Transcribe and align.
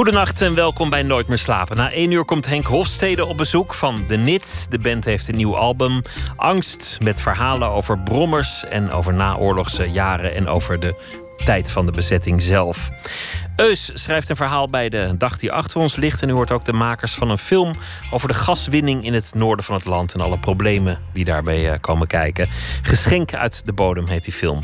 Goedenacht 0.00 0.42
en 0.42 0.54
welkom 0.54 0.90
bij 0.90 1.02
Nooit 1.02 1.28
meer 1.28 1.38
slapen. 1.38 1.76
Na 1.76 1.92
één 1.92 2.10
uur 2.10 2.24
komt 2.24 2.46
Henk 2.46 2.66
Hofstede 2.66 3.24
op 3.24 3.36
bezoek 3.36 3.74
van 3.74 4.06
The 4.06 4.16
Nits. 4.16 4.68
De 4.68 4.78
band 4.78 5.04
heeft 5.04 5.28
een 5.28 5.36
nieuw 5.36 5.56
album. 5.56 6.02
Angst 6.36 6.98
met 7.02 7.20
verhalen 7.20 7.68
over 7.68 7.98
brommers 7.98 8.64
en 8.64 8.90
over 8.90 9.14
naoorlogse 9.14 9.84
jaren 9.90 10.34
en 10.34 10.48
over 10.48 10.80
de 10.80 10.94
tijd 11.44 11.70
van 11.70 11.86
de 11.86 11.92
bezetting 11.92 12.42
zelf. 12.42 12.90
Eus 13.56 13.90
schrijft 13.94 14.28
een 14.28 14.36
verhaal 14.36 14.68
bij 14.68 14.88
de 14.88 15.14
dag 15.18 15.38
die 15.38 15.52
achter 15.52 15.80
ons 15.80 15.96
ligt. 15.96 16.22
En 16.22 16.28
u 16.28 16.32
hoort 16.32 16.50
ook 16.50 16.64
de 16.64 16.72
makers 16.72 17.14
van 17.14 17.30
een 17.30 17.38
film 17.38 17.74
over 18.10 18.28
de 18.28 18.34
gaswinning 18.34 19.04
in 19.04 19.14
het 19.14 19.32
noorden 19.34 19.64
van 19.64 19.74
het 19.74 19.84
land. 19.84 20.14
En 20.14 20.20
alle 20.20 20.38
problemen 20.38 20.98
die 21.12 21.24
daarbij 21.24 21.72
eh, 21.72 21.80
komen 21.80 22.06
kijken. 22.06 22.48
Geschenk 22.82 23.34
uit 23.34 23.66
de 23.66 23.72
bodem 23.72 24.06
heet 24.06 24.24
die 24.24 24.32
film. 24.32 24.60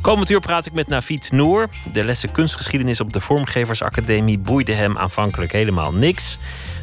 Komend 0.00 0.30
uur 0.30 0.40
praat 0.40 0.66
ik 0.66 0.72
met 0.72 0.88
Navid 0.88 1.32
Noor. 1.32 1.68
De 1.92 2.04
lessen 2.04 2.32
kunstgeschiedenis 2.32 3.00
op 3.00 3.12
de 3.12 3.20
Vormgeversacademie 3.20 4.38
boeide 4.38 4.74
hem 4.74 4.98
aanvankelijk 4.98 5.52
helemaal 5.52 5.92
niks 5.92 6.38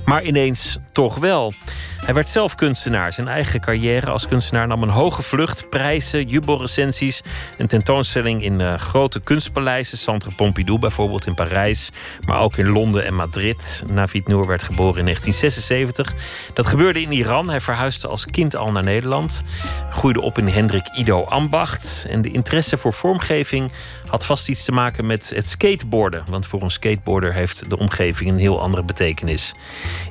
maar 0.07 0.23
ineens 0.23 0.77
toch 0.91 1.15
wel. 1.15 1.53
Hij 1.97 2.13
werd 2.13 2.27
zelf 2.27 2.55
kunstenaar. 2.55 3.13
Zijn 3.13 3.27
eigen 3.27 3.59
carrière 3.59 4.11
als 4.11 4.27
kunstenaar 4.27 4.67
nam 4.67 4.83
een 4.83 4.89
hoge 4.89 5.21
vlucht. 5.21 5.69
Prijzen, 5.69 6.27
jubelrecensies, 6.27 7.21
een 7.57 7.67
tentoonstelling 7.67 8.43
in 8.43 8.59
uh, 8.59 8.73
grote 8.73 9.19
kunstpaleizen. 9.19 9.97
Centre 9.97 10.31
Pompidou 10.35 10.79
bijvoorbeeld 10.79 11.25
in 11.25 11.33
Parijs, 11.33 11.91
maar 12.25 12.39
ook 12.39 12.57
in 12.57 12.69
Londen 12.69 13.05
en 13.05 13.13
Madrid. 13.13 13.83
Navid 13.87 14.27
Noor 14.27 14.47
werd 14.47 14.63
geboren 14.63 14.97
in 14.97 15.05
1976. 15.05 16.13
Dat 16.53 16.65
gebeurde 16.65 17.01
in 17.01 17.11
Iran. 17.11 17.49
Hij 17.49 17.61
verhuisde 17.61 18.07
als 18.07 18.25
kind 18.25 18.55
al 18.55 18.71
naar 18.71 18.83
Nederland. 18.83 19.43
Groeide 19.89 20.21
op 20.21 20.37
in 20.37 20.47
Hendrik 20.47 20.87
Ido 20.97 21.23
Ambacht. 21.23 22.05
En 22.09 22.21
de 22.21 22.31
interesse 22.31 22.77
voor 22.77 22.93
vormgeving 22.93 23.71
had 24.07 24.25
vast 24.25 24.49
iets 24.49 24.63
te 24.63 24.71
maken 24.71 25.05
met 25.05 25.31
het 25.35 25.47
skateboarden. 25.47 26.23
Want 26.29 26.45
voor 26.45 26.61
een 26.61 26.71
skateboarder 26.71 27.33
heeft 27.33 27.69
de 27.69 27.77
omgeving 27.77 28.29
een 28.29 28.37
heel 28.37 28.61
andere 28.61 28.83
betekenis. 28.83 29.53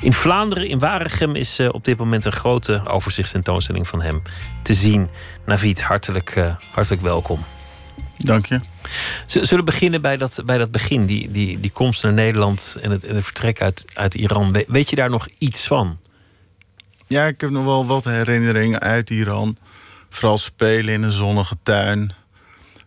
In 0.00 0.12
Vlaanderen, 0.12 0.68
in 0.68 0.78
Waregem, 0.78 1.36
is 1.36 1.60
uh, 1.60 1.68
op 1.76 1.84
dit 1.84 1.98
moment 1.98 2.24
een 2.24 2.32
grote 2.32 2.82
overzichtstentoonstelling 2.86 3.88
van 3.88 4.02
hem 4.02 4.22
te 4.62 4.74
zien. 4.74 5.08
Navid, 5.46 5.82
hartelijk, 5.82 6.36
uh, 6.36 6.54
hartelijk 6.72 7.02
welkom. 7.02 7.44
Dank 8.16 8.46
je. 8.46 8.60
Zullen 9.26 9.56
we 9.56 9.62
beginnen 9.62 10.00
bij 10.00 10.16
dat, 10.16 10.42
bij 10.44 10.58
dat 10.58 10.70
begin, 10.70 11.06
die, 11.06 11.30
die, 11.30 11.60
die 11.60 11.70
komst 11.70 12.02
naar 12.02 12.12
Nederland 12.12 12.76
en 12.82 12.90
het, 12.90 13.04
en 13.04 13.14
het 13.14 13.24
vertrek 13.24 13.62
uit, 13.62 13.84
uit 13.94 14.14
Iran. 14.14 14.56
Weet 14.66 14.90
je 14.90 14.96
daar 14.96 15.10
nog 15.10 15.26
iets 15.38 15.66
van? 15.66 15.98
Ja, 17.06 17.26
ik 17.26 17.40
heb 17.40 17.50
nog 17.50 17.64
wel 17.64 17.86
wat 17.86 18.04
herinneringen 18.04 18.80
uit 18.80 19.10
Iran. 19.10 19.56
Vooral 20.10 20.38
spelen 20.38 20.94
in 20.94 21.02
een 21.02 21.12
zonnige 21.12 21.56
tuin. 21.62 22.12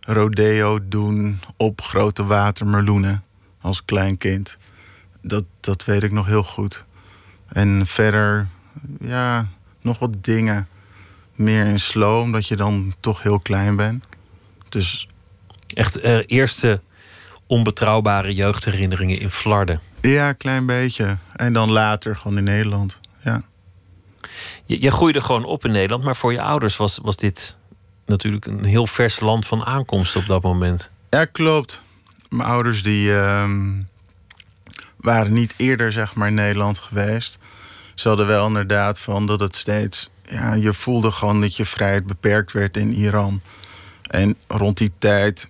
Rodeo 0.01 0.79
doen 0.87 1.39
op 1.57 1.81
grote 1.81 2.25
watermeloenen 2.25 3.23
als 3.61 3.85
klein 3.85 4.17
kind. 4.17 4.57
Dat, 5.21 5.43
dat 5.59 5.85
weet 5.85 6.03
ik 6.03 6.11
nog 6.11 6.25
heel 6.25 6.43
goed. 6.43 6.83
En 7.47 7.87
verder, 7.87 8.47
ja, 8.99 9.47
nog 9.81 9.99
wat 9.99 10.23
dingen. 10.23 10.67
Meer 11.35 11.65
in 11.65 11.79
slow, 11.79 12.21
omdat 12.21 12.47
je 12.47 12.55
dan 12.55 12.95
toch 12.99 13.21
heel 13.21 13.39
klein 13.39 13.75
bent. 13.75 14.05
Dus... 14.69 15.07
Echt 15.73 16.05
uh, 16.05 16.19
eerste 16.25 16.81
onbetrouwbare 17.47 18.33
jeugdherinneringen 18.33 19.19
in 19.19 19.31
Flarden. 19.31 19.81
Ja, 20.01 20.33
klein 20.33 20.65
beetje. 20.65 21.17
En 21.35 21.53
dan 21.53 21.71
later 21.71 22.15
gewoon 22.15 22.37
in 22.37 22.43
Nederland, 22.43 22.99
ja. 23.23 23.41
Je, 24.65 24.81
je 24.81 24.91
groeide 24.91 25.21
gewoon 25.21 25.43
op 25.43 25.65
in 25.65 25.71
Nederland, 25.71 26.03
maar 26.03 26.15
voor 26.15 26.31
je 26.31 26.41
ouders 26.41 26.77
was, 26.77 26.99
was 27.01 27.15
dit 27.15 27.57
natuurlijk 28.05 28.45
een 28.45 28.63
heel 28.63 28.87
vers 28.87 29.19
land 29.19 29.47
van 29.47 29.65
aankomst 29.65 30.15
op 30.15 30.25
dat 30.25 30.41
moment. 30.41 30.89
Ja, 31.09 31.25
klopt. 31.25 31.81
Mijn 32.29 32.49
ouders 32.49 32.83
die 32.83 33.07
uh, 33.07 33.49
waren 34.97 35.33
niet 35.33 35.53
eerder 35.57 35.91
zeg 35.91 36.15
maar 36.15 36.27
in 36.27 36.33
Nederland 36.33 36.79
geweest. 36.79 37.37
Ze 37.99 38.07
hadden 38.07 38.27
wel 38.27 38.47
inderdaad 38.47 38.99
van 38.99 39.25
dat 39.25 39.39
het 39.39 39.55
steeds... 39.55 40.09
Ja, 40.23 40.53
je 40.53 40.73
voelde 40.73 41.11
gewoon 41.11 41.41
dat 41.41 41.55
je 41.55 41.65
vrijheid 41.65 42.05
beperkt 42.05 42.51
werd 42.51 42.77
in 42.77 42.93
Iran. 42.93 43.41
En 44.01 44.35
rond 44.47 44.77
die 44.77 44.91
tijd 44.97 45.49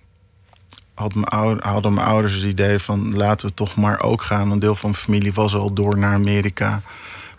hadden 0.94 1.94
mijn 1.94 2.06
ouders 2.06 2.34
het 2.34 2.44
idee 2.44 2.78
van... 2.78 3.16
laten 3.16 3.48
we 3.48 3.54
toch 3.54 3.76
maar 3.76 4.00
ook 4.02 4.22
gaan. 4.22 4.50
Een 4.50 4.58
deel 4.58 4.74
van 4.74 4.90
mijn 4.90 5.02
familie 5.02 5.32
was 5.32 5.54
al 5.54 5.74
door 5.74 5.98
naar 5.98 6.14
Amerika... 6.14 6.82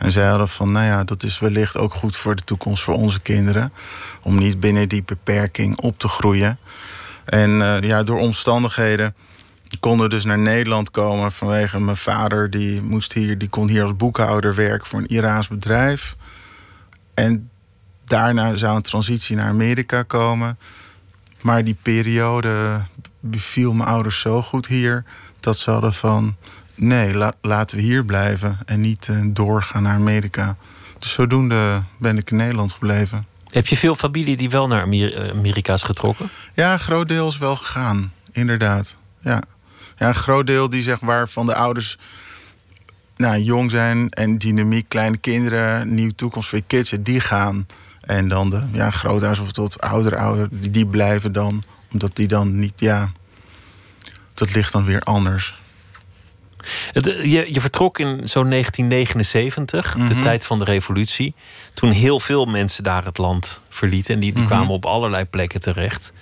En 0.01 0.11
zij 0.11 0.27
hadden 0.27 0.47
van, 0.47 0.71
nou 0.71 0.85
ja, 0.85 1.03
dat 1.03 1.23
is 1.23 1.39
wellicht 1.39 1.77
ook 1.77 1.93
goed 1.93 2.15
voor 2.15 2.35
de 2.35 2.43
toekomst 2.43 2.83
voor 2.83 2.93
onze 2.93 3.19
kinderen. 3.19 3.73
Om 4.21 4.37
niet 4.37 4.59
binnen 4.59 4.89
die 4.89 5.03
beperking 5.03 5.79
op 5.79 5.99
te 5.99 6.07
groeien. 6.07 6.59
En 7.25 7.49
uh, 7.49 7.81
ja, 7.81 8.03
door 8.03 8.19
omstandigheden 8.19 9.15
konden 9.79 10.09
dus 10.09 10.23
naar 10.23 10.39
Nederland 10.39 10.91
komen 10.91 11.31
vanwege 11.31 11.79
mijn 11.79 11.97
vader. 11.97 12.49
Die, 12.49 12.81
moest 12.81 13.13
hier, 13.13 13.37
die 13.37 13.49
kon 13.49 13.67
hier 13.67 13.83
als 13.83 13.95
boekhouder 13.95 14.55
werken 14.55 14.87
voor 14.87 14.99
een 14.99 15.07
Iraans 15.07 15.47
bedrijf. 15.47 16.15
En 17.13 17.49
daarna 18.05 18.55
zou 18.55 18.75
een 18.75 18.81
transitie 18.81 19.35
naar 19.35 19.49
Amerika 19.49 20.03
komen. 20.03 20.57
Maar 21.41 21.63
die 21.63 21.77
periode 21.81 22.81
beviel 23.19 23.73
mijn 23.73 23.89
ouders 23.89 24.19
zo 24.19 24.41
goed 24.41 24.67
hier... 24.67 25.03
dat 25.41 25.57
ze 25.57 25.71
hadden 25.71 25.93
van, 25.93 26.35
nee, 26.75 27.13
laten 27.41 27.77
we 27.77 27.83
hier 27.83 28.05
blijven 28.05 28.59
en 28.65 28.81
niet 28.81 29.07
uh, 29.11 29.21
doorgaan 29.25 29.83
naar 29.83 29.95
Amerika. 29.95 30.55
Dus 30.99 31.11
zodoende 31.11 31.83
ben 31.97 32.17
ik 32.17 32.31
in 32.31 32.37
Nederland 32.37 32.73
gebleven. 32.73 33.25
Heb 33.49 33.67
je 33.67 33.77
veel 33.77 33.95
familie 33.95 34.37
die 34.37 34.49
wel 34.49 34.67
naar 34.67 34.81
Amer 34.81 35.31
Amerika 35.31 35.73
is 35.73 35.83
getrokken? 35.83 36.29
Ja, 36.53 36.77
groot 36.77 37.07
deel 37.07 37.27
is 37.27 37.37
wel 37.37 37.55
gegaan, 37.55 38.13
inderdaad. 38.31 38.95
Ja, 39.21 39.41
ja 40.01 40.07
een 40.07 40.15
groot 40.15 40.47
deel 40.47 40.69
die 40.69 40.81
zeg 40.81 40.99
waar 40.99 41.29
van 41.29 41.45
de 41.45 41.55
ouders 41.55 41.97
nou, 43.17 43.37
jong 43.41 43.71
zijn 43.71 44.09
en 44.09 44.37
dynamiek, 44.37 44.89
kleine 44.89 45.17
kinderen, 45.17 45.93
nieuwe 45.93 46.15
toekomst 46.15 46.49
voor 46.49 46.57
je 46.57 46.63
kids, 46.67 46.93
die 46.99 47.19
gaan. 47.19 47.67
En 48.01 48.27
dan 48.27 48.49
de 48.49 48.63
ja, 48.71 48.91
grootouders 48.91 49.39
of 49.39 49.51
tot 49.51 49.81
ouder 49.81 50.17
ouder, 50.17 50.47
die, 50.51 50.71
die 50.71 50.85
blijven 50.85 51.31
dan, 51.31 51.63
omdat 51.91 52.15
die 52.15 52.27
dan 52.27 52.59
niet, 52.59 52.73
ja, 52.75 53.11
dat 54.33 54.53
ligt 54.53 54.71
dan 54.71 54.85
weer 54.85 55.01
anders. 55.01 55.55
Het, 56.91 57.05
je, 57.05 57.53
je, 57.53 57.61
vertrok 57.61 57.99
in 57.99 58.07
zo'n 58.27 58.49
1979, 58.49 59.93
de 59.93 59.99
Mhm. 59.99 60.21
tijd 60.21 60.45
van 60.45 60.59
de 60.59 60.65
revolutie. 60.65 61.33
Toen 61.73 61.91
heel 61.91 62.19
veel 62.19 62.45
mensen 62.45 62.83
daar 62.83 63.05
het 63.05 63.17
land 63.17 63.61
verlieten. 63.69 64.13
En 64.13 64.19
die, 64.19 64.31
die 64.33 64.43
Mhm. 64.43 64.51
kwamen 64.51 64.73
op 64.73 64.85
allerlei 64.85 65.25
plekken 65.25 65.59
terecht. 65.59 66.13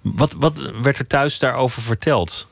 Wat, 0.00 0.34
wat 0.38 0.62
werd 0.82 0.98
er 0.98 1.06
thuis 1.06 1.38
daarover 1.38 1.82
verteld? 1.82 2.48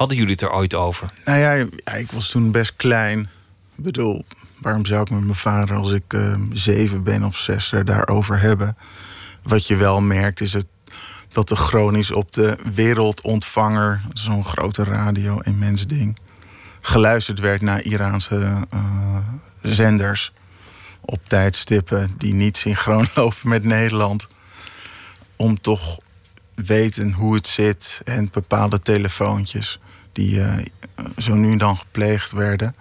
Hadden 0.00 0.18
jullie 0.18 0.32
het 0.32 0.42
er 0.42 0.52
ooit 0.52 0.74
over? 0.74 1.10
Nou 1.24 1.38
ja, 1.38 1.66
ik 1.96 2.12
was 2.12 2.28
toen 2.28 2.50
best 2.50 2.76
klein. 2.76 3.20
Ik 3.76 3.84
bedoel, 3.84 4.24
waarom 4.58 4.86
zou 4.86 5.00
ik 5.00 5.10
met 5.10 5.20
mijn 5.20 5.34
vader 5.34 5.76
als 5.76 5.92
ik 5.92 6.12
eh, 6.12 6.34
zeven 6.52 7.02
ben 7.02 7.24
of 7.24 7.36
zes 7.36 7.72
er 7.72 7.84
daarover 7.84 8.40
hebben? 8.40 8.76
Wat 9.42 9.66
je 9.66 9.76
wel 9.76 10.00
merkt 10.00 10.40
is 10.40 10.52
het, 10.52 10.66
dat 11.28 11.48
de 11.48 11.56
chronisch 11.56 12.12
op 12.12 12.32
de 12.32 12.58
wereldontvanger, 12.74 14.02
zo'n 14.12 14.44
grote 14.44 14.84
radio 14.84 15.38
immens 15.38 15.86
ding, 15.86 16.18
geluisterd 16.80 17.40
werd 17.40 17.60
naar 17.60 17.82
Iraanse 17.82 18.66
eh, 18.70 19.16
zenders 19.62 20.32
op 21.00 21.20
tijdstippen 21.26 22.14
die 22.18 22.34
niet 22.34 22.56
synchroon 22.56 23.08
lopen 23.14 23.48
met 23.48 23.64
Nederland. 23.64 24.28
Om 25.36 25.60
toch 25.60 25.98
weten 26.54 27.12
hoe 27.12 27.34
het 27.34 27.46
zit 27.46 28.00
en 28.04 28.28
bepaalde 28.32 28.80
telefoontjes 28.80 29.80
die 30.12 30.40
eh, 30.42 30.56
zo 31.18 31.34
nu 31.34 31.52
en 31.52 31.58
dan 31.58 31.76
gepleegd 31.78 32.32
werden. 32.32 32.74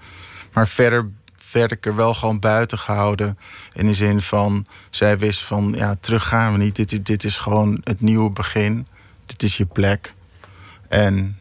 Maar 0.54 0.68
verder 0.68 1.10
werd 1.52 1.72
ik 1.72 1.86
er 1.86 1.96
wel 1.96 2.14
gewoon 2.14 2.40
buiten 2.40 2.78
gehouden. 2.78 3.38
In 3.74 3.86
de 3.86 3.94
zin 3.94 4.22
van, 4.22 4.66
zij 4.90 5.18
wist 5.18 5.44
van, 5.44 5.74
ja, 5.78 5.96
terug 6.00 6.28
gaan 6.28 6.52
we 6.52 6.58
niet. 6.58 6.76
Dit, 6.76 6.92
is- 6.92 7.04
dit 7.04 7.24
is 7.24 7.38
gewoon 7.38 7.82
het 7.84 8.02
nieuwe 8.02 8.32
begin. 8.32 8.88
Dit 9.26 9.44
is 9.44 9.58
je 9.58 9.66
plek. 9.66 10.14
En 10.90 11.38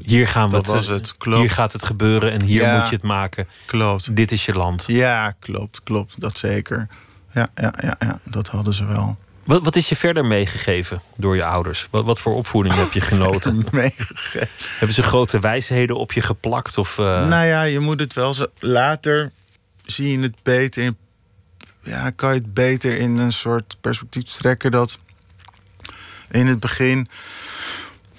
Hier 0.00 0.28
gaan 0.28 0.46
we 0.46 0.52
Dat 0.54 0.66
het, 0.66 0.74
was 0.74 0.86
het, 0.86 1.16
klopt. 1.16 1.40
Hier 1.40 1.50
gaat 1.50 1.72
het 1.72 1.84
gebeuren 1.84 2.32
en 2.32 2.42
hier 2.42 2.62
Ja. 2.62 2.78
moet 2.78 2.88
je 2.88 2.94
het 2.94 3.04
maken. 3.04 3.48
klopt. 3.66 4.16
Dit 4.16 4.32
is 4.32 4.44
je 4.44 4.52
land. 4.52 4.84
Ja, 4.86 5.30
klopt, 5.38 5.82
klopt. 5.82 6.20
Dat 6.20 6.38
zeker. 6.38 6.88
Ja, 7.32 7.48
ja, 7.54 7.74
ja, 7.82 7.96
ja 7.98 8.20
dat 8.24 8.48
hadden 8.48 8.74
ze 8.74 8.84
wel. 8.84 9.16
Wat, 9.46 9.62
wat 9.62 9.76
is 9.76 9.88
je 9.88 9.96
verder 9.96 10.24
meegegeven 10.24 11.02
door 11.16 11.36
je 11.36 11.44
ouders? 11.44 11.86
Wat, 11.90 12.04
wat 12.04 12.20
voor 12.20 12.34
opvoeding 12.34 12.74
heb 12.74 12.92
je 12.92 13.00
genoten? 13.12 13.66
Meegegeven. 13.70 14.48
Hebben 14.78 14.94
ze 14.96 15.02
grote 15.02 15.40
wijsheden 15.40 15.96
op 15.96 16.12
je 16.12 16.20
geplakt? 16.20 16.78
Of, 16.78 16.98
eh, 16.98 17.28
Nou 17.28 17.44
ja, 17.46 17.62
je 17.62 17.80
moet 17.80 18.00
het 18.00 18.12
wel 18.12 18.34
zo. 18.34 18.46
Later 18.58 19.32
zie 19.84 20.10
je 20.16 20.22
het 20.22 20.34
beter. 20.42 20.82
In, 20.84 20.96
ja, 21.82 22.10
kan 22.10 22.34
je 22.34 22.40
het 22.40 22.54
beter 22.54 22.96
in 22.96 23.16
een 23.16 23.32
soort 23.32 23.76
perspectief 23.80 24.24
trekken 24.24 24.70
dat. 24.70 24.98
In 26.30 26.46
het 26.46 26.60
begin 26.60 27.08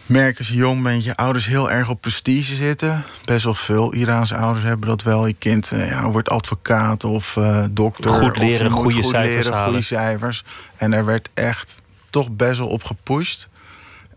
merk 0.07 0.37
als 0.37 0.47
je 0.47 0.53
jong 0.53 0.83
bent, 0.83 1.03
je 1.03 1.15
ouders 1.15 1.45
heel 1.45 1.71
erg 1.71 1.89
op 1.89 2.01
prestige 2.01 2.55
zitten. 2.55 3.03
Best 3.25 3.43
wel 3.43 3.53
veel 3.53 3.93
Iraanse 3.93 4.35
ouders 4.35 4.65
hebben 4.65 4.89
dat 4.89 5.03
wel. 5.03 5.27
Je 5.27 5.33
kind 5.33 5.71
eh, 5.71 5.89
ja, 5.89 6.11
wordt 6.11 6.29
advocaat 6.29 7.03
of 7.03 7.35
uh, 7.35 7.63
dokter. 7.71 8.11
Goed 8.11 8.37
leren, 8.37 8.71
goede 8.71 8.95
goed 8.95 9.05
cijfers 9.05 9.35
leren, 9.35 9.51
halen. 9.51 9.67
goede 9.67 9.85
cijfers. 9.85 10.43
En 10.77 10.93
er 10.93 11.05
werd 11.05 11.29
echt 11.33 11.81
toch 12.09 12.29
best 12.31 12.57
wel 12.57 12.67
op 12.67 12.83
gepusht. 12.83 13.49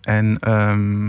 En 0.00 0.36
ehm, 0.40 1.06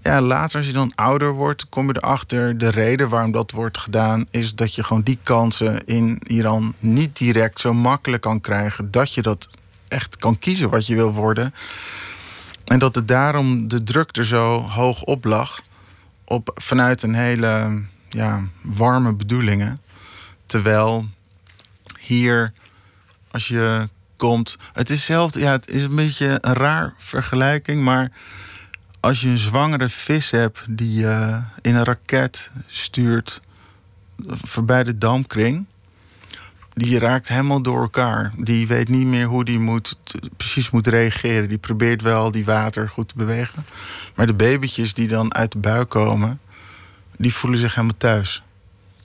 ja, 0.00 0.20
later 0.20 0.58
als 0.58 0.66
je 0.66 0.72
dan 0.72 0.92
ouder 0.94 1.32
wordt, 1.32 1.68
kom 1.68 1.86
je 1.86 1.96
erachter... 1.96 2.58
de 2.58 2.68
reden 2.68 3.08
waarom 3.08 3.32
dat 3.32 3.50
wordt 3.50 3.78
gedaan... 3.78 4.26
is 4.30 4.54
dat 4.54 4.74
je 4.74 4.84
gewoon 4.84 5.02
die 5.02 5.18
kansen 5.22 5.84
in 5.86 6.18
Iran 6.26 6.74
niet 6.78 7.16
direct 7.16 7.60
zo 7.60 7.74
makkelijk 7.74 8.22
kan 8.22 8.40
krijgen... 8.40 8.90
dat 8.90 9.14
je 9.14 9.22
dat 9.22 9.48
echt 9.88 10.16
kan 10.16 10.38
kiezen 10.38 10.70
wat 10.70 10.86
je 10.86 10.94
wil 10.94 11.12
worden... 11.12 11.54
En 12.72 12.78
dat 12.78 12.94
het 12.94 13.08
daarom 13.08 13.68
de 13.68 13.82
druk 13.82 14.16
er 14.16 14.26
zo 14.26 14.60
hoog 14.60 15.02
op 15.02 15.24
lag. 15.24 15.62
Op, 16.24 16.50
vanuit 16.54 17.02
een 17.02 17.14
hele 17.14 17.82
ja, 18.08 18.48
warme 18.62 19.14
bedoelingen. 19.14 19.80
Terwijl 20.46 21.08
hier, 21.98 22.52
als 23.30 23.48
je 23.48 23.88
komt. 24.16 24.56
Het 24.72 24.90
is 24.90 25.04
zelf, 25.04 25.38
ja, 25.38 25.50
het 25.50 25.70
is 25.70 25.82
een 25.82 25.96
beetje 25.96 26.38
een 26.40 26.52
raar 26.52 26.94
vergelijking. 26.98 27.82
Maar 27.82 28.12
als 29.00 29.20
je 29.20 29.28
een 29.28 29.38
zwangere 29.38 29.88
vis 29.88 30.30
hebt 30.30 30.64
die 30.68 30.92
je 30.92 31.42
in 31.60 31.74
een 31.74 31.84
raket 31.84 32.50
stuurt 32.66 33.40
voorbij 34.26 34.84
de 34.84 34.98
dampkring 34.98 35.66
die 36.74 36.98
raakt 36.98 37.28
helemaal 37.28 37.62
door 37.62 37.80
elkaar. 37.82 38.32
Die 38.36 38.66
weet 38.66 38.88
niet 38.88 39.06
meer 39.06 39.26
hoe 39.26 39.44
die 39.44 39.58
moet, 39.58 39.96
precies 40.36 40.70
moet 40.70 40.86
reageren. 40.86 41.48
Die 41.48 41.58
probeert 41.58 42.02
wel 42.02 42.30
die 42.30 42.44
water 42.44 42.88
goed 42.88 43.08
te 43.08 43.14
bewegen. 43.16 43.64
Maar 44.14 44.26
de 44.26 44.34
babytjes 44.34 44.94
die 44.94 45.08
dan 45.08 45.34
uit 45.34 45.52
de 45.52 45.58
buik 45.58 45.88
komen, 45.88 46.40
die 47.16 47.34
voelen 47.34 47.58
zich 47.58 47.74
helemaal 47.74 47.96
thuis. 47.98 48.42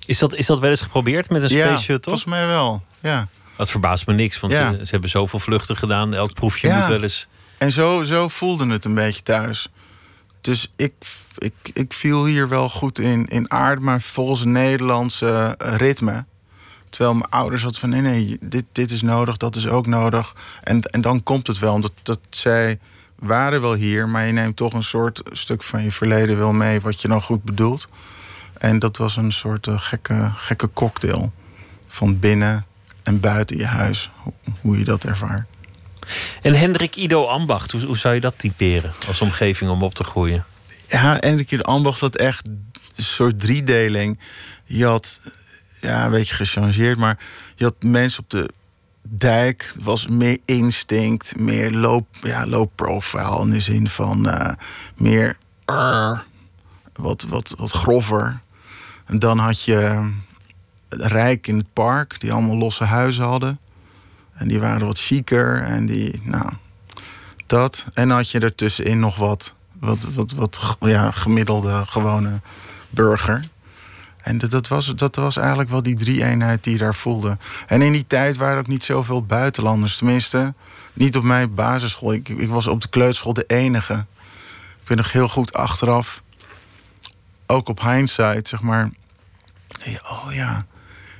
Is 0.05 0.19
dat, 0.19 0.35
is 0.35 0.45
dat 0.45 0.59
wel 0.59 0.69
eens 0.69 0.81
geprobeerd 0.81 1.29
met 1.29 1.41
een 1.43 1.49
Space 1.49 1.67
ja, 1.69 1.77
Shuttle? 1.77 2.01
volgens 2.11 2.25
mij 2.25 2.47
wel, 2.47 2.83
ja. 3.01 3.27
Dat 3.55 3.69
verbaast 3.71 4.07
me 4.07 4.13
niks, 4.13 4.39
want 4.39 4.53
Ja. 4.53 4.71
ze, 4.71 4.85
ze 4.85 4.91
hebben 4.91 5.09
zoveel 5.09 5.39
vluchten 5.39 5.75
gedaan. 5.77 6.13
Elk 6.13 6.33
proefje 6.33 6.67
Ja. 6.67 6.77
moet 6.77 6.87
wel 6.87 7.01
eens... 7.03 7.27
En 7.57 7.71
zo, 7.71 8.03
zo 8.03 8.27
voelde 8.27 8.67
het 8.67 8.85
een 8.85 8.93
beetje 8.93 9.21
thuis. 9.23 9.69
Dus 10.41 10.71
ik, 10.75 10.93
ik, 11.37 11.53
ik 11.73 11.93
viel 11.93 12.25
hier 12.25 12.49
wel 12.49 12.69
goed 12.69 12.99
in, 12.99 13.25
in 13.27 13.51
aard, 13.51 13.79
maar 13.79 14.01
volgens 14.01 14.43
Nederlandse 14.43 15.55
ritme. 15.57 16.25
Terwijl 16.89 17.13
mijn 17.13 17.29
ouders 17.29 17.61
hadden 17.61 17.79
van 17.79 17.89
nee, 17.89 18.01
nee, 18.01 18.37
dit, 18.41 18.65
dit 18.71 18.91
is 18.91 19.01
nodig, 19.01 19.37
dat 19.37 19.55
is 19.55 19.67
ook 19.67 19.87
nodig. 19.87 20.35
En, 20.63 20.81
en 20.81 21.01
dan 21.01 21.23
komt 21.23 21.47
het 21.47 21.59
wel. 21.59 21.73
Omdat 21.73 21.93
dat 22.03 22.19
zij 22.29 22.79
waren 23.15 23.61
wel 23.61 23.73
hier, 23.73 24.09
maar 24.09 24.25
je 24.25 24.31
neemt 24.31 24.55
toch 24.55 24.73
een 24.73 24.83
soort 24.83 25.21
stuk 25.31 25.63
van 25.63 25.83
je 25.83 25.91
verleden 25.91 26.37
wel 26.37 26.53
mee 26.53 26.81
wat 26.81 27.01
je 27.01 27.07
dan 27.07 27.21
goed 27.21 27.43
bedoelt. 27.43 27.87
En 28.57 28.79
dat 28.79 28.97
was 28.97 29.15
een 29.15 29.33
soort 29.33 29.67
eh, 29.67 29.79
gekke, 29.79 30.31
gekke 30.35 30.69
cocktail. 30.73 31.31
Van 31.87 32.19
binnen 32.19 32.65
en 33.03 33.19
buiten 33.19 33.57
je 33.57 33.65
huis, 33.65 34.09
hoe, 34.15 34.33
hoe 34.61 34.77
je 34.77 34.83
dat 34.83 35.03
ervaart. 35.03 35.47
En 36.41 36.53
Hendrik 36.53 36.95
Ido 36.95 37.25
Ambacht, 37.25 37.71
hoe, 37.71 37.85
hoe 37.85 37.97
zou 37.97 38.13
je 38.13 38.19
dat 38.19 38.39
typeren 38.39 38.91
als 39.07 39.21
omgeving 39.21 39.71
om 39.71 39.83
op 39.83 39.95
te 39.95 40.03
groeien? 40.03 40.45
Ja, 40.87 41.19
en 41.19 41.37
de 41.37 41.63
ambacht 41.63 41.99
had 41.99 42.15
echt 42.15 42.47
een 42.95 43.03
soort 43.03 43.39
driedeling. 43.39 44.19
Je 44.65 44.85
had, 44.85 45.21
ja, 45.81 46.05
een 46.05 46.11
beetje 46.11 46.35
gechangeerd, 46.35 46.97
maar 46.97 47.17
je 47.55 47.63
had 47.63 47.75
mensen 47.79 48.23
op 48.23 48.29
de 48.29 48.49
dijk. 49.01 49.73
Was 49.79 50.07
meer 50.07 50.37
instinct, 50.45 51.39
meer 51.39 51.71
low, 51.71 52.03
ja, 52.21 52.47
low 52.47 52.67
profile 52.75 53.41
in 53.41 53.49
de 53.49 53.59
zin 53.59 53.89
van 53.89 54.29
eh, 54.29 54.53
meer 54.95 55.37
wat, 56.93 57.23
wat, 57.23 57.53
wat 57.57 57.71
grover. 57.71 58.39
En 59.05 59.19
dan 59.19 59.37
had 59.37 59.63
je 59.63 60.11
rijk 60.89 61.47
in 61.47 61.57
het 61.57 61.73
park, 61.73 62.19
die 62.19 62.33
allemaal 62.33 62.57
losse 62.57 62.83
huizen 62.83 63.23
hadden. 63.23 63.59
En 64.33 64.47
die 64.47 64.59
waren 64.59 64.85
wat 64.85 64.99
chiquer 64.99 65.63
en 65.63 65.85
die, 65.85 66.21
nou, 66.23 66.49
dat. 67.45 67.85
En 67.93 68.07
dan 68.07 68.17
had 68.17 68.31
je 68.31 68.39
ertussenin 68.39 68.99
nog 68.99 69.15
wat, 69.15 69.53
wat, 69.73 70.03
wat, 70.13 70.31
wat 70.31 70.77
ja, 70.79 71.11
gemiddelde, 71.11 71.85
gewone 71.85 72.41
burger. 72.89 73.43
En 74.27 74.37
dat, 74.37 74.51
dat, 74.51 74.67
was, 74.67 74.95
dat 74.95 75.15
was 75.15 75.37
eigenlijk 75.37 75.69
wel 75.69 75.83
die 75.83 75.95
drie-eenheid 75.95 76.63
die 76.63 76.73
je 76.73 76.79
daar 76.79 76.95
voelde. 76.95 77.37
En 77.67 77.81
in 77.81 77.91
die 77.91 78.07
tijd 78.07 78.37
waren 78.37 78.53
er 78.53 78.59
ook 78.59 78.67
niet 78.67 78.83
zoveel 78.83 79.23
buitenlanders. 79.23 79.97
Tenminste, 79.97 80.53
niet 80.93 81.17
op 81.17 81.23
mijn 81.23 81.53
basisschool. 81.53 82.13
Ik, 82.13 82.29
ik 82.29 82.49
was 82.49 82.67
op 82.67 82.81
de 82.81 82.87
kleuterschool 82.87 83.33
de 83.33 83.43
enige. 83.47 84.05
Ik 84.79 84.83
ben 84.87 84.97
nog 84.97 85.11
heel 85.11 85.27
goed 85.27 85.53
achteraf. 85.53 86.21
Ook 87.45 87.67
op 87.67 87.81
hindsight, 87.81 88.47
zeg 88.47 88.61
maar. 88.61 88.89
Oh 90.09 90.27
ja, 90.29 90.65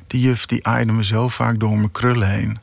die 0.08 0.22
juf 0.22 0.46
die 0.46 0.68
aaide 0.68 0.92
me 0.92 1.04
zo 1.04 1.28
vaak 1.28 1.60
door 1.60 1.78
mijn 1.78 1.92
krullen 1.92 2.30
heen. 2.30 2.60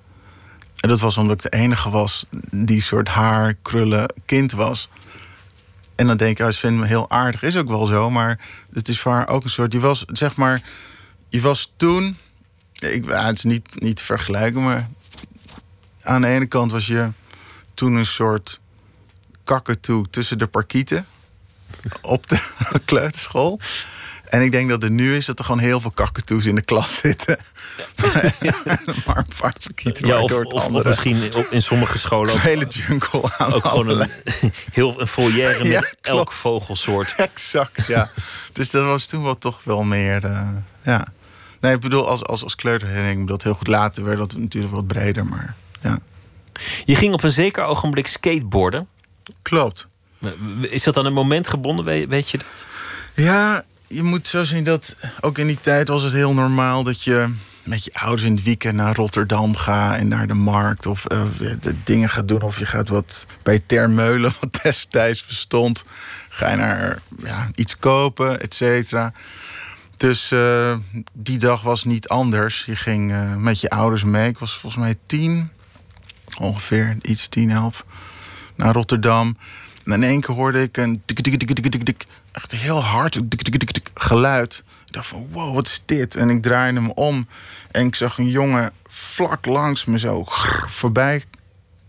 En 0.80 0.88
dat 0.88 1.00
was 1.00 1.18
omdat 1.18 1.44
ik 1.44 1.50
de 1.50 1.58
enige 1.58 1.90
was 1.90 2.26
die 2.50 2.80
soort 2.80 3.08
haar, 3.08 3.54
krullen 3.62 4.12
kind 4.26 4.52
was. 4.52 4.88
En 5.94 6.06
dan 6.06 6.16
denk 6.16 6.38
ik, 6.38 6.46
oh, 6.46 6.52
ze 6.52 6.70
me 6.70 6.86
heel 6.86 7.10
aardig. 7.10 7.42
Is 7.42 7.56
ook 7.56 7.68
wel 7.68 7.86
zo, 7.86 8.10
maar 8.10 8.40
het 8.72 8.88
is 8.88 9.00
voor 9.00 9.26
ook 9.26 9.44
een 9.44 9.50
soort... 9.50 9.72
Je 9.72 9.80
was, 9.80 10.04
zeg 10.06 10.36
maar, 10.36 10.62
je 11.28 11.40
was 11.40 11.72
toen... 11.76 12.16
Ik, 12.72 13.04
ja, 13.04 13.26
het 13.26 13.44
niet, 13.44 13.80
niet 13.80 13.96
te 13.96 14.04
vergelijken, 14.04 14.62
maar... 14.62 14.88
Aan 16.02 16.20
de 16.20 16.26
ene 16.26 16.46
kant 16.46 16.70
was 16.70 16.86
je 16.86 17.08
toen 17.74 17.94
een 17.94 18.06
soort 18.06 18.60
kakatoe 19.44 20.10
tussen 20.10 20.38
de 20.38 20.46
parkieten... 20.46 21.06
op 22.00 22.28
de 22.28 22.50
kleuterschool. 22.84 23.60
En 24.34 24.42
ik 24.42 24.52
denk 24.52 24.68
dat 24.68 24.82
het 24.82 24.92
nu 24.92 25.16
is 25.16 25.26
dat 25.26 25.38
er 25.38 25.44
gewoon 25.44 25.60
heel 25.60 25.80
veel 25.80 25.90
kakatoes 25.90 26.46
in 26.46 26.54
de 26.54 26.62
klas 26.62 26.96
zitten. 27.04 27.38
maar 29.06 29.16
een 29.16 29.24
paar 29.40 29.54
Ja, 29.94 30.20
of, 30.22 30.30
door 30.30 30.40
het 30.40 30.52
of, 30.52 30.60
of 30.60 30.66
andere. 30.66 30.88
misschien 30.88 31.34
op- 31.34 31.46
in 31.50 31.62
sommige 31.62 31.98
scholen 31.98 32.30
ook, 32.30 32.36
Een 32.36 32.42
hele 32.44 32.66
jungle 32.66 33.30
aan 33.38 33.52
ook 33.52 33.64
gewoon 33.64 33.88
een, 33.88 34.08
heel, 34.72 35.00
een 35.00 35.06
foyer 35.06 35.58
met 35.58 35.66
Ja, 35.66 35.80
elk 35.80 35.94
klopt. 36.00 36.34
vogelsoort. 36.34 37.14
Exact, 37.16 37.86
ja. 37.86 38.08
dus 38.52 38.70
dat 38.70 38.84
was 38.84 39.06
toen 39.06 39.22
wel 39.22 39.38
toch 39.38 39.64
wel 39.64 39.82
meer... 39.82 40.24
eh, 40.24 40.48
ja. 40.82 41.06
Nee, 41.60 41.74
ik 41.74 41.80
bedoel, 41.80 42.08
als, 42.08 42.24
als, 42.24 42.42
als 42.42 42.54
kleuterherinnering... 42.54 43.18
ik 43.20 43.26
bedoel, 43.26 43.36
dat 43.36 43.46
heel 43.46 43.54
goed 43.58 43.66
later 43.68 44.04
werd 44.04 44.18
dat 44.18 44.36
natuurlijk 44.36 44.74
wat 44.74 44.86
breder, 44.86 45.26
maar 45.26 45.54
ja. 45.82 45.98
Je 46.84 46.96
ging 46.96 47.12
op 47.12 47.22
een 47.22 47.30
zeker 47.30 47.64
ogenblik 47.64 48.06
skateboarden. 48.06 48.88
Klopt. 49.42 49.88
Is 50.60 50.82
dat 50.82 50.96
aan 50.96 51.06
een 51.06 51.12
moment 51.12 51.48
gebonden, 51.48 51.84
weet, 51.84 52.08
weet 52.08 52.30
je 52.30 52.38
dat? 52.38 52.64
Ja, 53.14 53.64
je 53.94 54.02
moet 54.02 54.28
zo 54.28 54.44
zien 54.44 54.64
dat 54.64 54.96
ook 55.20 55.38
in 55.38 55.46
die 55.46 55.60
tijd 55.60 55.88
was 55.88 56.02
het 56.02 56.12
heel 56.12 56.34
normaal 56.34 56.82
dat 56.82 57.02
je 57.02 57.32
met 57.64 57.84
je 57.84 57.94
ouders 57.94 58.22
in 58.22 58.34
het 58.34 58.44
weekend 58.44 58.74
naar 58.74 58.94
Rotterdam 58.94 59.56
gaat 59.56 59.98
en 59.98 60.08
naar 60.08 60.26
de 60.26 60.34
markt 60.34 60.86
of 60.86 61.06
eh, 61.06 61.24
de 61.60 61.74
dingen 61.84 62.08
gaat 62.08 62.28
doen. 62.28 62.42
Of 62.42 62.58
je 62.58 62.66
gaat 62.66 62.88
wat 62.88 63.26
bij 63.42 63.58
Termeulen, 63.58 64.32
wat 64.40 64.62
destijds 64.62 65.26
bestond, 65.26 65.84
ga 66.28 66.50
je 66.50 66.56
naar 66.56 66.98
ja, 67.22 67.48
iets 67.54 67.78
kopen, 67.78 68.40
et 68.40 68.54
cetera. 68.54 69.12
Dus 69.96 70.30
eh, 70.30 70.76
die 71.12 71.38
dag 71.38 71.62
was 71.62 71.84
niet 71.84 72.08
anders. 72.08 72.64
Je 72.64 72.76
ging 72.76 73.12
eh, 73.12 73.36
met 73.36 73.60
je 73.60 73.70
ouders 73.70 74.04
mee. 74.04 74.28
Ik 74.28 74.38
was 74.38 74.58
volgens 74.58 74.82
mij 74.82 74.96
tien, 75.06 75.50
ongeveer 76.38 76.96
iets 77.02 77.28
tien, 77.28 77.50
elf, 77.50 77.84
naar 78.54 78.72
Rotterdam. 78.72 79.36
En 79.84 79.92
in 79.92 80.02
één 80.02 80.20
keer 80.20 80.34
hoorde 80.34 80.62
ik 80.62 80.76
een 80.76 81.02
tik, 81.04 81.20
tik, 81.20 81.38
tik, 81.38 81.70
tik, 81.70 81.84
tik, 81.84 82.06
echt 82.34 82.52
heel 82.52 82.82
hard 82.82 83.20
geluid. 83.94 84.64
Ik 84.86 84.92
dacht 84.92 85.06
van, 85.06 85.28
wow, 85.30 85.54
wat 85.54 85.66
is 85.66 85.82
dit? 85.84 86.16
En 86.16 86.30
ik 86.30 86.42
draaide 86.42 86.80
hem 86.80 86.90
om 86.90 87.28
en 87.70 87.86
ik 87.86 87.94
zag 87.94 88.18
een 88.18 88.28
jongen 88.28 88.72
vlak 88.88 89.46
langs 89.46 89.84
me 89.84 89.98
zo 89.98 90.24
voorbij 90.66 91.24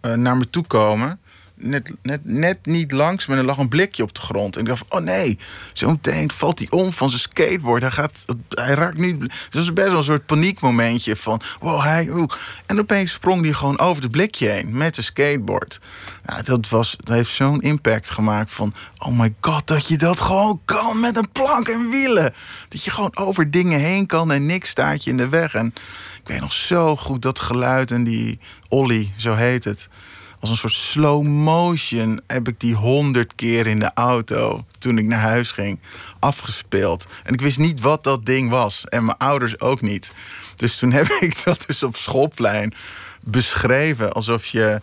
eh, 0.01 0.13
naar 0.13 0.37
me 0.37 0.49
toe 0.49 0.67
komen. 0.67 1.19
Net, 1.57 1.91
net, 2.01 2.19
net 2.24 2.65
niet 2.65 2.91
langs 2.91 3.27
me, 3.27 3.35
er 3.35 3.43
lag 3.43 3.57
een 3.57 3.69
blikje 3.69 4.03
op 4.03 4.15
de 4.15 4.21
grond. 4.21 4.55
En 4.55 4.62
ik 4.62 4.67
dacht 4.67 4.85
oh 4.89 5.00
nee, 5.00 5.39
zo 5.74 5.89
meteen 5.89 6.31
valt 6.31 6.59
hij 6.59 6.67
om 6.69 6.93
van 6.93 7.09
zijn 7.09 7.21
skateboard. 7.21 7.81
Hij, 7.81 7.91
gaat, 7.91 8.25
hij 8.50 8.74
raakt 8.74 8.97
niet... 8.97 9.19
Dat 9.19 9.29
was 9.50 9.74
best 9.74 9.88
wel 9.88 9.97
een 9.97 10.03
soort 10.03 10.25
paniekmomentje 10.25 11.15
van, 11.15 11.41
wow, 11.59 11.81
hij... 11.81 12.09
En 12.65 12.79
opeens 12.79 13.12
sprong 13.12 13.43
hij 13.43 13.53
gewoon 13.53 13.79
over 13.79 14.03
het 14.03 14.12
blikje 14.12 14.47
heen 14.47 14.77
met 14.77 14.95
zijn 14.95 15.05
skateboard. 15.05 15.79
Nou, 16.25 16.43
dat, 16.43 16.69
was, 16.69 16.95
dat 17.03 17.15
heeft 17.15 17.31
zo'n 17.31 17.62
impact 17.62 18.09
gemaakt 18.09 18.53
van... 18.53 18.74
oh 18.97 19.19
my 19.19 19.33
god, 19.41 19.67
dat 19.67 19.88
je 19.88 19.97
dat 19.97 20.19
gewoon 20.19 20.62
kan 20.65 21.00
met 21.00 21.17
een 21.17 21.31
plank 21.31 21.67
en 21.67 21.89
wielen. 21.89 22.33
Dat 22.69 22.83
je 22.83 22.91
gewoon 22.91 23.17
over 23.17 23.51
dingen 23.51 23.79
heen 23.79 24.05
kan 24.05 24.31
en 24.31 24.45
niks 24.45 24.69
staat 24.69 25.03
je 25.03 25.09
in 25.09 25.17
de 25.17 25.29
weg. 25.29 25.53
En 25.53 25.74
ik 26.19 26.27
weet 26.27 26.39
nog 26.39 26.53
zo 26.53 26.95
goed 26.95 27.21
dat 27.21 27.39
geluid 27.39 27.91
en 27.91 28.03
die 28.03 28.39
ollie, 28.67 29.13
zo 29.17 29.33
heet 29.33 29.63
het... 29.63 29.89
Als 30.45 30.53
een 30.53 30.69
soort 30.69 30.83
slow 30.83 31.23
motion 31.23 32.21
heb 32.27 32.47
ik 32.47 32.59
die 32.59 32.75
honderd 32.75 33.35
keer 33.35 33.67
in 33.67 33.79
de 33.79 33.91
auto 33.93 34.65
toen 34.79 34.97
ik 34.97 35.05
naar 35.05 35.19
huis 35.19 35.51
ging 35.51 35.79
afgespeeld. 36.19 37.07
En 37.23 37.33
ik 37.33 37.41
wist 37.41 37.57
niet 37.57 37.81
wat 37.81 38.03
dat 38.03 38.25
ding 38.25 38.49
was. 38.49 38.83
En 38.85 39.05
mijn 39.05 39.17
ouders 39.17 39.59
ook 39.59 39.81
niet. 39.81 40.11
Dus 40.55 40.77
toen 40.77 40.91
heb 40.91 41.07
ik 41.19 41.43
dat 41.43 41.63
dus 41.67 41.83
op 41.83 41.95
schoolplein 41.95 42.73
beschreven 43.21 44.13
alsof 44.13 44.45
je 44.45 44.81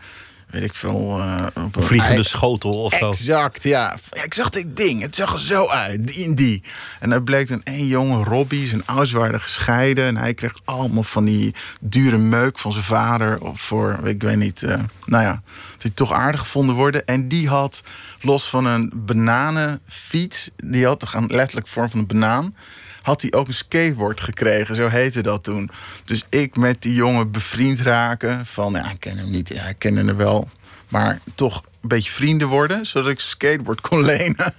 weet 0.52 0.62
ik 0.62 0.74
veel. 0.74 1.18
Uh, 1.18 1.46
op 1.64 1.76
een 1.76 1.82
vliegende 1.82 2.22
schotel 2.22 2.82
of 2.82 2.92
zo. 2.92 3.08
Exact, 3.08 3.62
ja. 3.62 3.96
ja. 4.10 4.22
Ik 4.22 4.34
zag 4.34 4.50
dit 4.50 4.76
ding. 4.76 5.00
Het 5.00 5.14
zag 5.14 5.32
er 5.32 5.38
zo 5.38 5.66
uit. 5.66 6.06
Die 6.06 6.24
en 6.24 6.34
die. 6.34 6.62
En 7.00 7.10
dan 7.10 7.24
bleek 7.24 7.50
een 7.50 7.62
één 7.64 7.86
jongen, 7.86 8.24
Robbie. 8.24 8.68
Zijn 8.68 8.86
ouders 8.86 9.12
waren 9.12 9.40
gescheiden. 9.40 10.04
En 10.04 10.16
hij 10.16 10.34
kreeg 10.34 10.60
allemaal 10.64 11.02
van 11.02 11.24
die 11.24 11.54
dure 11.80 12.18
meuk 12.18 12.58
van 12.58 12.72
zijn 12.72 12.84
vader. 12.84 13.40
Of 13.40 13.60
voor, 13.60 14.00
ik 14.04 14.22
weet 14.22 14.36
niet. 14.36 14.62
Uh, 14.62 14.74
nou 15.04 15.22
ja, 15.24 15.42
die 15.78 15.94
toch 15.94 16.12
aardig 16.12 16.40
gevonden 16.40 16.74
worden. 16.74 17.06
En 17.06 17.28
die 17.28 17.48
had, 17.48 17.82
los 18.20 18.48
van 18.48 18.64
een 18.64 18.92
bananenfiets. 18.96 20.50
Die 20.56 20.86
had 20.86 21.00
toch 21.00 21.14
een 21.14 21.26
letterlijk 21.26 21.68
vorm 21.68 21.90
van 21.90 21.98
een 21.98 22.06
banaan 22.06 22.54
had 23.02 23.22
hij 23.22 23.32
ook 23.32 23.46
een 23.46 23.54
skateboard 23.54 24.20
gekregen. 24.20 24.74
Zo 24.74 24.88
heette 24.88 25.22
dat 25.22 25.44
toen. 25.44 25.70
Dus 26.04 26.26
ik 26.28 26.56
met 26.56 26.82
die 26.82 26.94
jongen 26.94 27.30
bevriend 27.30 27.80
raken. 27.80 28.46
Van, 28.46 28.72
ja, 28.72 28.90
ik 28.90 29.00
ken 29.00 29.18
hem 29.18 29.30
niet. 29.30 29.48
Ja, 29.48 29.64
ik 29.64 29.78
ken 29.78 29.96
hem 29.96 30.16
wel. 30.16 30.48
Maar 30.88 31.20
toch 31.34 31.62
een 31.80 31.88
beetje 31.88 32.12
vrienden 32.12 32.48
worden. 32.48 32.86
Zodat 32.86 33.10
ik 33.10 33.20
skateboard 33.20 33.80
kon 33.80 34.04
lenen. 34.14 34.54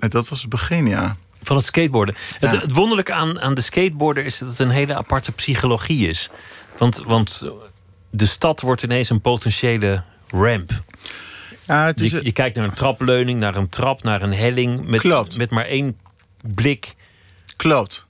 En 0.00 0.10
dat 0.10 0.28
was 0.28 0.40
het 0.40 0.50
begin, 0.50 0.86
ja. 0.86 1.16
Van 1.42 1.56
het 1.56 1.64
skateboarden. 1.64 2.14
Het, 2.38 2.60
het, 2.60 2.72
wonderlijke 2.72 3.12
aan, 3.12 3.40
aan 3.40 3.54
de 3.54 3.60
skateboarder 3.60 4.24
is 4.24 4.38
dat 4.38 4.48
het 4.48 4.58
een 4.58 4.70
hele 4.70 4.94
aparte 4.94 5.32
psychologie 5.32 6.08
is. 6.08 6.30
Want, 6.78 6.96
want 6.96 7.42
de 8.10 8.26
stad 8.26 8.60
wordt 8.60 8.82
ineens 8.82 9.10
een 9.10 9.20
potentiële 9.20 10.02
ramp. 10.28 10.82
Ja, 11.66 11.86
het 11.86 12.00
is 12.00 12.10
je, 12.10 12.24
je, 12.24 12.32
kijkt 12.32 12.56
naar 12.56 12.64
een 12.64 12.74
trapleuning, 12.74 13.40
naar 13.40 13.56
een 13.56 13.68
trap, 13.68 14.02
naar 14.02 14.22
een 14.22 14.34
helling. 14.34 14.86
Met, 14.86 15.36
met 15.36 15.50
maar 15.50 15.64
één 15.64 15.98
blik 16.42 16.94
Klopt. 17.62 18.06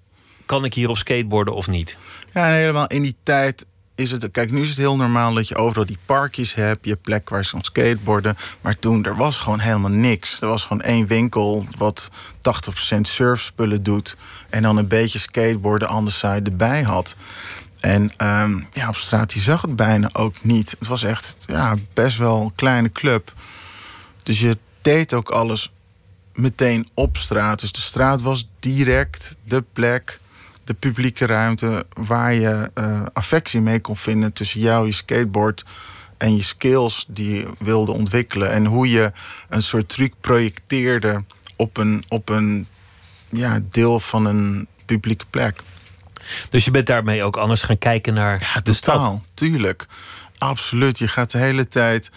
Kan 0.47 0.64
ik 0.64 0.75
hier 0.75 0.88
op 0.88 0.97
skateboarden 0.97 1.54
of 1.54 1.66
niet? 1.66 1.97
Ja, 2.32 2.47
helemaal 2.47 2.87
in 2.87 3.02
die 3.02 3.16
tijd 3.23 3.66
is 3.94 4.11
het. 4.11 4.30
Kijk, 4.30 4.50
nu 4.50 4.61
is 4.61 4.68
het 4.68 4.78
heel 4.78 4.97
normaal 4.97 5.35
dat 5.35 5.49
je 5.49 5.56
overal 5.56 5.87
die 5.87 5.99
parkjes 6.06 6.54
hebt. 6.54 6.87
Je 6.87 6.97
plek 6.97 7.28
waar 7.28 7.44
ze 7.44 7.50
kan 7.50 7.62
skateboarden. 7.62 8.37
Maar 8.61 8.78
toen, 8.78 9.04
er 9.04 9.16
was 9.16 9.38
gewoon 9.38 9.59
helemaal 9.59 9.90
niks. 9.90 10.40
Er 10.40 10.49
was 10.49 10.64
gewoon 10.64 10.82
één 10.82 11.06
winkel 11.06 11.64
wat 11.78 12.11
80% 12.97 13.00
surfspullen 13.00 13.82
doet. 13.82 14.16
En 14.50 14.62
dan 14.62 14.76
een 14.76 14.88
beetje 14.88 15.18
skateboarden 15.18 15.88
anders 15.88 16.18
zij 16.18 16.42
erbij 16.42 16.82
had. 16.82 17.14
En 17.80 18.12
ehm, 18.16 18.61
ja, 18.73 18.88
op 18.88 18.97
straat 18.97 19.32
die 19.32 19.42
zag 19.42 19.62
het 19.62 19.76
bijna 19.76 20.11
ook 20.12 20.35
niet. 20.42 20.76
Het 20.78 20.88
was 20.88 21.02
echt 21.02 21.37
ja, 21.47 21.76
best 21.94 22.16
wel 22.16 22.40
een 22.40 22.54
kleine 22.54 22.92
club. 22.92 23.32
Dus 24.23 24.40
je 24.40 24.59
deed 24.82 25.14
ook 25.14 25.30
alles 25.30 25.73
meteen 26.42 26.88
op 26.94 27.16
straat. 27.16 27.61
Dus 27.61 27.72
de 27.72 27.80
straat 27.80 28.22
was 28.22 28.49
direct 28.61 29.37
de 29.44 29.64
plek, 29.72 30.20
de 30.64 30.75
publieke 30.75 31.26
ruimte 31.26 31.87
waar 31.94 32.34
je 32.34 32.70
uh, 32.75 33.02
affectie 33.12 33.61
mee 33.61 33.80
kon 33.80 33.96
vinden 33.96 34.32
tussen 34.32 34.61
jou, 34.61 34.87
je 34.87 34.92
skateboard 34.92 35.64
en 36.18 36.37
je 36.37 36.42
skills 36.42 37.04
die 37.08 37.34
je 37.34 37.52
wilde 37.58 37.92
ontwikkelen. 37.92 38.50
En 38.50 38.66
hoe 38.66 38.90
je 38.90 39.12
een 39.49 39.62
soort 39.62 39.88
truc 39.88 40.12
projecteerde 40.20 41.25
op 41.56 41.76
een, 41.76 42.04
op 42.08 42.28
een 42.28 42.66
ja, 43.28 43.61
deel 43.70 44.00
van 44.00 44.26
een 44.26 44.66
publieke 44.84 45.25
plek. 45.30 45.61
Dus 46.50 46.64
je 46.64 46.70
bent 46.70 46.87
daarmee 46.87 47.22
ook 47.22 47.37
anders 47.37 47.62
gaan 47.62 47.78
kijken 47.78 48.14
naar 48.14 48.40
ja, 48.40 48.61
de 48.61 48.75
totaal, 48.75 49.00
stad? 49.00 49.20
tuurlijk. 49.34 49.87
Absoluut. 50.38 50.99
Je 50.99 51.08
gaat 51.08 51.30
de 51.30 51.38
hele 51.38 51.68
tijd 51.68 52.11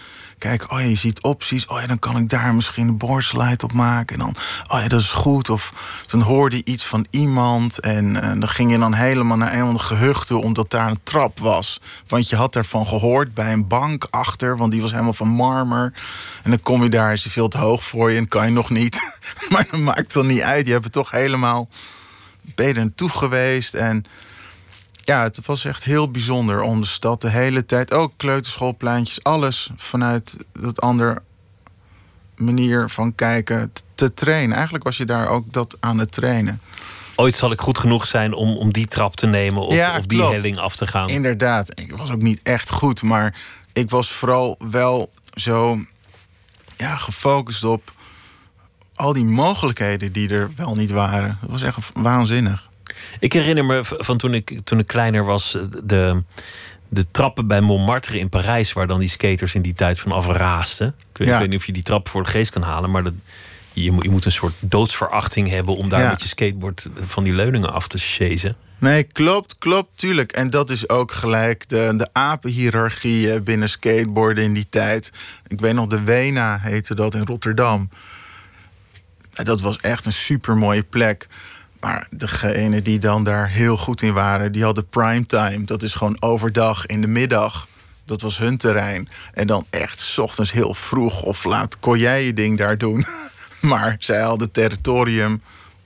Kijk, 0.45 0.71
oh 0.71 0.79
ja, 0.79 0.85
je 0.85 0.95
ziet 0.95 1.21
opties. 1.21 1.65
Oh 1.67 1.79
ja, 1.81 1.87
dan 1.87 1.99
kan 1.99 2.17
ik 2.17 2.29
daar 2.29 2.55
misschien 2.55 2.87
een 2.87 2.97
boordslijt 2.97 3.63
op 3.63 3.73
maken. 3.73 4.19
En 4.19 4.25
dan, 4.25 4.35
oh 4.71 4.81
ja, 4.81 4.87
dat 4.87 5.01
is 5.01 5.11
goed. 5.11 5.49
Of 5.49 5.73
dan 6.07 6.21
hoorde 6.21 6.55
je 6.55 6.65
iets 6.65 6.85
van 6.85 7.07
iemand. 7.09 7.79
En, 7.79 8.21
en 8.21 8.39
dan 8.39 8.49
ging 8.49 8.71
je 8.71 8.77
dan 8.77 8.93
helemaal 8.93 9.37
naar 9.37 9.53
een 9.53 9.77
van 9.77 9.97
de 10.27 10.37
omdat 10.37 10.69
daar 10.69 10.89
een 10.89 10.99
trap 11.03 11.39
was. 11.39 11.81
Want 12.07 12.29
je 12.29 12.35
had 12.35 12.53
daarvan 12.53 12.87
gehoord 12.87 13.33
bij 13.33 13.53
een 13.53 13.67
bank 13.67 14.07
achter. 14.09 14.57
Want 14.57 14.71
die 14.71 14.81
was 14.81 14.91
helemaal 14.91 15.13
van 15.13 15.27
marmer. 15.27 15.93
En 16.43 16.49
dan 16.49 16.59
kom 16.59 16.83
je 16.83 16.89
daar, 16.89 17.13
is 17.13 17.23
hij 17.23 17.31
veel 17.31 17.47
te 17.47 17.57
hoog 17.57 17.83
voor 17.83 18.11
je... 18.11 18.17
en 18.17 18.27
kan 18.27 18.45
je 18.45 18.51
nog 18.51 18.69
niet. 18.69 18.97
maar 19.49 19.67
dat 19.71 19.79
maakt 19.79 20.13
dan 20.13 20.27
niet 20.27 20.41
uit. 20.41 20.65
Je 20.65 20.71
hebt 20.71 20.83
het 20.83 20.93
toch 20.93 21.11
helemaal... 21.11 21.67
Ben 22.41 22.67
je 22.67 22.73
er 22.73 22.79
naartoe 22.79 23.09
geweest 23.09 23.73
en 23.73 24.05
ja, 25.05 25.23
het 25.23 25.45
was 25.45 25.65
echt 25.65 25.83
heel 25.83 26.11
bijzonder 26.11 26.61
om 26.61 26.81
de 26.81 26.87
stad 26.87 27.21
de 27.21 27.29
hele 27.29 27.65
tijd, 27.65 27.93
ook 27.93 28.13
kleuterschoolpleintjes, 28.17 29.23
alles 29.23 29.69
vanuit 29.75 30.37
dat 30.53 30.81
andere 30.81 31.21
manier 32.35 32.89
van 32.89 33.15
kijken 33.15 33.71
te 33.95 34.13
trainen. 34.13 34.53
Eigenlijk 34.53 34.83
was 34.83 34.97
je 34.97 35.05
daar 35.05 35.27
ook 35.27 35.53
dat 35.53 35.77
aan 35.79 35.97
het 35.97 36.11
trainen. 36.11 36.61
Ooit 37.15 37.35
zal 37.35 37.51
ik 37.51 37.61
goed 37.61 37.77
genoeg 37.77 38.05
zijn 38.05 38.33
om, 38.33 38.57
om 38.57 38.71
die 38.71 38.87
trap 38.87 39.15
te 39.15 39.25
nemen 39.25 39.61
of, 39.61 39.73
ja, 39.73 39.97
of 39.97 40.05
die 40.05 40.23
helling 40.23 40.57
af 40.57 40.75
te 40.75 40.87
gaan. 40.87 41.09
Inderdaad, 41.09 41.79
ik 41.79 41.95
was 41.95 42.11
ook 42.11 42.21
niet 42.21 42.39
echt 42.43 42.69
goed, 42.69 43.01
maar 43.01 43.35
ik 43.73 43.89
was 43.89 44.11
vooral 44.11 44.57
wel 44.69 45.11
zo 45.33 45.77
ja, 46.77 46.95
gefocust 46.95 47.63
op 47.63 47.93
al 48.95 49.13
die 49.13 49.25
mogelijkheden 49.25 50.11
die 50.11 50.29
er 50.29 50.49
wel 50.55 50.75
niet 50.75 50.91
waren. 50.91 51.37
Dat 51.41 51.49
was 51.49 51.61
echt 51.61 51.91
waanzinnig. 51.93 52.69
Ik 53.19 53.33
herinner 53.33 53.65
me 53.65 53.79
van 53.83 54.17
toen 54.17 54.33
ik, 54.33 54.59
toen 54.63 54.79
ik 54.79 54.87
kleiner 54.87 55.25
was, 55.25 55.57
de, 55.83 56.23
de 56.89 57.11
trappen 57.11 57.47
bij 57.47 57.61
Montmartre 57.61 58.19
in 58.19 58.29
Parijs, 58.29 58.73
waar 58.73 58.87
dan 58.87 58.99
die 58.99 59.09
skaters 59.09 59.55
in 59.55 59.61
die 59.61 59.73
tijd 59.73 59.99
van 59.99 60.11
afraasten. 60.11 60.95
Ik 61.13 61.25
weet, 61.25 61.47
niet 61.47 61.59
of 61.59 61.65
je 61.65 61.71
die 61.73 61.83
trap 61.83 62.07
voor 62.09 62.23
de 62.23 62.29
geest 62.29 62.51
kan 62.51 62.61
halen, 62.61 62.91
maar 62.91 63.03
dat, 63.03 63.13
je, 63.73 63.91
moet, 63.91 64.03
je 64.03 64.09
moet 64.09 64.25
een 64.25 64.31
soort 64.31 64.53
doodsverachting 64.59 65.49
hebben 65.49 65.75
om 65.75 65.89
daar 65.89 66.09
met 66.09 66.21
je 66.21 66.27
skateboard 66.27 66.89
van 67.05 67.23
die 67.23 67.33
leuningen 67.33 67.73
af 67.73 67.87
te 67.87 67.97
chasen. 67.97 68.55
Nee, 68.77 69.03
klopt, 69.03 69.57
klopt, 69.57 69.89
tuurlijk. 69.95 70.31
En 70.31 70.49
dat 70.49 70.69
is 70.69 70.89
ook 70.89 71.11
gelijk 71.11 71.69
de, 71.69 71.93
de 71.97 72.09
apenhierarchie 72.11 73.41
binnen 73.41 73.69
skateboarden 73.69 74.43
in 74.43 74.53
die 74.53 74.67
tijd. 74.69 75.11
Ik 75.47 75.59
weet 75.59 75.73
nog, 75.73 75.87
de 75.87 76.03
Wena 76.03 76.59
heette 76.61 76.95
dat 76.95 77.15
in 77.15 77.25
Rotterdam. 77.25 77.89
Dat 79.43 79.61
was 79.61 79.77
echt 79.79 80.05
een 80.05 80.13
super 80.13 80.57
mooie 80.57 80.83
plek. 80.83 81.27
Maar 81.85 82.07
degene 82.09 82.81
die 82.81 82.99
dan 82.99 83.23
daar 83.23 83.49
heel 83.49 83.77
goed 83.77 84.01
in 84.01 84.13
waren, 84.13 84.51
die 84.51 84.63
hadden 84.63 84.89
primetime. 84.89 85.63
Dat 85.65 85.83
is 85.83 85.93
gewoon 85.93 86.17
overdag 86.19 86.85
in 86.85 87.01
de 87.01 87.07
middag. 87.07 87.67
Dat 88.05 88.21
was 88.21 88.37
hun 88.37 88.57
terrein. 88.57 89.09
En 89.33 89.47
dan 89.47 89.65
echt 89.69 89.99
s 89.99 90.17
ochtends 90.17 90.51
heel 90.51 90.73
vroeg 90.73 91.21
of 91.21 91.43
laat 91.43 91.79
kon 91.79 91.99
jij 91.99 92.25
je 92.25 92.33
ding 92.33 92.57
daar 92.57 92.77
doen. 92.77 93.05
maar 93.71 93.95
zij 93.99 94.21
hadden 94.21 94.51
territorium 94.51 95.41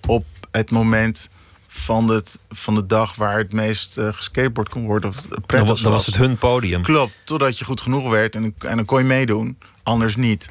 op 0.07 0.25
het 0.51 0.71
moment 0.71 1.29
van, 1.67 2.09
het, 2.09 2.39
van 2.49 2.75
de 2.75 2.85
dag 2.85 3.15
waar 3.15 3.37
het 3.37 3.53
meest 3.53 3.97
uh, 3.97 4.07
geskateboard 4.11 4.69
kon 4.69 4.85
worden. 4.85 5.13
Was, 5.47 5.81
dan 5.81 5.91
was 5.91 6.05
het 6.05 6.17
hun 6.17 6.37
podium. 6.37 6.83
Klopt, 6.83 7.13
totdat 7.23 7.57
je 7.59 7.65
goed 7.65 7.81
genoeg 7.81 8.09
werd 8.09 8.35
en, 8.35 8.55
en 8.59 8.75
dan 8.75 8.85
kon 8.85 8.99
je 8.99 9.05
meedoen. 9.05 9.57
Anders 9.83 10.15
niet. 10.15 10.49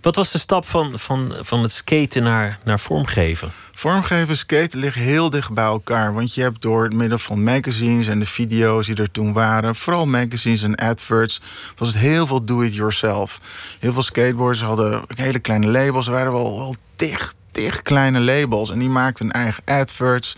Wat 0.00 0.16
was 0.16 0.32
de 0.32 0.38
stap 0.38 0.66
van, 0.66 0.98
van, 0.98 1.34
van 1.40 1.62
het 1.62 1.72
skaten 1.72 2.22
naar, 2.22 2.58
naar 2.64 2.80
vormgeven? 2.80 3.52
Vormgeven 3.72 4.28
en 4.28 4.36
skaten 4.36 4.78
liggen 4.78 5.02
heel 5.02 5.30
dicht 5.30 5.52
bij 5.52 5.64
elkaar. 5.64 6.14
Want 6.14 6.34
je 6.34 6.42
hebt 6.42 6.62
door 6.62 6.84
het 6.84 6.94
middel 6.94 7.18
van 7.18 7.42
magazines 7.42 8.06
en 8.06 8.18
de 8.18 8.26
video's 8.26 8.86
die 8.86 8.96
er 8.96 9.10
toen 9.10 9.32
waren, 9.32 9.76
vooral 9.76 10.06
magazines 10.06 10.62
en 10.62 10.74
adverts, 10.74 11.40
was 11.76 11.88
het 11.88 11.96
heel 11.96 12.26
veel 12.26 12.44
do-it-yourself. 12.44 13.40
Heel 13.78 13.92
veel 13.92 14.02
skateboarders 14.02 14.62
hadden 14.62 15.02
hele 15.14 15.38
kleine 15.38 15.66
labels, 15.66 16.06
er 16.06 16.12
waren 16.12 16.32
wel, 16.32 16.58
wel 16.58 16.76
dicht, 16.96 17.34
dicht 17.52 17.82
kleine 17.82 18.20
labels. 18.20 18.70
En 18.70 18.78
die 18.78 18.88
maakten 18.88 19.24
hun 19.24 19.34
eigen 19.34 19.62
adverts. 19.64 20.36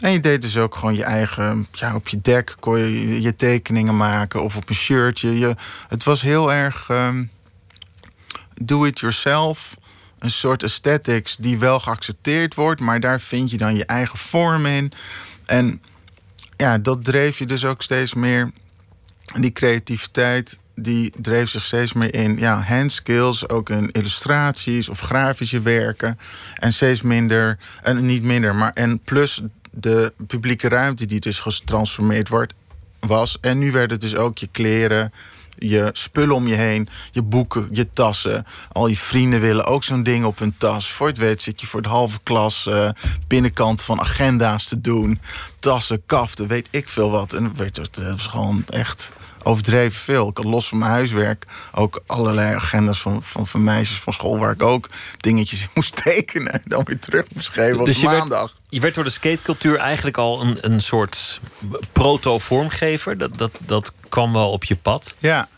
En 0.00 0.12
je 0.12 0.20
deed 0.20 0.42
dus 0.42 0.58
ook 0.58 0.74
gewoon 0.74 0.94
je 0.94 1.04
eigen, 1.04 1.66
ja, 1.72 1.94
op 1.94 2.08
je 2.08 2.18
dek 2.22 2.54
kon 2.60 2.78
je 2.78 3.22
je 3.22 3.34
tekeningen 3.34 3.96
maken 3.96 4.42
of 4.42 4.56
op 4.56 4.68
een 4.68 4.74
shirtje. 4.74 5.38
Je, 5.38 5.56
het 5.88 6.04
was 6.04 6.22
heel 6.22 6.52
erg. 6.52 6.88
Ehm, 6.88 7.24
do 8.62 8.84
it 8.84 8.98
yourself. 8.98 9.76
Een 10.18 10.30
soort 10.30 10.62
aesthetics 10.62 11.36
die 11.36 11.58
wel 11.58 11.80
geaccepteerd 11.80 12.54
wordt, 12.54 12.80
maar 12.80 13.00
daar 13.00 13.20
vind 13.20 13.50
je 13.50 13.56
dan 13.56 13.76
je 13.76 13.84
eigen 13.84 14.18
vorm 14.18 14.66
in. 14.66 14.92
En 15.46 15.82
ja, 16.56 16.78
dat 16.78 17.04
dreef 17.04 17.38
je 17.38 17.46
dus 17.46 17.64
ook 17.64 17.82
steeds 17.82 18.14
meer. 18.14 18.50
Die 19.40 19.52
creativiteit, 19.52 20.58
die 20.74 21.12
dreef 21.20 21.50
zich 21.50 21.62
steeds 21.62 21.92
meer 21.92 22.14
in 22.14 22.38
ja, 22.38 22.62
handskills, 22.62 23.48
ook 23.48 23.70
in 23.70 23.90
illustraties 23.90 24.88
of 24.88 25.00
grafische 25.00 25.60
werken. 25.60 26.18
En 26.54 26.72
steeds 26.72 27.02
minder, 27.02 27.58
en 27.82 28.06
niet 28.06 28.22
minder, 28.22 28.54
maar 28.54 28.72
en 28.72 29.00
plus 29.00 29.42
de 29.70 30.12
publieke 30.26 30.68
ruimte 30.68 31.06
die 31.06 31.20
dus 31.20 31.40
getransformeerd 31.40 32.28
wordt, 32.28 32.54
was. 33.00 33.38
En 33.40 33.58
nu 33.58 33.72
werd 33.72 33.90
het 33.90 34.00
dus 34.00 34.16
ook 34.16 34.38
je 34.38 34.48
kleren, 34.52 35.12
je 35.58 35.90
spullen 35.92 36.34
om 36.34 36.46
je 36.46 36.54
heen, 36.54 36.88
je 37.12 37.22
boeken, 37.22 37.68
je 37.70 37.90
tassen. 37.90 38.46
Al 38.72 38.86
je 38.86 38.96
vrienden 38.96 39.40
willen 39.40 39.66
ook 39.66 39.84
zo'n 39.84 40.02
ding 40.02 40.24
op 40.24 40.38
hun 40.38 40.54
tas. 40.58 40.90
Voor 40.90 41.06
het 41.06 41.18
weet 41.18 41.42
zit 41.42 41.60
je 41.60 41.66
voor 41.66 41.82
de 41.82 41.88
halve 41.88 42.18
klas 42.22 42.66
uh, 42.66 42.90
binnenkant 43.26 43.82
van 43.82 44.00
agenda's 44.00 44.64
te 44.64 44.80
doen. 44.80 45.20
Tassen, 45.60 46.02
kaften, 46.06 46.46
weet 46.46 46.68
ik 46.70 46.88
veel 46.88 47.10
wat. 47.10 47.32
En 47.32 47.52
het 47.56 47.98
was 48.10 48.26
gewoon 48.26 48.64
echt 48.68 49.10
overdreven 49.46 50.00
veel. 50.00 50.28
Ik 50.28 50.36
had 50.36 50.46
los 50.46 50.68
van 50.68 50.78
mijn 50.78 50.90
huiswerk 50.90 51.46
ook 51.74 52.02
allerlei 52.06 52.54
agendas 52.54 53.00
van, 53.00 53.22
van, 53.22 53.46
van 53.46 53.64
meisjes 53.64 53.98
van 53.98 54.12
school... 54.12 54.38
waar 54.38 54.52
ik 54.52 54.62
ook 54.62 54.88
dingetjes 55.16 55.62
in 55.62 55.68
moest 55.74 55.96
tekenen 56.04 56.52
en 56.52 56.62
dan 56.64 56.84
weer 56.84 56.98
terug 56.98 57.24
moest 57.34 57.48
geven 57.48 57.84
dus 57.84 57.96
op 57.96 58.02
maandag. 58.02 58.40
Werd, 58.40 58.54
je 58.68 58.80
werd 58.80 58.94
door 58.94 59.04
de 59.04 59.10
skatecultuur 59.10 59.78
eigenlijk 59.78 60.16
al 60.16 60.42
een, 60.42 60.58
een 60.60 60.80
soort 60.80 61.40
proto-vormgever. 61.92 63.18
Dat, 63.18 63.38
dat, 63.38 63.58
dat 63.60 63.94
kwam 64.08 64.32
wel 64.32 64.50
op 64.50 64.64
je 64.64 64.76
pad. 64.76 65.14
Ja. 65.18 65.48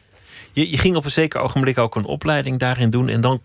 Je, 0.53 0.71
je 0.71 0.79
ging 0.79 0.97
op 0.97 1.05
een 1.05 1.11
zeker 1.11 1.41
ogenblik 1.41 1.79
ook 1.79 1.97
een 1.97 2.05
opleiding 2.05 2.59
daarin 2.59 2.91
doen. 2.91 3.09
En 3.09 3.21
dan 3.21 3.41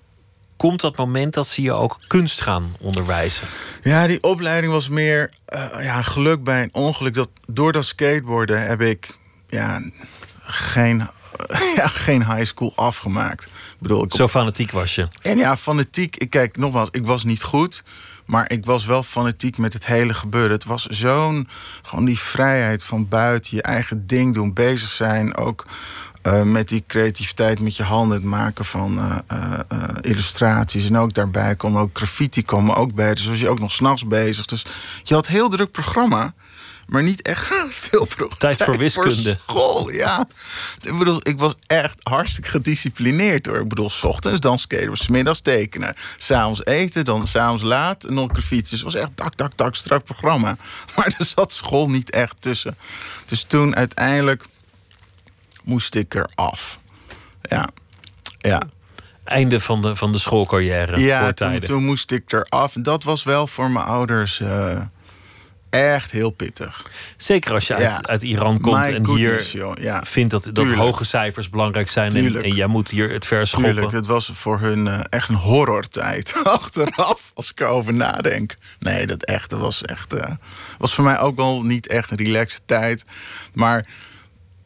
komt 0.57 0.81
dat 0.81 0.97
moment 0.97 1.33
dat 1.33 1.47
ze 1.47 1.61
je 1.61 1.71
ook 1.71 1.99
kunst 2.07 2.41
gaan 2.41 2.75
onderwijzen. 2.79 3.47
Ja, 3.81 4.07
die 4.07 4.23
opleiding 4.23 4.73
was 4.73 4.89
meer 4.89 5.31
uh, 5.53 5.83
ja, 5.83 6.01
geluk 6.01 6.43
bij 6.43 6.61
een 6.61 6.73
ongeluk. 6.73 7.13
Dat, 7.13 7.29
door 7.47 7.71
dat 7.71 7.85
skateboarden 7.85 8.61
heb 8.65 8.81
ik 8.81 9.17
ja, 9.53 9.81
geen, 10.45 11.07
ja, 11.75 11.87
geen 11.87 12.25
high 12.25 12.45
school 12.45 12.73
afgemaakt. 12.75 13.45
Ik 13.45 13.79
bedoel, 13.79 14.03
ik 14.03 14.13
Zo 14.13 14.27
fanatiek 14.27 14.71
was 14.71 14.95
je. 14.95 15.07
En 15.21 15.37
ja, 15.37 15.57
fanatiek. 15.57 16.15
Ik 16.15 16.29
kijk 16.29 16.57
nogmaals, 16.57 16.89
ik 16.91 17.05
was 17.05 17.23
niet 17.23 17.43
goed. 17.43 17.83
Maar 18.25 18.51
ik 18.51 18.65
was 18.65 18.85
wel 18.85 19.03
fanatiek 19.03 19.57
met 19.57 19.73
het 19.73 19.85
hele 19.85 20.13
gebeuren. 20.13 20.51
Het 20.51 20.63
was 20.63 20.85
zo'n. 20.85 21.47
Gewoon 21.81 22.05
die 22.05 22.19
vrijheid 22.19 22.83
van 22.83 23.07
buiten, 23.07 23.55
je 23.55 23.61
eigen 23.61 24.07
ding 24.07 24.33
doen, 24.33 24.53
bezig 24.53 24.89
zijn. 24.89 25.37
Ook 25.37 25.65
uh, 26.23 26.41
met 26.41 26.69
die 26.69 26.83
creativiteit 26.87 27.59
met 27.59 27.75
je 27.75 27.83
handen, 27.83 28.17
het 28.17 28.25
maken 28.25 28.65
van 28.65 28.97
uh, 28.97 29.17
uh, 29.73 29.89
illustraties. 30.01 30.87
En 30.89 30.97
ook 30.97 31.13
daarbij 31.13 31.55
komen 31.55 31.81
ook 31.81 31.97
graffiti 31.97 32.43
komen 32.43 32.75
ook 32.75 32.93
bij. 32.93 33.13
Dus 33.13 33.25
was 33.25 33.39
je 33.39 33.49
ook 33.49 33.59
nog 33.59 33.71
s'nachts 33.71 34.07
bezig. 34.07 34.45
Dus 34.45 34.65
je 35.03 35.13
had 35.13 35.27
heel 35.27 35.49
druk 35.49 35.71
programma. 35.71 36.33
Maar 36.87 37.03
niet 37.03 37.21
echt 37.21 37.45
veel 37.69 38.05
programma. 38.05 38.35
Tijd 38.37 38.63
voor 38.63 38.77
wiskunde. 38.77 39.37
Voor 39.45 39.55
school, 39.55 39.89
ja. 39.89 40.27
Ik 40.81 40.97
bedoel, 40.97 41.19
ik 41.23 41.39
was 41.39 41.55
echt 41.67 41.99
hartstikke 42.03 42.49
gedisciplineerd 42.49 43.45
hoor. 43.45 43.59
Ik 43.59 43.67
bedoel, 43.67 43.89
s 43.89 44.03
ochtends 44.03 44.39
dan 44.39 44.59
skaten, 44.59 44.97
s 44.97 45.07
middags 45.07 45.41
tekenen. 45.41 45.95
S'avonds 46.17 46.65
eten, 46.65 47.05
dan 47.05 47.27
s'avonds 47.27 47.63
laat 47.63 48.09
nog 48.09 48.29
graffiti. 48.31 48.61
Dus 48.61 48.71
het 48.71 48.81
was 48.81 48.95
echt 48.95 49.11
tak, 49.15 49.33
tak, 49.33 49.53
tak, 49.53 49.75
strak 49.75 50.03
programma. 50.03 50.57
Maar 50.95 51.15
er 51.17 51.25
zat 51.25 51.53
school 51.53 51.89
niet 51.89 52.09
echt 52.09 52.35
tussen. 52.39 52.77
Dus 53.25 53.43
toen 53.43 53.75
uiteindelijk 53.75 54.45
moest 55.63 55.95
ik 55.95 56.15
er 56.15 56.29
af. 56.35 56.79
Ja, 57.41 57.69
ja. 58.37 58.61
Einde 59.23 59.59
van 59.59 59.81
de, 59.81 59.95
van 59.95 60.11
de 60.11 60.17
schoolcarrière. 60.17 60.99
Ja, 60.99 61.33
toen, 61.33 61.59
toen, 61.59 61.85
moest 61.85 62.11
ik 62.11 62.31
er 62.31 62.45
af. 62.49 62.75
En 62.75 62.83
dat 62.83 63.03
was 63.03 63.23
wel 63.23 63.47
voor 63.47 63.71
mijn 63.71 63.85
ouders 63.85 64.39
uh, 64.39 64.81
echt 65.73 66.11
heel 66.11 66.29
pittig. 66.29 66.91
Zeker 67.17 67.53
als 67.53 67.67
je 67.67 67.75
uit, 67.75 68.07
uit 68.07 68.23
Iran 68.23 68.59
komt 68.59 68.77
en 68.77 69.07
hier 69.07 69.51
ja. 69.81 70.03
vindt 70.05 70.31
dat, 70.31 70.49
dat 70.53 70.69
hoge 70.69 71.05
cijfers 71.05 71.49
belangrijk 71.49 71.89
zijn. 71.89 72.15
En, 72.15 72.43
en, 72.43 72.55
jij 72.55 72.67
moet 72.67 72.89
hier 72.89 73.09
het 73.09 73.25
verschoppen. 73.25 73.71
Tuurlijk, 73.73 73.93
het 73.93 74.05
was 74.05 74.31
voor 74.33 74.59
hun 74.59 74.85
uh, 74.85 74.99
echt 75.09 75.29
een 75.29 75.35
horrortijd. 75.35 76.41
Achteraf, 76.43 77.31
als 77.33 77.51
ik 77.51 77.59
erover 77.59 77.93
nadenk. 77.93 78.55
Nee, 78.79 79.07
dat 79.07 79.23
echt, 79.23 79.49
dat 79.49 79.59
was 79.59 79.81
echt. 79.81 80.13
Uh, 80.13 80.21
was 80.77 80.93
voor 80.93 81.03
mij 81.03 81.19
ook 81.19 81.35
wel 81.35 81.63
niet 81.63 81.87
echt 81.87 82.11
een 82.11 82.17
relaxe 82.17 82.59
tijd. 82.65 83.05
Maar 83.53 83.85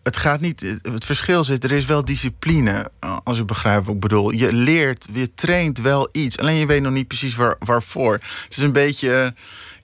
het 0.08 0.18
gaat 0.18 0.40
niet. 0.40 0.80
Het 0.82 1.06
verschil 1.06 1.44
zit, 1.44 1.64
er 1.64 1.72
is 1.72 1.86
wel 1.86 2.06
discipline. 2.06 2.92
Als 3.24 3.40
ik 3.40 3.46
begrijp 3.46 3.86
wat 3.86 3.96
ik 3.96 4.02
bedoel. 4.02 4.32
Je 4.32 4.54
leert, 4.54 5.08
je 5.14 5.34
traint 5.34 5.82
wel 5.82 6.10
iets. 6.12 6.38
Alleen 6.38 6.56
je 6.56 6.66
weet 6.66 6.82
nog 6.82 6.92
niet 6.92 7.08
precies 7.08 7.36
waar, 7.36 7.56
waarvoor. 7.60 8.14
Het 8.14 8.58
is 8.58 8.58
een 8.58 8.72
beetje 8.72 9.34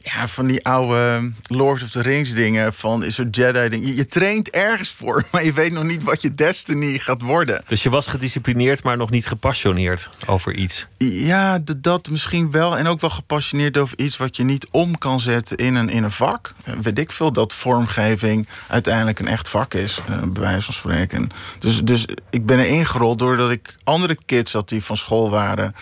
ja, 0.03 0.27
van 0.27 0.47
die 0.47 0.65
oude 0.65 1.31
Lord 1.47 1.83
of 1.83 1.89
the 1.89 2.01
Rings 2.01 2.33
dingen. 2.33 2.73
Van 2.73 3.03
is 3.03 3.17
er 3.17 3.27
Jedi 3.29 3.69
ding. 3.69 3.85
Je, 3.85 3.95
je, 3.95 4.05
traint 4.05 4.49
ergens 4.49 4.89
voor, 4.89 5.25
maar 5.31 5.45
je 5.45 5.53
weet 5.53 5.71
nog 5.71 5.83
niet 5.83 6.03
wat 6.03 6.21
je 6.21 6.33
destiny 6.33 6.97
gaat 6.97 7.21
worden. 7.21 7.63
Dus 7.67 7.83
je 7.83 7.89
was 7.89 8.07
gedisciplineerd, 8.07 8.83
maar 8.83 8.97
nog 8.97 9.09
niet 9.09 9.27
gepassioneerd 9.27 10.09
over 10.25 10.53
iets. 10.53 10.87
Ja, 10.97 11.61
dat 11.77 12.09
misschien 12.09 12.51
wel. 12.51 12.77
En 12.77 12.87
ook 12.87 13.01
wel 13.01 13.09
gepassioneerd 13.09 13.77
over 13.77 13.97
iets 13.97 14.17
wat 14.17 14.35
je 14.35 14.43
niet 14.43 14.67
om 14.71 14.97
kan 14.97 15.19
zetten 15.19 15.57
in 15.57 15.75
een, 15.75 15.89
in 15.89 16.03
een 16.03 16.11
vak. 16.11 16.53
Weet 16.81 16.99
ik 16.99 17.11
veel 17.11 17.31
dat 17.31 17.53
vormgeving 17.53 18.47
uiteindelijk 18.67 19.19
een 19.19 19.27
echt 19.27 19.49
vak 19.49 19.73
is, 19.73 20.01
eh, 20.07 20.21
bij 20.21 20.41
wijze 20.41 20.61
van 20.61 20.73
spreken. 20.73 21.29
Dus, 21.59 21.81
dus 21.83 22.05
ik 22.29 22.45
ben 22.45 22.59
er 22.59 22.65
ingerold 22.65 23.19
doordat 23.19 23.51
ik 23.51 23.75
andere 23.83 24.17
kids 24.25 24.53
had 24.53 24.69
die 24.69 24.83
van 24.83 24.97
school 24.97 25.29
waren. 25.29 25.75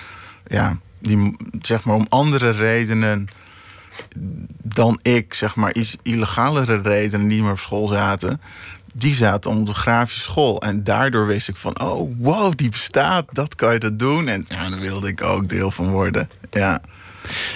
Ja, 0.48 0.78
die 1.00 1.36
zeg 1.62 1.84
maar 1.84 1.96
om 1.96 2.06
andere 2.10 2.52
redenen 2.52 3.30
dan 4.64 5.00
ik, 5.02 5.34
zeg 5.34 5.56
maar, 5.56 5.74
iets 5.74 5.96
illegalere 6.02 6.82
redenen 6.82 7.28
niet 7.28 7.42
meer 7.42 7.52
op 7.52 7.60
school 7.60 7.88
zaten. 7.88 8.42
Die 8.94 9.14
zaten 9.14 9.52
op 9.52 9.66
de 9.66 9.74
grafische 9.74 10.22
school. 10.22 10.62
En 10.62 10.84
daardoor 10.84 11.28
wist 11.28 11.48
ik 11.48 11.56
van, 11.56 11.82
oh, 11.82 12.12
wow, 12.18 12.54
die 12.56 12.70
bestaat. 12.70 13.26
Dat 13.32 13.56
kan 13.56 13.74
je 13.74 13.80
dat 13.80 14.00
doen. 14.00 14.28
En 14.28 14.46
ja, 14.48 14.70
daar 14.70 14.80
wilde 14.80 15.08
ik 15.08 15.24
ook 15.24 15.50
deel 15.50 15.72
van 15.72 15.90
worden. 15.90 16.30
Ja. 16.52 16.82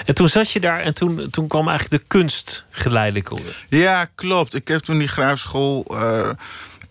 En 0.05 0.13
toen 0.13 0.29
zat 0.29 0.51
je 0.51 0.59
daar 0.59 0.79
en 0.79 0.93
toen, 0.93 1.27
toen 1.31 1.47
kwam 1.47 1.67
eigenlijk 1.67 2.01
de 2.01 2.07
kunst 2.07 2.65
geleidelijk. 2.69 3.31
Ja, 3.69 4.09
klopt. 4.15 4.55
Ik 4.55 4.67
heb 4.67 4.79
toen 4.79 4.97
die 4.97 5.07
grafische 5.07 5.47
school... 5.47 5.85
Uh, 5.91 6.29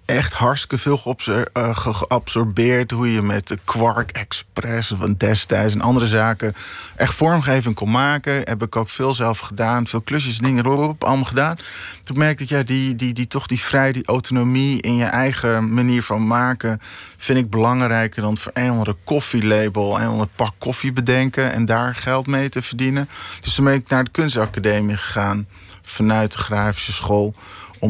echt 0.05 0.33
hartstikke 0.33 0.79
veel 0.79 1.17
uh, 1.29 1.77
geabsorbeerd. 1.77 2.91
Hoe 2.91 3.13
je 3.13 3.23
met 3.23 3.49
de 3.49 3.59
Quark 3.65 4.11
Express 4.11 4.93
van 4.99 5.15
destijds 5.19 5.75
en 5.75 5.81
andere 5.81 6.07
zaken 6.07 6.55
echt 6.97 7.15
vormgeving 7.15 7.75
kon 7.75 7.91
maken. 7.91 8.35
Heb 8.35 8.63
ik 8.63 8.77
ook 8.77 8.89
veel 8.89 9.15
zelf 9.15 9.39
gedaan. 9.39 9.87
Veel 9.87 10.01
klusjes 10.01 10.39
en 10.39 10.45
dingen 10.45 10.65
allemaal 10.99 11.25
gedaan. 11.25 11.57
Toen 12.03 12.19
merkte 12.19 12.43
ik, 12.43 12.49
ja, 12.49 12.63
die, 12.63 12.95
die, 12.95 13.13
die, 13.13 13.27
toch 13.27 13.47
die 13.47 13.61
vrijheid, 13.61 13.95
die 13.95 14.07
autonomie 14.07 14.83
in 14.83 14.97
je 14.97 15.05
eigen 15.05 15.75
manier 15.75 16.03
van 16.03 16.27
maken... 16.27 16.81
vind 17.17 17.39
ik 17.39 17.51
belangrijker 17.51 18.23
dan 18.23 18.39
voor 18.39 18.53
een 18.55 18.65
of 18.65 18.71
andere 18.71 18.97
koffielabel... 19.05 20.01
een 20.01 20.07
of 20.07 20.13
ander 20.13 20.29
pak 20.37 20.55
koffie 20.59 20.93
bedenken 20.93 21.53
en 21.53 21.65
daar 21.65 21.95
geld 21.95 22.27
mee 22.27 22.49
te 22.49 22.63
verdienen. 22.63 23.09
Dus 23.41 23.55
toen 23.55 23.65
ben 23.65 23.75
ik 23.75 23.89
naar 23.89 24.05
de 24.05 24.11
kunstacademie 24.11 24.97
gegaan 24.97 25.47
vanuit 25.83 26.33
de 26.33 26.39
grafische 26.39 26.93
school 26.93 27.35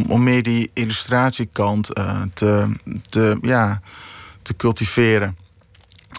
om, 0.09 0.23
meer 0.23 0.43
die 0.43 0.71
illustratiekant 0.75 1.99
uh, 1.99 2.23
te, 2.35 2.75
te, 3.09 3.39
ja, 3.43 3.81
te 4.43 4.57
cultiveren. 4.57 5.37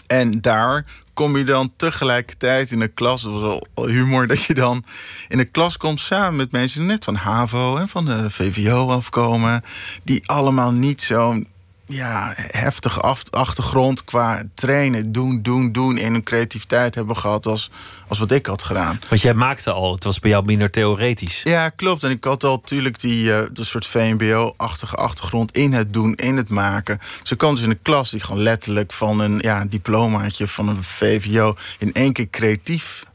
En 0.07 0.41
daar 0.41 0.85
kom 1.13 1.37
je 1.37 1.43
dan 1.43 1.73
tegelijkertijd 1.75 2.71
in 2.71 2.79
de 2.79 2.87
klas. 2.87 3.21
Het 3.21 3.31
was 3.31 3.61
al 3.73 3.87
humor 3.87 4.27
dat 4.27 4.43
je 4.43 4.53
dan 4.53 4.83
in 5.27 5.37
de 5.37 5.45
klas 5.45 5.77
komt 5.77 5.99
samen 5.99 6.35
met 6.35 6.51
mensen 6.51 6.85
net 6.85 7.03
van 7.03 7.15
HAVO 7.15 7.77
en 7.77 7.89
van 7.89 8.05
de 8.05 8.29
VVO 8.29 8.89
afkomen. 8.89 9.63
Die 10.03 10.29
allemaal 10.29 10.71
niet 10.71 11.01
zo'n 11.01 11.47
ja, 11.87 12.33
heftige 12.35 12.99
achtergrond 13.29 14.03
qua 14.03 14.43
trainen, 14.53 15.11
doen, 15.11 15.41
doen, 15.41 15.71
doen 15.71 15.97
in 15.97 16.11
hun 16.11 16.23
creativiteit 16.23 16.95
hebben 16.95 17.17
gehad 17.17 17.45
als, 17.45 17.71
als 18.07 18.19
wat 18.19 18.31
ik 18.31 18.45
had 18.45 18.63
gedaan. 18.63 18.99
Want 19.09 19.21
jij 19.21 19.33
maakte 19.33 19.71
al, 19.71 19.93
het 19.93 20.03
was 20.03 20.19
bij 20.19 20.29
jou 20.29 20.45
minder 20.45 20.71
theoretisch. 20.71 21.41
Ja, 21.43 21.69
klopt. 21.69 22.03
En 22.03 22.11
ik 22.11 22.23
had 22.23 22.43
al 22.43 22.55
natuurlijk 22.55 22.99
die 22.99 23.25
uh, 23.25 23.41
de 23.53 23.63
soort 23.63 23.87
VMBO-achtige 23.87 24.95
achtergrond 24.95 25.51
in 25.51 25.73
het 25.73 25.93
doen, 25.93 26.15
in 26.15 26.37
het 26.37 26.49
maken. 26.49 26.99
Ze 27.23 27.35
kwam 27.35 27.55
dus 27.55 27.63
in 27.63 27.69
de 27.69 27.79
klas 27.81 28.09
die 28.09 28.19
gewoon 28.19 28.41
letterlijk 28.41 28.93
van 28.93 29.19
een 29.19 29.37
ja, 29.39 29.65
diplomaatje 29.65 30.47
van 30.47 30.69
een 30.69 30.83
VVO 30.83 31.55
in 31.79 31.93
één 31.93 32.13
keer 32.13 32.29
creatief 32.29 33.05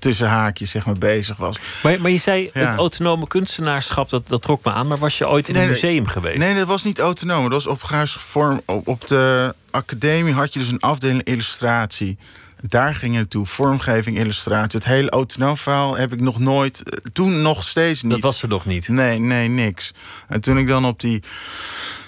tussen 0.00 0.28
haakjes 0.28 0.70
zeg 0.70 0.86
maar, 0.86 0.98
bezig 0.98 1.36
was. 1.36 1.58
Maar, 1.82 2.00
maar 2.00 2.10
je 2.10 2.18
zei, 2.18 2.50
het 2.52 2.76
autonome 2.76 3.26
kunstenaarschap, 3.26 4.10
dat, 4.10 4.28
dat 4.28 4.42
trok 4.42 4.64
me 4.64 4.72
aan. 4.72 4.86
Maar 4.86 4.98
was 4.98 5.18
je 5.18 5.28
ooit 5.28 5.48
in 5.48 5.56
een 5.56 5.68
museum 5.68 6.06
geweest? 6.06 6.38
Nee, 6.38 6.54
dat 6.54 6.66
was 6.66 6.84
niet 6.84 6.98
autonoom. 6.98 7.42
Dat 7.42 7.64
was 7.64 7.66
op 7.66 7.80
vorm. 8.04 8.60
Op, 8.64 8.88
op 8.88 9.06
de 9.06 9.54
academie 9.70 10.32
had 10.32 10.52
je 10.52 10.58
dus 10.58 10.70
een 10.70 10.80
afdeling 10.80 11.22
illustratie. 11.22 12.18
Daar 12.60 12.94
ging 12.94 13.16
het 13.16 13.30
toe. 13.30 13.46
Vormgeving, 13.46 14.18
illustratie. 14.18 14.78
Het 14.78 14.88
hele 14.88 15.10
autonoom 15.10 15.56
verhaal 15.56 15.96
heb 15.96 16.12
ik 16.12 16.20
nog 16.20 16.38
nooit... 16.38 16.82
Eh, 16.82 16.98
toen 17.12 17.42
nog 17.42 17.64
steeds 17.64 18.02
niet. 18.02 18.12
Dat 18.12 18.20
was 18.20 18.42
er 18.42 18.48
nog 18.48 18.66
niet? 18.66 18.88
Nee, 18.88 19.18
nee, 19.18 19.48
niks. 19.48 19.92
En 20.28 20.40
toen 20.40 20.58
ik 20.58 20.66
dan 20.66 20.84
op 20.84 21.00
die 21.00 21.22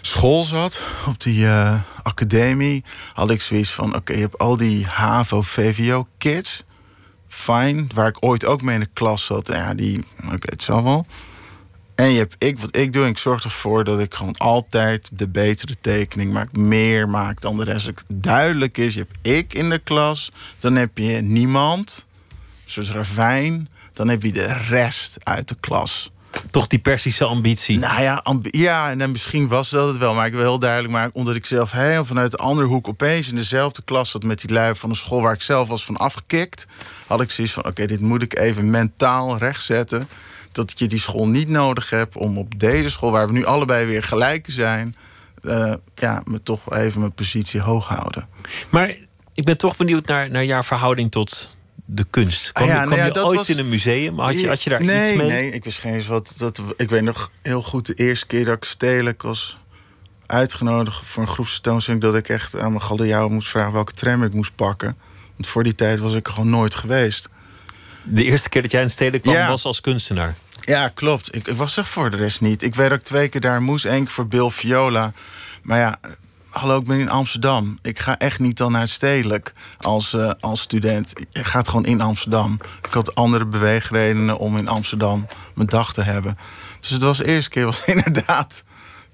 school 0.00 0.44
zat, 0.44 0.80
op 1.06 1.20
die 1.20 1.44
uh, 1.44 1.80
academie... 2.02 2.84
had 3.12 3.30
ik 3.30 3.40
zoiets 3.40 3.70
van, 3.70 3.96
oké, 3.96 4.12
je 4.12 4.20
hebt 4.20 4.38
al 4.38 4.56
die 4.56 4.86
HAVO-VVO-kids 4.86 6.64
fijn. 7.32 7.90
Waar 7.94 8.08
ik 8.08 8.16
ooit 8.20 8.44
ook 8.44 8.62
mee 8.62 8.74
in 8.74 8.80
de 8.80 8.88
klas 8.92 9.24
zat. 9.24 9.46
Ja, 9.46 9.74
die, 9.74 10.04
oké, 10.24 10.50
het 10.50 10.62
zal 10.62 10.84
wel. 10.84 11.06
En 11.94 12.10
je 12.10 12.18
hebt 12.18 12.34
ik, 12.38 12.58
wat 12.58 12.76
ik 12.76 12.92
doe, 12.92 13.06
ik 13.06 13.18
zorg 13.18 13.44
ervoor 13.44 13.84
dat 13.84 14.00
ik 14.00 14.14
gewoon 14.14 14.36
altijd 14.36 15.10
de 15.12 15.28
betere 15.28 15.74
tekening 15.80 16.32
maak. 16.32 16.56
Meer 16.56 17.08
maak 17.08 17.40
dan 17.40 17.56
de 17.56 17.64
rest. 17.64 17.90
Duidelijk 18.06 18.78
is, 18.78 18.94
je 18.94 19.00
hebt 19.00 19.26
ik 19.26 19.54
in 19.54 19.70
de 19.70 19.78
klas. 19.78 20.32
Dan 20.58 20.76
heb 20.76 20.98
je 20.98 21.20
niemand. 21.20 22.06
Zoals 22.64 22.90
ravijn. 22.90 23.68
Dan 23.92 24.08
heb 24.08 24.22
je 24.22 24.32
de 24.32 24.52
rest 24.68 25.16
uit 25.22 25.48
de 25.48 25.56
klas 25.60 26.12
toch 26.50 26.66
die 26.66 26.78
Persische 26.78 27.24
ambitie. 27.24 27.78
Nou 27.78 28.02
ja, 28.02 28.24
ja, 28.42 28.90
en 28.90 29.10
misschien 29.10 29.48
was 29.48 29.70
dat 29.70 29.88
het 29.88 29.98
wel. 29.98 30.14
Maar 30.14 30.26
ik 30.26 30.32
wil 30.32 30.42
heel 30.42 30.58
duidelijk 30.58 30.92
maken, 30.92 31.14
omdat 31.14 31.34
ik 31.34 31.46
zelf 31.46 31.70
vanuit 32.02 32.30
de 32.30 32.36
andere 32.36 32.66
hoek 32.66 32.88
opeens 32.88 33.28
in 33.28 33.36
dezelfde 33.36 33.82
klas 33.82 34.10
zat 34.10 34.22
met 34.22 34.40
die 34.40 34.52
lui 34.52 34.74
van 34.74 34.88
de 34.88 34.96
school 34.96 35.22
waar 35.22 35.32
ik 35.32 35.42
zelf 35.42 35.68
was 35.68 35.84
van 35.84 35.96
afgekikt. 35.96 36.66
Had 37.06 37.20
ik 37.20 37.30
zoiets 37.30 37.52
van: 37.52 37.66
oké, 37.66 37.86
dit 37.86 38.00
moet 38.00 38.22
ik 38.22 38.38
even 38.38 38.70
mentaal 38.70 39.36
rechtzetten. 39.36 40.08
Dat 40.52 40.78
je 40.78 40.86
die 40.86 40.98
school 40.98 41.28
niet 41.28 41.48
nodig 41.48 41.90
hebt 41.90 42.16
om 42.16 42.38
op 42.38 42.58
deze 42.58 42.90
school, 42.90 43.10
waar 43.10 43.26
we 43.26 43.32
nu 43.32 43.44
allebei 43.44 43.86
weer 43.86 44.02
gelijk 44.02 44.46
zijn, 44.48 44.96
uh, 45.42 45.72
ja, 45.94 46.22
me 46.24 46.42
toch 46.42 46.72
even 46.74 47.00
mijn 47.00 47.12
positie 47.12 47.60
hoog 47.60 47.88
houden. 47.88 48.28
Maar 48.70 48.96
ik 49.34 49.44
ben 49.44 49.58
toch 49.58 49.76
benieuwd 49.76 50.06
naar, 50.06 50.30
naar 50.30 50.44
jouw 50.44 50.62
verhouding 50.62 51.10
tot 51.10 51.56
de 51.94 52.06
kunst? 52.10 52.52
Kwam, 52.52 52.68
ah 52.68 52.74
ja, 52.74 52.84
nou 52.84 53.02
je 53.02 53.24
ooit 53.24 53.36
was... 53.36 53.48
in 53.48 53.58
een 53.58 53.68
museum? 53.68 54.18
Had 54.18 54.40
je, 54.40 54.48
had 54.48 54.62
je 54.62 54.70
daar 54.70 54.84
nee, 54.84 55.12
iets 55.12 55.22
mee? 55.22 55.30
Nee, 55.30 55.50
ik 55.50 55.64
wist 55.64 55.78
geen 55.78 55.94
eens 55.94 56.06
wat. 56.06 56.34
Dat, 56.36 56.60
ik 56.76 56.90
weet 56.90 57.02
nog 57.02 57.30
heel 57.42 57.62
goed 57.62 57.86
de 57.86 57.94
eerste 57.94 58.26
keer 58.26 58.44
dat 58.44 58.56
ik 58.56 58.64
stedelijk 58.64 59.22
was 59.22 59.58
uitgenodigd 60.26 61.06
voor 61.06 61.22
een 61.22 61.28
groepstentoonstelling... 61.28 62.02
dat 62.02 62.14
ik 62.14 62.28
echt 62.28 62.58
aan 62.58 62.68
mijn 62.68 62.82
galejouw 62.82 63.28
moest 63.28 63.48
vragen 63.48 63.72
welke 63.72 63.92
tram 63.92 64.24
ik 64.24 64.32
moest 64.32 64.54
pakken. 64.54 64.96
Want 65.36 65.46
voor 65.48 65.62
die 65.62 65.74
tijd 65.74 65.98
was 65.98 66.14
ik 66.14 66.26
er 66.26 66.32
gewoon 66.32 66.50
nooit 66.50 66.74
geweest. 66.74 67.28
De 68.02 68.24
eerste 68.24 68.48
keer 68.48 68.62
dat 68.62 68.70
jij 68.70 68.82
in 68.82 68.90
steden 68.90 69.20
kwam 69.20 69.34
Ja. 69.34 69.48
was 69.48 69.64
als 69.64 69.80
kunstenaar. 69.80 70.34
Ja, 70.60 70.88
klopt. 70.88 71.34
Ik, 71.34 71.48
ik 71.48 71.56
was 71.56 71.76
er 71.76 71.86
voor 71.86 72.10
de 72.10 72.16
rest 72.16 72.40
niet. 72.40 72.62
Ik 72.62 72.74
weet 72.74 72.92
ook 72.92 73.00
twee 73.00 73.28
keer 73.28 73.40
daar 73.40 73.62
moest, 73.62 73.84
één 73.84 74.04
keer 74.04 74.12
voor 74.12 74.28
Bill 74.28 74.50
Viola. 74.50 75.12
Maar 75.62 75.78
ja, 75.78 75.98
hallo, 76.52 76.78
ik 76.78 76.86
ben 76.86 76.98
in 76.98 77.10
Amsterdam. 77.10 77.78
Ik 77.82 77.98
ga 77.98 78.18
echt 78.18 78.38
niet 78.38 78.56
dan 78.56 78.72
naar 78.72 78.88
stedelijk 78.88 79.52
als, 79.80 80.12
eh, 80.12 80.30
als 80.40 80.60
student. 80.60 81.12
Je 81.30 81.44
gaat 81.44 81.68
gewoon 81.68 81.84
in 81.84 82.00
Amsterdam. 82.00 82.58
Ik 82.82 82.92
had 82.92 83.14
andere 83.14 83.44
beweegredenen 83.44 84.38
om 84.38 84.56
in 84.56 84.68
Amsterdam 84.68 85.26
mijn 85.54 85.68
dag 85.68 85.92
te 85.92 86.02
hebben. 86.02 86.38
Dus 86.80 86.90
het 86.90 87.02
was 87.02 87.18
de 87.18 87.24
eerste 87.24 87.50
keer 87.50 87.64
was 87.64 87.84
inderdaad 87.94 88.64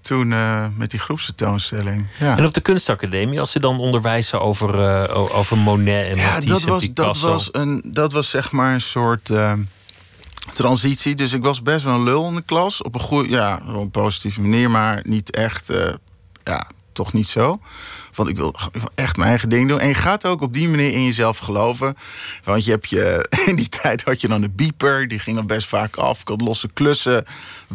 toen 0.01 0.33
eh, 0.33 0.67
met 0.75 0.91
die 0.91 1.01
groepstentoonstelling. 1.01 2.07
Ja. 2.19 2.37
En 2.37 2.45
op 2.45 2.55
de 2.55 2.61
kunstacademie, 2.61 3.41
als 3.41 3.51
ze 3.51 3.61
dan 3.61 3.79
onderwijzen 3.79 4.41
over, 4.41 4.81
eh, 4.81 5.37
over 5.37 5.59
Monet 5.59 6.11
en 6.11 6.17
Ja, 6.17 6.33
Matisse 6.33 6.53
dat 6.53 6.63
en 6.63 6.69
was, 6.69 6.91
dat, 6.95 7.19
was 7.19 7.49
een, 7.53 7.83
dat 7.85 8.13
was 8.13 8.31
zeg 8.31 8.53
maar 8.53 8.75
een 8.75 8.81
soort 8.81 9.33
transitie. 10.53 11.15
Dus 11.15 11.33
ik 11.33 11.43
was 11.43 11.63
best 11.63 11.85
wel 11.85 11.95
een 11.95 12.03
lul 12.03 12.29
in 12.29 12.35
de 12.35 12.43
klas. 12.43 12.83
Op 12.83 12.95
een 12.95 13.01
goede, 13.01 13.29
ja, 13.29 13.61
op 13.67 13.75
een 13.75 13.91
positieve 13.91 14.41
manier, 14.41 14.71
maar 14.71 15.01
niet 15.03 15.31
echt, 15.31 15.73
ja, 16.45 16.67
toch 16.99 17.13
niet 17.13 17.29
zo. 17.29 17.61
Want 18.15 18.29
ik 18.29 18.37
wil 18.37 18.55
echt 18.95 19.17
mijn 19.17 19.29
eigen 19.29 19.49
ding 19.49 19.69
doen. 19.69 19.81
En 19.81 19.89
je 19.89 19.95
gaat 19.95 20.27
ook 20.27 20.41
op 20.41 20.53
die 20.53 20.69
manier 20.69 20.93
in 20.93 21.05
jezelf 21.05 21.39
geloven. 21.39 21.97
Want 22.45 22.65
je 22.65 22.71
hebt 22.71 22.91
je, 22.91 23.27
in 23.47 23.57
die 23.57 23.69
tijd 23.69 24.05
had 24.05 24.21
je 24.21 24.29
dan 24.29 24.43
een 24.43 24.53
beeper. 24.57 25.09
Die 25.09 25.19
ging 25.19 25.37
dan 25.37 25.47
best 25.47 25.67
vaak 25.67 25.97
af. 25.97 26.21
Ik 26.21 26.29
had 26.29 26.41
losse 26.41 26.69
klussen. 26.69 27.25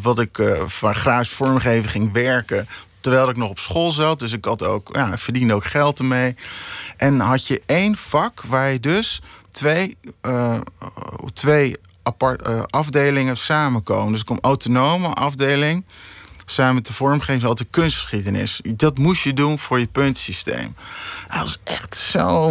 Wat 0.01 0.19
ik 0.19 0.37
eh 0.39 0.61
van 0.65 0.95
grafisch 0.95 1.33
vormgeven 1.33 1.89
ging 1.89 2.11
werken. 2.11 2.67
Terwijl 2.99 3.29
ik 3.29 3.37
nog 3.37 3.49
op 3.49 3.59
school 3.59 3.91
zat. 3.91 4.19
Dus 4.19 4.31
ik 4.31 4.45
had 4.45 4.63
ook, 4.63 4.89
ja, 4.91 5.17
verdiende 5.17 5.53
ook 5.53 5.65
geld 5.65 5.99
ermee. 5.99 6.35
En 6.97 7.19
had 7.19 7.47
je 7.47 7.61
één 7.65 7.97
vak 7.97 8.41
waar 8.41 8.71
je 8.71 8.79
dus 8.79 9.21
twee, 9.51 9.97
eh, 10.21 10.59
twee 11.33 11.75
apart, 12.03 12.41
eh, 12.41 12.63
afdelingen 12.69 13.37
samenkomen. 13.37 14.11
Dus 14.11 14.19
ik 14.19 14.25
kom 14.25 14.37
autonome 14.41 15.07
afdeling 15.07 15.85
samen 16.45 16.75
met 16.75 16.87
de 16.87 16.93
vormgeving 16.93 17.43
altijd 17.43 17.67
kunstgeschiedenis. 17.71 18.61
Dat 18.75 18.97
moest 18.97 19.23
je 19.23 19.33
doen 19.33 19.59
voor 19.59 19.79
je 19.79 19.87
puntensysteem. 19.87 20.75
Dat 21.27 21.41
was 21.41 21.59
echt 21.63 21.95
zo... 21.95 22.49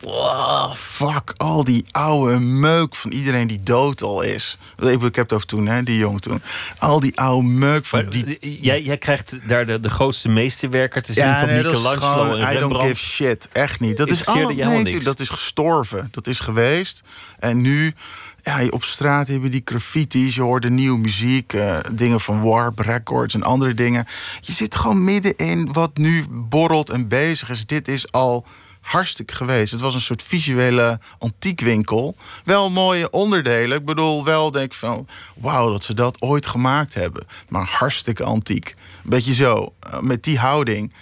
wow, 0.00 0.74
fuck, 0.74 1.34
al 1.36 1.64
die 1.64 1.84
oude 1.90 2.38
meuk 2.38 2.94
van 2.94 3.10
iedereen 3.10 3.46
die 3.46 3.62
dood 3.62 4.02
al 4.02 4.22
is. 4.22 4.58
Ik 4.80 5.00
heb 5.00 5.16
het 5.16 5.32
over 5.32 5.46
toen, 5.46 5.66
hè, 5.66 5.82
die 5.82 5.98
jongen 5.98 6.20
toen. 6.20 6.42
Al 6.78 7.00
die 7.00 7.18
oude 7.20 7.46
meuk 7.48 7.84
van 7.84 8.02
Maar, 8.02 8.10
die... 8.10 8.38
eh, 8.38 8.62
jij, 8.62 8.82
jij 8.82 8.98
krijgt 8.98 9.48
daar 9.48 9.66
de, 9.66 9.80
de 9.80 9.90
grootste 9.90 10.28
meesterwerker 10.28 11.02
te 11.02 11.12
zien 11.12 11.36
van 11.38 11.46
nee, 11.46 11.62
Michelangelo 11.62 12.34
en 12.34 12.36
I 12.36 12.40
don't 12.40 12.54
Rembrandt. 12.54 12.86
give 12.86 13.06
shit. 13.06 13.48
Echt 13.52 13.80
niet. 13.80 13.96
Dat 13.96 14.10
is 14.10 14.26
allemaal, 14.26 14.80
nee, 14.82 15.02
dat 15.02 15.20
is 15.20 15.28
gestorven. 15.28 16.08
Dat 16.10 16.26
is 16.26 16.40
geweest. 16.40 17.02
En 17.38 17.60
nu, 17.60 17.94
ja, 18.42 18.66
op 18.70 18.84
straat 18.84 19.28
hebben 19.28 19.50
die 19.50 19.62
graffiti's. 19.64 20.34
Je 20.34 20.42
hoort 20.42 20.62
de 20.62 20.70
nieuwe 20.70 20.98
muziek. 20.98 21.52
eh, 21.52 21.78
dingen 21.92 22.20
van 22.20 22.42
Warp 22.42 22.78
Records 22.78 23.34
en 23.34 23.42
andere 23.42 23.74
dingen. 23.74 24.06
Je 24.40 24.52
zit 24.52 24.76
gewoon 24.76 25.04
midden 25.04 25.36
in 25.36 25.72
wat 25.72 25.96
nu 25.96 26.26
borrelt 26.28 26.90
en 26.90 27.08
bezig 27.08 27.50
is. 27.50 27.66
Dit 27.66 27.88
is 27.88 28.12
al 28.12 28.46
hartstikke 28.80 29.34
geweest. 29.34 29.72
Het 29.72 29.80
was 29.80 29.94
een 29.94 30.00
soort 30.00 30.22
visuele 30.22 31.00
antiekwinkel. 31.18 32.16
Wel 32.44 32.70
mooie 32.70 33.10
onderdelen. 33.10 33.78
Ik 33.78 33.84
bedoel, 33.84 34.24
wel 34.24 34.50
denk 34.50 34.64
ik 34.64 34.74
van... 34.78 35.06
wauw, 35.34 35.70
dat 35.70 35.84
ze 35.84 35.94
dat 35.94 36.20
ooit 36.20 36.46
gemaakt 36.46 36.94
hebben. 36.94 37.26
Maar 37.48 37.66
hartstikke 37.66 38.24
antiek. 38.24 38.74
Beetje 39.02 39.34
zo, 39.34 39.74
eh, 39.80 40.00
met 40.00 40.24
die 40.24 40.38
houding. 40.38 40.92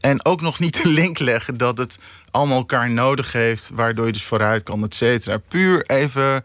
En 0.00 0.24
ook 0.24 0.40
nog 0.40 0.58
niet 0.58 0.82
de 0.82 0.88
link 0.88 1.18
leggen 1.18 1.56
dat 1.56 1.78
het 1.78 1.98
allemaal 2.30 2.58
elkaar 2.58 2.90
nodig 2.90 3.32
heeft... 3.32 3.70
waardoor 3.74 4.06
je 4.06 4.12
dus 4.12 4.22
vooruit 4.24 4.62
kan, 4.62 4.84
et 4.84 4.94
cetera. 4.94 5.38
Puur 5.48 5.86
even 5.86 6.44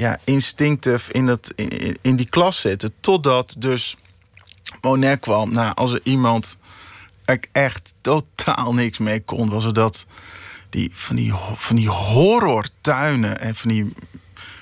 ja, 0.00 0.18
instinctief 0.24 1.08
in, 1.08 1.26
dat, 1.26 1.52
in, 1.54 1.98
in 2.02 2.16
die 2.16 2.28
klas 2.28 2.60
zitten. 2.60 2.92
Totdat 3.00 3.54
dus 3.58 3.96
Monet 4.80 5.20
kwam. 5.20 5.52
Nou, 5.52 5.74
als 5.74 5.92
er 5.92 6.00
iemand 6.02 6.58
er 7.24 7.40
echt 7.52 7.94
totaal 8.00 8.74
niks 8.74 8.98
mee 8.98 9.20
kon... 9.20 9.50
was 9.50 9.64
het 9.64 9.74
dat 9.74 10.06
die, 10.70 10.90
van, 10.92 11.16
die, 11.16 11.32
van 11.54 11.76
die 11.76 11.88
horrortuinen 11.88 13.40
en 13.40 13.54
van 13.54 13.70
die 13.70 13.92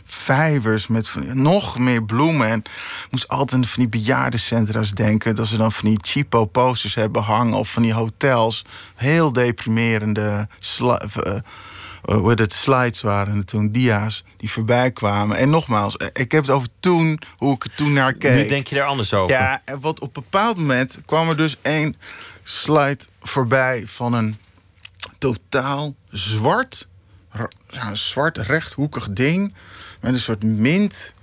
vijvers 0.05 0.87
met 0.87 1.09
van, 1.09 1.42
nog 1.42 1.79
meer 1.79 2.05
bloemen. 2.05 2.48
En 2.48 2.59
ik 2.59 3.07
moest 3.11 3.29
altijd 3.29 3.68
van 3.68 3.83
die 3.83 4.01
bejaardencentra's 4.01 4.90
denken... 4.90 5.35
dat 5.35 5.46
ze 5.46 5.57
dan 5.57 5.72
van 5.72 5.88
die 5.88 5.98
cheapo 6.03 6.44
posters 6.44 6.94
hebben 6.94 7.22
hangen... 7.22 7.55
of 7.55 7.72
van 7.72 7.83
die 7.83 7.94
hotels. 7.94 8.64
Heel 8.94 9.33
deprimerende 9.33 10.48
eh, 10.81 11.40
eh, 12.05 12.46
slides 12.46 13.01
waren 13.01 13.44
toen, 13.44 13.72
dia's, 13.72 14.24
die 14.38 14.51
voorbij 14.51 14.90
kwamen. 14.90 15.37
En 15.37 15.51
nogmaals, 15.51 15.96
eh, 15.96 16.07
ik 16.12 16.33
heb 16.33 16.42
het 16.42 16.51
over 16.51 16.68
toen, 16.81 17.20
hoe 17.37 17.55
ik 17.55 17.64
er 17.64 17.74
toen 17.74 17.92
naar 17.92 18.12
keek. 18.12 18.35
Nu 18.42 18.48
denk 18.48 18.66
je 18.66 18.74
daar 18.74 18.87
anders 18.87 19.14
over. 19.14 19.35
Ja, 19.35 19.61
en 19.64 19.81
wat 19.81 20.01
op 20.01 20.16
een 20.16 20.22
bepaald 20.22 20.57
moment 20.57 20.98
kwam 21.07 21.29
er 21.29 21.37
dus 21.37 21.57
één 21.62 21.96
slide 22.42 23.05
voorbij 23.20 23.83
van 23.87 24.12
een 24.12 24.37
totaal 25.18 25.94
zwart, 26.11 26.88
ra- 27.31 27.48
ja, 27.70 27.87
een 27.88 27.96
zwart 27.96 28.38
rechthoekig 28.38 29.09
ding 29.12 29.55
met 30.01 30.12
een 30.12 30.20
soort 30.20 30.42
mint, 30.42 31.14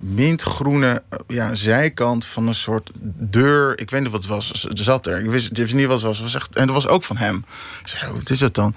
mintgroene 0.00 1.02
eh, 1.08 1.18
ja, 1.28 1.54
zijkant 1.54 2.26
van 2.26 2.48
een 2.48 2.54
soort 2.54 2.90
deur. 3.18 3.80
Ik 3.80 3.90
weet 3.90 4.00
niet 4.00 4.10
wat 4.10 4.20
het 4.20 4.30
was. 4.30 4.66
Het 4.68 4.78
zat 4.78 5.06
er. 5.06 5.18
Ik 5.18 5.30
wist, 5.30 5.74
niet 5.74 5.86
wat 5.86 5.96
het 5.96 6.06
was. 6.06 6.20
Was 6.20 6.34
echt, 6.34 6.56
en 6.56 6.66
dat 6.66 6.74
was 6.74 6.86
ook 6.86 7.04
van 7.04 7.16
hem. 7.16 7.44
Ik 7.80 7.88
zei, 7.88 8.12
wat 8.12 8.30
is 8.30 8.38
dat 8.38 8.54
dan? 8.54 8.74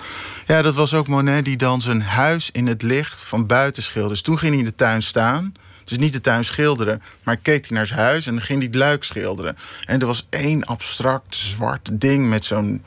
Ja, 0.48 0.62
dat 0.62 0.76
was 0.76 0.94
ook 0.94 1.08
Monet 1.08 1.46
die 1.46 1.58
dan 1.58 1.82
zijn 1.82 2.02
huis 2.02 2.52
in 2.52 2.68
het 2.68 2.82
licht 2.82 3.24
van 3.24 3.46
buiten 3.46 3.84
schilderde. 3.84 4.14
Dus 4.14 4.24
toen 4.24 4.40
ging 4.40 4.52
hij 4.52 4.60
in 4.60 4.68
de 4.68 4.76
tuin 4.76 5.02
staan. 5.02 5.54
Dus 5.84 5.98
niet 5.98 6.14
de 6.14 6.22
tuin 6.22 6.46
schilderen, 6.46 7.02
maar 7.24 7.38
keek 7.38 7.68
hij 7.68 7.78
naar 7.78 7.86
zijn 7.86 8.00
huis 8.00 8.26
en 8.28 8.34
dan 8.34 8.42
ging 8.42 8.58
hij 8.60 8.68
het 8.68 8.78
luik 8.78 9.04
schilderen. 9.04 9.58
En 9.86 10.00
er 10.00 10.06
was 10.06 10.28
één 10.30 10.64
abstract 10.64 11.36
zwart 11.36 11.90
ding 11.94 12.30
met 12.30 12.46
zo'n 12.46 12.84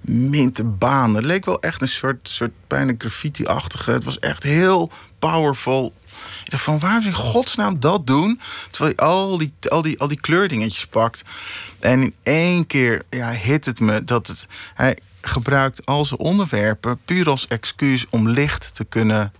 minten 0.00 0.78
baan. 0.78 1.14
Het 1.14 1.24
leek 1.24 1.44
wel 1.44 1.60
echt 1.60 1.82
een 1.82 1.88
soort, 1.88 2.28
soort 2.28 2.52
bijna 2.66 2.92
graffiti-achtige. 2.98 3.90
Het 3.90 4.04
was 4.04 4.18
echt 4.18 4.42
heel 4.42 4.90
powerful. 5.18 5.92
Ik 6.44 6.50
dacht 6.50 6.62
van, 6.62 6.78
waarom 6.78 7.06
in 7.06 7.12
godsnaam 7.12 7.80
dat 7.80 8.06
doen? 8.06 8.40
Terwijl 8.70 8.94
je 8.96 9.02
al 9.02 9.38
die, 9.38 9.52
al 9.68 9.82
die, 9.82 10.00
al 10.00 10.08
die 10.08 10.20
kleurdingetjes 10.20 10.86
pakt. 10.86 11.22
En 11.78 12.02
in 12.02 12.14
één 12.22 12.66
keer 12.66 13.02
ja, 13.10 13.30
hit 13.30 13.64
het 13.64 13.80
me 13.80 14.04
dat 14.04 14.26
het... 14.26 14.46
Hij 14.74 14.98
gebruikt 15.22 15.86
al 15.86 16.04
zijn 16.04 16.20
onderwerpen 16.20 17.00
puur 17.04 17.28
als 17.28 17.46
excuus 17.46 18.06
om 18.10 18.28
licht 18.28 18.74
te 18.74 18.84
kunnen 18.84 19.32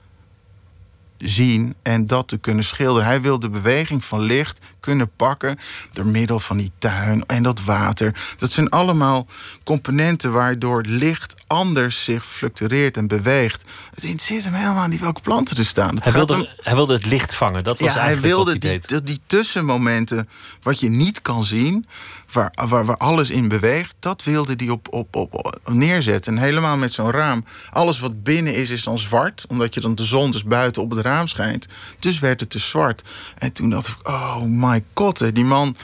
zien 1.24 1.74
en 1.82 2.06
dat 2.06 2.28
te 2.28 2.38
kunnen 2.38 2.64
schilderen. 2.64 3.08
Hij 3.08 3.20
wil 3.20 3.38
de 3.38 3.48
beweging 3.50 4.04
van 4.04 4.20
licht 4.20 4.58
kunnen 4.80 5.10
pakken 5.16 5.58
door 5.92 6.06
middel 6.06 6.38
van 6.40 6.56
die 6.56 6.72
tuin 6.78 7.26
en 7.26 7.42
dat 7.42 7.64
water. 7.64 8.14
Dat 8.36 8.52
zijn 8.52 8.68
allemaal 8.68 9.26
componenten 9.64 10.32
waardoor 10.32 10.82
licht 10.86 11.34
anders 11.46 12.04
zich 12.04 12.26
fluctueert 12.26 12.96
en 12.96 13.06
beweegt. 13.06 13.64
Het 13.94 14.04
interesseert 14.04 14.44
hem 14.44 14.54
helemaal 14.54 14.86
niet 14.88 15.00
welke 15.00 15.20
planten 15.20 15.56
er 15.56 15.64
staan. 15.64 15.94
Het 15.94 16.04
Hij 16.04 16.12
wilde, 16.12 16.34
hem- 16.34 16.46
hij 16.56 16.74
wilde 16.74 16.92
het 16.94 17.06
licht 17.06 17.34
vangen. 17.34 17.64
Dat 17.64 17.78
was 17.78 17.88
ja, 17.88 17.94
hij 17.94 18.02
eigenlijk 18.02 18.34
wilde 18.34 18.52
wat 18.52 18.62
hij 18.62 18.70
die, 18.72 18.80
deed. 18.80 18.88
die, 18.88 19.02
die 19.02 19.20
tussenmomenten 19.26 20.28
wat 20.62 20.80
je 20.80 20.88
niet 20.88 21.22
kan 21.22 21.44
zien, 21.44 21.86
waar, 22.32 22.96
alles 22.96 23.30
in 23.30 23.48
beweegt, 23.48 23.94
dat 23.98 24.24
wilde 24.24 24.54
hij 24.56 24.68
op, 24.68 24.94
op, 24.94 25.16
op, 25.16 25.60
neerzetten. 25.64 26.36
En 26.36 26.42
helemaal 26.42 26.76
met 26.76 26.92
zo'n 26.92 27.10
raam. 27.10 27.44
Alles 27.70 28.00
wat 28.00 28.22
binnen 28.22 28.54
is, 28.54 28.70
is 28.70 28.82
dan 28.82 28.98
zwart, 28.98 29.44
omdat 29.48 29.74
je 29.74 29.80
dan 29.80 29.94
de 29.94 30.04
zon 30.04 30.30
dus 30.30 30.44
buiten 30.44 30.82
op 30.82 30.90
het 30.90 31.00
raam 31.00 31.26
schijnt. 31.26 31.68
Dus 31.98 32.18
werd 32.18 32.40
het 32.40 32.52
dus 32.52 32.68
zwart. 32.68 33.02
En 33.38 33.52
toen 33.52 33.70
dacht 33.70 33.88
ik, 33.88 34.08
oh 34.08 34.42
my 34.42 34.84
god, 34.94 35.34
die 35.34 35.44
man, 35.44 35.76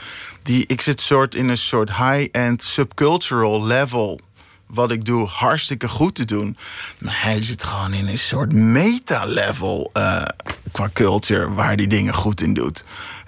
die, 0.43 0.65
ik 0.67 0.81
zit 0.81 1.01
soort 1.01 1.35
in 1.35 1.49
een 1.49 1.57
soort 1.57 1.95
high-end 1.95 2.63
subcultural 2.63 3.65
level 3.65 4.19
wat 4.67 4.91
ik 4.91 5.05
doe 5.05 5.27
hartstikke 5.27 5.89
goed 5.89 6.15
te 6.15 6.25
doen. 6.25 6.57
Maar 6.97 7.21
hij 7.21 7.41
zit 7.41 7.63
gewoon 7.63 7.93
in 7.93 8.07
een 8.07 8.17
soort 8.17 8.53
meta-level 8.53 9.89
eh, 9.93 10.23
qua 10.71 10.89
culture 10.93 11.53
waar 11.53 11.75
die 11.75 11.87
dingen 11.87 12.13
goed 12.13 12.41
in 12.41 12.53
doet. 12.53 12.83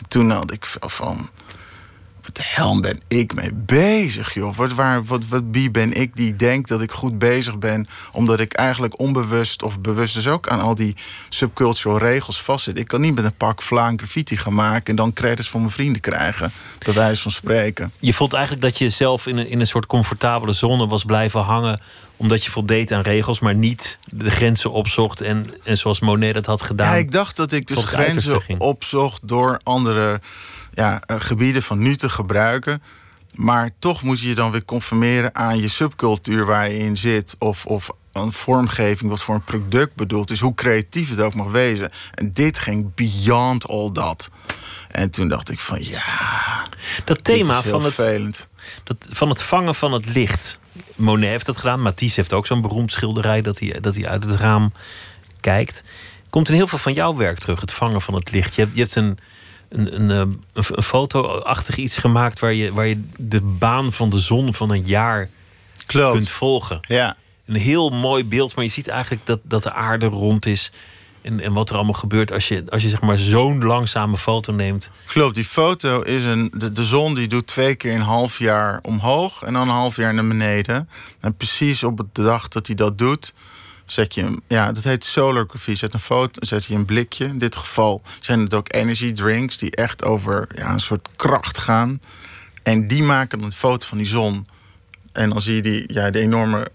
Toen 0.08 0.30
had 0.32 0.52
ik 0.52 0.66
van. 0.80 1.30
Wat 2.30 2.38
de 2.38 2.52
hel 2.54 2.80
ben 2.82 3.02
ik 3.08 3.34
mee 3.34 3.54
bezig, 3.54 4.34
joh? 4.34 4.56
Wat, 4.56 4.74
waar, 4.74 5.04
wat, 5.04 5.28
wat, 5.28 5.44
wie 5.52 5.72
ben 5.72 5.94
ik 5.94 6.16
die 6.16 6.36
denkt 6.36 6.70
dat 6.70 6.82
ik 6.82 6.92
goed 6.92 7.20
bezig 7.20 7.58
ben... 7.58 7.88
omdat 8.12 8.40
ik 8.40 8.54
eigenlijk 8.54 9.00
onbewust 9.00 9.64
of 9.64 9.80
bewust 9.80 10.14
dus 10.14 10.28
ook 10.28 10.48
aan 10.48 10.60
al 10.60 10.76
die 10.76 10.96
subcultural 11.30 11.98
regels 11.98 12.42
vastzit. 12.42 12.80
Ik 12.80 12.88
kan 12.88 13.02
niet 13.02 13.16
met 13.16 13.26
een 13.26 13.36
pak 13.38 13.62
vlaan 13.62 13.98
graffiti 13.98 14.38
gaan 14.38 14.54
maken... 14.54 14.86
en 14.86 14.96
dan 14.96 15.14
credits 15.14 15.50
van 15.50 15.60
mijn 15.60 15.72
vrienden 15.72 16.02
krijgen, 16.02 16.52
bij 16.86 16.94
wijze 16.94 17.22
van 17.22 17.32
spreken. 17.32 17.92
Je 18.00 18.14
voelt 18.14 18.34
eigenlijk 18.34 18.64
dat 18.64 18.78
je 18.78 18.90
zelf 18.90 19.28
in 19.28 19.38
een, 19.38 19.48
in 19.48 19.60
een 19.60 19.68
soort 19.68 19.86
comfortabele 19.86 20.54
zone 20.54 20.88
was 20.88 21.04
blijven 21.04 21.42
hangen. 21.42 21.82
Omdat 22.18 22.44
je 22.44 22.52
voldeed 22.52 22.92
aan 22.92 23.02
regels, 23.02 23.40
maar 23.40 23.56
niet 23.56 24.00
de 24.06 24.32
grenzen 24.32 24.72
opzocht. 24.72 25.22
En, 25.22 25.46
en 25.64 25.78
zoals 25.78 26.00
Monet 26.00 26.34
dat 26.34 26.46
had 26.46 26.62
gedaan. 26.62 26.90
Ja, 26.90 26.96
ik 26.96 27.12
dacht 27.12 27.36
dat 27.36 27.52
ik 27.52 27.68
dus 27.68 27.84
grenzen 27.84 28.60
opzocht 28.60 29.28
door 29.28 29.60
andere 29.64 30.22
ja, 30.74 31.02
eh, 31.06 31.16
gebieden 31.20 31.64
van 31.64 31.80
nu 31.80 31.96
te 31.96 32.10
gebruiken. 32.10 32.82
Maar 33.36 33.70
toch 33.80 34.04
moet 34.04 34.20
je 34.20 34.28
je 34.28 34.36
dan 34.36 34.52
weer 34.52 34.66
conformeren 34.66 35.36
aan 35.36 35.60
je 35.60 35.68
subcultuur 35.68 36.46
waar 36.46 36.70
je 36.70 36.78
in 36.78 36.98
zit. 36.98 37.36
Of, 37.40 37.66
of 37.66 37.90
een 38.14 38.32
vormgeving 38.32 39.10
wat 39.10 39.22
voor 39.22 39.36
een 39.36 39.44
product 39.44 39.96
bedoeld 39.96 40.32
is. 40.32 40.40
Hoe 40.40 40.56
creatief 40.56 41.10
het 41.10 41.22
ook 41.22 41.34
mag 41.34 41.52
wezen. 41.52 41.92
En 42.14 42.32
dit 42.32 42.60
ging 42.60 42.94
beyond 42.96 43.68
all 43.68 43.92
dat. 43.92 44.30
En 44.88 45.10
toen 45.10 45.28
dacht 45.28 45.50
ik 45.50 45.60
van 45.60 45.84
ja. 45.84 46.68
Dat 47.06 47.24
thema 47.24 47.64
van 47.64 47.84
het, 47.84 48.48
dat, 48.84 49.08
van 49.10 49.30
het 49.30 49.42
vangen 49.42 49.76
van 49.76 49.92
het 49.92 50.06
licht. 50.06 50.60
Monet 50.96 51.30
heeft 51.30 51.46
dat 51.46 51.58
gedaan. 51.58 51.82
Matisse 51.82 52.20
heeft 52.20 52.34
ook 52.34 52.46
zo'n 52.46 52.62
beroemd 52.62 52.92
schilderij 52.92 53.42
dat 53.42 53.60
hij, 53.60 53.80
dat 53.80 53.96
hij 53.96 54.08
uit 54.08 54.24
het 54.24 54.40
raam 54.40 54.74
kijkt. 55.40 55.84
Komt 56.30 56.50
in 56.50 56.56
heel 56.56 56.68
veel 56.68 56.78
van 56.78 56.94
jouw 56.94 57.16
werk 57.16 57.40
terug, 57.40 57.62
het 57.62 57.74
vangen 57.74 58.02
van 58.02 58.14
het 58.14 58.32
licht. 58.32 58.56
Je 58.56 58.62
hebt, 58.62 58.76
je 58.76 58.82
hebt 58.82 58.96
een, 58.96 59.18
een, 59.70 59.96
een, 59.96 60.10
een, 60.10 60.44
een 60.54 60.84
foto-achtig 60.84 61.76
iets 61.76 61.98
gemaakt 61.98 62.40
waar 62.40 62.54
je, 62.54 62.74
waar 62.74 62.88
je 62.88 63.04
de 63.18 63.42
baan 63.42 63.94
van 63.94 64.10
de 64.10 64.20
zon 64.20 64.54
van 64.54 64.72
een 64.72 64.86
jaar 64.86 65.30
kunt 65.86 66.30
volgen. 66.30 66.80
Ja. 66.88 67.16
Een 67.46 67.56
heel 67.56 67.90
mooi 67.90 68.26
beeld, 68.26 68.56
maar 68.56 68.64
je 68.64 68.72
ziet 68.72 68.88
eigenlijk 68.88 69.26
dat, 69.26 69.40
dat 69.44 69.64
de 69.64 69.72
aarde 69.72 70.06
rond 70.06 70.46
is. 70.46 70.72
En, 71.22 71.40
en 71.40 71.54
wat 71.54 71.70
er 71.70 71.76
allemaal 71.76 71.94
gebeurt 71.94 72.32
als 72.32 72.48
je, 72.48 72.64
als 72.70 72.84
je 72.84 72.90
zeg 72.90 73.02
maar 73.02 73.18
zo'n 73.18 73.64
langzame 73.64 74.18
foto 74.18 74.54
neemt. 74.54 74.92
Klopt, 75.06 75.36
die 75.36 75.46
foto 75.46 76.02
is 76.02 76.24
een. 76.24 76.52
De, 76.54 76.72
de 76.72 76.84
zon 76.84 77.16
die 77.16 77.28
doet 77.28 77.48
twee 77.48 77.76
keer 77.76 77.94
een 77.94 78.02
half 78.02 78.40
jaar 78.40 78.80
omhoog 78.82 79.42
en 79.42 79.54
dan 79.54 79.62
een 79.62 79.74
half 79.74 79.96
jaar 79.96 80.14
naar 80.14 80.28
beneden. 80.28 80.90
En 81.20 81.36
precies 81.36 81.84
op 81.84 81.98
de 82.14 82.24
dag 82.24 82.48
dat 82.48 82.68
hij 82.68 82.76
dat 82.76 82.98
doet, 82.98 83.34
zet 83.92 84.14
je. 84.14 84.42
Ja, 84.48 84.72
dat 84.72 84.84
heet 84.84 85.06
solargrafie. 85.06 85.76
Zet 85.76 85.94
een 85.94 86.00
foto, 86.00 86.46
zet 86.46 86.66
je 86.66 86.76
een 86.76 86.86
blikje. 86.86 87.26
In 87.26 87.40
dit 87.40 87.56
geval 87.56 88.02
zijn 88.20 88.40
het 88.40 88.54
ook 88.54 88.74
energy 88.74 89.12
drinks 89.12 89.58
die 89.58 89.76
echt 89.76 90.04
over 90.04 90.48
ja, 90.56 90.72
een 90.72 90.80
soort 90.80 91.08
kracht 91.16 91.58
gaan. 91.58 92.02
En 92.64 92.88
die 92.88 93.04
maken 93.04 93.44
een 93.44 93.52
foto 93.52 93.88
van 93.88 93.98
die 93.98 94.08
zon. 94.08 94.48
En 95.12 95.30
dan 95.30 95.42
zie 95.42 95.56
je 95.56 95.62
die, 95.62 95.94
ja, 95.94 96.10
de 96.10 96.20
enorme 96.20 96.68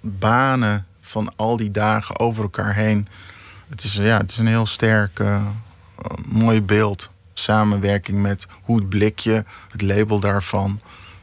banen 0.00 0.86
van 1.00 1.32
al 1.36 1.56
die 1.56 1.70
dagen 1.70 2.18
over 2.18 2.42
elkaar 2.42 2.74
heen. 2.74 3.08
Het 3.68 3.84
is, 3.84 3.94
ja, 3.94 4.16
het 4.16 4.30
is 4.30 4.38
een 4.38 4.46
heel 4.46 4.66
sterk, 4.66 5.18
uh, 5.18 5.42
mooi 6.28 6.62
beeld. 6.62 7.10
Samenwerking 7.34 8.22
met 8.22 8.46
hoe 8.62 8.78
het 8.78 8.88
blikje, 8.88 9.44
het 9.70 9.82
label 9.82 10.20
daarvan 10.20 10.80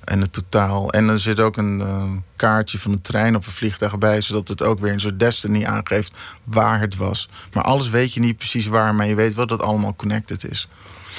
en 0.09 0.21
het 0.21 0.33
totaal. 0.33 0.91
En 0.91 1.09
er 1.09 1.19
zit 1.19 1.39
ook 1.39 1.57
een 1.57 1.79
uh, 1.79 2.03
kaartje 2.35 2.79
van 2.79 2.91
de 2.91 3.01
trein 3.01 3.35
of 3.35 3.47
een 3.47 3.53
vliegtuig 3.53 3.97
bij, 3.97 4.21
zodat 4.21 4.47
het 4.47 4.63
ook 4.63 4.79
weer 4.79 4.93
een 4.93 4.99
soort 4.99 5.19
destiny 5.19 5.65
aangeeft 5.65 6.11
waar 6.43 6.79
het 6.79 6.95
was. 6.95 7.29
Maar 7.53 7.63
alles 7.63 7.89
weet 7.89 8.13
je 8.13 8.19
niet 8.19 8.37
precies 8.37 8.67
waar, 8.67 8.95
maar 8.95 9.07
je 9.07 9.15
weet 9.15 9.33
wel 9.33 9.47
dat 9.47 9.59
het 9.59 9.67
allemaal 9.67 9.95
connected 9.95 10.49
is. 10.49 10.67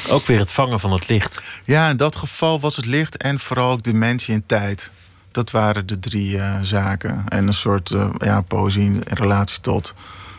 Ook 0.08 0.26
weer 0.26 0.38
het 0.38 0.50
vangen 0.50 0.80
van 0.80 0.92
het 0.92 1.08
licht. 1.08 1.42
Ja, 1.64 1.88
in 1.88 1.96
dat 1.96 2.16
geval 2.16 2.60
was 2.60 2.76
het 2.76 2.86
licht 2.86 3.16
en 3.16 3.38
vooral 3.38 3.70
ook 3.70 3.82
dimensie 3.82 4.34
en 4.34 4.46
tijd. 4.46 4.90
Dat 5.30 5.50
waren 5.50 5.86
de 5.86 5.98
drie 5.98 6.36
uh, 6.36 6.56
zaken. 6.62 7.24
En 7.28 7.46
een 7.46 7.54
soort 7.54 7.90
uh, 7.90 8.10
ja, 8.18 8.40
poëzie 8.40 8.84
in 8.84 9.02
relatie 9.06 9.60
tot 9.60 9.94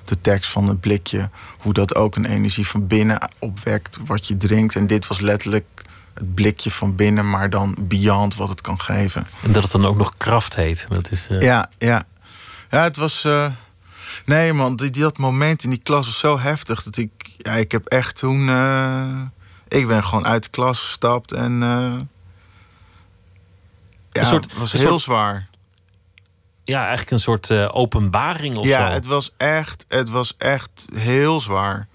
de 0.06 0.22
tekst 0.22 0.52
van 0.52 0.68
het 0.68 0.80
blikje. 0.80 1.30
Hoe 1.58 1.74
dat 1.74 1.96
ook 1.96 2.16
een 2.16 2.26
energie 2.26 2.68
van 2.68 2.88
binnen 2.88 3.30
opwekt 3.40 3.98
wat 4.06 4.28
je 4.28 4.38
drinkt. 4.38 4.76
En 4.76 4.88
dit 4.88 5.08
was 5.08 5.20
letterlijk 5.20 5.66
het 6.14 6.36
blikje 6.36 6.72
van 6.72 6.96
binnen, 6.96 7.30
maar 7.30 7.50
dan 7.50 7.78
beyond 7.84 8.36
wat 8.36 8.50
het 8.50 8.62
kan 8.62 8.82
geven. 8.82 9.28
En 9.44 9.52
dat 9.52 9.64
het 9.64 9.72
dan 9.72 9.86
ook 9.86 9.98
nog 9.98 10.18
kracht 10.18 10.56
heet. 10.56 10.86
Dat 10.90 11.12
is, 11.12 11.28
uh... 11.32 11.42
Ja, 11.42 11.70
ja. 11.78 12.04
Ja, 12.70 12.84
het 12.84 12.98
was. 12.98 13.26
Uh... 13.26 13.48
Nee, 14.26 14.54
man, 14.54 14.76
die, 14.76 14.92
dat 14.92 15.18
moment 15.18 15.64
in 15.64 15.70
die 15.70 15.82
klas 15.84 16.06
was 16.06 16.20
zo 16.20 16.40
heftig 16.40 16.84
dat 16.84 16.98
ik. 16.98 17.12
Ja, 17.38 17.52
ik 17.52 17.72
heb 17.72 17.86
echt 17.86 18.18
toen. 18.18 18.48
Uh... 18.48 19.22
Ik 19.68 19.88
ben 19.88 20.04
gewoon 20.04 20.26
uit 20.26 20.44
de 20.44 20.50
klas 20.50 20.80
gestapt 20.80 21.32
en. 21.32 21.60
Ja, 24.12 24.26
soort, 24.26 24.44
het 24.44 24.58
was 24.58 24.72
heel 24.72 24.88
soort... 24.88 25.02
zwaar 25.02 25.50
ja, 26.64 26.80
eigenlijk 26.80 27.12
een 27.12 27.20
soort 27.20 27.52
openbaring 27.52 28.58
of 28.58 28.66
ja, 28.66 28.88
zo. 28.88 28.94
het 28.94 29.06
was 29.06 29.32
echt, 29.38 29.86
het 29.88 30.10
was 30.10 30.36
echt 30.38 30.88
heel 30.94 31.40
zwaar. 31.40 31.88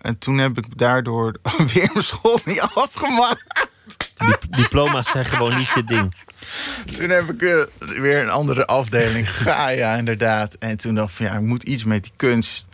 En 0.00 0.18
toen 0.18 0.38
heb 0.38 0.58
ik 0.58 0.78
daardoor 0.78 1.36
weer 1.72 1.90
mijn 1.92 2.04
school 2.04 2.38
niet 2.44 2.60
afgemaakt. 2.60 3.68
diploma's 4.50 5.10
zijn 5.10 5.24
gewoon 5.24 5.56
niet 5.56 5.68
je 5.68 5.84
ding. 5.84 6.14
Toen 6.92 7.10
heb 7.10 7.30
ik 7.30 7.42
uh, 7.42 7.62
weer 7.78 8.22
een 8.22 8.30
andere 8.30 8.66
afdeling 8.66 9.30
gegaan, 9.34 9.76
ja, 9.76 9.94
inderdaad. 9.94 10.54
En 10.54 10.76
toen 10.76 10.94
dacht 10.94 11.10
ik 11.10 11.16
van 11.16 11.26
ja, 11.26 11.32
ik 11.32 11.40
moet 11.40 11.62
iets 11.62 11.84
met 11.84 12.02
die 12.02 12.12
kunst. 12.16 12.66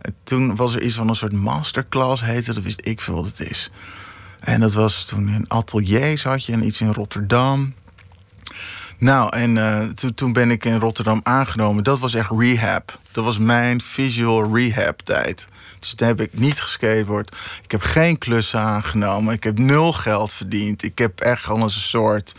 En 0.00 0.14
toen 0.24 0.56
was 0.56 0.74
er 0.74 0.82
iets 0.82 0.94
van 0.94 1.08
een 1.08 1.16
soort 1.16 1.32
masterclass 1.32 2.22
heette, 2.22 2.54
dat 2.54 2.62
wist 2.62 2.86
ik 2.86 3.00
veel 3.00 3.14
wat 3.14 3.26
het 3.26 3.40
is. 3.40 3.70
En 4.40 4.60
dat 4.60 4.72
was 4.72 5.04
toen 5.04 5.28
in 5.28 5.44
ateliers 5.48 6.24
had 6.24 6.44
je 6.44 6.52
en 6.52 6.66
iets 6.66 6.80
in 6.80 6.92
Rotterdam. 6.92 7.74
Nou, 8.98 9.36
en 9.36 9.56
uh, 9.56 9.80
toen, 9.80 10.14
toen 10.14 10.32
ben 10.32 10.50
ik 10.50 10.64
in 10.64 10.78
Rotterdam 10.78 11.20
aangenomen. 11.22 11.84
Dat 11.84 11.98
was 11.98 12.14
echt 12.14 12.30
rehab. 12.30 12.98
Dat 13.12 13.24
was 13.24 13.38
mijn 13.38 13.80
visual 13.80 14.54
rehab 14.54 15.00
tijd. 15.00 15.48
Dus 15.82 15.94
toen 15.94 16.06
heb 16.06 16.20
ik 16.20 16.30
niet 16.32 16.60
geskateboard. 16.60 17.36
Ik 17.62 17.70
heb 17.70 17.82
geen 17.82 18.18
klussen 18.18 18.60
aangenomen. 18.60 19.34
Ik 19.34 19.44
heb 19.44 19.58
nul 19.58 19.92
geld 19.92 20.32
verdiend. 20.32 20.82
Ik 20.82 20.98
heb 20.98 21.20
echt 21.20 21.44
gewoon 21.44 21.62
een 21.62 21.70
soort... 21.70 22.34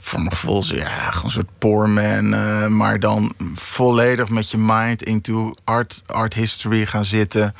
Voor 0.00 0.18
mijn 0.18 0.32
gevoel, 0.32 0.64
ja, 0.64 1.10
gewoon 1.10 1.24
een 1.24 1.30
soort 1.30 1.58
poor 1.58 1.88
man. 1.88 2.34
Uh, 2.34 2.66
maar 2.66 3.00
dan 3.00 3.34
volledig 3.54 4.28
met 4.28 4.50
je 4.50 4.58
mind 4.58 5.02
into 5.02 5.54
art, 5.64 6.02
art 6.06 6.34
history 6.34 6.86
gaan 6.86 7.04
zitten 7.04 7.54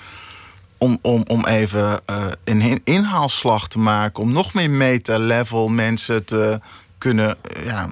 om, 0.79 0.99
om, 1.03 1.25
om 1.27 1.47
even 1.47 2.01
uh, 2.11 2.27
een 2.45 2.81
inhaalslag 2.85 3.69
te 3.69 3.79
maken. 3.79 4.23
Om 4.23 4.33
nog 4.33 4.55
meer 4.55 4.71
meta-level 4.71 5.69
mensen 5.69 6.25
te, 6.25 6.61
kunnen, 6.99 7.37
ja, 7.65 7.89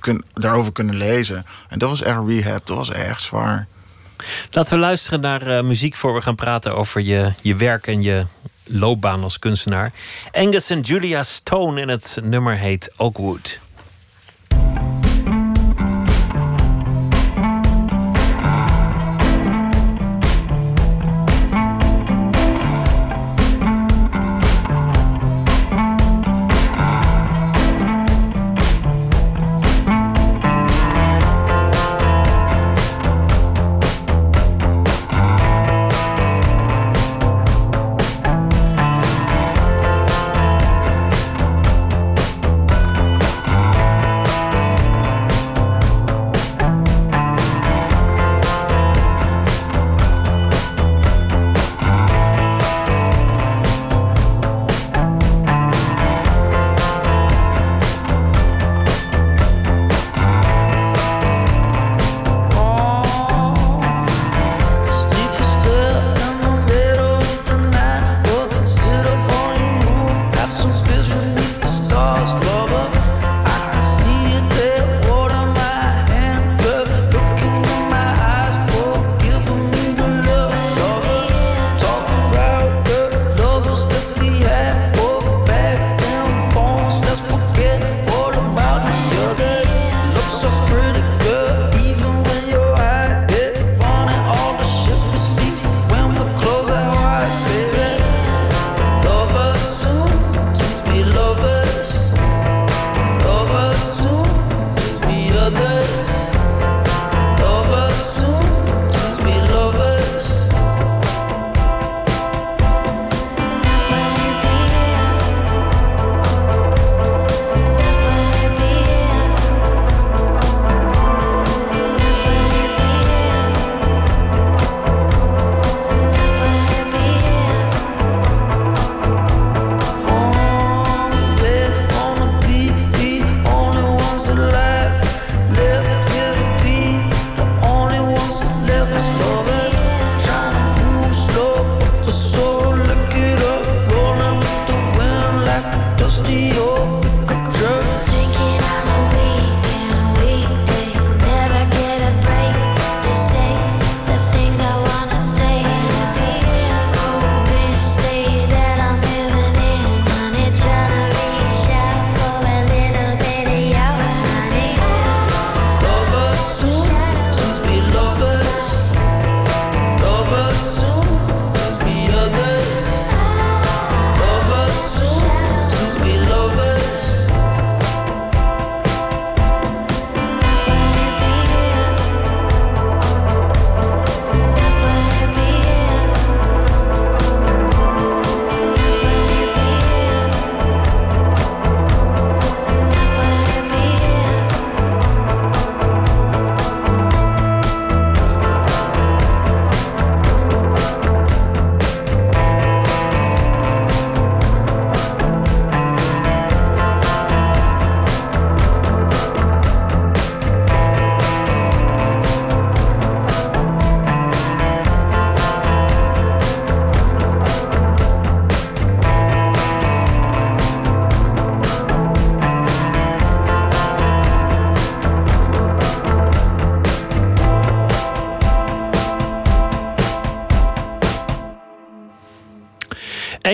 kun, 0.00 0.24
daarover 0.32 0.72
kunnen 0.72 0.94
lezen. 0.94 1.46
En 1.68 1.78
dat 1.78 1.88
was 1.88 2.02
echt 2.02 2.18
rehab, 2.26 2.66
dat 2.66 2.76
was 2.76 2.92
erg 2.92 3.20
zwaar. 3.20 3.66
Laten 4.50 4.72
we 4.72 4.78
luisteren 4.78 5.20
naar 5.20 5.46
uh, 5.46 5.60
muziek 5.60 5.94
voor 5.94 6.14
we 6.14 6.20
gaan 6.20 6.34
praten 6.34 6.74
over 6.76 7.00
je, 7.00 7.32
je 7.42 7.56
werk 7.56 7.86
en 7.86 8.02
je 8.02 8.26
loopbaan 8.66 9.22
als 9.22 9.38
kunstenaar. 9.38 9.92
Angus 10.32 10.70
en 10.70 10.80
Julia 10.80 11.22
Stone 11.22 11.80
en 11.80 11.88
het 11.88 12.18
nummer 12.22 12.56
heet 12.56 12.92
Oakwood. 12.96 13.62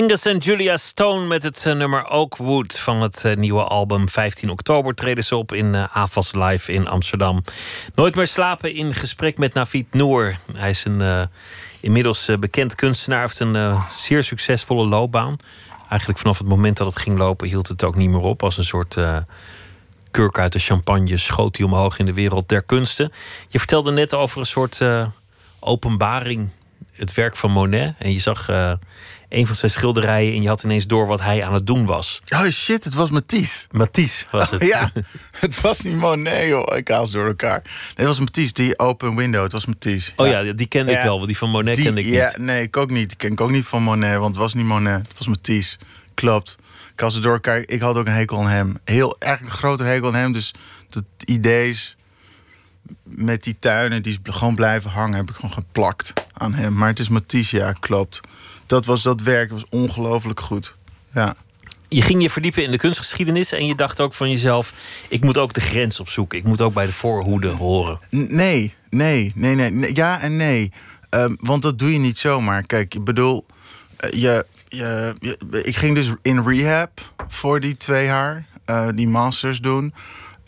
Angus 0.01 0.25
en 0.25 0.39
Julia 0.39 0.77
Stone 0.77 1.27
met 1.27 1.43
het 1.43 1.67
eh, 1.67 1.75
nummer 1.75 2.09
Oakwood 2.11 2.79
van 2.79 3.01
het 3.01 3.25
eh, 3.25 3.37
nieuwe 3.37 3.63
album. 3.63 4.09
15 4.09 4.51
oktober 4.51 4.95
treden 4.95 5.25
ze 5.25 5.37
op 5.37 5.53
in 5.53 5.75
uh, 5.75 5.97
AFAS 5.97 6.35
Live 6.35 6.73
in 6.73 6.89
Amsterdam. 6.89 7.45
Nooit 7.95 8.15
meer 8.15 8.27
slapen 8.27 8.75
in 8.75 8.95
gesprek 8.95 9.39
met 9.39 9.55
Navid 9.55 9.95
Noor. 9.95 10.37
Hij 10.53 10.71
is 10.71 10.85
een 10.85 11.29
inmiddels 11.81 12.29
bekend 12.39 12.75
kunstenaar, 12.75 13.21
heeft 13.21 13.41
een 13.41 13.79
zeer 13.97 14.23
succesvolle 14.23 14.87
loopbaan. 14.87 15.37
Eigenlijk 15.89 16.21
vanaf 16.21 16.39
het 16.39 16.49
moment 16.49 16.77
dat 16.77 16.87
het 16.87 16.99
ging 16.99 17.19
lopen 17.19 17.49
hield 17.49 17.69
het 17.69 17.85
ook 17.85 17.95
niet 17.95 18.11
meer 18.11 18.21
op. 18.21 18.43
Als 18.43 18.59
een 18.59 18.65
soort 18.65 18.97
kurk 20.11 20.39
uit 20.39 20.53
de 20.53 20.59
champagne 20.59 21.17
schoot 21.17 21.57
hij 21.57 21.67
omhoog 21.67 21.99
in 21.99 22.07
de 22.07 22.15
wereld 22.15 22.49
der 22.49 22.63
kunsten. 22.63 23.13
Je 23.49 23.59
vertelde 23.59 23.93
net 23.93 24.15
over 24.15 24.41
een 24.41 24.47
soort 24.47 24.81
openbaring, 25.59 26.49
het 26.93 27.15
werk 27.15 27.37
van 27.37 27.51
Monet. 27.51 27.95
En 27.99 28.13
je 28.13 28.21
zag 28.21 28.49
een 29.31 29.47
van 29.47 29.57
zijn 29.57 29.71
schilderijen 29.71 30.35
en 30.35 30.43
je 30.43 30.49
had 30.49 30.64
ineens 30.64 30.87
door 30.87 31.07
wat 31.07 31.21
hij 31.21 31.45
aan 31.45 31.55
het 31.55 31.66
doen 31.66 31.87
was. 31.87 32.23
Oh 32.33 32.49
shit, 32.49 32.85
het 32.85 32.95
was 32.95 33.11
Matisse. 33.11 33.66
Matisse 33.71 34.27
was 34.31 34.51
het. 34.51 34.64
ja, 34.64 34.93
het 35.40 35.61
was 35.61 35.81
niet 35.81 35.95
Monet, 35.95 36.49
joh. 36.49 36.77
Ik 36.77 36.88
haal 36.88 37.11
door 37.11 37.27
elkaar. 37.27 37.61
Nee, 37.64 37.93
het 37.95 38.07
was 38.07 38.19
Matisse, 38.19 38.53
die 38.53 38.79
open 38.79 39.16
window. 39.16 39.43
Het 39.43 39.53
was 39.53 39.66
Matisse. 39.66 40.12
Oh 40.16 40.27
ja, 40.27 40.53
die 40.53 40.66
kende 40.66 40.93
ik 40.93 41.03
wel, 41.03 41.14
want 41.14 41.27
die 41.27 41.37
van 41.37 41.51
Monet 41.51 41.75
die, 41.75 41.85
kende 41.85 42.01
ik 42.01 42.07
ja, 42.07 42.35
Nee, 42.38 42.62
ik 42.62 42.77
ook 42.77 42.90
niet. 42.90 43.09
Die 43.09 43.16
ken 43.16 43.33
ik 43.33 43.40
ook 43.40 43.51
niet 43.51 43.64
van 43.64 43.83
Monet, 43.83 44.19
want 44.19 44.29
het 44.29 44.37
was 44.37 44.55
niet 44.55 44.66
Monet. 44.66 45.09
Het 45.09 45.19
was 45.19 45.29
Matisse. 45.29 45.79
Klopt. 46.14 46.59
Ik 46.93 47.01
had 47.01 47.12
ze 47.12 47.21
door 47.21 47.33
elkaar. 47.33 47.62
Ik 47.66 47.81
had 47.81 47.97
ook 47.97 48.07
een 48.07 48.12
hekel 48.12 48.38
aan 48.38 48.49
hem. 48.49 48.79
Heel 48.85 49.16
erg 49.19 49.40
een 49.40 49.51
groter 49.51 49.87
hekel 49.87 50.09
aan 50.09 50.14
hem. 50.14 50.33
Dus 50.33 50.55
het 50.90 51.05
idee 51.25 51.77
met 53.05 53.43
die 53.43 53.57
tuinen, 53.59 54.03
die 54.03 54.19
gewoon 54.23 54.55
blijven 54.55 54.90
hangen, 54.90 55.16
heb 55.16 55.29
ik 55.29 55.35
gewoon 55.35 55.53
geplakt 55.53 56.12
aan 56.33 56.55
hem. 56.55 56.75
Maar 56.75 56.88
het 56.88 56.99
is 56.99 57.09
Matisse, 57.09 57.57
ja, 57.57 57.73
klopt 57.73 58.21
dat 58.70 58.87
was 58.87 59.02
dat 59.02 59.22
werk 59.22 59.50
was 59.50 59.64
ongelooflijk 59.68 60.40
goed. 60.40 60.76
Ja. 61.14 61.35
Je 61.88 62.02
ging 62.02 62.22
je 62.22 62.30
verdiepen 62.30 62.62
in 62.62 62.70
de 62.70 62.76
kunstgeschiedenis 62.76 63.52
en 63.52 63.66
je 63.66 63.74
dacht 63.74 64.00
ook 64.00 64.14
van 64.14 64.30
jezelf: 64.30 64.72
ik 65.09 65.24
moet 65.24 65.38
ook 65.38 65.52
de 65.52 65.61
grens 65.61 66.00
opzoeken. 66.00 66.38
Ik 66.38 66.44
moet 66.44 66.61
ook 66.61 66.74
bij 66.74 66.87
de 66.87 66.92
voorhoede 66.92 67.48
horen. 67.48 67.98
Nee, 68.11 68.74
nee, 68.90 69.33
nee, 69.35 69.54
nee. 69.54 69.94
Ja 69.94 70.20
en 70.20 70.37
nee. 70.37 70.72
Um, 71.11 71.37
want 71.40 71.62
dat 71.62 71.78
doe 71.78 71.92
je 71.92 71.98
niet 71.98 72.18
zomaar. 72.18 72.62
Kijk, 72.62 72.94
ik 72.94 73.04
bedoel, 73.04 73.46
eh, 73.96 74.11
je, 74.11 74.46
je, 74.68 75.14
ik 75.62 75.76
ging 75.76 75.94
dus 75.94 76.12
in 76.22 76.42
rehab 76.42 77.12
voor 77.28 77.61
die 77.61 77.76
twee 77.76 78.04
jaar, 78.04 78.46
uh, 78.66 78.88
die 78.94 79.09
masters 79.09 79.61
doen. 79.61 79.94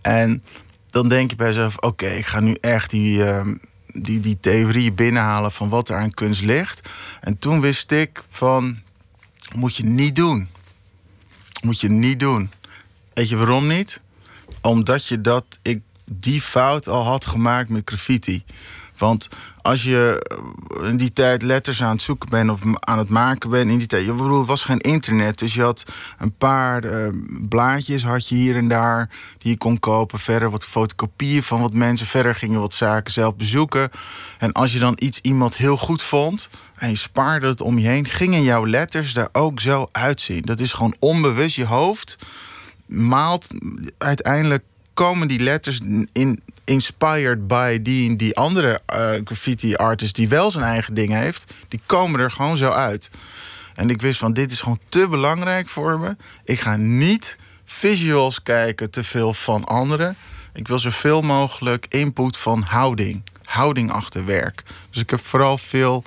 En 0.01 0.43
dan 0.91 1.09
denk 1.09 1.31
je 1.31 1.37
bij 1.37 1.47
jezelf: 1.47 1.77
oké, 1.79 2.07
ik 2.07 2.27
ga 2.27 2.41
nu 2.41 2.57
echt 2.61 2.91
die. 2.91 3.23
Um, 3.23 3.61
die, 3.93 4.21
die 4.21 4.41
theorie 4.41 4.93
binnenhalen 4.93 5.53
van 5.53 5.69
wat 5.69 5.89
er 5.89 5.97
aan 5.97 6.11
kunst 6.11 6.43
ligt. 6.43 6.89
En 7.21 7.39
toen 7.39 7.61
wist 7.61 7.91
ik 7.91 8.23
van, 8.31 8.81
moet 9.55 9.77
je 9.77 9.85
niet 9.85 10.17
doen. 10.17 10.49
Moet 11.63 11.81
je 11.81 11.91
niet 11.91 12.21
doen. 12.21 12.51
Weet 13.15 13.29
je 13.29 13.37
waarom 13.37 13.67
niet? 13.67 14.01
Omdat 14.61 15.07
je 15.07 15.21
dat, 15.21 15.45
ik 15.63 15.81
die 16.05 16.41
fout 16.41 16.89
al 16.89 17.05
had 17.05 17.27
gemaakt 17.27 17.69
met 17.69 17.83
graffiti. 17.85 18.45
Want 19.03 19.29
als 19.63 19.83
je 19.83 20.27
in 20.83 20.97
die 20.97 21.13
tijd 21.13 21.43
letters 21.43 21.83
aan 21.83 21.91
het 21.91 22.03
zoeken 22.03 22.29
bent 22.29 22.51
of 22.51 22.61
aan 22.81 22.99
het 22.99 23.09
maken 23.09 23.51
bent, 23.51 23.71
in 23.71 23.79
die 23.79 23.87
tijd, 23.87 24.05
je 24.05 24.13
bedoel, 24.13 24.39
het 24.39 24.47
was 24.47 24.65
geen 24.65 24.79
internet, 24.79 25.39
dus 25.39 25.55
je 25.55 25.63
had 25.63 25.83
een 26.19 26.35
paar 26.37 26.85
uh, 26.85 27.09
blaadjes 27.49 28.05
had 28.05 28.29
je 28.29 28.35
hier 28.35 28.57
en 28.57 28.69
daar 28.69 29.11
die 29.39 29.51
je 29.51 29.59
kon 29.59 29.79
kopen. 29.79 30.19
Verder 30.19 30.51
wat 30.51 30.65
fotocopieën 30.65 31.43
van 31.43 31.61
wat 31.61 31.75
mensen. 31.75 32.07
Verder 32.07 32.35
gingen 32.35 32.61
wat 32.61 32.75
zaken 32.75 33.13
zelf 33.13 33.37
bezoeken. 33.37 33.91
En 34.39 34.53
als 34.53 34.73
je 34.73 34.79
dan 34.79 34.97
iets 34.99 35.21
iemand 35.21 35.57
heel 35.57 35.77
goed 35.77 36.03
vond 36.03 36.49
en 36.77 36.89
je 36.89 36.97
spaarde 36.97 37.47
het 37.47 37.61
om 37.61 37.79
je 37.79 37.89
heen, 37.89 38.07
gingen 38.07 38.43
jouw 38.43 38.67
letters 38.67 39.13
daar 39.13 39.29
ook 39.33 39.61
zo 39.61 39.89
uitzien. 39.93 40.43
Dat 40.43 40.61
is 40.61 40.73
gewoon 40.73 40.97
onbewust. 40.99 41.57
Je 41.57 41.67
hoofd 41.67 42.19
maalt 42.87 43.47
uiteindelijk 43.99 44.65
komen 44.95 45.29
die 45.29 45.41
letters 45.41 45.81
in, 46.13 46.41
inspired 46.65 47.47
by 47.47 47.83
die, 47.83 48.17
die 48.17 48.37
andere 48.37 48.81
uh, 48.95 49.11
graffiti 49.25 49.75
artist 49.75 50.15
die 50.15 50.29
wel 50.29 50.51
zijn 50.51 50.65
eigen 50.65 50.95
ding 50.95 51.13
heeft, 51.13 51.53
die 51.69 51.81
komen 51.87 52.21
er 52.21 52.31
gewoon 52.31 52.57
zo 52.57 52.71
uit. 52.71 53.11
En 53.75 53.91
ik 53.91 54.01
wist 54.01 54.19
van 54.19 54.33
dit 54.33 54.53
is 54.53 54.61
gewoon 54.61 54.81
te 54.89 55.09
belangrijk 55.09 55.69
voor 55.69 55.99
me. 55.99 56.17
Ik 56.45 56.61
ga 56.61 56.77
niet 56.77 57.37
visuals 57.65 58.43
kijken 58.43 58.91
te 58.91 59.05
veel 59.05 59.35
van 59.35 59.65
anderen. 59.65 60.17
Ik 60.53 60.69
wil 60.69 60.79
zoveel 60.79 61.23
mogelijk 61.23 61.87
input 61.89 62.37
van 62.37 62.63
houding. 62.63 63.23
Houding 63.45 63.91
achter 63.91 64.25
werk. 64.25 64.63
Dus 64.91 65.03
ik 65.03 65.11
heb 65.11 65.27
vooral 65.27 65.59
veel 65.59 66.03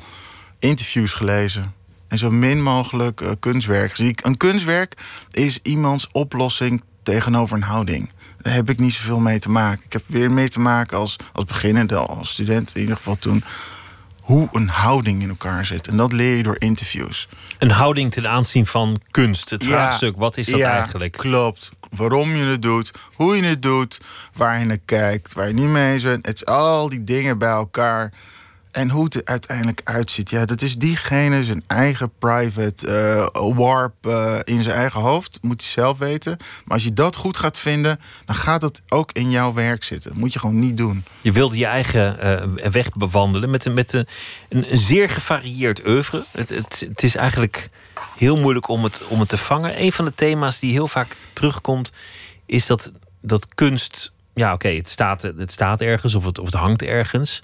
interviews 0.60 1.14
gelezen. 1.14 1.74
En 2.08 2.18
zo 2.18 2.32
min 2.32 2.64
mogelijk 2.64 3.22
uh, 3.22 3.32
kunstwerk. 3.39 3.97
Een 3.97 4.38
kunstwerk 4.38 4.93
is 5.32 5.60
iemands 5.64 6.08
oplossing 6.12 6.84
tegenover 7.03 7.56
een 7.56 7.64
houding 7.64 8.10
heb 8.52 8.70
ik 8.70 8.80
niet 8.80 8.93
zoveel 8.93 9.20
mee 9.20 9.39
te 9.39 9.50
maken. 9.50 9.84
Ik 9.86 9.93
heb 9.93 10.04
weer 10.06 10.32
mee 10.32 10.50
te 10.50 10.60
maken 10.60 10.98
als, 10.98 11.16
als 11.34 11.46
beginnende, 11.46 11.96
als 11.96 12.30
student 12.30 12.72
in 12.76 12.82
ieder 12.82 12.96
geval 12.96 13.18
toen. 13.20 13.43
Hoe 14.22 14.50
een 14.52 14.68
houding 14.68 15.22
in 15.22 15.30
elkaar 15.30 15.66
zit. 15.66 15.88
En 15.88 15.98
dat 15.98 16.12
leer 16.12 16.36
je 16.36 16.43
door 16.43 16.60
interviews. 16.60 17.28
Een 17.60 17.72
houding 17.72 18.12
ten 18.12 18.30
aanzien 18.30 18.66
van 18.66 19.02
kunst. 19.12 19.50
Het 19.50 19.66
vraagstuk, 19.66 20.18
wat 20.18 20.38
is 20.38 20.48
dat 20.48 20.60
ja, 20.60 20.78
eigenlijk? 20.78 21.12
Klopt. 21.12 21.72
Waarom 21.89 22.30
je 22.30 22.43
het 22.43 22.62
doet, 22.62 22.91
hoe 23.14 23.36
je 23.36 23.43
het 23.43 23.62
doet, 23.62 24.02
waar 24.34 24.60
je 24.60 24.66
naar 24.66 24.80
kijkt, 24.86 25.34
waar 25.34 25.48
je 25.48 25.54
niet 25.54 25.68
mee 25.68 26.02
bent. 26.02 26.26
Het 26.26 26.36
is 26.36 26.46
al 26.46 26.89
die 26.89 27.04
dingen 27.04 27.38
bij 27.38 27.50
elkaar. 27.50 28.14
En 28.76 28.89
hoe 28.89 29.03
het 29.03 29.15
er 29.15 29.21
uiteindelijk 29.26 29.82
uitziet, 29.84 30.30
ja, 30.30 30.45
dat 30.45 30.61
is 30.61 30.78
diegene 30.78 31.43
zijn 31.43 31.63
eigen 31.67 32.11
private 32.19 32.88
uh, 33.36 33.55
warp 33.55 33.93
uh, 34.07 34.39
in 34.43 34.63
zijn 34.63 34.76
eigen 34.76 35.01
hoofd. 35.01 35.39
Moet 35.41 35.61
hij 35.61 35.71
zelf 35.71 35.97
weten. 35.97 36.38
Maar 36.38 36.73
als 36.73 36.84
je 36.84 36.93
dat 36.93 37.15
goed 37.15 37.38
gaat 37.38 37.59
vinden, 37.59 37.99
dan 38.26 38.36
gaat 38.36 38.61
dat 38.61 38.82
ook 38.89 39.11
in 39.11 39.30
jouw 39.30 39.53
werk 39.53 39.84
zitten. 39.84 40.11
Dat 40.11 40.19
moet 40.19 40.34
je 40.34 40.39
gewoon 40.39 40.59
niet 40.59 40.78
doen. 40.78 41.03
Je 41.21 41.32
wilde 41.32 41.57
je 41.57 41.65
eigen 41.65 42.17
uh, 42.63 42.69
weg 42.71 42.89
bewandelen 42.93 43.49
met, 43.49 43.73
met 43.73 43.93
een, 43.93 44.07
een, 44.49 44.65
zeer 44.78 45.09
gevarieerd 45.09 45.88
oeuvre. 45.88 46.23
Het, 46.32 46.49
het, 46.49 46.86
het, 46.89 47.03
is 47.03 47.15
eigenlijk 47.15 47.69
heel 48.17 48.38
moeilijk 48.39 48.67
om 48.67 48.84
het, 48.84 49.01
om 49.07 49.19
het 49.19 49.30
te 49.30 49.38
vangen. 49.38 49.82
Een 49.82 49.91
van 49.91 50.05
de 50.05 50.15
thema's 50.15 50.59
die 50.59 50.71
heel 50.71 50.88
vaak 50.88 51.15
terugkomt, 51.34 51.91
is 52.45 52.65
dat, 52.65 52.91
dat 53.21 53.47
kunst. 53.55 54.11
Ja, 54.34 54.53
oké, 54.53 54.69
het, 54.69 54.89
staat, 54.89 55.21
het 55.21 55.51
staat 55.51 55.82
ergens 55.82 56.15
of 56.15 56.26
het, 56.26 56.39
of 56.39 56.45
het 56.45 56.55
hangt 56.55 56.82
ergens 56.82 57.41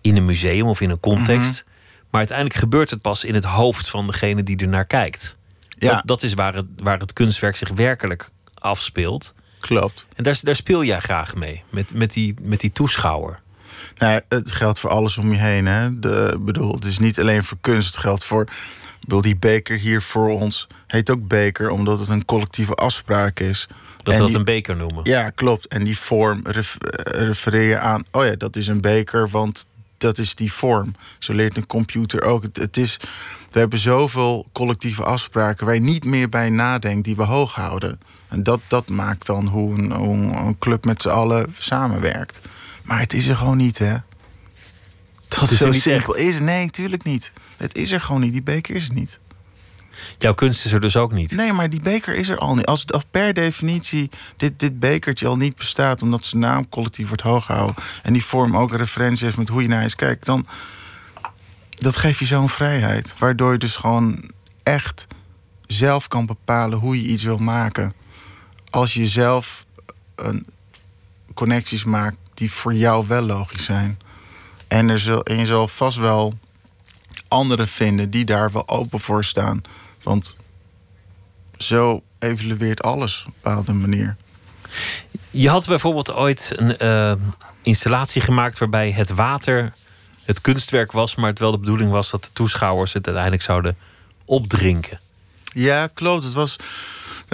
in 0.00 0.16
een 0.16 0.24
museum 0.24 0.66
of 0.66 0.80
in 0.80 0.90
een 0.90 1.00
context. 1.00 1.64
Mhm. 1.64 1.70
Maar 2.10 2.20
uiteindelijk 2.20 2.58
gebeurt 2.58 2.90
het 2.90 3.00
pas 3.00 3.24
in 3.24 3.34
het 3.34 3.44
hoofd 3.44 3.88
van 3.88 4.06
degene 4.06 4.42
die 4.42 4.56
er 4.56 4.68
naar 4.68 4.86
kijkt. 4.86 5.38
Ja. 5.68 5.94
Dat, 5.94 6.02
dat 6.04 6.22
is 6.22 6.34
waar 6.34 6.54
het, 6.54 6.66
waar 6.76 6.98
het 6.98 7.12
kunstwerk 7.12 7.56
zich 7.56 7.68
werkelijk 7.68 8.30
afspeelt. 8.54 9.34
Klopt. 9.58 10.06
En 10.16 10.24
daar, 10.24 10.38
daar 10.42 10.56
speel 10.56 10.84
jij 10.84 11.00
graag 11.00 11.34
mee, 11.34 11.62
met, 11.70 11.94
met, 11.94 12.12
die, 12.12 12.34
met 12.42 12.60
die 12.60 12.72
toeschouwer. 12.72 13.40
Nou, 13.98 14.20
het 14.28 14.52
geldt 14.52 14.78
voor 14.78 14.90
alles 14.90 15.18
om 15.18 15.32
je 15.32 15.38
heen. 15.38 15.66
Hè? 15.66 15.98
De, 15.98 16.38
bedoel, 16.40 16.74
het 16.74 16.84
is 16.84 16.98
niet 16.98 17.20
alleen 17.20 17.44
voor 17.44 17.58
kunst. 17.60 17.88
Het 17.88 17.96
geldt 17.96 18.24
voor. 18.24 18.48
Bedoel, 19.00 19.22
die 19.22 19.36
beker 19.36 19.78
hier 19.78 20.02
voor 20.02 20.30
ons 20.30 20.66
heet 20.86 21.10
ook 21.10 21.28
beker, 21.28 21.70
omdat 21.70 21.98
het 21.98 22.08
een 22.08 22.24
collectieve 22.24 22.74
afspraak 22.74 23.40
is. 23.40 23.66
Dat 24.02 24.16
we 24.16 24.20
dat 24.20 24.34
een 24.34 24.44
beker 24.44 24.76
noemen. 24.76 25.04
Ja, 25.04 25.30
klopt. 25.30 25.66
En 25.66 25.84
die 25.84 25.98
vorm 25.98 26.40
refereer 27.04 27.68
je 27.68 27.78
aan. 27.78 28.04
Oh 28.10 28.24
ja, 28.24 28.34
dat 28.34 28.56
is 28.56 28.66
een 28.66 28.80
beker, 28.80 29.28
want 29.28 29.66
dat 30.00 30.18
is 30.18 30.34
die 30.34 30.52
vorm. 30.52 30.94
Zo 31.18 31.32
leert 31.32 31.56
een 31.56 31.66
computer 31.66 32.22
ook. 32.22 32.42
Het, 32.52 32.76
is, 32.76 32.96
we 33.50 33.58
hebben 33.58 33.78
zoveel 33.78 34.46
collectieve 34.52 35.04
afspraken 35.04 35.66
waar 35.66 35.74
je 35.74 35.80
niet 35.80 36.04
meer 36.04 36.28
bij 36.28 36.50
nadenkt, 36.50 37.04
die 37.04 37.16
we 37.16 37.22
hoog 37.22 37.54
houden. 37.54 38.00
En 38.28 38.42
dat, 38.42 38.60
dat 38.68 38.88
maakt 38.88 39.26
dan 39.26 39.46
hoe 39.46 39.78
een, 39.78 39.90
een 40.46 40.58
club 40.58 40.84
met 40.84 41.02
z'n 41.02 41.08
allen 41.08 41.54
samenwerkt. 41.58 42.40
Maar 42.82 43.00
het 43.00 43.12
is 43.12 43.26
er 43.26 43.36
gewoon 43.36 43.56
niet, 43.56 43.78
hè? 43.78 43.96
Dat 45.28 45.50
is 45.50 45.58
zo 45.58 45.72
simpel. 45.72 46.16
Is, 46.16 46.40
nee, 46.40 46.64
natuurlijk 46.64 47.04
niet. 47.04 47.32
Het 47.56 47.76
is 47.76 47.92
er 47.92 48.00
gewoon 48.00 48.20
niet. 48.20 48.32
Die 48.32 48.42
beker 48.42 48.74
is 48.76 48.88
er 48.88 48.94
niet. 48.94 49.18
Jouw 50.18 50.34
kunst 50.34 50.64
is 50.64 50.72
er 50.72 50.80
dus 50.80 50.96
ook 50.96 51.12
niet. 51.12 51.36
Nee, 51.36 51.52
maar 51.52 51.70
die 51.70 51.82
beker 51.82 52.14
is 52.14 52.28
er 52.28 52.38
al 52.38 52.54
niet. 52.54 52.66
Als, 52.66 52.84
per 53.10 53.34
definitie 53.34 54.10
dit, 54.36 54.60
dit 54.60 54.78
bekertje 54.80 55.26
al 55.26 55.36
niet 55.36 55.56
bestaat... 55.56 56.02
omdat 56.02 56.24
zijn 56.24 56.42
naam 56.42 56.68
collectief 56.68 57.06
wordt 57.06 57.22
hooggehouden... 57.22 57.76
en 58.02 58.12
die 58.12 58.24
vorm 58.24 58.56
ook 58.56 58.72
een 58.72 58.78
referentie 58.78 59.24
heeft 59.24 59.36
met 59.36 59.48
hoe 59.48 59.62
je 59.62 59.68
naar 59.68 59.82
eens 59.82 59.94
kijkt... 59.94 60.26
dan 60.26 60.46
dat 61.80 61.96
geeft 61.96 62.18
je 62.18 62.24
zo'n 62.24 62.48
vrijheid. 62.48 63.14
Waardoor 63.18 63.52
je 63.52 63.58
dus 63.58 63.76
gewoon 63.76 64.30
echt 64.62 65.06
zelf 65.66 66.08
kan 66.08 66.26
bepalen 66.26 66.78
hoe 66.78 67.02
je 67.02 67.08
iets 67.08 67.22
wil 67.22 67.38
maken. 67.38 67.94
Als 68.70 68.94
je 68.94 69.06
zelf 69.06 69.66
een 70.14 70.46
connecties 71.34 71.84
maakt 71.84 72.16
die 72.34 72.52
voor 72.52 72.74
jou 72.74 73.06
wel 73.06 73.22
logisch 73.22 73.64
zijn. 73.64 73.98
En, 74.68 74.88
er 74.88 74.98
zal, 74.98 75.22
en 75.22 75.38
je 75.38 75.46
zal 75.46 75.68
vast 75.68 75.96
wel 75.96 76.38
anderen 77.28 77.68
vinden 77.68 78.10
die 78.10 78.24
daar 78.24 78.52
wel 78.52 78.68
open 78.68 79.00
voor 79.00 79.24
staan. 79.24 79.62
Want 80.02 80.36
zo 81.56 82.02
evalueert 82.18 82.82
alles 82.82 83.24
op 83.26 83.26
een 83.26 83.34
bepaalde 83.42 83.72
manier. 83.72 84.16
Je 85.30 85.48
had 85.48 85.66
bijvoorbeeld 85.66 86.12
ooit 86.12 86.52
een 86.56 86.76
uh, 86.82 87.12
installatie 87.62 88.22
gemaakt 88.22 88.58
waarbij 88.58 88.90
het 88.90 89.10
water 89.10 89.72
het 90.24 90.40
kunstwerk 90.40 90.92
was, 90.92 91.14
maar 91.14 91.30
het 91.30 91.38
wel 91.38 91.50
de 91.50 91.58
bedoeling 91.58 91.90
was 91.90 92.10
dat 92.10 92.24
de 92.24 92.30
toeschouwers 92.32 92.92
het 92.92 93.04
uiteindelijk 93.04 93.44
zouden 93.44 93.76
opdrinken. 94.24 95.00
Ja, 95.44 95.86
klopt. 95.86 96.24
Het, 96.24 96.32
was, 96.32 96.56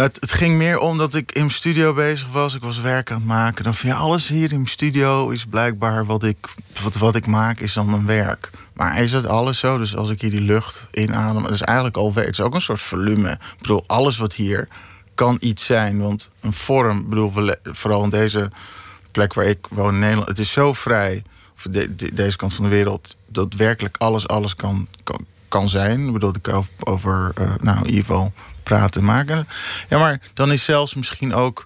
het, 0.05 0.33
ging 0.33 0.57
meer 0.57 0.79
om 0.79 0.99
dat 0.99 1.15
ik 1.15 1.33
in 1.33 1.41
mijn 1.41 1.53
studio 1.53 1.95
bezig 1.95 2.29
was. 2.29 2.55
Ik 2.55 2.63
was 2.63 2.81
werk 2.81 3.11
aan 3.11 3.17
het 3.17 3.27
maken. 3.27 3.65
Dan 3.65 3.75
van 3.75 3.89
ja, 3.89 3.97
alles 3.97 4.29
hier 4.29 4.51
in 4.51 4.57
mijn 4.57 4.67
studio 4.67 5.29
is 5.29 5.45
blijkbaar 5.45 6.07
wat 6.07 6.25
ik, 6.25 6.37
wat, 6.83 6.97
wat 6.97 7.15
ik 7.15 7.27
maak, 7.27 7.61
is 7.61 7.73
dan 7.73 7.93
een 7.93 8.07
werk. 8.07 8.51
Maar 8.73 9.03
is 9.03 9.13
het 9.13 9.27
alles 9.27 9.59
zo? 9.59 9.79
Dus 9.79 9.97
als 9.97 10.11
ik 10.11 10.21
hier 10.21 10.31
die 10.31 10.41
lucht 10.41 10.87
inadem, 10.93 11.43
dat 11.43 11.51
is 11.51 11.63
eigenlijk 11.63 11.97
al. 11.97 12.15
Het 12.15 12.29
is 12.29 12.41
ook 12.41 12.55
een 12.55 12.61
soort 12.61 12.81
volume. 12.81 13.31
Ik 13.31 13.59
bedoel, 13.59 13.85
alles 13.87 14.19
wat 14.19 14.35
hier 14.35 14.69
kan 15.15 15.37
iets 15.41 15.65
zijn. 15.65 16.01
Want 16.01 16.31
een 16.41 16.53
vorm, 16.53 17.09
bedoel, 17.09 17.33
vooral 17.63 18.05
in 18.05 18.11
deze 18.11 18.51
plek 19.11 19.35
waar 19.35 19.47
ik 19.47 19.67
woon 19.71 19.95
in 19.95 20.01
Nederland, 20.01 20.29
het 20.29 20.39
is 20.39 20.53
zo 20.53 20.73
vrij. 20.73 21.23
De, 21.63 21.95
deze 22.15 22.37
kant 22.37 22.55
van 22.55 22.65
de 22.65 22.71
wereld, 22.71 23.17
dat 23.29 23.55
werkelijk 23.55 23.97
alles, 23.99 24.29
alles 24.29 24.57
kan, 24.57 24.89
kan, 25.03 25.27
kan 25.49 25.69
zijn. 25.69 26.07
Ik 26.07 26.13
bedoel, 26.13 26.35
ik 26.35 26.49
over, 26.49 26.71
over 26.85 27.33
uh, 27.41 27.55
nou, 27.61 27.79
in 27.79 27.87
ieder 27.87 28.01
geval 28.01 28.33
praten 28.67 29.05
maken. 29.05 29.49
Ja, 29.89 29.99
maar 29.99 30.21
dan 30.35 30.53
is 30.53 30.65
zelfs 30.65 30.95
misschien 30.95 31.35
ook 31.35 31.65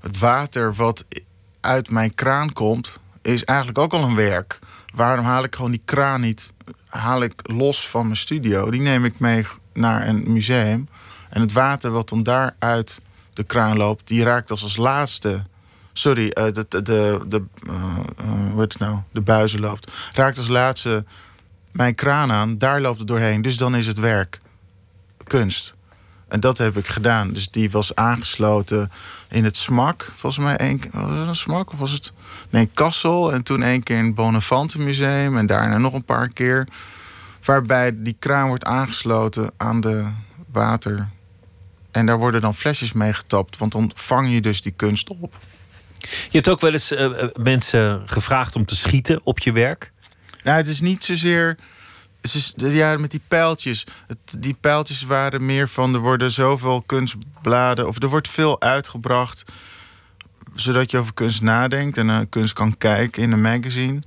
het 0.00 0.18
water 0.18 0.74
wat 0.74 1.04
uit 1.60 1.90
mijn 1.90 2.14
kraan 2.14 2.52
komt, 2.52 2.98
is 3.22 3.44
eigenlijk 3.44 3.78
ook 3.78 3.92
al 3.92 4.02
een 4.02 4.14
werk. 4.14 4.58
Waarom 4.94 5.24
haal 5.24 5.44
ik 5.44 5.54
gewoon 5.54 5.70
die 5.70 5.82
kraan 5.84 6.20
niet 6.20 6.50
haal 6.86 7.22
ik 7.22 7.32
los 7.42 7.88
van 7.88 8.04
mijn 8.04 8.16
studio? 8.16 8.70
Die 8.70 8.80
neem 8.80 9.04
ik 9.04 9.18
mee 9.18 9.46
naar 9.72 10.08
een 10.08 10.24
museum. 10.26 10.88
En 11.28 11.40
het 11.40 11.52
water 11.52 11.90
wat 11.90 12.08
dan 12.08 12.22
daar 12.22 12.54
uit 12.58 13.00
de 13.32 13.44
kraan 13.44 13.76
loopt, 13.76 14.08
die 14.08 14.22
raakt 14.22 14.50
als 14.50 14.62
als 14.62 14.76
laatste. 14.76 15.44
Sorry, 15.92 16.24
uh, 16.24 16.44
de, 16.44 16.66
de, 16.68 16.82
de, 16.82 17.20
de, 17.28 17.44
uh, 18.56 18.64
nou? 18.78 18.98
de 19.12 19.20
buizen 19.20 19.60
loopt. 19.60 19.92
Raakt 20.12 20.38
als 20.38 20.48
laatste 20.48 21.04
mijn 21.72 21.94
kraan 21.94 22.32
aan, 22.32 22.58
daar 22.58 22.80
loopt 22.80 22.98
het 22.98 23.08
doorheen. 23.08 23.42
Dus 23.42 23.56
dan 23.56 23.74
is 23.74 23.86
het 23.86 23.98
werk 23.98 24.40
kunst. 25.24 25.74
En 26.30 26.40
dat 26.40 26.58
heb 26.58 26.76
ik 26.76 26.86
gedaan. 26.86 27.32
Dus 27.32 27.50
die 27.50 27.70
was 27.70 27.94
aangesloten 27.94 28.90
in 29.28 29.44
het 29.44 29.56
smak. 29.56 30.12
Volgens 30.16 30.44
mij 30.44 30.56
één 30.56 30.78
keer. 30.78 30.90
Was 30.92 31.18
het 31.18 31.28
een 31.28 31.36
smak? 31.36 31.72
Of 31.72 31.78
was 31.78 31.90
het. 31.90 32.12
Nee, 32.50 32.70
Kassel. 32.74 33.32
En 33.32 33.42
toen 33.42 33.62
één 33.62 33.82
keer 33.82 33.98
in 33.98 34.04
het 34.04 34.14
Bonafante 34.14 34.78
Museum. 34.78 35.36
En 35.36 35.46
daarna 35.46 35.78
nog 35.78 35.92
een 35.92 36.04
paar 36.04 36.28
keer. 36.28 36.68
Waarbij 37.44 37.92
die 38.02 38.16
kraan 38.18 38.48
wordt 38.48 38.64
aangesloten 38.64 39.50
aan 39.56 39.80
de 39.80 40.06
water. 40.52 41.08
En 41.90 42.06
daar 42.06 42.18
worden 42.18 42.40
dan 42.40 42.54
flesjes 42.54 42.92
mee 42.92 43.12
getapt. 43.12 43.56
Want 43.56 43.72
dan 43.72 43.90
vang 43.94 44.32
je 44.32 44.40
dus 44.40 44.62
die 44.62 44.74
kunst 44.76 45.08
op. 45.08 45.38
Je 46.00 46.08
hebt 46.30 46.48
ook 46.48 46.60
wel 46.60 46.72
eens 46.72 46.92
uh, 46.92 47.10
mensen 47.42 48.02
gevraagd 48.06 48.56
om 48.56 48.64
te 48.64 48.76
schieten 48.76 49.20
op 49.22 49.38
je 49.38 49.52
werk. 49.52 49.92
Nou, 50.42 50.56
het 50.56 50.66
is 50.66 50.80
niet 50.80 51.04
zozeer. 51.04 51.56
Is, 52.20 52.52
ja, 52.56 52.96
met 52.96 53.10
die 53.10 53.20
pijltjes. 53.28 53.86
Die 54.38 54.56
pijltjes 54.60 55.02
waren 55.02 55.46
meer 55.46 55.68
van. 55.68 55.94
Er 55.94 56.00
worden 56.00 56.30
zoveel 56.30 56.82
kunstbladen. 56.86 57.88
Of 57.88 58.02
er 58.02 58.08
wordt 58.08 58.28
veel 58.28 58.60
uitgebracht. 58.60 59.44
Zodat 60.54 60.90
je 60.90 60.98
over 60.98 61.14
kunst 61.14 61.42
nadenkt. 61.42 61.96
En 61.96 62.06
naar 62.06 62.26
kunst 62.26 62.52
kan 62.52 62.78
kijken 62.78 63.22
in 63.22 63.32
een 63.32 63.40
magazine. 63.40 64.02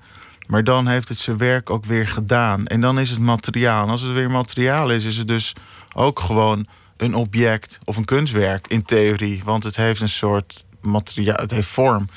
Maar 0.48 0.64
dan 0.64 0.88
heeft 0.88 1.10
het 1.10 1.18
zijn 1.18 1.38
werk 1.38 1.70
ook 1.70 1.86
weer 1.86 2.08
gedaan. 2.08 2.68
En 2.68 2.82
dan 2.82 3.00
is 3.00 3.10
het 3.10 3.20
materiaal. 3.20 3.84
En 3.84 3.90
als 3.90 4.02
het 4.02 4.14
weer 4.14 4.32
materiaal 4.32 4.92
is, 4.92 5.04
is 5.04 5.18
het 5.18 5.28
dus 5.28 5.54
ook 5.94 6.20
gewoon 6.20 6.68
een 6.98 7.16
object 7.16 7.80
of 7.84 7.98
een 7.98 8.06
kunstwerk 8.06 8.68
in 8.68 8.84
theorie. 8.84 9.42
Want 9.46 9.64
het 9.64 9.76
heeft 9.76 10.02
een 10.02 10.10
soort 10.10 10.66
materiaal, 10.82 11.38
het 11.38 11.52
heeft 11.52 11.68
vorm. 11.68 12.10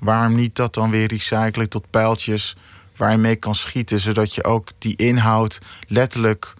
Waarom 0.00 0.34
niet 0.34 0.56
dat 0.56 0.74
dan 0.74 0.90
weer 0.90 1.08
recyclen 1.08 1.68
tot 1.68 1.90
pijltjes 1.90 2.56
waar 3.02 3.10
je 3.10 3.16
mee 3.16 3.36
kan 3.36 3.54
schieten, 3.54 3.98
zodat 3.98 4.34
je 4.34 4.44
ook 4.44 4.68
die 4.78 4.96
inhoud 4.96 5.58
letterlijk 5.88 6.54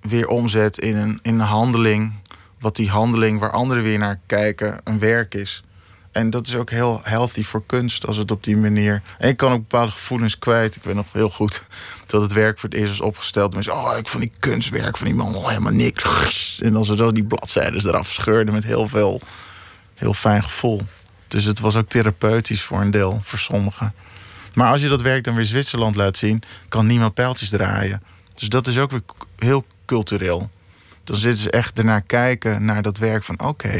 weer 0.00 0.28
omzet 0.28 0.78
in 0.78 0.96
een, 0.96 1.18
in 1.22 1.34
een 1.34 1.46
handeling. 1.46 2.12
Wat 2.58 2.76
die 2.76 2.90
handeling 2.90 3.38
waar 3.38 3.50
anderen 3.50 3.82
weer 3.82 3.98
naar 3.98 4.20
kijken, 4.26 4.80
een 4.84 4.98
werk 4.98 5.34
is. 5.34 5.64
En 6.12 6.30
dat 6.30 6.46
is 6.46 6.54
ook 6.54 6.70
heel 6.70 7.00
healthy 7.02 7.44
voor 7.44 7.62
kunst 7.66 8.06
als 8.06 8.16
het 8.16 8.30
op 8.30 8.44
die 8.44 8.56
manier. 8.56 9.02
En 9.18 9.28
ik 9.28 9.36
kan 9.36 9.52
ook 9.52 9.58
bepaalde 9.58 9.90
gevoelens 9.90 10.38
kwijt. 10.38 10.76
Ik 10.76 10.82
weet 10.82 10.94
nog 10.94 11.12
heel 11.12 11.30
goed 11.30 11.62
dat 12.06 12.22
het 12.22 12.32
werk 12.32 12.58
voor 12.58 12.68
het 12.68 12.78
eerst 12.78 12.92
is 12.92 13.00
opgesteld. 13.00 13.54
Mensen, 13.54 13.74
oh, 13.74 13.98
ik 13.98 14.08
vond 14.08 14.22
die 14.22 14.32
kunstwerk 14.38 14.96
van 14.96 15.06
die 15.06 15.16
man 15.16 15.34
al 15.34 15.48
helemaal 15.48 15.72
niks. 15.72 16.04
En 16.64 16.76
als 16.76 16.86
ze 16.86 16.94
dan 16.94 17.14
die 17.14 17.24
bladzijden 17.24 17.86
eraf 17.86 18.10
scheurden 18.10 18.54
met 18.54 18.64
heel 18.64 18.88
veel, 18.88 19.20
heel 19.94 20.14
fijn 20.14 20.42
gevoel. 20.42 20.82
Dus 21.28 21.44
het 21.44 21.60
was 21.60 21.76
ook 21.76 21.88
therapeutisch 21.88 22.62
voor 22.62 22.80
een 22.80 22.90
deel, 22.90 23.20
voor 23.22 23.38
sommigen. 23.38 23.94
Maar 24.54 24.70
als 24.70 24.80
je 24.80 24.88
dat 24.88 25.02
werk 25.02 25.24
dan 25.24 25.34
weer 25.34 25.44
Zwitserland 25.44 25.96
laat 25.96 26.16
zien, 26.16 26.42
kan 26.68 26.86
niemand 26.86 27.14
pijltjes 27.14 27.48
draaien. 27.48 28.02
Dus 28.34 28.48
dat 28.48 28.66
is 28.66 28.78
ook 28.78 28.90
weer 28.90 29.02
heel 29.38 29.64
cultureel. 29.86 30.50
Dan 31.04 31.16
zitten 31.16 31.42
ze 31.42 31.50
echt 31.50 31.78
ernaar 31.78 32.02
kijken 32.02 32.64
naar 32.64 32.82
dat 32.82 32.98
werk 32.98 33.24
van 33.24 33.40
oké, 33.40 33.70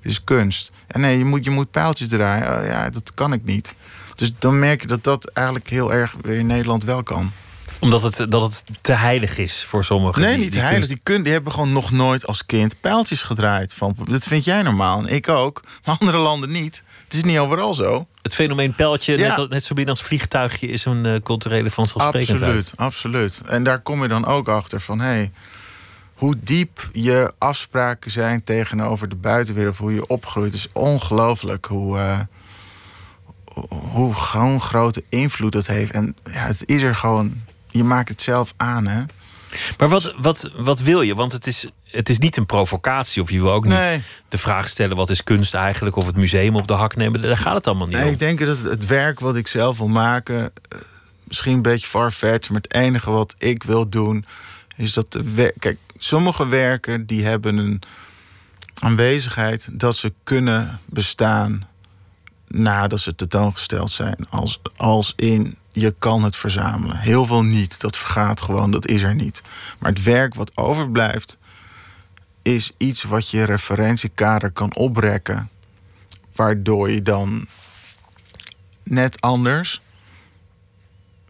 dit 0.00 0.12
is 0.12 0.24
kunst. 0.24 0.70
En 0.86 1.00
nee, 1.00 1.18
je 1.18 1.24
moet, 1.24 1.44
je 1.44 1.50
moet 1.50 1.70
pijltjes 1.70 2.08
draaien. 2.08 2.58
Oh, 2.58 2.66
ja, 2.66 2.90
dat 2.90 3.14
kan 3.14 3.32
ik 3.32 3.44
niet. 3.44 3.74
Dus 4.14 4.32
dan 4.38 4.58
merk 4.58 4.80
je 4.80 4.86
dat 4.86 5.04
dat 5.04 5.30
eigenlijk 5.30 5.68
heel 5.68 5.92
erg 5.92 6.14
weer 6.20 6.38
in 6.38 6.46
Nederland 6.46 6.84
wel 6.84 7.02
kan 7.02 7.32
omdat 7.82 8.02
het, 8.02 8.30
dat 8.30 8.42
het 8.42 8.64
te 8.80 8.92
heilig 8.92 9.38
is 9.38 9.64
voor 9.64 9.84
sommigen. 9.84 10.22
Nee, 10.22 10.36
niet 10.36 10.54
heilig. 10.54 10.88
Die, 10.88 11.00
kun, 11.02 11.22
die 11.22 11.32
hebben 11.32 11.52
gewoon 11.52 11.72
nog 11.72 11.90
nooit 11.90 12.26
als 12.26 12.46
kind 12.46 12.80
pijltjes 12.80 13.22
gedraaid. 13.22 13.74
Van, 13.74 13.96
dat 14.04 14.24
vind 14.24 14.44
jij 14.44 14.62
normaal 14.62 14.98
en 14.98 15.14
ik 15.14 15.28
ook. 15.28 15.62
Maar 15.84 15.96
andere 15.98 16.18
landen 16.18 16.50
niet. 16.50 16.82
Het 17.04 17.14
is 17.14 17.22
niet 17.22 17.38
overal 17.38 17.74
zo. 17.74 18.06
Het 18.22 18.34
fenomeen 18.34 18.74
pijltje, 18.74 19.16
net, 19.16 19.50
net 19.50 19.64
zo 19.64 19.74
binnen 19.74 19.94
als 19.94 20.04
vliegtuigje, 20.04 20.66
is 20.66 20.84
een 20.84 21.04
uh, 21.06 21.14
culturele 21.22 21.70
vanzelfsprekendheid. 21.70 22.50
Absoluut, 22.50 22.72
absoluut. 22.76 23.42
En 23.46 23.64
daar 23.64 23.80
kom 23.80 24.02
je 24.02 24.08
dan 24.08 24.26
ook 24.26 24.48
achter 24.48 24.80
van... 24.80 25.00
Hey, 25.00 25.32
hoe 26.14 26.34
diep 26.38 26.88
je 26.92 27.32
afspraken 27.38 28.10
zijn 28.10 28.44
tegenover 28.44 29.08
de 29.08 29.16
buitenwereld... 29.16 29.76
hoe 29.76 29.94
je 29.94 30.06
opgroeit, 30.06 30.54
is 30.54 30.68
ongelooflijk 30.72 31.66
hoe... 31.66 31.96
Uh, 31.96 32.18
hoe 33.68 34.14
gewoon 34.14 34.60
grote 34.60 35.04
invloed 35.08 35.52
dat 35.52 35.66
heeft. 35.66 35.92
En 35.92 36.16
ja, 36.24 36.46
het 36.46 36.62
is 36.66 36.82
er 36.82 36.96
gewoon 36.96 37.34
je 37.72 37.84
maakt 37.84 38.08
het 38.08 38.22
zelf 38.22 38.54
aan, 38.56 38.86
hè? 38.86 39.02
Maar 39.78 39.88
wat, 39.88 40.14
wat, 40.18 40.50
wat 40.56 40.80
wil 40.80 41.02
je? 41.02 41.14
Want 41.14 41.32
het 41.32 41.46
is, 41.46 41.66
het 41.84 42.08
is 42.08 42.18
niet 42.18 42.36
een 42.36 42.46
provocatie. 42.46 43.22
Of 43.22 43.30
je 43.30 43.40
wil 43.40 43.52
ook 43.52 43.64
niet 43.64 44.00
de 44.28 44.38
vraag 44.38 44.68
stellen: 44.68 44.96
wat 44.96 45.10
is 45.10 45.22
kunst 45.22 45.54
eigenlijk? 45.54 45.96
Of 45.96 46.06
het 46.06 46.16
museum 46.16 46.56
op 46.56 46.68
de 46.68 46.72
hak 46.72 46.96
nemen. 46.96 47.20
Daar 47.20 47.36
gaat 47.36 47.54
het 47.54 47.66
allemaal 47.66 47.86
niet 47.86 47.96
nee, 47.96 48.06
om. 48.06 48.12
Ik 48.12 48.18
denk 48.18 48.38
dat 48.38 48.58
het 48.58 48.86
werk 48.86 49.20
wat 49.20 49.36
ik 49.36 49.48
zelf 49.48 49.78
wil 49.78 49.88
maken. 49.88 50.52
Eh, 50.68 50.78
misschien 51.24 51.54
een 51.54 51.62
beetje 51.62 51.86
farfetch. 51.86 52.50
Maar 52.50 52.60
het 52.60 52.74
enige 52.74 53.10
wat 53.10 53.34
ik 53.38 53.62
wil 53.62 53.88
doen. 53.88 54.24
Is 54.76 54.92
dat 54.92 55.12
de 55.12 55.52
Kijk, 55.58 55.78
sommige 55.96 56.46
werken 56.46 57.06
die 57.06 57.24
hebben 57.24 57.56
een 57.56 57.82
aanwezigheid. 58.80 59.68
dat 59.72 59.96
ze 59.96 60.12
kunnen 60.24 60.80
bestaan. 60.84 61.70
nadat 62.46 63.00
ze 63.00 63.14
tentoongesteld 63.14 63.90
zijn. 63.90 64.26
Als, 64.30 64.60
als 64.76 65.12
in 65.16 65.56
je 65.72 65.94
kan 65.98 66.22
het 66.22 66.36
verzamelen. 66.36 66.98
Heel 66.98 67.26
veel 67.26 67.42
niet. 67.42 67.80
Dat 67.80 67.96
vergaat 67.96 68.40
gewoon, 68.40 68.70
dat 68.70 68.86
is 68.86 69.02
er 69.02 69.14
niet. 69.14 69.42
Maar 69.78 69.90
het 69.90 70.02
werk 70.02 70.34
wat 70.34 70.56
overblijft, 70.56 71.38
is 72.42 72.72
iets 72.76 73.02
wat 73.02 73.30
je 73.30 73.44
referentiekader 73.44 74.50
kan 74.50 74.74
oprekken. 74.74 75.50
Waardoor 76.34 76.90
je 76.90 77.02
dan 77.02 77.46
net 78.84 79.20
anders 79.20 79.80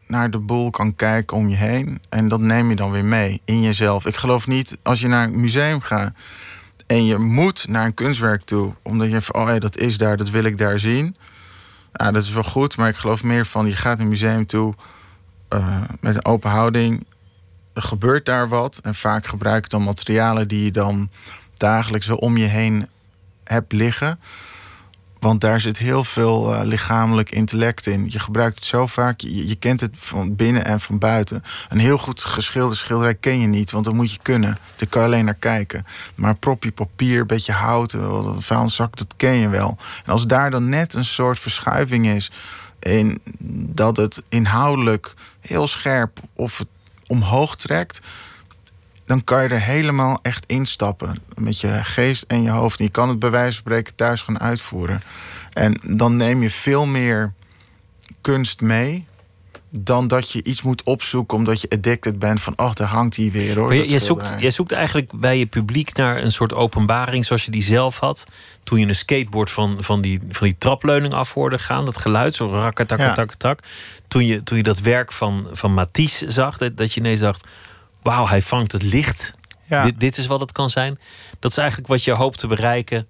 naar 0.07 0.31
de 0.31 0.39
boel 0.39 0.71
kan 0.71 0.95
kijken 0.95 1.37
om 1.37 1.49
je 1.49 1.57
heen. 1.57 2.01
En 2.09 2.29
dat 2.29 2.41
neem 2.41 2.69
je 2.69 2.77
dan 2.77 2.91
weer 2.91 3.05
mee 3.05 3.41
in 3.45 3.63
jezelf. 3.63 4.07
Ik 4.07 4.17
geloof 4.17 4.47
niet, 4.47 4.79
als 4.83 5.01
je 5.01 5.09
naar 5.09 5.25
een 5.25 5.41
museum 5.41 5.81
gaat 5.81 6.13
en 6.87 7.05
je 7.05 7.19
moet 7.19 7.69
naar 7.69 7.85
een 7.85 7.95
kunstwerk 7.95 8.45
toe, 8.45 8.75
omdat 8.83 9.11
je 9.11 9.23
van, 9.23 9.43
oh 9.43 9.49
ja, 9.49 9.59
dat 9.59 9.77
is 9.77 9.99
daar, 9.99 10.17
dat 10.17 10.31
wil 10.31 10.45
ik 10.45 10.59
daar 10.59 10.79
zien 10.79 11.17
ja, 11.93 12.11
dat 12.11 12.23
is 12.23 12.33
wel 12.33 12.43
goed, 12.43 12.77
maar 12.77 12.89
ik 12.89 12.97
geloof 12.97 13.23
meer 13.23 13.47
van 13.47 13.67
je 13.67 13.77
gaat 13.77 13.93
naar 13.93 14.01
een 14.01 14.09
museum 14.09 14.47
toe 14.47 14.75
uh, 15.55 15.81
met 16.01 16.15
een 16.15 16.25
open 16.25 16.51
houding. 16.51 17.07
Er 17.73 17.83
gebeurt 17.83 18.27
daar 18.27 18.49
wat 18.49 18.79
en 18.83 18.95
vaak 18.95 19.27
gebruik 19.27 19.63
je 19.63 19.69
dan 19.69 19.83
materialen 19.83 20.49
die 20.49 20.65
je 20.65 20.71
dan 20.71 21.11
dagelijks 21.57 22.07
wel 22.07 22.17
om 22.17 22.37
je 22.37 22.45
heen 22.45 22.89
hebt 23.45 23.73
liggen. 23.73 24.21
Want 25.23 25.41
daar 25.41 25.61
zit 25.61 25.79
heel 25.79 26.05
veel 26.05 26.55
uh, 26.55 26.61
lichamelijk 26.65 27.31
intellect 27.31 27.87
in. 27.87 28.07
Je 28.09 28.19
gebruikt 28.19 28.55
het 28.55 28.65
zo 28.65 28.87
vaak, 28.87 29.21
je, 29.21 29.55
kent 29.55 29.81
het 29.81 29.91
van 29.95 30.37
binnen 30.37 30.65
en 30.65 30.81
van 30.81 30.99
buiten. 30.99 31.45
Een 31.69 31.79
heel 31.79 31.99
goed 31.99 32.25
geschilderde 32.25 32.77
schilderij 32.77 33.15
ken 33.15 33.41
je 33.41 33.47
niet, 33.47 33.71
want 33.71 33.85
dat 33.85 33.95
moet 33.95 34.13
je 34.13 34.19
kunnen. 34.23 34.59
Daar 34.77 34.89
kan 34.89 35.01
je 35.01 35.07
alleen 35.07 35.25
naar 35.25 35.35
kijken. 35.35 35.87
Maar 36.15 36.31
een 36.31 36.39
propje 36.39 36.73
papier, 36.73 37.21
een 37.21 37.27
beetje 37.27 37.53
hout, 37.53 37.93
een 37.93 38.43
vuilniszak, 38.43 38.97
dat 38.97 39.15
ken 39.17 39.37
je 39.37 39.49
wel. 39.49 39.77
En 40.05 40.13
als 40.13 40.27
daar 40.27 40.51
dan 40.51 40.69
net 40.69 40.95
een 40.95 41.05
soort 41.05 41.39
verschuiving 41.39 42.07
is... 42.07 42.31
in 42.79 43.21
dat 43.75 43.97
het 43.97 44.23
inhoudelijk 44.29 45.15
heel 45.41 45.67
scherp 45.67 46.21
of 46.35 46.59
het 46.59 46.69
omhoog 47.07 47.57
trekt 47.57 48.01
dan 49.13 49.25
kan 49.25 49.43
je 49.43 49.49
er 49.49 49.61
helemaal 49.61 50.19
echt 50.23 50.45
instappen. 50.47 51.17
Met 51.35 51.61
je 51.61 51.81
geest 51.83 52.23
en 52.23 52.43
je 52.43 52.51
hoofd. 52.51 52.79
En 52.79 52.85
je 52.85 52.91
kan 52.91 53.09
het 53.09 53.19
bij 53.19 53.31
wijze 53.31 53.53
van 53.53 53.61
spreken 53.61 53.95
thuis 53.95 54.23
gaan 54.23 54.41
uitvoeren. 54.41 55.03
En 55.53 55.81
dan 55.83 56.17
neem 56.17 56.43
je 56.43 56.51
veel 56.51 56.87
meer 56.87 57.33
kunst 58.21 58.61
mee 58.61 59.07
dan 59.71 60.09
dat 60.09 60.31
je 60.31 60.43
iets 60.43 60.63
moet 60.63 60.83
opzoeken 60.83 61.37
omdat 61.39 61.61
je 61.61 61.71
addicted 61.71 62.19
bent 62.19 62.41
van, 62.43 62.53
oh, 62.57 62.73
daar 62.73 62.89
hangt 62.89 63.17
hij 63.17 63.31
weer 63.31 63.59
hoor. 63.59 63.75
Je, 63.75 63.89
je, 63.89 63.99
zoekt, 63.99 64.35
je 64.39 64.51
zoekt 64.51 64.73
eigenlijk 64.73 65.13
bij 65.13 65.39
je 65.39 65.47
publiek 65.47 65.97
naar 65.97 66.23
een 66.23 66.33
soort 66.33 66.53
openbaring 66.53 67.25
zoals 67.25 67.45
je 67.45 67.51
die 67.51 67.63
zelf 67.63 67.99
had. 67.99 68.27
Toen 68.65 68.81
je 68.81 68.87
een 68.87 68.95
skateboard 68.95 69.51
van, 69.51 69.77
van, 69.81 70.01
die, 70.01 70.21
van 70.29 70.47
die 70.47 70.59
trapleuning 70.59 71.15
af 71.15 71.35
hoorde 71.35 71.59
gaan. 71.59 71.85
Dat 71.85 71.99
geluid, 71.99 72.35
zo 72.35 72.47
rakketakketak. 72.47 73.61
Toen, 74.09 74.27
je, 74.27 74.43
toen 74.43 74.57
je 74.57 74.63
dat 74.63 74.81
werk 74.81 75.13
van, 75.13 75.49
van 75.53 75.75
Matisse 75.75 76.31
zag, 76.31 76.59
dat, 76.59 76.77
dat 76.77 76.95
je 76.95 77.01
ineens 77.01 77.21
dacht... 77.21 77.47
wauw, 78.03 78.27
hij 78.27 78.43
vangt 78.43 78.73
het 78.73 78.83
licht. 78.83 79.35
Ja. 79.65 79.85
Dit, 79.85 80.01
dit 80.01 80.17
is 80.17 80.27
wat 80.27 80.41
het 80.41 80.53
kan 80.53 80.71
zijn. 80.71 80.99
Dat 81.39 81.51
is 81.51 81.57
eigenlijk 81.57 81.89
wat 81.89 82.05
je 82.05 82.13
hoopt 82.13 82.39
te 82.39 82.47
bereiken 82.47 83.07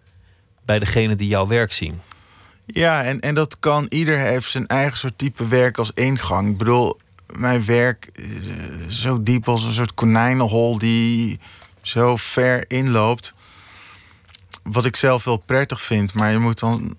bij 0.64 0.78
degene 0.78 1.14
die 1.14 1.28
jouw 1.28 1.46
werk 1.46 1.72
zien. 1.72 2.00
Ja, 2.66 3.04
en, 3.04 3.20
en 3.20 3.34
dat 3.34 3.58
kan. 3.58 3.86
Ieder 3.88 4.18
heeft 4.18 4.50
zijn 4.50 4.66
eigen 4.66 4.98
soort 4.98 5.18
type 5.18 5.46
werk 5.46 5.78
als 5.78 5.90
ingang. 5.94 6.50
Ik 6.50 6.58
bedoel, 6.58 6.98
mijn 7.26 7.64
werk 7.64 8.10
eh, 8.12 8.26
zo 8.88 9.22
diep 9.22 9.48
als 9.48 9.64
een 9.64 9.72
soort 9.72 9.94
konijnenhol 9.94 10.78
die 10.78 11.40
zo 11.82 12.16
ver 12.16 12.64
inloopt. 12.70 13.34
Wat 14.62 14.84
ik 14.84 14.96
zelf 14.96 15.24
wel 15.24 15.36
prettig 15.36 15.80
vind, 15.80 16.14
maar 16.14 16.30
je 16.30 16.38
moet 16.38 16.58
dan 16.58 16.96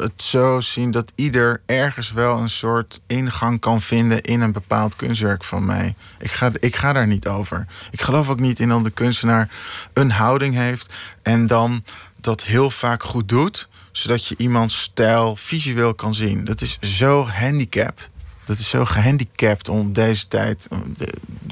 het 0.00 0.22
zo 0.22 0.60
zien 0.60 0.90
dat 0.90 1.12
ieder 1.14 1.62
ergens 1.66 2.12
wel 2.12 2.38
een 2.38 2.50
soort 2.50 3.00
ingang 3.06 3.60
kan 3.60 3.80
vinden 3.80 4.22
in 4.22 4.40
een 4.40 4.52
bepaald 4.52 4.96
kunstwerk 4.96 5.44
van 5.44 5.64
mij. 5.64 5.94
Ik 6.18 6.30
ga, 6.30 6.50
ik 6.60 6.76
ga 6.76 6.92
daar 6.92 7.06
niet 7.06 7.28
over. 7.28 7.66
Ik 7.90 8.00
geloof 8.00 8.28
ook 8.28 8.40
niet 8.40 8.58
in 8.58 8.68
dat 8.68 8.84
de 8.84 8.90
kunstenaar 8.90 9.48
een 9.92 10.10
houding 10.10 10.54
heeft 10.54 10.92
en 11.22 11.46
dan 11.46 11.84
dat 12.20 12.44
heel 12.44 12.70
vaak 12.70 13.02
goed 13.02 13.28
doet, 13.28 13.68
zodat 13.92 14.26
je 14.26 14.34
iemands 14.38 14.80
stijl 14.80 15.36
visueel 15.36 15.94
kan 15.94 16.14
zien. 16.14 16.44
Dat 16.44 16.60
is 16.60 16.78
zo 16.80 17.26
handicapped. 17.26 18.10
Dat 18.44 18.58
is 18.58 18.68
zo 18.68 18.84
gehandicapt 18.84 19.68
om 19.68 19.92
deze 19.92 20.28
tijd 20.28 20.68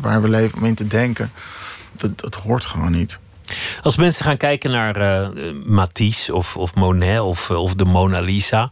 waar 0.00 0.22
we 0.22 0.28
leven 0.28 0.58
om 0.58 0.64
in 0.64 0.74
te 0.74 0.86
denken. 0.86 1.30
Dat, 1.92 2.20
dat 2.20 2.34
hoort 2.34 2.66
gewoon 2.66 2.92
niet. 2.92 3.18
Als 3.82 3.96
mensen 3.96 4.24
gaan 4.24 4.36
kijken 4.36 4.70
naar 4.70 4.96
eh, 4.96 5.28
Matisse 5.64 6.34
of, 6.34 6.56
of 6.56 6.74
Monet 6.74 7.20
of, 7.20 7.50
eh, 7.50 7.62
of 7.62 7.74
de 7.74 7.84
Mona 7.84 8.20
Lisa, 8.20 8.70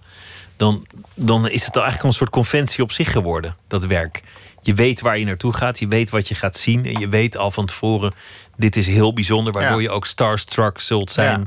dan, 0.56 0.86
dan 1.14 1.48
is 1.48 1.64
het 1.64 1.76
al 1.76 1.82
eigenlijk 1.82 2.12
een 2.12 2.18
soort 2.18 2.30
conventie 2.30 2.82
op 2.82 2.92
zich 2.92 3.12
geworden, 3.12 3.56
dat 3.68 3.84
werk. 3.86 4.22
Je 4.62 4.74
weet 4.74 5.00
waar 5.00 5.18
je 5.18 5.24
naartoe 5.24 5.52
gaat, 5.52 5.78
je 5.78 5.88
weet 5.88 6.10
wat 6.10 6.28
je 6.28 6.34
gaat 6.34 6.56
zien 6.56 6.86
en 6.86 6.98
je 7.00 7.08
weet 7.08 7.36
al 7.36 7.50
van 7.50 7.66
tevoren, 7.66 8.12
dit 8.56 8.76
is 8.76 8.86
heel 8.86 9.12
bijzonder, 9.12 9.52
waardoor 9.52 9.82
Ja. 9.82 9.88
je 9.88 9.94
ook 9.94 10.06
starstruck 10.06 10.80
zult 10.80 11.10
zijn 11.10 11.40
Ja. 11.40 11.46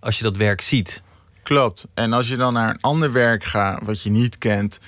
als 0.00 0.18
je 0.18 0.24
dat 0.24 0.36
werk 0.36 0.60
ziet. 0.60 1.02
Klopt. 1.42 1.86
En 1.94 2.12
als 2.12 2.28
je 2.28 2.36
dan 2.36 2.52
naar 2.52 2.68
een 2.68 2.80
ander 2.80 3.12
werk 3.12 3.44
gaat 3.44 3.82
wat 3.84 4.02
je 4.02 4.10
niet 4.10 4.38
kent. 4.38 4.78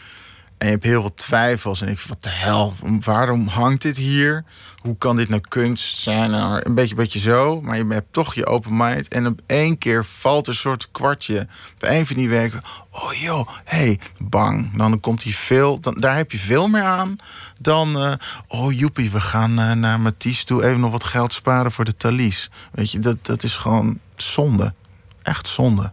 En 0.59 0.67
je 0.67 0.73
hebt 0.73 0.85
heel 0.85 1.01
veel 1.01 1.15
twijfels. 1.15 1.81
En 1.81 1.89
ik 1.89 2.01
wat 2.01 2.23
de 2.23 2.31
hel, 2.31 2.75
waarom 3.05 3.47
hangt 3.47 3.83
dit 3.83 3.97
hier? 3.97 4.45
Hoe 4.87 4.99
kan 4.99 5.17
dit 5.17 5.29
nou 5.29 5.41
kunst 5.49 5.99
zijn? 5.99 6.31
Nou, 6.31 6.61
Een 6.63 6.75
beetje, 6.75 6.95
beetje 6.95 7.19
zo. 7.19 7.61
Maar 7.61 7.77
je 7.77 7.87
hebt 7.89 8.13
toch 8.13 8.35
je 8.35 8.47
open 8.47 8.77
mind. 8.77 9.09
En 9.09 9.27
op 9.27 9.41
één 9.47 9.79
keer 9.79 10.05
valt 10.05 10.47
een 10.47 10.55
soort 10.55 10.89
kwartje. 10.91 11.47
Bij 11.79 11.99
een 11.99 12.07
van 12.07 12.17
die 12.17 12.29
werken. 12.29 12.63
Oh 12.91 13.13
joh, 13.13 13.49
hey, 13.65 14.01
bang. 14.19 14.77
Dan 14.77 15.01
komt 15.01 15.23
hij 15.23 15.33
veel. 15.33 15.81
Dan, 15.81 15.95
daar 15.95 16.17
heb 16.17 16.33
je 16.33 16.39
veel 16.39 16.69
meer 16.69 16.83
aan. 16.83 17.17
Dan, 17.61 18.01
eh, 18.03 18.13
oh 18.47 18.73
joepie, 18.73 19.11
we 19.11 19.21
gaan 19.21 19.59
eh, 19.59 19.73
naar 19.73 20.01
Matisse 20.01 20.45
toe. 20.45 20.65
Even 20.65 20.81
nog 20.81 20.91
wat 20.91 21.05
geld 21.05 21.33
sparen 21.33 21.73
voor 21.73 21.85
de 21.85 21.97
Thalys. 21.97 22.51
Weet 22.73 22.91
je, 22.91 22.99
dat, 22.99 23.17
dat 23.23 23.43
is 23.43 23.57
gewoon 23.57 23.99
zonde. 24.17 24.75
Echt 25.23 25.49
zonde. 25.49 25.93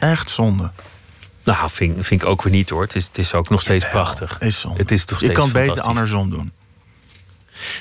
Echt 0.00 0.30
zonde. 0.30 0.70
Nou, 1.44 1.70
vind, 1.70 2.06
vind 2.06 2.22
ik 2.22 2.28
ook 2.28 2.42
weer 2.42 2.52
niet 2.52 2.70
hoor. 2.70 2.82
Het 2.82 2.94
is, 2.94 3.06
het 3.06 3.18
is 3.18 3.34
ook 3.34 3.48
nog 3.48 3.60
steeds 3.60 3.88
prachtig. 3.90 4.40
Is 4.40 4.60
zonde. 4.60 4.78
Het 4.78 4.90
is 4.90 5.04
toch 5.04 5.20
je 5.20 5.32
kan 5.32 5.52
beter 5.52 5.80
andersom 5.80 6.30
doen. 6.30 6.52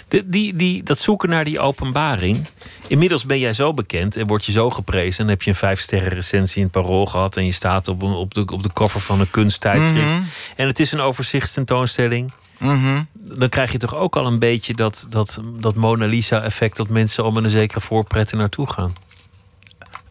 De, 0.07 0.29
die, 0.29 0.55
die, 0.55 0.83
dat 0.83 0.99
zoeken 0.99 1.29
naar 1.29 1.43
die 1.45 1.59
openbaring. 1.59 2.47
Inmiddels 2.87 3.25
ben 3.25 3.39
jij 3.39 3.53
zo 3.53 3.73
bekend 3.73 4.15
en 4.15 4.27
word 4.27 4.45
je 4.45 4.51
zo 4.51 4.69
geprezen. 4.69 5.23
En 5.23 5.29
heb 5.29 5.41
je 5.41 5.49
een 5.49 5.55
vijf 5.55 5.79
sterren 5.81 6.09
recensie 6.13 6.57
in 6.57 6.63
het 6.63 6.71
Parool 6.71 7.05
gehad. 7.05 7.37
En 7.37 7.45
je 7.45 7.51
staat 7.51 7.87
op, 7.87 8.01
een- 8.01 8.11
op, 8.13 8.33
de, 8.33 8.39
op 8.45 8.63
de 8.63 8.73
cover 8.73 8.99
van 8.99 9.19
een 9.19 9.29
kunsttijdschrift. 9.31 10.05
Mhm. 10.11 10.21
En 10.55 10.67
het 10.67 10.79
is 10.79 10.91
een 10.91 10.99
overzichtstentoonstelling. 11.01 12.31
Mhm. 12.59 13.03
Dan 13.13 13.49
krijg 13.49 13.71
je 13.71 13.77
toch 13.77 13.95
ook 13.95 14.15
al 14.15 14.25
een 14.25 14.39
beetje 14.39 14.73
dat, 14.73 15.05
dat, 15.09 15.41
dat 15.59 15.75
Mona 15.75 16.05
Lisa 16.05 16.41
effect... 16.41 16.77
dat 16.77 16.89
mensen 16.89 17.23
al 17.23 17.31
met 17.31 17.43
een 17.43 17.49
zekere 17.49 17.81
voorpret 17.81 18.31
er 18.31 18.37
naartoe 18.37 18.69
gaan. 18.71 18.93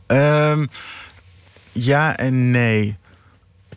Ehm, 0.07 0.67
ja 1.73 2.17
en 2.17 2.51
nee. 2.51 2.97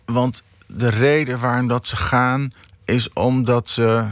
Want 0.06 0.44
de 0.68 0.90
reden 0.90 1.40
waarom 1.40 1.68
dat 1.68 1.88
ze 1.88 1.96
gaan... 1.96 2.54
is 2.86 3.14
omdat 3.14 3.70
ze... 3.70 4.06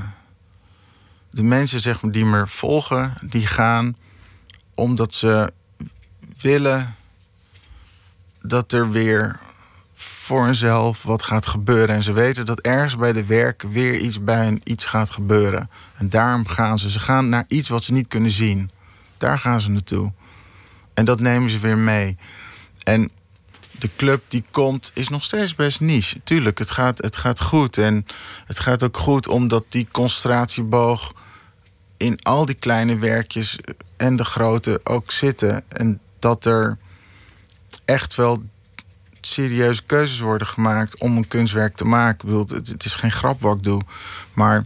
de 1.37 1.43
mensen 1.43 1.79
zeg 1.79 1.99
die 1.99 2.25
me 2.25 2.47
volgen, 2.47 3.13
die 3.25 3.47
gaan... 3.47 3.95
omdat 4.73 5.13
ze 5.13 5.53
willen 6.41 6.95
dat 8.41 8.71
er 8.71 8.91
weer 8.91 9.39
voor 9.93 10.45
hunzelf 10.45 11.03
wat 11.03 11.23
gaat 11.23 11.45
gebeuren. 11.45 11.95
En 11.95 12.03
ze 12.03 12.13
weten 12.13 12.45
dat 12.45 12.59
ergens 12.59 12.95
bij 12.95 13.13
de 13.13 13.25
werk 13.25 13.61
weer 13.71 13.97
iets 13.97 14.23
bij 14.23 14.43
hen 14.43 14.61
iets 14.63 14.85
gaat 14.85 15.09
gebeuren. 15.09 15.69
En 15.95 16.09
daarom 16.09 16.47
gaan 16.47 16.79
ze. 16.79 16.89
Ze 16.89 16.99
gaan 16.99 17.29
naar 17.29 17.45
iets 17.47 17.69
wat 17.69 17.83
ze 17.83 17.93
niet 17.93 18.07
kunnen 18.07 18.31
zien. 18.31 18.71
Daar 19.17 19.39
gaan 19.39 19.61
ze 19.61 19.69
naartoe. 19.69 20.11
En 20.93 21.05
dat 21.05 21.19
nemen 21.19 21.49
ze 21.49 21.59
weer 21.59 21.77
mee. 21.77 22.17
En 22.83 23.11
de 23.79 23.89
club 23.95 24.23
die 24.27 24.43
komt 24.51 24.91
is 24.93 25.09
nog 25.09 25.23
steeds 25.23 25.55
best 25.55 25.79
niche. 25.79 26.21
Tuurlijk, 26.23 26.59
het 26.59 26.71
gaat, 26.71 26.97
het 26.97 27.15
gaat 27.15 27.41
goed. 27.41 27.77
En 27.77 28.05
het 28.45 28.59
gaat 28.59 28.83
ook 28.83 28.97
goed 28.97 29.27
omdat 29.27 29.65
die 29.69 29.87
concentratieboog 29.91 31.13
in 31.97 32.19
al 32.21 32.45
die 32.45 32.55
kleine 32.55 32.97
werkjes 32.97 33.59
en 33.97 34.15
de 34.15 34.25
grote 34.25 34.79
ook 34.83 35.11
zitten. 35.11 35.63
En 35.67 35.99
dat 36.19 36.45
er 36.45 36.77
echt 37.85 38.15
wel 38.15 38.43
serieuze 39.21 39.83
keuzes 39.83 40.19
worden 40.19 40.47
gemaakt 40.47 40.99
om 40.99 41.17
een 41.17 41.27
kunstwerk 41.27 41.75
te 41.75 41.85
maken. 41.85 42.27
Ik 42.27 42.33
bedoel, 42.33 42.57
het, 42.67 42.85
is 42.85 42.95
geen 42.95 43.11
grap 43.11 43.41
wat 43.41 43.57
ik 43.57 43.63
doe. 43.63 43.81
Maar 44.33 44.65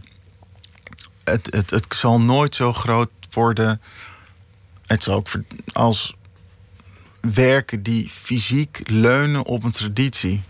het, 1.24 1.48
het, 1.50 1.70
het 1.70 1.94
zal 1.94 2.20
nooit 2.20 2.54
zo 2.54 2.72
groot 2.72 3.10
worden. 3.30 3.80
Het 4.86 5.02
zal 5.02 5.14
ook 5.14 5.28
als 5.72 6.16
werken 7.20 7.82
die 7.82 8.10
fysiek 8.10 8.80
leunen 8.84 9.44
op 9.44 9.64
een 9.64 9.70
traditie. 9.70 10.42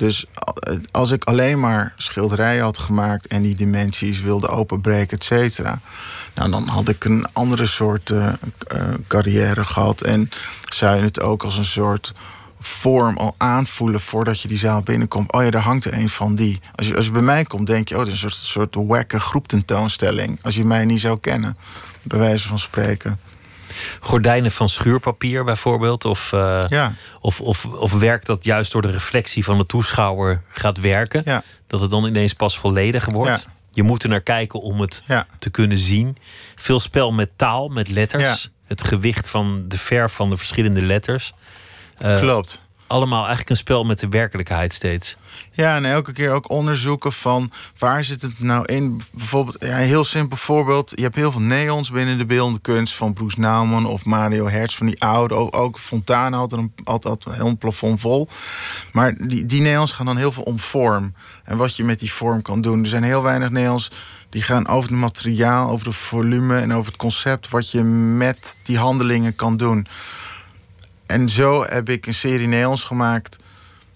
Dus 0.00 0.26
a- 0.48 0.78
als 0.90 1.10
ik 1.10 1.24
alleen 1.24 1.60
maar 1.60 1.94
schilderijen 1.96 2.62
had 2.62 2.78
gemaakt 2.78 3.26
en 3.26 3.42
die 3.42 3.54
dimensies 3.54 4.20
wilde 4.20 4.48
openbreken, 4.48 5.16
et 5.18 5.24
cetera. 5.24 5.80
Nou, 6.34 6.50
dan 6.50 6.68
had 6.68 6.88
ik 6.88 7.04
een 7.04 7.26
andere 7.32 7.66
soort 7.66 8.10
eh, 8.10 8.26
eh, 8.26 8.34
carrière 9.06 9.64
gehad. 9.64 10.00
En 10.00 10.30
zou 10.72 10.96
je 10.96 11.02
het 11.02 11.20
ook 11.20 11.42
als 11.42 11.58
een 11.58 11.64
soort 11.64 12.12
vorm 12.60 13.16
al 13.16 13.34
aanvoelen 13.38 14.00
voordat 14.00 14.40
je 14.40 14.48
die 14.48 14.58
zaal 14.58 14.82
binnenkomt. 14.82 15.32
Oh 15.32 15.42
ja, 15.42 15.50
daar 15.50 15.62
hangt 15.62 15.84
er 15.84 15.92
een 15.92 16.08
van 16.08 16.34
die. 16.34 16.60
Als 16.74 16.86
je, 16.86 16.96
als 16.96 17.04
je 17.04 17.10
bij 17.10 17.22
mij 17.22 17.44
komt, 17.44 17.66
denk 17.66 17.88
je, 17.88 17.94
oh, 17.94 18.00
het 18.00 18.08
is 18.12 18.22
een 18.22 18.30
soort, 18.30 18.72
soort 18.74 18.88
wakke 18.88 19.20
groeptentoonstelling. 19.20 20.38
Als 20.42 20.54
je 20.54 20.64
mij 20.64 20.84
niet 20.84 21.00
zou 21.00 21.18
kennen, 21.20 21.56
bij 22.02 22.18
wijze 22.18 22.48
van 22.48 22.58
spreken. 22.58 23.18
Gordijnen 24.00 24.50
van 24.50 24.68
schuurpapier 24.68 25.44
bijvoorbeeld. 25.44 26.04
Of, 26.04 26.32
eh, 26.32 26.64
Ja. 26.68 26.92
of, 27.20 27.40
of, 27.40 27.64
of 27.64 27.92
werk 27.92 28.24
dat 28.26 28.44
juist 28.44 28.72
door 28.72 28.82
de 28.82 28.90
reflectie 28.90 29.44
van 29.44 29.58
de 29.58 29.66
toeschouwer 29.66 30.42
gaat 30.48 30.80
werken. 30.80 31.22
Ja. 31.24 31.42
Dat 31.66 31.80
het 31.80 31.90
dan 31.90 32.04
ineens 32.04 32.32
pas 32.34 32.58
volledig 32.58 33.04
wordt. 33.06 33.42
Ja. 33.46 33.52
Je 33.72 33.82
moet 33.82 34.02
er 34.02 34.08
naar 34.08 34.20
kijken 34.20 34.60
om 34.60 34.80
het 34.80 35.04
te 35.38 35.50
kunnen 35.50 35.78
zien. 35.78 36.16
Veel 36.56 36.80
spel 36.80 37.12
met 37.12 37.30
taal, 37.36 37.68
met 37.68 37.88
letters. 37.88 38.50
Het 38.64 38.82
gewicht 38.84 39.28
van 39.28 39.64
de 39.68 39.78
verf 39.78 40.12
van 40.12 40.30
de 40.30 40.36
verschillende 40.36 40.82
letters. 40.82 41.32
Eh, 41.96 42.18
Klopt. 42.18 42.62
Allemaal 42.90 43.18
eigenlijk 43.18 43.50
een 43.50 43.56
spel 43.56 43.84
met 43.84 44.00
de 44.00 44.08
werkelijkheid 44.08 44.72
steeds. 44.72 45.16
Ja, 45.52 45.76
en 45.76 45.84
elke 45.84 46.12
keer 46.12 46.30
ook 46.30 46.50
onderzoeken 46.50 47.12
van 47.12 47.50
waar 47.78 48.04
zit 48.04 48.22
het 48.22 48.40
nou 48.40 48.64
in. 48.64 49.00
Bijvoorbeeld, 49.12 49.56
ja, 49.60 49.80
een 49.80 49.86
heel 49.86 50.04
simpel 50.04 50.36
voorbeeld. 50.36 50.92
Je 50.94 51.02
hebt 51.02 51.14
heel 51.14 51.32
veel 51.32 51.40
neons 51.40 51.90
binnen 51.90 52.18
de 52.18 52.24
beeldende 52.24 52.60
kunst 52.60 52.94
van 52.94 53.12
Bruce 53.12 53.40
Nauman 53.40 53.86
of 53.86 54.04
Mario 54.04 54.48
Hertz 54.48 54.76
van 54.76 54.86
die 54.86 55.02
oude. 55.02 55.34
Ook, 55.34 55.56
ook 55.56 55.78
Fontana 55.78 56.36
had 56.36 56.52
een, 56.52 56.72
een 56.84 57.32
heel 57.32 57.58
plafond 57.58 58.00
vol. 58.00 58.28
Maar 58.92 59.14
die, 59.28 59.46
die 59.46 59.60
neons 59.60 59.92
gaan 59.92 60.06
dan 60.06 60.16
heel 60.16 60.32
veel 60.32 60.42
om 60.42 60.60
vorm. 60.60 61.14
En 61.44 61.56
wat 61.56 61.76
je 61.76 61.84
met 61.84 61.98
die 61.98 62.12
vorm 62.12 62.42
kan 62.42 62.60
doen. 62.60 62.82
Er 62.82 62.88
zijn 62.88 63.02
heel 63.02 63.22
weinig 63.22 63.50
neons 63.50 63.90
die 64.28 64.42
gaan 64.42 64.68
over 64.68 64.90
het 64.90 65.00
materiaal, 65.00 65.70
over 65.70 65.84
de 65.84 65.92
volume 65.92 66.58
en 66.58 66.72
over 66.72 66.92
het 66.92 67.00
concept. 67.00 67.48
Wat 67.48 67.70
je 67.70 67.82
met 67.82 68.56
die 68.64 68.78
handelingen 68.78 69.36
kan 69.36 69.56
doen. 69.56 69.86
En 71.10 71.28
zo 71.28 71.64
heb 71.64 71.88
ik 71.88 72.06
een 72.06 72.14
serie 72.14 72.46
neons 72.46 72.84
gemaakt 72.84 73.36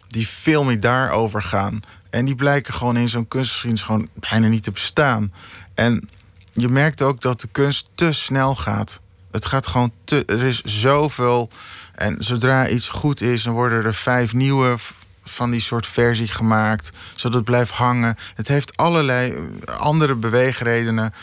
die 0.08 0.28
veel 0.28 0.64
meer 0.64 0.80
daarover 0.80 1.42
gaan. 1.42 1.82
En 2.10 2.24
die 2.24 2.34
blijken 2.34 2.74
gewoon 2.74 2.96
in 2.96 3.08
zo'n 3.08 3.28
kunstgeschiedenis 3.28 3.82
gewoon 3.82 4.08
bijna 4.14 4.48
niet 4.48 4.62
te 4.62 4.70
bestaan. 4.70 5.32
En 5.74 6.08
je 6.52 6.68
merkt 6.68 7.02
ook 7.02 7.20
dat 7.20 7.40
de 7.40 7.48
kunst 7.52 7.90
te 7.94 8.12
snel 8.12 8.56
gaat. 8.56 9.00
Het 9.30 9.46
gaat 9.46 9.66
gewoon 9.66 9.92
te. 10.04 10.24
Er 10.24 10.42
is 10.42 10.62
zoveel. 10.62 11.50
En 11.94 12.16
zodra 12.18 12.68
iets 12.68 12.88
goed 12.88 13.20
is, 13.20 13.42
dan 13.42 13.54
worden 13.54 13.84
er 13.84 13.94
vijf 13.94 14.32
nieuwe 14.32 14.76
van 15.24 15.50
die 15.50 15.60
soort 15.60 15.86
versie 15.86 16.28
gemaakt, 16.28 16.90
zodat 17.14 17.36
het 17.36 17.44
blijft 17.44 17.70
hangen. 17.70 18.16
Het 18.34 18.48
heeft 18.48 18.76
allerlei 18.76 19.34
andere 19.78 20.14
beweegredenen 20.14 21.14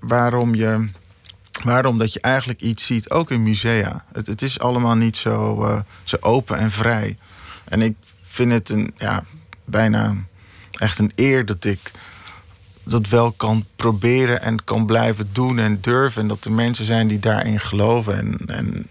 waarom 0.00 0.54
je. 0.54 0.88
Waarom 1.62 1.98
dat 1.98 2.12
je 2.12 2.20
eigenlijk 2.20 2.60
iets 2.60 2.86
ziet, 2.86 3.10
ook 3.10 3.30
in 3.30 3.42
musea. 3.42 4.04
Het, 4.12 4.26
het 4.26 4.42
is 4.42 4.58
allemaal 4.58 4.94
niet 4.94 5.16
zo, 5.16 5.64
uh, 5.64 5.80
zo 6.04 6.16
open 6.20 6.58
en 6.58 6.70
vrij. 6.70 7.16
En 7.64 7.82
ik 7.82 7.94
vind 8.22 8.52
het 8.52 8.70
een, 8.70 8.94
ja, 8.98 9.22
bijna 9.64 10.14
echt 10.70 10.98
een 10.98 11.12
eer 11.14 11.46
dat 11.46 11.64
ik 11.64 11.90
dat 12.84 13.08
wel 13.08 13.32
kan 13.32 13.66
proberen 13.76 14.42
en 14.42 14.64
kan 14.64 14.86
blijven 14.86 15.28
doen 15.32 15.58
en 15.58 15.80
durven. 15.80 16.22
En 16.22 16.28
dat 16.28 16.44
er 16.44 16.52
mensen 16.52 16.84
zijn 16.84 17.08
die 17.08 17.18
daarin 17.18 17.60
geloven 17.60 18.18
en, 18.18 18.36
en 18.46 18.86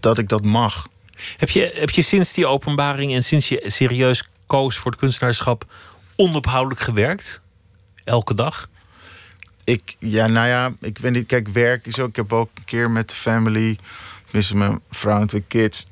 dat 0.00 0.18
ik 0.18 0.28
dat 0.28 0.44
mag. 0.44 0.88
Heb 1.36 1.50
je, 1.50 1.70
heb 1.74 1.90
je 1.90 2.02
sinds 2.02 2.32
die 2.32 2.46
openbaring 2.46 3.14
en 3.14 3.24
sinds 3.24 3.48
je 3.48 3.62
serieus 3.66 4.24
koos 4.46 4.76
voor 4.76 4.90
het 4.90 5.00
kunstenaarschap 5.00 5.64
onophoudelijk 6.16 6.80
gewerkt? 6.80 7.42
Elke 8.04 8.34
dag? 8.34 8.68
Ik, 9.68 9.96
ja, 9.98 10.26
nou 10.26 10.46
ja, 10.46 10.72
ik 10.80 10.98
weet 10.98 11.12
niet. 11.12 11.26
Kijk, 11.26 11.48
werk 11.48 11.86
is 11.86 11.98
ook. 11.98 12.08
Ik 12.08 12.16
heb 12.16 12.32
ook 12.32 12.50
een 12.54 12.64
keer 12.64 12.90
met 12.90 13.08
de 13.08 13.14
family, 13.14 13.78
tenminste 14.24 14.56
mijn 14.56 14.80
vrouw 14.90 15.20
en 15.20 15.26
twee 15.26 15.44
kids, 15.48 15.88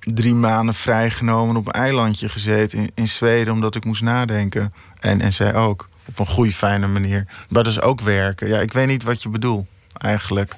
drie 0.00 0.34
maanden 0.34 0.74
vrijgenomen 0.74 1.56
op 1.56 1.66
een 1.66 1.72
eilandje 1.72 2.28
gezeten 2.28 2.78
in, 2.78 2.90
in 2.94 3.08
Zweden, 3.08 3.52
omdat 3.52 3.74
ik 3.74 3.84
moest 3.84 4.02
nadenken. 4.02 4.72
En, 5.00 5.20
en 5.20 5.32
zij 5.32 5.54
ook. 5.54 5.88
Op 6.04 6.18
een 6.18 6.26
goede, 6.26 6.52
fijne 6.52 6.86
manier. 6.86 7.26
Maar 7.26 7.62
dat 7.62 7.72
is 7.72 7.80
ook 7.80 8.00
werken. 8.00 8.48
Ja, 8.48 8.60
ik 8.60 8.72
weet 8.72 8.86
niet 8.86 9.02
wat 9.02 9.22
je 9.22 9.28
bedoelt, 9.28 9.66
eigenlijk. 9.92 10.52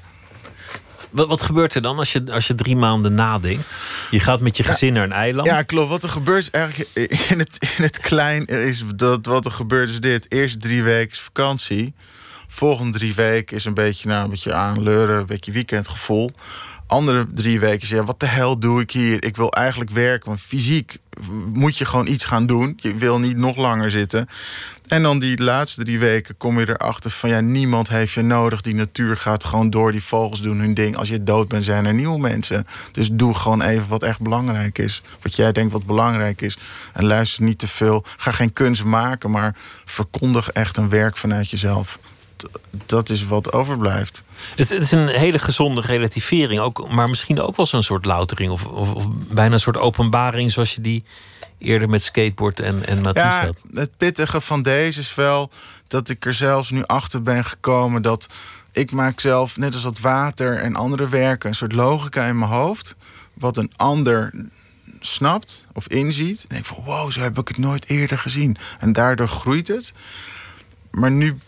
Wat, 1.10 1.28
wat 1.28 1.42
gebeurt 1.42 1.74
er 1.74 1.82
dan 1.82 1.98
als 1.98 2.12
je, 2.12 2.32
als 2.32 2.46
je 2.46 2.54
drie 2.54 2.76
maanden 2.76 3.14
nadenkt? 3.14 3.78
Je 4.10 4.20
gaat 4.20 4.40
met 4.40 4.56
je 4.56 4.62
gezin 4.62 4.92
naar 4.92 5.02
een 5.02 5.12
eiland. 5.12 5.48
Ja, 5.48 5.62
klopt. 5.62 5.88
Wat 5.88 6.02
er 6.02 6.08
gebeurt 6.08 6.42
is 6.42 6.50
eigenlijk 6.50 6.90
in 7.30 7.38
het, 7.38 7.72
in 7.76 7.82
het 7.82 7.98
klein 7.98 8.44
is 8.44 8.84
dat 8.96 9.26
wat 9.26 9.44
er 9.44 9.52
gebeurt 9.52 9.88
is 9.88 10.00
dit. 10.00 10.32
Eerst 10.32 10.60
drie 10.60 10.82
weken 10.82 11.16
vakantie. 11.16 11.94
Volgende 12.52 12.98
drie 12.98 13.14
weken 13.14 13.56
is 13.56 13.64
een 13.64 13.74
beetje, 13.74 14.08
nou, 14.08 14.24
een 14.24 14.30
beetje 14.30 14.54
aanleuren, 14.54 15.18
een 15.18 15.26
beetje 15.26 15.52
weekendgevoel 15.52 16.32
andere 16.90 17.26
drie 17.34 17.60
weken 17.60 17.86
zeg 17.86 18.02
wat 18.02 18.20
de 18.20 18.26
hel 18.26 18.58
doe 18.58 18.80
ik 18.80 18.90
hier? 18.90 19.24
Ik 19.24 19.36
wil 19.36 19.52
eigenlijk 19.52 19.90
werken, 19.90 20.28
want 20.28 20.40
fysiek 20.40 20.98
moet 21.52 21.76
je 21.76 21.84
gewoon 21.84 22.06
iets 22.06 22.24
gaan 22.24 22.46
doen. 22.46 22.78
Je 22.80 22.94
wil 22.94 23.18
niet 23.18 23.36
nog 23.36 23.56
langer 23.56 23.90
zitten. 23.90 24.28
En 24.86 25.02
dan 25.02 25.18
die 25.18 25.42
laatste 25.42 25.84
drie 25.84 25.98
weken 25.98 26.36
kom 26.36 26.60
je 26.60 26.68
erachter 26.68 27.10
van 27.10 27.28
ja, 27.28 27.40
niemand 27.40 27.88
heeft 27.88 28.12
je 28.12 28.22
nodig. 28.22 28.60
Die 28.60 28.74
natuur 28.74 29.16
gaat 29.16 29.44
gewoon 29.44 29.70
door, 29.70 29.92
die 29.92 30.02
vogels 30.02 30.42
doen 30.42 30.58
hun 30.58 30.74
ding. 30.74 30.96
Als 30.96 31.08
je 31.08 31.22
dood 31.22 31.48
bent, 31.48 31.64
zijn 31.64 31.84
er 31.84 31.94
nieuwe 31.94 32.18
mensen. 32.18 32.66
Dus 32.92 33.08
doe 33.12 33.34
gewoon 33.34 33.62
even 33.62 33.88
wat 33.88 34.02
echt 34.02 34.20
belangrijk 34.20 34.78
is. 34.78 35.02
Wat 35.20 35.36
jij 35.36 35.52
denkt 35.52 35.72
wat 35.72 35.86
belangrijk 35.86 36.40
is. 36.40 36.58
En 36.92 37.04
luister 37.04 37.42
niet 37.42 37.58
te 37.58 37.68
veel. 37.68 38.04
Ga 38.16 38.30
geen 38.30 38.52
kunst 38.52 38.84
maken, 38.84 39.30
maar 39.30 39.56
verkondig 39.84 40.50
echt 40.50 40.76
een 40.76 40.88
werk 40.88 41.16
vanuit 41.16 41.50
jezelf 41.50 41.98
dat 42.86 43.08
is 43.08 43.26
wat 43.26 43.52
overblijft. 43.52 44.22
Het 44.56 44.70
is 44.70 44.90
een 44.90 45.08
hele 45.08 45.38
gezonde 45.38 45.80
relativering, 45.80 46.60
ook, 46.60 46.90
maar 46.90 47.08
misschien 47.08 47.40
ook 47.40 47.56
wel 47.56 47.66
zo'n 47.66 47.82
soort 47.82 48.04
loutering 48.04 48.50
of, 48.50 48.64
of, 48.64 48.92
of, 48.94 49.08
bijna 49.10 49.54
een 49.54 49.60
soort 49.60 49.76
openbaring 49.76 50.52
zoals 50.52 50.74
je 50.74 50.80
die 50.80 51.04
eerder 51.58 51.88
met 51.88 52.02
skateboard 52.02 52.60
en, 52.60 52.86
en 52.86 53.02
Matisse 53.02 53.28
ja, 53.28 53.44
had. 53.44 53.64
Het 53.74 53.96
pittige 53.96 54.40
van 54.40 54.62
deze 54.62 55.00
is 55.00 55.14
wel 55.14 55.50
dat 55.88 56.08
ik 56.08 56.26
er 56.26 56.34
zelfs 56.34 56.70
nu 56.70 56.82
achter 56.86 57.22
ben 57.22 57.44
gekomen 57.44 58.02
dat 58.02 58.26
ik 58.72 58.90
maak 58.90 59.20
zelf, 59.20 59.56
net 59.56 59.74
als 59.74 59.82
dat 59.82 60.00
water 60.00 60.56
en 60.56 60.74
andere 60.74 61.08
werken, 61.08 61.48
een 61.48 61.54
soort 61.54 61.72
logica 61.72 62.26
in 62.26 62.38
mijn 62.38 62.50
hoofd. 62.50 62.96
Wat 63.34 63.56
een 63.56 63.72
ander 63.76 64.32
snapt 65.00 65.66
of 65.72 65.88
inziet. 65.88 66.42
En 66.42 66.48
denk 66.48 66.64
van 66.64 66.84
wow, 66.84 67.10
zo 67.10 67.20
heb 67.20 67.38
ik 67.38 67.48
het 67.48 67.58
nooit 67.58 67.88
eerder 67.88 68.18
gezien. 68.18 68.56
En 68.78 68.92
daardoor 68.92 69.28
groeit 69.28 69.68
het. 69.68 69.92
Maar 70.90 71.10
nu 71.10 71.38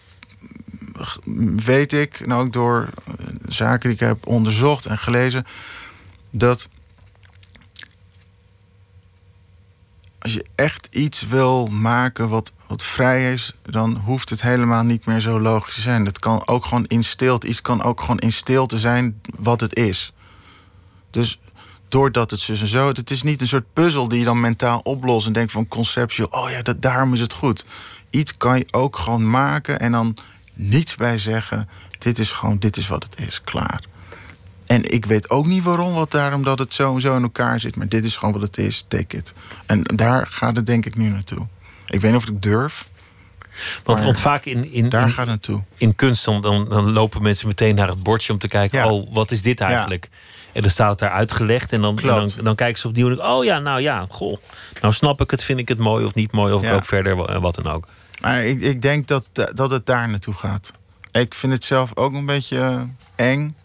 weet 1.56 1.92
ik, 1.92 2.20
en 2.20 2.32
ook 2.32 2.52
door 2.52 2.88
eh, 3.04 3.14
zaken 3.48 3.88
die 3.88 3.98
ik 3.98 4.06
heb 4.06 4.26
onderzocht 4.26 4.86
en 4.86 4.98
gelezen, 4.98 5.46
dat 6.30 6.68
als 10.22 10.32
je 10.32 10.44
echt 10.54 10.88
iets 10.90 11.26
wil 11.26 11.66
maken 11.66 12.28
wat, 12.28 12.52
wat 12.68 12.84
vrij 12.84 13.32
is, 13.32 13.54
dan 13.62 13.96
hoeft 13.96 14.30
het 14.30 14.42
helemaal 14.42 14.82
niet 14.82 15.06
meer 15.06 15.20
zo 15.20 15.40
logisch 15.40 15.74
te 15.74 15.80
zijn. 15.80 16.06
Het 16.06 16.18
kan 16.18 16.46
ook 16.46 16.64
gewoon 16.64 16.84
in 16.86 17.04
stilte, 17.04 17.46
iets 17.46 17.62
kan 17.62 17.82
ook 17.82 18.00
gewoon 18.00 18.18
in 18.18 18.32
stilte 18.32 18.78
zijn 18.78 19.20
wat 19.38 19.60
het 19.60 19.76
is. 19.76 20.12
Dus 21.10 21.40
doordat 21.88 22.30
het 22.30 22.40
zo 22.40 22.52
en 22.52 22.66
zo, 22.66 22.88
het 22.88 23.10
is 23.10 23.22
niet 23.22 23.40
een 23.40 23.48
soort 23.48 23.72
puzzel 23.72 24.08
die 24.08 24.18
je 24.18 24.24
dan 24.24 24.40
mentaal 24.40 24.80
oplost 24.82 25.26
en 25.26 25.32
denkt 25.32 25.52
van 25.52 25.68
conceptueel, 25.68 26.28
oh 26.30 26.50
ja, 26.50 26.62
dat, 26.62 26.82
daarom 26.82 27.12
is 27.12 27.20
het 27.20 27.32
goed. 27.32 27.64
Iets 28.10 28.36
kan 28.36 28.58
je 28.58 28.66
ook 28.70 28.96
gewoon 28.96 29.30
maken 29.30 29.80
en 29.80 29.92
dan 29.92 30.16
niets 30.54 30.96
bij 30.96 31.18
zeggen. 31.18 31.68
Dit 31.98 32.18
is 32.18 32.32
gewoon, 32.32 32.58
dit 32.58 32.76
is 32.76 32.88
wat 32.88 33.04
het 33.04 33.20
is, 33.26 33.42
klaar. 33.42 33.84
En 34.66 34.92
ik 34.92 35.06
weet 35.06 35.30
ook 35.30 35.46
niet 35.46 35.62
waarom, 35.62 35.94
wat 35.94 36.10
daarom 36.10 36.42
dat 36.42 36.58
het 36.58 36.74
zo 36.74 36.94
en 36.94 37.00
zo 37.00 37.16
in 37.16 37.22
elkaar 37.22 37.60
zit. 37.60 37.76
Maar 37.76 37.88
dit 37.88 38.04
is 38.04 38.16
gewoon 38.16 38.34
wat 38.34 38.42
het 38.42 38.58
is, 38.58 38.84
take 38.88 39.16
it. 39.16 39.34
En 39.66 39.82
daar 39.82 40.26
gaat 40.26 40.56
het 40.56 40.66
denk 40.66 40.86
ik 40.86 40.96
nu 40.96 41.08
naartoe. 41.08 41.46
Ik 41.86 42.00
weet 42.00 42.12
niet 42.12 42.20
of 42.20 42.28
ik 42.28 42.42
durf. 42.42 42.88
Want, 43.84 44.02
want 44.02 44.20
vaak 44.20 44.44
in, 44.44 44.72
in, 44.72 44.88
daar 44.88 45.10
gaat 45.10 45.16
het 45.16 45.26
naartoe. 45.26 45.62
in 45.76 45.94
kunst 45.94 46.24
dan, 46.24 46.40
dan, 46.40 46.92
lopen 46.92 47.22
mensen 47.22 47.46
meteen 47.46 47.74
naar 47.74 47.88
het 47.88 48.02
bordje 48.02 48.32
om 48.32 48.38
te 48.38 48.48
kijken... 48.48 48.84
oh, 48.84 49.14
wat 49.14 49.30
is 49.30 49.42
dit 49.42 49.60
eigenlijk? 49.60 50.08
En 50.52 50.62
dan 50.62 50.70
staat 50.70 50.90
het 50.90 50.98
daar 50.98 51.10
uitgelegd 51.10 51.72
en 51.72 51.80
dan, 51.80 51.96
dan, 51.96 52.30
dan, 52.42 52.54
kijken 52.54 52.80
ze 52.80 52.88
opnieuw 52.88 53.10
en 53.10 53.22
oh 53.22 53.44
ja, 53.44 53.58
nou 53.58 53.80
ja, 53.80 54.06
goh. 54.08 54.38
Nou 54.80 54.94
snap 54.94 55.20
ik 55.20 55.30
het, 55.30 55.44
vind 55.44 55.58
ik 55.58 55.68
het 55.68 55.78
mooi 55.78 56.04
of 56.04 56.14
niet 56.14 56.32
mooi... 56.32 56.52
of 56.52 56.62
ik 56.62 56.72
ook 56.72 56.84
verder, 56.84 57.40
wat 57.40 57.54
dan 57.54 57.66
ook. 57.66 57.88
Maar 58.22 58.44
ik, 58.44 58.60
ik 58.60 58.82
denk 58.82 59.06
dat, 59.06 59.28
dat 59.32 59.70
het 59.70 59.86
daar 59.86 60.08
naartoe 60.08 60.34
gaat. 60.34 60.72
Ik 61.12 61.34
vind 61.34 61.52
het 61.52 61.64
zelf 61.64 61.96
ook 61.96 62.12
een 62.12 62.26
beetje 62.26 62.58
eh, 62.58 62.82
eng. 63.30 63.56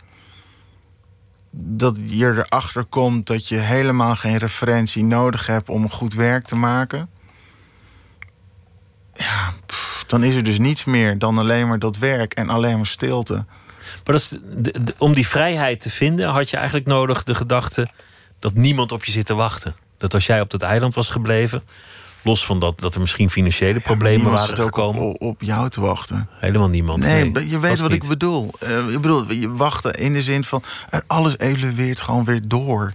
Dat 1.51 1.95
je 2.05 2.25
erachter 2.25 2.85
komt 2.85 3.27
dat 3.27 3.47
je 3.47 3.55
helemaal 3.55 4.15
geen 4.15 4.37
referentie 4.37 5.03
nodig 5.03 5.47
hebt 5.47 5.69
om 5.69 5.89
goed 5.89 6.13
werk 6.13 6.45
te 6.45 6.55
maken. 6.55 7.09
Ja, 9.13 9.53
dan 10.07 10.23
is 10.23 10.35
er 10.35 10.43
dus 10.43 10.59
niets 10.59 10.83
meer 10.83 11.17
dan 11.17 11.37
alleen 11.37 11.67
maar 11.67 11.79
dat 11.79 11.97
werk 11.97 12.33
en 12.33 12.49
alleen 12.49 12.75
maar 12.75 12.85
stilte. 12.85 13.45
Maar 14.05 14.15
dat 14.15 14.39
om 14.97 15.13
die 15.13 15.27
vrijheid 15.27 15.79
te 15.79 15.89
vinden, 15.89 16.29
had 16.29 16.49
je 16.49 16.57
eigenlijk 16.57 16.87
nodig 16.87 17.23
de 17.23 17.35
gedachte 17.35 17.87
dat 18.39 18.53
niemand 18.53 18.91
op 18.91 19.05
je 19.05 19.11
zit 19.11 19.25
te 19.25 19.35
wachten. 19.35 19.75
Dat 19.97 20.13
als 20.13 20.25
jij 20.25 20.41
op 20.41 20.49
dat 20.49 20.61
eiland 20.61 20.93
was 20.93 21.09
gebleven, 21.09 21.63
Los 22.27 22.45
van 22.45 22.59
dat, 22.59 22.79
dat 22.79 22.95
er 22.95 23.01
misschien 23.01 23.29
financiële 23.29 23.79
problemen 23.79 24.31
waren 24.31 24.57
gekomen. 24.57 25.01
Op, 25.01 25.21
op, 25.21 25.41
jou 25.41 25.69
te 25.69 25.81
wachten. 25.81 26.29
Helemaal 26.31 26.69
niemand. 26.69 27.03
Nee, 27.03 27.49
je 27.49 27.59
weet 27.59 27.79
wat 27.79 27.91
ik 27.91 28.07
bedoel. 28.07 28.49
Uh, 28.63 28.93
ik 28.93 29.01
bedoel, 29.01 29.31
je 29.31 29.51
wachten 29.51 29.93
in 29.93 30.13
de 30.13 30.21
zin 30.21 30.43
van 30.43 30.63
alles 31.07 31.37
evolueert 31.37 32.01
gewoon 32.01 32.23
weer 32.23 32.41
door. 32.47 32.93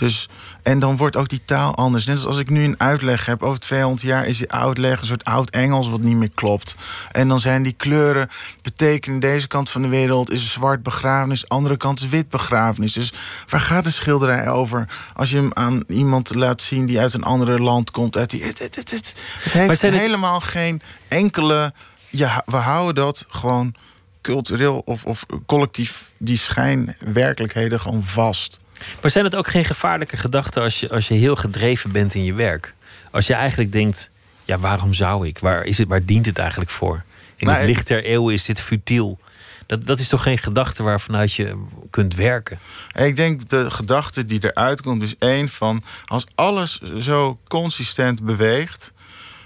Dus, 0.00 0.28
en 0.62 0.78
dan 0.78 0.96
wordt 0.96 1.16
ook 1.16 1.28
die 1.28 1.42
taal 1.44 1.74
anders. 1.74 2.06
Net 2.06 2.26
als 2.26 2.38
ik 2.38 2.50
nu 2.50 2.64
een 2.64 2.80
uitleg 2.80 3.26
heb 3.26 3.42
over 3.42 3.60
200 3.60 4.02
jaar, 4.02 4.26
is 4.26 4.38
die 4.38 4.52
uitleg 4.52 5.00
een 5.00 5.06
soort 5.06 5.24
oud 5.24 5.50
Engels 5.50 5.88
wat 5.88 6.00
niet 6.00 6.16
meer 6.16 6.30
klopt. 6.34 6.74
En 7.12 7.28
dan 7.28 7.40
zijn 7.40 7.62
die 7.62 7.72
kleuren 7.72 8.28
betekenen 8.62 9.20
deze 9.20 9.46
kant 9.46 9.70
van 9.70 9.82
de 9.82 9.88
wereld 9.88 10.30
is 10.30 10.52
zwart 10.52 10.82
begrafenis, 10.82 11.48
andere 11.48 11.76
kant 11.76 12.00
is 12.00 12.08
wit 12.08 12.28
begrafenis. 12.28 12.92
Dus 12.92 13.12
waar 13.48 13.60
gaat 13.60 13.84
de 13.84 13.90
schilderij 13.90 14.48
over 14.48 14.88
als 15.14 15.30
je 15.30 15.36
hem 15.36 15.50
aan 15.54 15.82
iemand 15.88 16.34
laat 16.34 16.62
zien 16.62 16.86
die 16.86 17.00
uit 17.00 17.14
een 17.14 17.22
andere 17.22 17.58
land 17.58 17.90
komt? 17.90 18.16
Uit 18.16 18.30
die, 18.30 18.44
het, 18.44 18.58
het, 18.58 18.74
het, 18.74 18.90
het 18.90 19.14
heeft 19.52 19.82
helemaal 19.82 20.40
geen 20.40 20.82
enkele. 21.08 21.72
Ja, 22.08 22.42
we 22.46 22.56
houden 22.56 22.94
dat 22.94 23.26
gewoon 23.28 23.74
cultureel 24.20 24.82
of, 24.84 25.04
of 25.04 25.26
collectief 25.46 26.10
die 26.16 26.38
schijnwerkelijkheden 26.38 27.80
gewoon 27.80 28.02
vast. 28.02 28.60
Maar 29.02 29.10
zijn 29.10 29.24
het 29.24 29.36
ook 29.36 29.48
geen 29.48 29.64
gevaarlijke 29.64 30.16
gedachten 30.16 30.62
als 30.62 30.80
je, 30.80 30.90
als 30.90 31.08
je 31.08 31.14
heel 31.14 31.36
gedreven 31.36 31.92
bent 31.92 32.14
in 32.14 32.24
je 32.24 32.34
werk? 32.34 32.74
Als 33.10 33.26
je 33.26 33.34
eigenlijk 33.34 33.72
denkt, 33.72 34.10
ja, 34.44 34.58
waarom 34.58 34.94
zou 34.94 35.26
ik? 35.26 35.38
Waar, 35.38 35.64
is 35.64 35.78
het, 35.78 35.88
waar 35.88 36.04
dient 36.04 36.26
het 36.26 36.38
eigenlijk 36.38 36.70
voor? 36.70 37.04
In 37.36 37.48
het 37.48 37.66
licht 37.66 37.86
der 37.86 38.04
eeuwen 38.04 38.34
is 38.34 38.44
dit 38.44 38.60
futiel. 38.60 39.18
Dat, 39.66 39.86
dat 39.86 40.00
is 40.00 40.08
toch 40.08 40.22
geen 40.22 40.38
gedachte 40.38 40.82
waarvanuit 40.82 41.32
je 41.32 41.62
kunt 41.90 42.14
werken? 42.14 42.58
Ik 42.94 43.16
denk 43.16 43.48
de 43.48 43.70
gedachte 43.70 44.26
die 44.26 44.44
eruit 44.44 44.82
komt 44.82 45.02
is 45.02 45.18
één 45.18 45.48
van... 45.48 45.82
als 46.04 46.26
alles 46.34 46.80
zo 46.98 47.38
consistent 47.48 48.22
beweegt... 48.22 48.92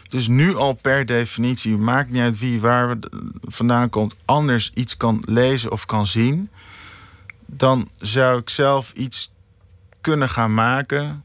dus 0.08 0.28
nu 0.28 0.56
al 0.56 0.72
per 0.72 1.06
definitie, 1.06 1.76
maakt 1.76 2.10
niet 2.10 2.22
uit 2.22 2.38
wie 2.38 2.60
waar 2.60 2.96
vandaan 3.42 3.90
komt... 3.90 4.16
anders 4.24 4.70
iets 4.74 4.96
kan 4.96 5.22
lezen 5.26 5.72
of 5.72 5.86
kan 5.86 6.06
zien 6.06 6.50
dan 7.46 7.88
zou 7.98 8.38
ik 8.38 8.48
zelf 8.48 8.92
iets 8.92 9.32
kunnen 10.00 10.28
gaan 10.28 10.54
maken. 10.54 11.24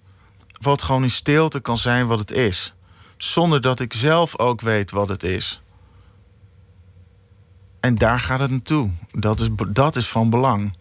wat 0.61 0.81
gewoon 0.81 1.03
in 1.03 1.09
stilte 1.09 1.59
kan 1.59 1.77
zijn 1.77 2.07
wat 2.07 2.19
het 2.19 2.31
is. 2.31 2.73
Zonder 3.17 3.61
dat 3.61 3.79
ik 3.79 3.93
zelf 3.93 4.37
ook 4.37 4.61
weet 4.61 4.91
wat 4.91 5.09
het 5.09 5.23
is. 5.23 5.61
En 7.79 7.95
daar 7.95 8.19
gaat 8.19 8.39
het 8.39 8.49
naartoe. 8.49 8.89
Dat 9.11 9.39
is, 9.39 9.47
dat 9.67 9.95
is 9.95 10.07
van 10.07 10.29
belang. 10.29 10.77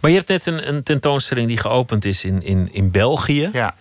Maar 0.00 0.10
je 0.10 0.16
hebt 0.16 0.28
net 0.28 0.46
een, 0.46 0.68
een 0.68 0.82
tentoonstelling 0.82 1.48
die 1.48 1.56
geopend 1.56 2.04
is 2.04 2.24
in, 2.24 2.42
in, 2.42 2.72
in 2.72 2.90
België. 2.90 3.50
Ja. 3.52 3.74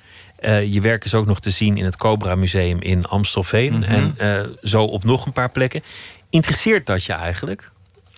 je 0.60 0.82
werk 0.82 1.06
is 1.06 1.14
ook 1.14 1.26
nog 1.26 1.40
te 1.40 1.50
zien 1.50 1.78
in 1.78 1.86
het 1.86 1.98
Cobra 1.98 2.36
Museum 2.36 2.82
in 2.82 3.06
Amstelveen. 3.06 3.80
Mhm. 3.80 4.12
En 4.18 4.58
zo 4.62 4.84
op 4.84 5.04
nog 5.04 5.26
een 5.26 5.32
paar 5.32 5.52
plekken. 5.52 5.84
Interesseert 6.30 6.86
dat 6.86 7.04
je 7.04 7.14
eigenlijk? 7.14 7.72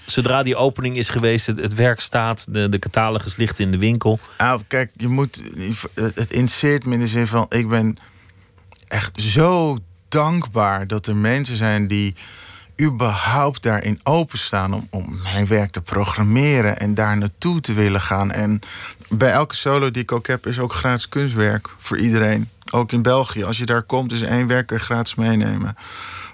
Zodra 0.05 0.43
die 0.43 0.55
opening 0.55 0.97
is 0.97 1.09
geweest, 1.09 1.47
het, 1.47 1.73
werk 1.73 1.99
staat, 1.99 2.53
de, 2.53 2.69
de 2.69 2.79
catalogus 2.79 3.35
ligt 3.35 3.59
in 3.59 3.71
de 3.71 3.77
winkel. 3.77 4.19
Nou, 4.37 4.61
kijk, 4.67 4.91
je 4.95 5.07
moet. 5.07 5.43
Het 5.93 6.31
interesseert 6.31 6.85
me 6.85 6.93
in 6.93 6.99
de 6.99 7.07
zin 7.07 7.27
van: 7.27 7.45
ik 7.49 7.67
ben 7.67 7.97
echt 8.87 9.21
zo 9.21 9.77
dankbaar 10.09 10.87
dat 10.87 11.07
er 11.07 11.15
mensen 11.15 11.55
zijn 11.55 11.87
die 11.87 12.15
überhaupt 12.81 13.63
daarin 13.63 13.99
openstaan 14.03 14.73
om, 14.73 14.87
om 14.89 15.19
mijn 15.23 15.47
werk 15.47 15.71
te 15.71 15.81
programmeren 15.81 16.79
en 16.79 16.93
daar 16.93 17.17
naartoe 17.17 17.61
te 17.61 17.73
willen 17.73 18.01
gaan. 18.01 18.31
En 18.31 18.59
bij 19.09 19.31
elke 19.31 19.55
solo 19.55 19.91
die 19.91 20.01
ik 20.01 20.11
ook 20.11 20.27
heb, 20.27 20.47
is 20.47 20.59
ook 20.59 20.73
gratis 20.73 21.09
kunstwerk 21.09 21.69
voor 21.77 21.97
iedereen. 21.97 22.49
Ook 22.71 22.91
in 22.91 23.01
België. 23.01 23.43
Als 23.43 23.57
je 23.57 23.65
daar 23.65 23.83
komt, 23.83 24.11
is 24.11 24.21
één 24.21 24.47
werk 24.47 24.71
gratis 24.75 25.15
meenemen. 25.15 25.75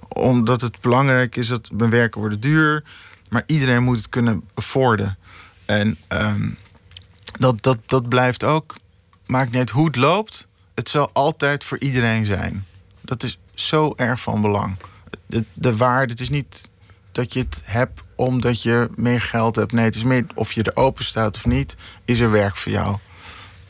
Omdat 0.07 0.61
het 0.61 0.82
belangrijk 0.82 1.36
is 1.36 1.47
dat 1.47 1.69
mijn 1.74 1.89
werken 1.89 2.19
worden 2.19 2.39
duur. 2.39 2.84
Maar 3.32 3.44
iedereen 3.46 3.84
moet 3.84 3.98
het 3.98 4.10
kunnen 4.10 4.44
afforden. 4.54 5.18
En 5.66 5.98
ehm, 6.08 6.50
dat, 7.40 7.64
dat, 7.64 7.78
dat 7.86 8.10
blijft 8.10 8.44
ook. 8.44 8.76
Maakt 9.26 9.52
niet 9.52 9.70
hoe 9.70 9.86
het 9.86 9.96
loopt. 9.96 10.48
Het 10.76 10.90
zal 10.90 11.10
altijd 11.14 11.64
voor 11.64 11.80
iedereen 11.80 12.26
zijn. 12.26 12.66
Dat 13.02 13.24
is 13.24 13.38
zo 13.54 13.94
erg 13.96 14.22
van 14.22 14.42
belang. 14.42 14.78
De, 15.26 15.44
de 15.54 15.76
waarde, 15.76 16.12
het 16.12 16.22
is 16.22 16.30
niet 16.30 16.70
dat 17.12 17.34
je 17.34 17.40
het 17.40 17.62
hebt 17.66 18.02
omdat 18.16 18.62
je 18.62 18.90
meer 18.96 19.22
geld 19.22 19.56
hebt. 19.56 19.72
Nee, 19.72 19.86
het 19.86 19.96
is 19.96 20.04
meer 20.04 20.26
of 20.34 20.54
je 20.54 20.64
er 20.64 20.76
open 20.76 21.04
staat 21.04 21.36
of 21.36 21.46
niet, 21.46 21.76
is 22.06 22.20
er 22.20 22.32
werk 22.32 22.56
voor 22.56 22.72
jou. 22.72 22.98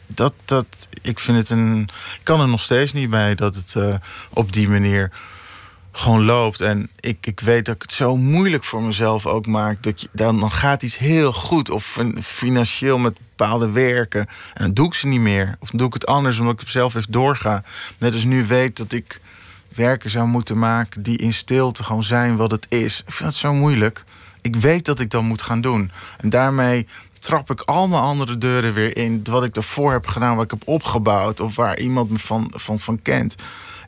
Dat, 0.07 0.33
dat, 0.45 0.65
ik 1.01 1.19
vind 1.19 1.37
het 1.37 1.49
een. 1.49 1.81
Ik 2.17 2.23
kan 2.23 2.41
er 2.41 2.47
nog 2.47 2.61
steeds 2.61 2.93
niet 2.93 3.09
bij 3.09 3.35
dat 3.35 3.55
het 3.55 3.73
uh, 3.77 3.95
op 4.29 4.53
die 4.53 4.69
manier 4.69 5.11
gewoon 5.91 6.25
loopt. 6.25 6.61
En 6.61 6.89
ik, 6.99 7.17
ik 7.21 7.39
weet 7.39 7.65
dat 7.65 7.75
ik 7.75 7.81
het 7.81 7.93
zo 7.93 8.17
moeilijk 8.17 8.63
voor 8.63 8.83
mezelf 8.83 9.25
ook 9.25 9.47
maak. 9.47 9.83
Dat 9.83 10.01
je, 10.01 10.07
dan, 10.11 10.39
dan 10.39 10.51
gaat 10.51 10.83
iets 10.83 10.97
heel 10.97 11.33
goed. 11.33 11.69
Of 11.69 11.99
financieel 12.21 12.97
met 12.97 13.17
bepaalde 13.17 13.69
werken. 13.69 14.27
En 14.53 14.63
dan 14.63 14.73
doe 14.73 14.87
ik 14.87 14.93
ze 14.93 15.07
niet 15.07 15.19
meer. 15.19 15.55
Of 15.59 15.69
dan 15.69 15.77
doe 15.77 15.87
ik 15.87 15.93
het 15.93 16.05
anders 16.05 16.39
omdat 16.39 16.61
ik 16.61 16.67
zelf 16.67 16.95
even 16.95 17.11
doorga. 17.11 17.63
Net 17.97 18.13
als 18.13 18.23
nu 18.23 18.45
weet 18.45 18.77
dat 18.77 18.91
ik 18.91 19.21
werken 19.75 20.09
zou 20.09 20.27
moeten 20.27 20.59
maken 20.59 21.03
die 21.03 21.17
in 21.17 21.33
stilte 21.33 21.83
gewoon 21.83 22.03
zijn 22.03 22.35
wat 22.35 22.51
het 22.51 22.65
is. 22.69 23.03
Ik 23.05 23.13
vind 23.13 23.29
het 23.29 23.37
zo 23.37 23.53
moeilijk. 23.53 24.03
Ik 24.41 24.55
weet 24.55 24.85
dat 24.85 24.99
ik 24.99 25.09
dat 25.09 25.23
moet 25.23 25.41
gaan 25.41 25.61
doen. 25.61 25.91
En 26.17 26.29
daarmee 26.29 26.87
trap 27.19 27.51
ik 27.51 27.61
al 27.61 27.87
mijn 27.87 28.01
andere 28.01 28.37
deuren 28.37 28.73
weer 28.73 28.97
in. 28.97 29.21
Wat 29.23 29.43
ik 29.43 29.55
ervoor 29.55 29.91
heb 29.91 30.07
gedaan, 30.07 30.35
wat 30.35 30.43
ik 30.43 30.51
heb 30.51 30.67
opgebouwd. 30.67 31.39
Of 31.39 31.55
waar 31.55 31.79
iemand 31.79 32.09
me 32.09 32.19
van, 32.19 32.51
van, 32.55 32.79
van 32.79 33.01
kent. 33.01 33.35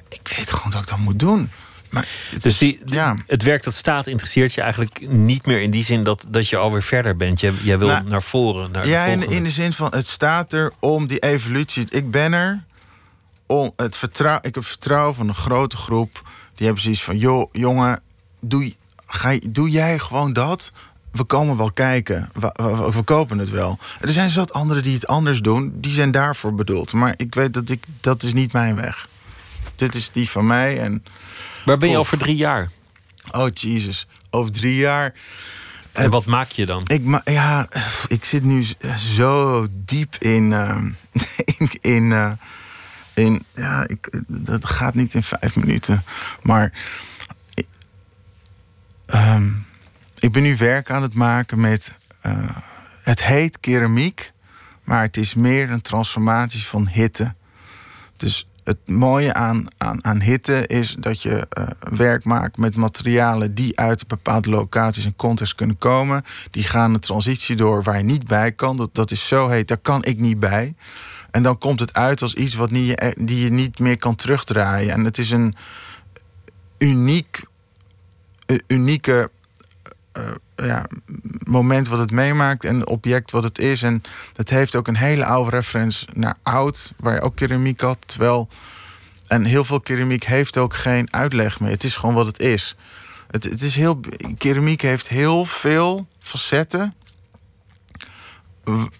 Ik 0.09 0.33
weet 0.37 0.51
gewoon 0.51 0.71
dat 0.71 0.81
ik 0.81 0.87
dat 0.87 0.97
moet 0.97 1.19
doen. 1.19 1.49
Maar 1.93 2.07
het, 2.29 2.43
dus 2.43 2.57
die, 2.57 2.79
ja. 2.85 3.15
het 3.27 3.43
werk 3.43 3.63
dat 3.63 3.73
staat 3.73 4.07
interesseert 4.07 4.53
je 4.53 4.61
eigenlijk 4.61 5.09
niet 5.09 5.45
meer 5.45 5.61
in 5.61 5.71
die 5.71 5.83
zin 5.83 6.03
dat, 6.03 6.25
dat 6.27 6.49
je 6.49 6.57
alweer 6.57 6.83
verder 6.83 7.15
bent. 7.15 7.39
Je, 7.39 7.53
jij 7.61 7.77
wil 7.77 7.87
nou, 7.87 8.03
naar 8.03 8.21
voren. 8.21 8.71
Naar 8.71 8.87
ja, 8.87 9.05
de 9.05 9.11
in, 9.11 9.29
in 9.29 9.43
de 9.43 9.49
zin 9.49 9.73
van 9.73 9.91
het 9.91 10.07
staat 10.07 10.53
er 10.53 10.73
om 10.79 11.07
die 11.07 11.19
evolutie. 11.19 11.85
Ik 11.89 12.11
ben 12.11 12.33
er 12.33 12.63
om 13.45 13.71
het 13.75 13.95
vertrouwen. 13.95 14.43
Ik 14.43 14.55
heb 14.55 14.65
vertrouwen 14.65 15.15
van 15.15 15.27
een 15.27 15.35
grote 15.35 15.77
groep. 15.77 16.21
Die 16.55 16.65
hebben 16.65 16.83
zoiets 16.83 17.03
van: 17.03 17.17
joh, 17.17 17.49
jongen, 17.51 18.01
doe, 18.39 18.73
ga, 19.05 19.39
doe 19.49 19.69
jij 19.69 19.99
gewoon 19.99 20.33
dat? 20.33 20.71
We 21.11 21.23
komen 21.23 21.57
wel 21.57 21.71
kijken. 21.71 22.29
We, 22.33 22.53
we, 22.53 22.91
we, 22.91 23.01
kopen 23.01 23.37
het 23.37 23.49
wel. 23.49 23.77
Er 24.01 24.09
zijn 24.09 24.29
zat 24.29 24.53
anderen 24.53 24.83
die 24.83 24.93
het 24.93 25.07
anders 25.07 25.39
doen. 25.39 25.73
Die 25.75 25.91
zijn 25.91 26.11
daarvoor 26.11 26.53
bedoeld. 26.53 26.93
Maar 26.93 27.13
ik 27.17 27.35
weet 27.35 27.53
dat 27.53 27.69
ik 27.69 27.85
dat 28.01 28.23
is 28.23 28.33
niet 28.33 28.53
mijn 28.53 28.75
weg. 28.75 29.07
Dit 29.75 29.95
is 29.95 30.11
die 30.11 30.29
van 30.29 30.47
mij. 30.47 30.79
En 30.79 31.03
Waar 31.65 31.77
ben 31.77 31.89
je 31.89 31.97
over 31.97 32.17
drie 32.17 32.35
jaar? 32.35 32.69
Oh, 33.31 33.47
Jesus. 33.53 34.07
Over 34.29 34.51
drie 34.51 34.75
jaar. 34.75 35.13
En 35.91 36.09
wat 36.09 36.25
maak 36.25 36.49
je 36.49 36.65
dan? 36.65 36.83
Ik, 36.87 37.03
ma 37.03 37.21
ja, 37.25 37.67
ik 38.07 38.25
zit 38.25 38.43
nu 38.43 38.65
zo 38.97 39.67
diep 39.71 40.15
in. 40.15 40.51
Uh, 40.51 40.77
in, 41.57 41.69
in, 41.81 42.03
uh, 42.03 42.31
in 43.13 43.41
ja, 43.53 43.87
ik, 43.87 44.21
dat 44.27 44.65
gaat 44.65 44.93
niet 44.93 45.13
in 45.13 45.23
vijf 45.23 45.55
minuten. 45.55 46.03
Maar. 46.41 46.71
Uh, 49.07 49.41
ik 50.19 50.31
ben 50.31 50.43
nu 50.43 50.57
werk 50.57 50.91
aan 50.91 51.01
het 51.01 51.13
maken 51.13 51.59
met. 51.59 51.97
Uh, 52.25 52.57
het 53.03 53.23
heet 53.23 53.59
keramiek, 53.59 54.31
maar 54.83 55.01
het 55.01 55.17
is 55.17 55.33
meer 55.33 55.69
een 55.69 55.81
transformatie 55.81 56.63
van 56.63 56.87
hitte. 56.87 57.33
Dus 58.17 58.47
het 58.63 58.77
mooie 58.85 59.33
aan, 59.33 59.65
aan, 59.77 60.05
aan 60.05 60.21
hitte 60.21 60.67
is 60.67 60.95
dat 60.99 61.21
je 61.21 61.47
uh, 61.59 61.67
werk 61.97 62.23
maakt 62.23 62.57
met 62.57 62.75
materialen 62.75 63.55
die 63.55 63.79
uit 63.79 64.07
bepaalde 64.07 64.49
locaties 64.49 65.05
en 65.05 65.15
context 65.15 65.55
kunnen 65.55 65.77
komen. 65.77 66.23
Die 66.51 66.63
gaan 66.63 66.93
een 66.93 66.99
transitie 66.99 67.55
door 67.55 67.83
waar 67.83 67.97
je 67.97 68.03
niet 68.03 68.27
bij 68.27 68.51
kan. 68.51 68.77
Dat, 68.77 68.89
dat 68.91 69.11
is 69.11 69.27
zo 69.27 69.47
heet, 69.47 69.67
daar 69.67 69.77
kan 69.77 70.03
ik 70.05 70.19
niet 70.19 70.39
bij. 70.39 70.75
En 71.31 71.43
dan 71.43 71.57
komt 71.57 71.79
het 71.79 71.93
uit 71.93 72.21
als 72.21 72.33
iets 72.33 72.55
wat 72.55 72.71
niet, 72.71 73.13
die 73.19 73.43
je 73.43 73.49
niet 73.49 73.79
meer 73.79 73.97
kan 73.97 74.15
terugdraaien. 74.15 74.93
En 74.93 75.05
het 75.05 75.17
is 75.17 75.31
een 75.31 75.55
uniek, 76.77 77.43
unieke 78.67 79.31
uh, 80.17 80.23
ja, 80.55 80.85
moment 81.49 81.87
wat 81.87 81.99
het 81.99 82.11
meemaakt 82.11 82.63
en 82.63 82.87
object 82.87 83.31
wat 83.31 83.43
het 83.43 83.59
is. 83.59 83.83
En 83.83 84.01
het 84.35 84.49
heeft 84.49 84.75
ook 84.75 84.87
een 84.87 84.95
hele 84.95 85.25
oude 85.25 85.49
reference 85.49 86.07
naar 86.13 86.37
oud, 86.43 86.93
waar 86.97 87.13
je 87.13 87.21
ook 87.21 87.35
keramiek 87.35 87.81
had. 87.81 87.97
Terwijl, 88.05 88.47
en 89.27 89.43
heel 89.43 89.65
veel 89.65 89.81
keramiek 89.81 90.23
heeft 90.23 90.57
ook 90.57 90.73
geen 90.73 91.13
uitleg 91.13 91.59
meer. 91.59 91.71
Het 91.71 91.83
is 91.83 91.95
gewoon 91.95 92.15
wat 92.15 92.25
het 92.25 92.39
is. 92.39 92.75
Het, 93.27 93.43
het 93.43 93.61
is 93.61 93.75
heel, 93.75 93.99
keramiek 94.37 94.81
heeft 94.81 95.09
heel 95.09 95.45
veel 95.45 96.07
facetten 96.19 96.93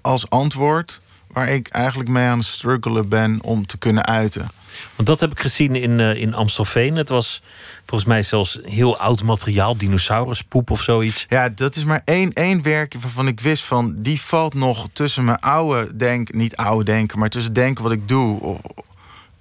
als 0.02 0.30
antwoord 0.30 1.02
waar 1.28 1.50
ik 1.50 1.68
eigenlijk 1.68 2.10
mee 2.10 2.28
aan 2.28 2.38
het 2.38 2.48
struggelen 2.48 3.10
ben 3.10 3.40
om 3.42 3.66
te 3.66 3.78
kunnen 3.78 4.06
uiten. 4.06 4.48
Want 4.96 5.08
dat 5.08 5.20
heb 5.20 5.32
ik 5.32 5.40
gezien 5.40 5.76
in, 5.76 6.00
uh, 6.00 6.16
in 6.16 6.34
Amstelveen. 6.34 6.96
Het 6.96 7.10
was 7.10 7.42
volgens 7.86 8.10
mij 8.10 8.24
zelfs 8.24 8.60
heel 8.64 8.98
oud 8.98 9.24
materiaal, 9.24 9.78
dinosauruspoep 9.78 10.70
of 10.70 10.82
zoiets. 10.82 11.26
Ja, 11.30 11.50
dat 11.50 11.76
is 11.76 11.84
maar 11.84 12.02
één, 12.06 12.34
één 12.34 12.62
werkje 12.62 13.00
waarvan 13.00 13.28
ik 13.28 13.40
wist 13.40 13.64
van... 13.64 13.96
die 13.98 14.22
valt 14.22 14.54
nog 14.54 14.88
tussen 14.94 15.24
mijn 15.24 15.40
oude 15.40 15.96
denken... 15.96 16.38
niet 16.38 16.56
oude 16.56 16.84
denken, 16.84 17.20
maar 17.20 17.30
tussen 17.30 17.54
denken 17.54 17.84
wat 17.84 17.92
ik 17.92 18.08
doe... 18.08 18.58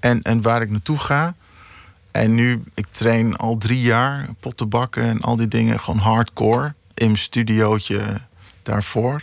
en, 0.00 0.22
en 0.22 0.42
waar 0.42 0.62
ik 0.62 0.70
naartoe 0.70 0.98
ga. 0.98 1.34
En 2.10 2.34
nu, 2.34 2.62
ik 2.74 2.86
train 2.90 3.36
al 3.36 3.56
drie 3.56 3.80
jaar 3.80 4.28
potten 4.40 4.68
bakken 4.68 5.02
en 5.02 5.20
al 5.20 5.36
die 5.36 5.48
dingen 5.48 5.80
gewoon 5.80 6.00
hardcore... 6.00 6.74
in 6.94 7.06
mijn 7.06 7.18
studiootje 7.18 8.02
daarvoor. 8.62 9.22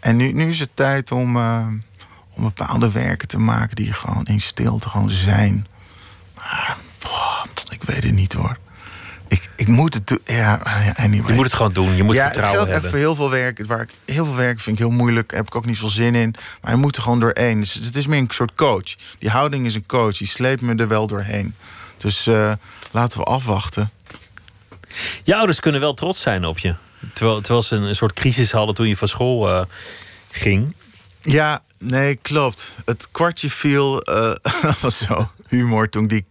En 0.00 0.16
nu, 0.16 0.32
nu 0.32 0.48
is 0.48 0.60
het 0.60 0.70
tijd 0.74 1.12
om... 1.12 1.36
Uh, 1.36 1.66
om 2.40 2.52
bepaalde 2.54 2.90
werken 2.90 3.28
te 3.28 3.38
maken 3.38 3.76
die 3.76 3.92
gewoon 3.92 4.24
in 4.26 4.40
stilte 4.40 4.88
gewoon 4.88 5.10
zijn. 5.10 5.66
Maar, 6.36 6.76
boah, 6.98 7.44
ik 7.68 7.82
weet 7.82 8.02
het 8.02 8.12
niet 8.12 8.32
hoor. 8.32 8.58
Ik, 9.28 9.50
ik 9.56 9.68
moet 9.68 9.94
het 9.94 10.06
doen. 10.06 10.20
Ja, 10.24 10.60
anyway. 10.96 11.28
Je 11.28 11.34
moet 11.34 11.44
het 11.44 11.54
gewoon 11.54 11.72
doen. 11.72 11.96
Je 11.96 12.02
moet 12.02 12.14
ja, 12.14 12.24
vertrouwen 12.24 12.60
het 12.60 12.70
hebben. 12.70 12.90
echt 12.90 12.90
voor 12.90 13.06
heel 13.06 13.14
veel 13.14 13.30
werk. 13.30 13.66
Waar 13.66 13.80
ik, 13.80 13.90
heel 14.04 14.24
veel 14.24 14.34
werk 14.34 14.60
vind 14.60 14.78
ik 14.78 14.82
heel 14.82 14.96
moeilijk. 14.96 15.30
Heb 15.30 15.46
ik 15.46 15.54
ook 15.54 15.66
niet 15.66 15.78
veel 15.78 15.88
zin 15.88 16.14
in. 16.14 16.34
Maar 16.60 16.70
je 16.70 16.78
moet 16.78 16.96
er 16.96 17.02
gewoon 17.02 17.20
doorheen. 17.20 17.60
Dus 17.60 17.74
het 17.74 17.96
is 17.96 18.06
meer 18.06 18.18
een 18.18 18.26
soort 18.30 18.54
coach. 18.54 18.96
Die 19.18 19.30
houding 19.30 19.66
is 19.66 19.74
een 19.74 19.86
coach. 19.86 20.16
Die 20.16 20.26
sleept 20.26 20.60
me 20.60 20.74
er 20.74 20.88
wel 20.88 21.06
doorheen. 21.06 21.54
Dus 21.96 22.26
uh, 22.26 22.52
laten 22.90 23.18
we 23.18 23.24
afwachten. 23.24 23.90
Je 25.22 25.36
ouders 25.36 25.60
kunnen 25.60 25.80
wel 25.80 25.94
trots 25.94 26.20
zijn 26.20 26.44
op 26.44 26.58
je. 26.58 26.74
Terwijl, 27.12 27.40
terwijl 27.40 27.62
ze 27.62 27.76
een, 27.76 27.96
soort 27.96 28.12
crisis 28.12 28.52
hadden 28.52 28.74
toen 28.74 28.88
je 28.88 28.96
van 28.96 29.08
school 29.08 29.48
uh, 29.50 29.62
ging. 30.30 30.74
Ja, 31.22 31.62
nee, 31.80 32.16
klopt. 32.16 32.74
Het 32.84 33.08
kwartje 33.10 33.50
viel, 33.50 34.10
uh, 34.10 34.34
was 34.82 34.98
zo 34.98 35.30
humor 35.48 35.88
toen 35.88 36.06
die 36.06 36.26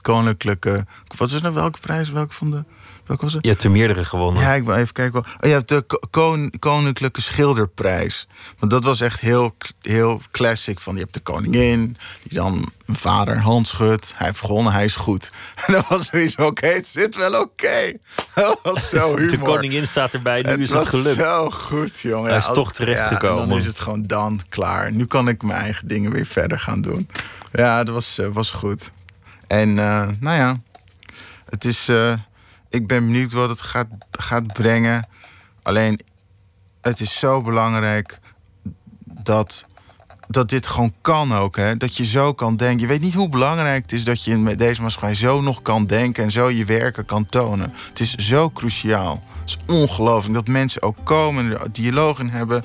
koninklijke... 0.00 0.86
Wat 1.16 1.30
is 1.30 1.40
nou, 1.40 1.54
welke 1.54 1.80
prijs? 1.80 2.10
Welke 2.10 2.34
van 2.34 2.50
de... 2.50 2.64
Welke 3.06 3.24
was 3.24 3.32
het? 3.32 3.44
Je 3.44 3.50
hebt 3.50 3.62
er 3.62 3.70
meerdere 3.70 4.04
gewonnen. 4.04 4.42
Ja, 4.42 4.54
ik 4.54 4.64
wil 4.64 4.74
even 4.74 4.92
kijken. 4.92 5.20
Oh, 5.20 5.26
je 5.40 5.48
hebt 5.48 5.68
de 5.68 5.84
kon 6.10 6.52
Koninklijke 6.58 7.20
Schilderprijs. 7.20 8.28
Want 8.58 8.70
dat 8.72 8.84
was 8.84 9.00
echt 9.00 9.20
heel, 9.20 9.56
heel 9.80 10.20
classic. 10.30 10.80
Van, 10.80 10.94
je 10.94 11.00
hebt 11.00 11.14
de 11.14 11.20
koningin, 11.20 11.96
die 12.22 12.38
dan 12.38 12.72
mijn 12.86 12.98
vader 12.98 13.38
hand 13.38 13.66
schudt. 13.66 14.12
Hij 14.16 14.26
heeft 14.26 14.40
gewonnen, 14.40 14.72
hij 14.72 14.84
is 14.84 14.96
goed. 14.96 15.30
En 15.66 15.72
dat 15.72 15.88
was 15.88 16.06
zoiets 16.06 16.34
oké, 16.34 16.44
okay, 16.44 16.74
het 16.74 16.86
zit 16.86 17.16
wel 17.16 17.40
oké. 17.40 17.40
Okay. 17.40 17.98
Dat 18.34 18.60
was 18.62 18.88
zo 18.88 19.16
humor. 19.16 19.30
De 19.30 19.38
koningin 19.38 19.86
staat 19.86 20.12
erbij, 20.12 20.42
nu 20.42 20.50
het 20.50 20.60
is 20.60 20.70
het 20.70 20.88
gelukt. 20.88 21.20
zo 21.20 21.50
goed, 21.50 22.00
jongen. 22.00 22.28
Hij 22.28 22.38
is 22.38 22.46
toch 22.46 22.72
terechtgekomen. 22.72 23.42
Ja, 23.42 23.48
dan 23.48 23.56
is 23.56 23.66
het 23.66 23.80
gewoon 23.80 24.02
dan 24.02 24.40
klaar. 24.48 24.92
Nu 24.92 25.06
kan 25.06 25.28
ik 25.28 25.42
mijn 25.42 25.60
eigen 25.60 25.88
dingen 25.88 26.12
weer 26.12 26.26
verder 26.26 26.60
gaan 26.60 26.80
doen. 26.80 27.08
Ja, 27.52 27.84
dat 27.84 27.94
was, 27.94 28.18
uh, 28.18 28.28
was 28.28 28.52
goed. 28.52 28.92
En 29.46 29.68
uh, 29.68 30.08
nou 30.20 30.38
ja, 30.38 30.56
het 31.48 31.64
is... 31.64 31.88
Uh, 31.88 32.12
ik 32.76 32.86
ben 32.86 33.06
benieuwd 33.06 33.32
wat 33.32 33.48
het 33.48 33.60
gaat, 33.60 33.86
gaat 34.10 34.52
brengen. 34.52 35.08
Alleen, 35.62 36.00
het 36.80 37.00
is 37.00 37.18
zo 37.18 37.40
belangrijk 37.40 38.18
dat 39.04 39.66
dat 40.28 40.48
dit 40.48 40.66
gewoon 40.66 40.94
kan 41.00 41.34
ook. 41.34 41.56
Hè? 41.56 41.76
Dat 41.76 41.96
je 41.96 42.04
zo 42.04 42.32
kan 42.32 42.56
denken. 42.56 42.80
Je 42.80 42.86
weet 42.86 43.00
niet 43.00 43.14
hoe 43.14 43.28
belangrijk 43.28 43.82
het 43.82 43.92
is 43.92 44.04
dat 44.04 44.24
je 44.24 44.30
in 44.30 44.44
deze 44.44 44.82
maatschappij 44.82 45.14
zo 45.14 45.40
nog 45.40 45.62
kan 45.62 45.86
denken 45.86 46.24
en 46.24 46.30
zo 46.30 46.50
je 46.50 46.64
werken 46.64 47.04
kan 47.04 47.26
tonen. 47.26 47.72
Het 47.88 48.00
is 48.00 48.14
zo 48.14 48.50
cruciaal. 48.50 49.22
Het 49.40 49.48
is 49.48 49.58
ongelooflijk 49.66 50.34
dat 50.34 50.46
mensen 50.46 50.82
ook 50.82 50.96
komen 51.04 51.44
en 51.44 51.60
er 51.60 51.72
dialoog 51.72 52.18
in 52.18 52.28
hebben. 52.28 52.64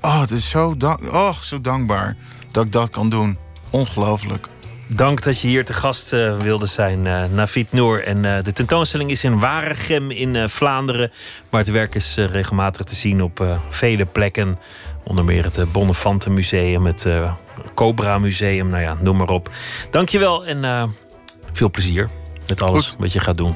Oh, 0.00 0.20
het 0.20 0.30
is 0.30 0.50
zo, 0.50 0.76
dank 0.76 1.12
oh, 1.12 1.38
zo 1.40 1.60
dankbaar 1.60 2.16
dat 2.50 2.64
ik 2.64 2.72
dat 2.72 2.90
kan 2.90 3.08
doen. 3.08 3.38
Ongelooflijk. 3.70 4.48
Dank 4.94 5.22
dat 5.22 5.40
je 5.40 5.48
hier 5.48 5.64
te 5.64 5.72
gast 5.72 6.12
uh, 6.12 6.36
wilde 6.36 6.66
zijn, 6.66 7.04
uh, 7.04 7.24
Navid 7.24 7.72
Noor. 7.72 7.98
En 7.98 8.24
uh, 8.24 8.42
de 8.42 8.52
tentoonstelling 8.52 9.10
is 9.10 9.24
in 9.24 9.38
Waregem 9.38 10.10
in 10.10 10.48
Vlaanderen. 10.48 11.12
Maar 11.50 11.60
het 11.60 11.70
werk 11.70 11.94
is 11.94 12.16
regelmatig 12.16 12.86
te 12.86 12.94
zien 12.94 13.22
op 13.22 13.60
vele 13.68 14.06
plekken. 14.06 14.58
Onder 15.04 15.24
meer 15.24 15.44
het 15.44 15.72
Bonnefante 15.72 16.30
Museum, 16.30 16.86
het 16.86 17.06
Cobra 17.74 18.18
Museum. 18.18 18.68
Nou 18.68 18.82
ja, 18.82 18.96
noem 19.00 19.16
maar 19.16 19.28
op. 19.28 19.50
Dankjewel 19.90 20.46
en 20.46 20.90
veel 21.52 21.70
plezier 21.70 22.08
met 22.46 22.62
alles 22.62 22.86
Goed. 22.86 22.96
wat 22.98 23.12
je 23.12 23.20
gaat 23.20 23.36
doen. 23.36 23.54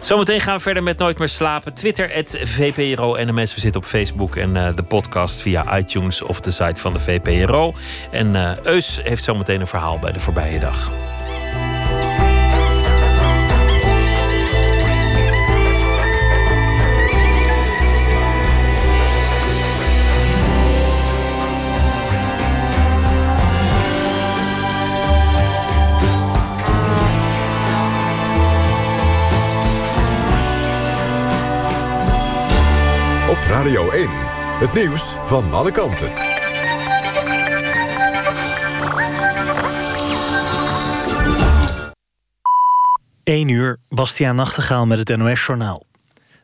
Zometeen 0.00 0.40
gaan 0.40 0.56
we 0.56 0.62
verder 0.62 0.82
met 0.82 0.98
Nooit 0.98 1.18
meer 1.18 1.28
slapen. 1.28 1.74
Twitter, 1.74 2.10
het 2.10 2.38
VPRO 2.42 3.16
NMS. 3.24 3.54
We 3.54 3.60
zitten 3.60 3.80
op 3.80 3.86
Facebook 3.86 4.36
en 4.36 4.56
uh, 4.56 4.72
de 4.74 4.82
podcast 4.82 5.40
via 5.40 5.78
iTunes 5.78 6.22
of 6.22 6.40
de 6.40 6.50
site 6.50 6.80
van 6.80 6.92
de 6.92 6.98
VPRO. 6.98 7.74
En 8.10 8.34
uh, 8.34 8.56
Eus 8.62 9.00
heeft 9.02 9.24
zometeen 9.24 9.60
een 9.60 9.66
verhaal 9.66 9.98
bij 9.98 10.12
de 10.12 10.20
voorbije 10.20 10.58
dag. 10.58 11.11
Radio 33.52 33.90
1. 33.90 34.08
Het 34.58 34.72
nieuws 34.72 35.16
van 35.22 35.52
alle 35.52 35.72
kanten. 35.72 36.12
1 43.24 43.48
uur, 43.48 43.78
Bastiaan 43.88 44.36
Nachtegaal 44.36 44.86
met 44.86 45.08
het 45.08 45.16
NOS-journaal. 45.16 45.84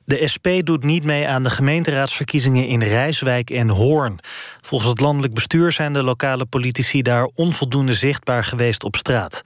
De 0.05 0.29
SP 0.33 0.47
doet 0.59 0.85
niet 0.85 1.05
mee 1.05 1.29
aan 1.29 1.43
de 1.43 1.51
gemeenteraadsverkiezingen 1.51 2.67
in 2.67 2.83
Rijswijk 2.83 3.51
en 3.51 3.69
Hoorn. 3.69 4.19
Volgens 4.61 4.91
het 4.91 5.01
landelijk 5.01 5.35
bestuur 5.35 5.73
zijn 5.73 5.93
de 5.93 6.03
lokale 6.03 6.45
politici 6.45 7.03
daar 7.03 7.31
onvoldoende 7.35 7.95
zichtbaar 7.95 8.45
geweest 8.45 8.85
op 8.85 8.97
straat. 8.97 9.43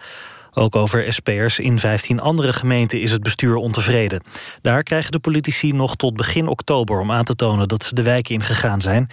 Ook 0.54 0.76
over 0.76 1.12
SP'ers 1.12 1.58
in 1.58 1.78
15 1.78 2.20
andere 2.20 2.52
gemeenten 2.52 3.00
is 3.00 3.10
het 3.10 3.22
bestuur 3.22 3.56
ontevreden. 3.56 4.22
Daar 4.62 4.82
krijgen 4.82 5.12
de 5.12 5.18
politici 5.18 5.72
nog 5.72 5.96
tot 5.96 6.16
begin 6.16 6.46
oktober 6.46 7.00
om 7.00 7.12
aan 7.12 7.24
te 7.24 7.34
tonen 7.34 7.68
dat 7.68 7.84
ze 7.84 7.94
de 7.94 8.02
wijken 8.02 8.34
ingegaan 8.34 8.80
zijn. 8.80 9.10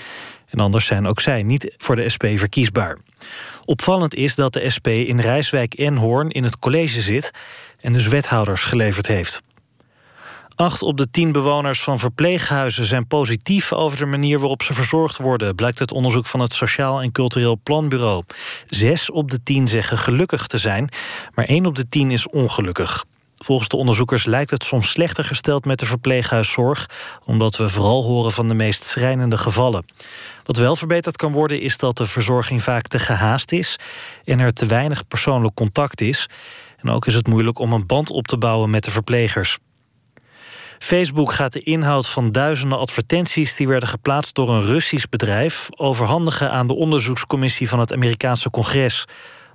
En 0.50 0.60
anders 0.60 0.86
zijn 0.86 1.08
ook 1.08 1.22
zij 1.22 1.44
niet 1.44 1.74
voor 1.78 1.96
de 1.96 2.10
SP 2.16 2.26
verkiesbaar. 2.36 2.98
Opvallend 3.66 4.16
is 4.16 4.36
dat 4.36 4.54
de 4.54 4.70
SP 4.76 4.88
in 4.88 5.20
Rijswijk 5.20 5.74
en 5.74 5.96
Hoorn 5.96 6.30
in 6.30 6.44
het 6.44 6.60
college 6.60 7.02
zit 7.02 7.32
en 7.80 7.94
dus 7.94 8.08
wethouders 8.08 8.64
geleverd 8.64 9.08
heeft. 9.08 9.42
Acht 10.60 10.82
op 10.82 10.98
de 10.98 11.12
tien 11.12 11.32
bewoners 11.32 11.84
van 11.84 12.00
verpleeghuizen 12.00 12.86
zijn 12.86 13.08
positief 13.08 13.74
over 13.74 13.98
de 13.98 14.06
manier 14.06 14.40
waarop 14.40 14.62
ze 14.62 14.74
verzorgd 14.74 15.18
worden, 15.18 15.56
blijkt 15.56 15.80
uit 15.80 15.92
onderzoek 15.92 16.26
van 16.26 16.40
het 16.40 16.54
Sociaal 16.54 17.02
en 17.02 17.12
Cultureel 17.12 17.60
Planbureau. 17.64 18.24
Zes 18.68 19.12
op 19.12 19.30
de 19.30 19.44
tien 19.44 19.68
zeggen 19.68 19.98
gelukkig 19.98 20.48
te 20.48 20.58
zijn, 20.58 20.90
maar 21.34 21.46
één 21.46 21.66
op 21.66 21.76
de 21.76 21.90
tien 21.90 22.12
is 22.12 22.30
ongelukkig. 22.30 23.06
Volgens 23.38 23.70
de 23.70 23.78
onderzoekers 23.78 24.26
lijkt 24.26 24.50
het 24.50 24.64
soms 24.64 24.90
slechter 24.90 25.24
gesteld 25.24 25.66
met 25.66 25.80
de 25.80 25.86
verpleeghuiszorg, 25.86 26.90
omdat 27.26 27.58
we 27.58 27.70
vooral 27.70 28.04
horen 28.04 28.32
van 28.32 28.48
de 28.48 28.54
meest 28.54 28.84
schrijnende 28.84 29.38
gevallen. 29.38 29.86
Wat 30.44 30.58
wel 30.58 30.76
verbeterd 30.76 31.16
kan 31.16 31.32
worden 31.32 31.62
is 31.62 31.78
dat 31.78 31.98
de 31.98 32.06
verzorging 32.06 32.64
vaak 32.64 32.88
te 32.88 33.00
gehaast 33.00 33.52
is 33.52 33.80
en 34.26 34.40
er 34.40 34.54
te 34.54 34.66
weinig 34.66 35.08
persoonlijk 35.08 35.56
contact 35.56 36.02
is. 36.02 36.30
En 36.78 36.90
ook 36.90 37.06
is 37.06 37.16
het 37.16 37.28
moeilijk 37.28 37.60
om 37.60 37.74
een 37.74 37.86
band 37.86 38.10
op 38.10 38.28
te 38.28 38.38
bouwen 38.38 38.70
met 38.70 38.84
de 38.84 38.92
verplegers. 38.92 39.58
Facebook 40.80 41.32
gaat 41.32 41.54
de 41.54 41.62
inhoud 41.62 42.08
van 42.08 42.32
duizenden 42.32 42.78
advertenties 42.78 43.56
die 43.56 43.68
werden 43.68 43.90
geplaatst 43.90 44.36
door 44.36 44.50
een 44.50 44.64
Russisch 44.64 45.06
bedrijf 45.10 45.68
overhandigen 45.78 46.52
aan 46.52 46.68
de 46.68 46.76
onderzoekscommissie 46.76 47.70
van 47.70 47.80
het 47.80 47.94
Amerikaanse 47.94 48.50
congres. 48.50 49.06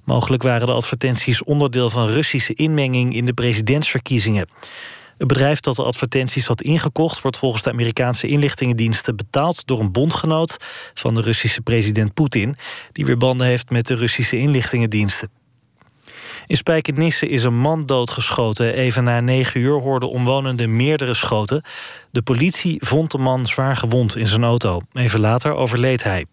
Mogelijk 0.05 0.43
waren 0.43 0.67
de 0.67 0.73
advertenties 0.73 1.45
onderdeel 1.45 1.91
van 1.91 2.07
Russische 2.07 2.55
inmenging 2.55 3.15
in 3.15 3.25
de 3.25 3.33
presidentsverkiezingen. 3.33 4.49
Het 5.19 5.29
bedrijf 5.29 5.61
dat 5.61 5.77
de 5.77 5.83
advertenties 5.83 6.47
had 6.47 6.63
ingekocht 6.63 7.21
wordt 7.21 7.39
volgens 7.39 7.63
de 7.63 7.71
Amerikaanse 7.71 8.27
inlichtingendiensten 8.27 9.17
betaald 9.17 9.67
door 9.67 9.81
een 9.81 9.93
bondgenoot 9.93 10.57
van 10.95 11.15
de 11.15 11.21
Russische 11.21 11.61
president 11.61 12.15
Poetin, 12.15 12.57
die 12.93 13.05
weer 13.05 13.17
banden 13.17 13.47
heeft 13.47 13.71
met 13.71 13.87
de 13.87 13.95
Russische 13.95 14.39
inlichtingendiensten. 14.39 15.44
In 16.47 16.57
Spijkenisse 16.57 17.29
is 17.29 17.45
een 17.45 17.59
man 17.59 17.87
doodgeschoten. 17.87 18.75
Even 18.75 19.05
na 19.05 19.21
negen 19.21 19.61
uur 19.61 19.81
hoorden 19.81 20.11
omwonenden 20.11 20.77
meerdere 20.77 21.15
schoten. 21.15 21.63
De 22.11 22.23
politie 22.23 22.77
vond 22.85 23.11
de 23.11 23.19
man 23.19 23.47
zwaar 23.47 23.77
gewond 23.77 24.17
in 24.17 24.27
zijn 24.27 24.45
auto. 24.45 24.81
Even 24.93 25.21
later 25.21 25.55
overleed 25.55 26.03
hij. 26.03 26.27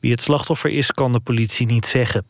Wie 0.00 0.10
het 0.10 0.20
slachtoffer 0.20 0.70
is, 0.70 0.92
kan 0.92 1.12
de 1.12 1.20
politie 1.20 1.66
niet 1.66 1.86
zeggen. 1.86 2.26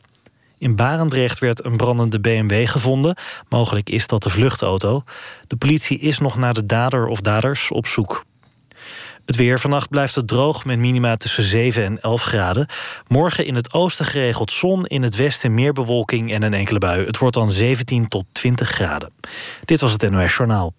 In 0.57 0.75
Barendrecht 0.75 1.39
werd 1.39 1.65
een 1.65 1.77
brandende 1.77 2.19
BMW 2.19 2.67
gevonden. 2.67 3.15
Mogelijk 3.49 3.89
is 3.89 4.07
dat 4.07 4.23
de 4.23 4.29
vluchtauto. 4.29 5.03
De 5.47 5.55
politie 5.55 5.99
is 5.99 6.19
nog 6.19 6.37
naar 6.37 6.53
de 6.53 6.65
dader 6.65 7.07
of 7.07 7.21
daders 7.21 7.71
op 7.71 7.87
zoek. 7.87 8.25
Het 9.27 9.35
weer 9.35 9.59
vannacht 9.59 9.89
blijft 9.89 10.15
het 10.15 10.27
droog 10.27 10.65
met 10.65 10.79
minima 10.79 11.15
tussen 11.15 11.43
7 11.43 11.83
en 11.83 12.01
11 12.01 12.23
graden. 12.23 12.67
Morgen 13.07 13.45
in 13.45 13.55
het 13.55 13.73
oosten 13.73 14.05
geregeld 14.05 14.51
zon, 14.51 14.85
in 14.85 15.03
het 15.03 15.15
westen 15.15 15.53
meer 15.53 15.73
bewolking 15.73 16.31
en 16.31 16.43
een 16.43 16.53
enkele 16.53 16.79
bui. 16.79 17.05
Het 17.05 17.17
wordt 17.17 17.35
dan 17.35 17.49
17 17.49 18.07
tot 18.07 18.25
20 18.31 18.69
graden. 18.69 19.11
Dit 19.65 19.79
was 19.79 19.91
het 19.91 20.09
NOS 20.09 20.35
Journaal. 20.35 20.73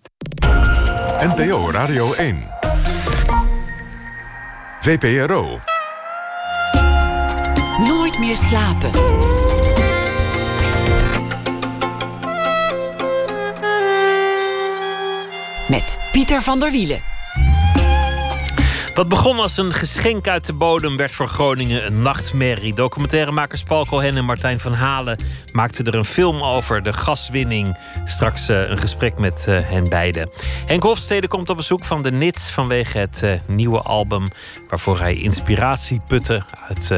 NPO 1.18 1.70
Radio 1.70 2.12
1. 2.12 2.48
VPRO. 4.80 5.60
Nooit 7.78 8.18
meer 8.18 8.36
slapen. 8.36 8.90
Met 15.68 15.98
Pieter 16.12 16.42
van 16.42 16.60
der 16.60 16.70
Wielen. 16.70 17.17
Wat 18.98 19.08
begon 19.08 19.38
als 19.38 19.56
een 19.56 19.72
geschenk 19.72 20.28
uit 20.28 20.46
de 20.46 20.52
bodem 20.52 20.96
werd 20.96 21.12
voor 21.12 21.28
Groningen 21.28 21.86
een 21.86 22.02
nachtmerrie. 22.02 22.74
Documentairemakers 22.74 23.62
Paul 23.62 23.86
Cohen 23.86 24.16
en 24.16 24.24
Martijn 24.24 24.60
van 24.60 24.72
Halen 24.72 25.18
maakten 25.52 25.84
er 25.84 25.94
een 25.94 26.04
film 26.04 26.42
over, 26.42 26.82
de 26.82 26.92
gaswinning. 26.92 27.78
Straks 28.04 28.48
uh, 28.48 28.68
een 28.68 28.78
gesprek 28.78 29.18
met 29.18 29.46
uh, 29.48 29.58
hen 29.62 29.88
beiden. 29.88 30.30
Henk 30.66 30.82
Hofstede 30.82 31.28
komt 31.28 31.50
op 31.50 31.56
bezoek 31.56 31.84
van 31.84 32.02
de 32.02 32.10
Nits 32.10 32.50
vanwege 32.50 32.98
het 32.98 33.20
uh, 33.24 33.32
nieuwe 33.46 33.80
album... 33.80 34.28
waarvoor 34.68 34.98
hij 34.98 35.14
inspiratie 35.14 36.00
putte 36.08 36.42
uit 36.68 36.88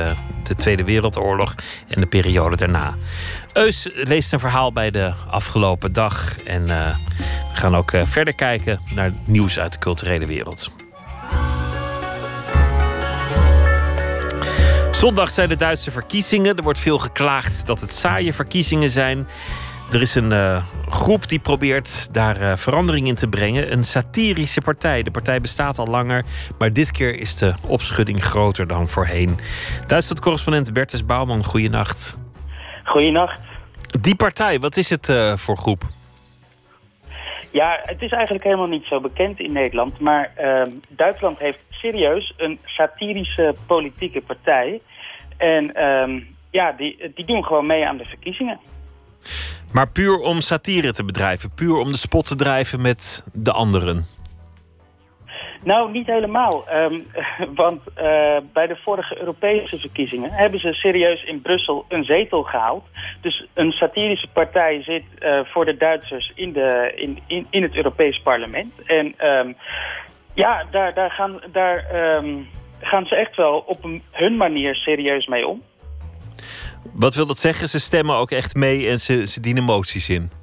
de 0.43 0.55
Tweede 0.57 0.85
Wereldoorlog 0.85 1.55
en 1.89 2.01
de 2.01 2.07
periode 2.07 2.57
daarna. 2.57 2.97
Eus 3.53 3.89
leest 3.95 4.33
een 4.33 4.41
verhaal 4.41 4.73
bij 4.73 4.91
de 4.91 5.13
afgelopen 5.31 5.93
dag. 5.93 6.39
En 6.43 6.65
we 6.65 6.95
gaan 7.53 7.77
ook 7.77 7.93
verder 8.05 8.35
kijken 8.35 8.81
naar 8.95 9.13
nieuws 9.25 9.59
uit 9.59 9.73
de 9.73 9.79
culturele 9.79 10.27
wereld. 10.27 10.71
Zondag 15.01 15.31
zijn 15.31 15.49
de 15.49 15.57
Duitse 15.57 15.91
verkiezingen. 15.91 16.57
Er 16.57 16.63
wordt 16.63 16.79
veel 16.79 16.99
geklaagd 16.99 17.67
dat 17.67 17.81
het 17.81 17.93
saaie 17.93 18.33
verkiezingen 18.33 18.91
zijn. 18.91 19.27
Er 19.93 20.01
is 20.01 20.15
een 20.15 20.31
uh, 20.31 20.63
groep 20.89 21.29
die 21.29 21.39
probeert 21.39 22.15
daar 22.15 22.41
uh, 22.41 22.57
verandering 22.57 23.07
in 23.07 23.15
te 23.15 23.29
brengen. 23.29 23.73
Een 23.73 23.85
satirische 23.85 24.61
partij. 24.61 25.03
De 25.03 25.11
partij 25.11 25.41
bestaat 25.41 25.79
al 25.79 25.87
langer, 25.87 26.25
maar 26.59 26.73
dit 26.73 26.91
keer 26.91 27.21
is 27.21 27.37
de 27.37 27.55
opschudding 27.69 28.25
groter 28.25 28.67
dan 28.67 28.89
voorheen. 28.89 29.39
Duitsland-correspondent 29.87 30.73
Bertus 30.73 31.05
Bouwman, 31.05 31.45
goeienacht. 31.45 32.19
Goeienacht. 32.85 33.41
Die 34.01 34.17
partij, 34.17 34.61
wat 34.61 34.77
is 34.77 34.91
het 34.91 35.09
uh, 35.09 35.37
voor 35.37 35.57
groep? 35.57 35.83
Ja, 37.51 37.81
het 37.83 38.03
is 38.03 38.11
eigenlijk 38.11 38.45
helemaal 38.45 38.67
niet 38.67 38.85
zo 38.85 39.01
bekend 39.01 39.41
in 39.41 39.53
Nederland. 39.53 40.01
Maar 40.01 40.33
ehm, 40.37 40.71
Duitsland 40.89 41.39
heeft 41.39 41.65
serieus 41.71 42.35
een 42.37 42.59
satirische 42.65 43.55
politieke 43.67 44.21
partij. 44.21 44.81
En 45.37 45.75
ehm, 45.75 46.21
ja, 46.51 46.73
die, 46.73 47.13
die 47.15 47.25
doen 47.25 47.45
gewoon 47.45 47.67
mee 47.67 47.87
aan 47.87 47.97
de 47.97 48.05
verkiezingen. 48.05 48.61
Maar 49.73 49.89
puur 49.89 50.19
om 50.19 50.41
satire 50.41 50.93
te 50.93 51.05
bedrijven, 51.05 51.51
puur 51.55 51.77
om 51.77 51.91
de 51.91 51.97
spot 51.97 52.27
te 52.27 52.37
drijven 52.37 52.81
met 52.81 53.25
de 53.33 53.53
anderen. 53.53 54.07
Nou, 55.63 55.91
niet 55.91 56.07
helemaal. 56.07 56.69
Ehm, 56.69 57.01
want 57.63 57.81
uh, 57.89 58.37
bij 58.53 58.67
de 58.67 58.77
vorige 58.77 59.19
Europese 59.19 59.79
verkiezingen 59.79 60.31
hebben 60.33 60.61
ze 60.61 60.73
serieus 60.73 61.25
in 61.25 61.41
Brussel 61.41 61.85
een 61.89 62.05
zetel 62.05 62.43
gehaald. 62.43 62.85
Dus 63.21 63.47
een 63.55 63.73
satirische 63.73 64.29
partij 64.33 64.83
zit 64.83 65.05
uh, 65.21 65.41
voor 65.45 65.65
de 65.65 65.77
Duitsers 65.77 66.33
in, 66.35 66.53
de, 66.53 66.93
in, 66.97 67.19
in, 67.27 67.47
in 67.51 67.63
het 67.63 67.75
Europees 67.75 68.21
parlement. 68.21 68.73
En 68.87 69.15
um, 69.27 69.57
ja, 70.35 70.67
daar, 70.71 70.95
daar, 70.95 71.11
gaan, 71.11 71.41
daar 71.53 71.85
um, 72.17 72.49
gaan 72.81 73.07
ze 73.07 73.17
echt 73.17 73.37
wel 73.37 73.65
op 73.67 73.89
hun 74.11 74.37
manier 74.37 74.75
serieus 74.75 75.27
mee 75.27 75.47
om. 75.47 75.63
Wat 76.93 77.15
wil 77.15 77.27
dat 77.27 77.39
zeggen? 77.39 77.69
Ze 77.69 77.81
stemmen 77.81 78.17
ook 78.17 78.31
echt 78.31 78.55
mee 78.55 78.89
en 78.89 78.99
ze, 78.99 79.27
ze 79.27 79.41
dienen 79.41 79.65
moties 79.65 80.09
in? 80.09 80.40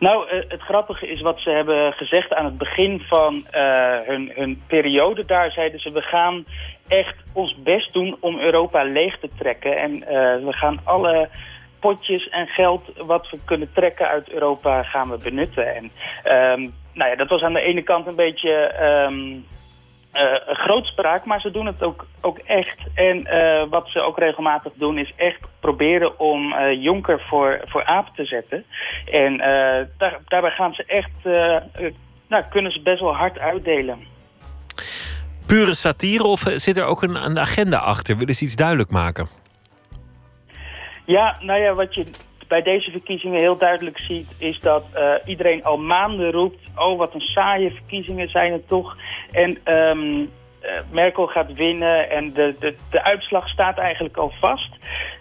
Nou, 0.00 0.26
uh, 0.26 0.42
het 0.48 0.60
grappige 0.60 1.08
is 1.08 1.20
wat 1.20 1.40
ze 1.40 1.50
hebben 1.50 1.92
gezegd 1.92 2.34
aan 2.34 2.44
het 2.44 2.58
begin 2.58 3.00
van 3.00 3.46
uh, 3.54 3.98
hun, 4.04 4.32
hun 4.34 4.62
periode. 4.66 5.24
Daar 5.24 5.50
zeiden 5.50 5.80
ze, 5.80 5.90
we 5.90 6.00
gaan 6.00 6.44
echt 6.88 7.14
ons 7.32 7.56
best 7.62 7.92
doen 7.92 8.16
om 8.20 8.38
Europa 8.38 8.82
leeg 8.82 9.18
te 9.18 9.28
trekken. 9.38 9.76
En 9.76 9.96
uh, 9.96 10.08
we 10.46 10.52
gaan 10.52 10.80
alle 10.84 11.28
potjes 11.80 12.28
en 12.28 12.46
geld 12.46 12.82
wat 12.96 13.30
we 13.30 13.38
kunnen 13.44 13.72
trekken 13.72 14.08
uit 14.08 14.30
Europa 14.30 14.82
gaan 14.82 15.10
we 15.10 15.18
benutten. 15.18 15.74
En 15.74 15.84
um, 16.54 16.74
nou 16.92 17.10
ja, 17.10 17.16
dat 17.16 17.28
was 17.28 17.42
aan 17.42 17.52
de 17.52 17.60
ene 17.60 17.82
kant 17.82 18.06
een 18.06 18.14
beetje... 18.14 18.74
Uh, 18.80 19.36
grootspraak, 20.46 21.24
maar 21.24 21.40
ze 21.40 21.50
doen 21.50 21.66
het 21.66 21.82
ook, 21.82 22.06
ook 22.20 22.38
echt. 22.38 22.78
En 22.94 23.16
uh, 23.16 23.62
wat 23.70 23.88
ze 23.88 24.02
ook 24.02 24.18
regelmatig 24.18 24.72
doen 24.74 24.98
is 24.98 25.12
echt 25.16 25.40
proberen 25.60 26.18
om 26.18 26.52
uh, 26.52 26.82
Jonker 26.82 27.20
voor, 27.20 27.60
voor 27.64 27.84
aap 27.84 28.16
te 28.16 28.24
zetten. 28.24 28.64
En 29.10 29.36
daar, 29.98 30.18
daarbij 30.28 30.50
gaan 30.50 30.74
ze 30.74 30.84
echt, 30.84 31.10
nou, 32.28 32.44
kunnen 32.50 32.72
ze 32.72 32.80
best 32.80 33.00
wel 33.00 33.14
hard 33.14 33.38
uitdelen. 33.38 33.98
Pure 35.46 35.74
satire 35.74 36.24
of 36.24 36.42
zit 36.54 36.76
er 36.76 36.84
ook 36.84 37.02
een, 37.02 37.24
een 37.24 37.38
agenda 37.38 37.78
achter? 37.78 38.16
Willen 38.16 38.34
ze 38.34 38.44
iets 38.44 38.56
duidelijk 38.56 38.90
maken? 38.90 39.28
Ja, 41.04 41.36
nou 41.40 41.60
ja, 41.60 41.74
wat 41.74 41.94
je 41.94 42.06
bij 42.50 42.62
deze 42.62 42.90
verkiezingen 42.90 43.40
heel 43.40 43.56
duidelijk 43.56 43.98
ziet... 43.98 44.34
is 44.38 44.60
dat 44.60 44.88
uh, 44.94 45.14
iedereen 45.24 45.64
al 45.64 45.78
maanden 45.78 46.30
roept... 46.30 46.60
oh, 46.76 46.98
wat 46.98 47.14
een 47.14 47.20
saaie 47.20 47.70
verkiezingen 47.70 48.28
zijn 48.28 48.52
het 48.52 48.68
toch. 48.68 48.96
En 49.32 49.74
um, 49.74 50.10
uh, 50.10 50.28
Merkel 50.90 51.26
gaat 51.26 51.52
winnen 51.52 52.10
en 52.10 52.32
de, 52.32 52.54
de, 52.58 52.74
de 52.90 53.02
uitslag 53.02 53.48
staat 53.48 53.78
eigenlijk 53.78 54.16
al 54.16 54.32
vast. 54.40 54.76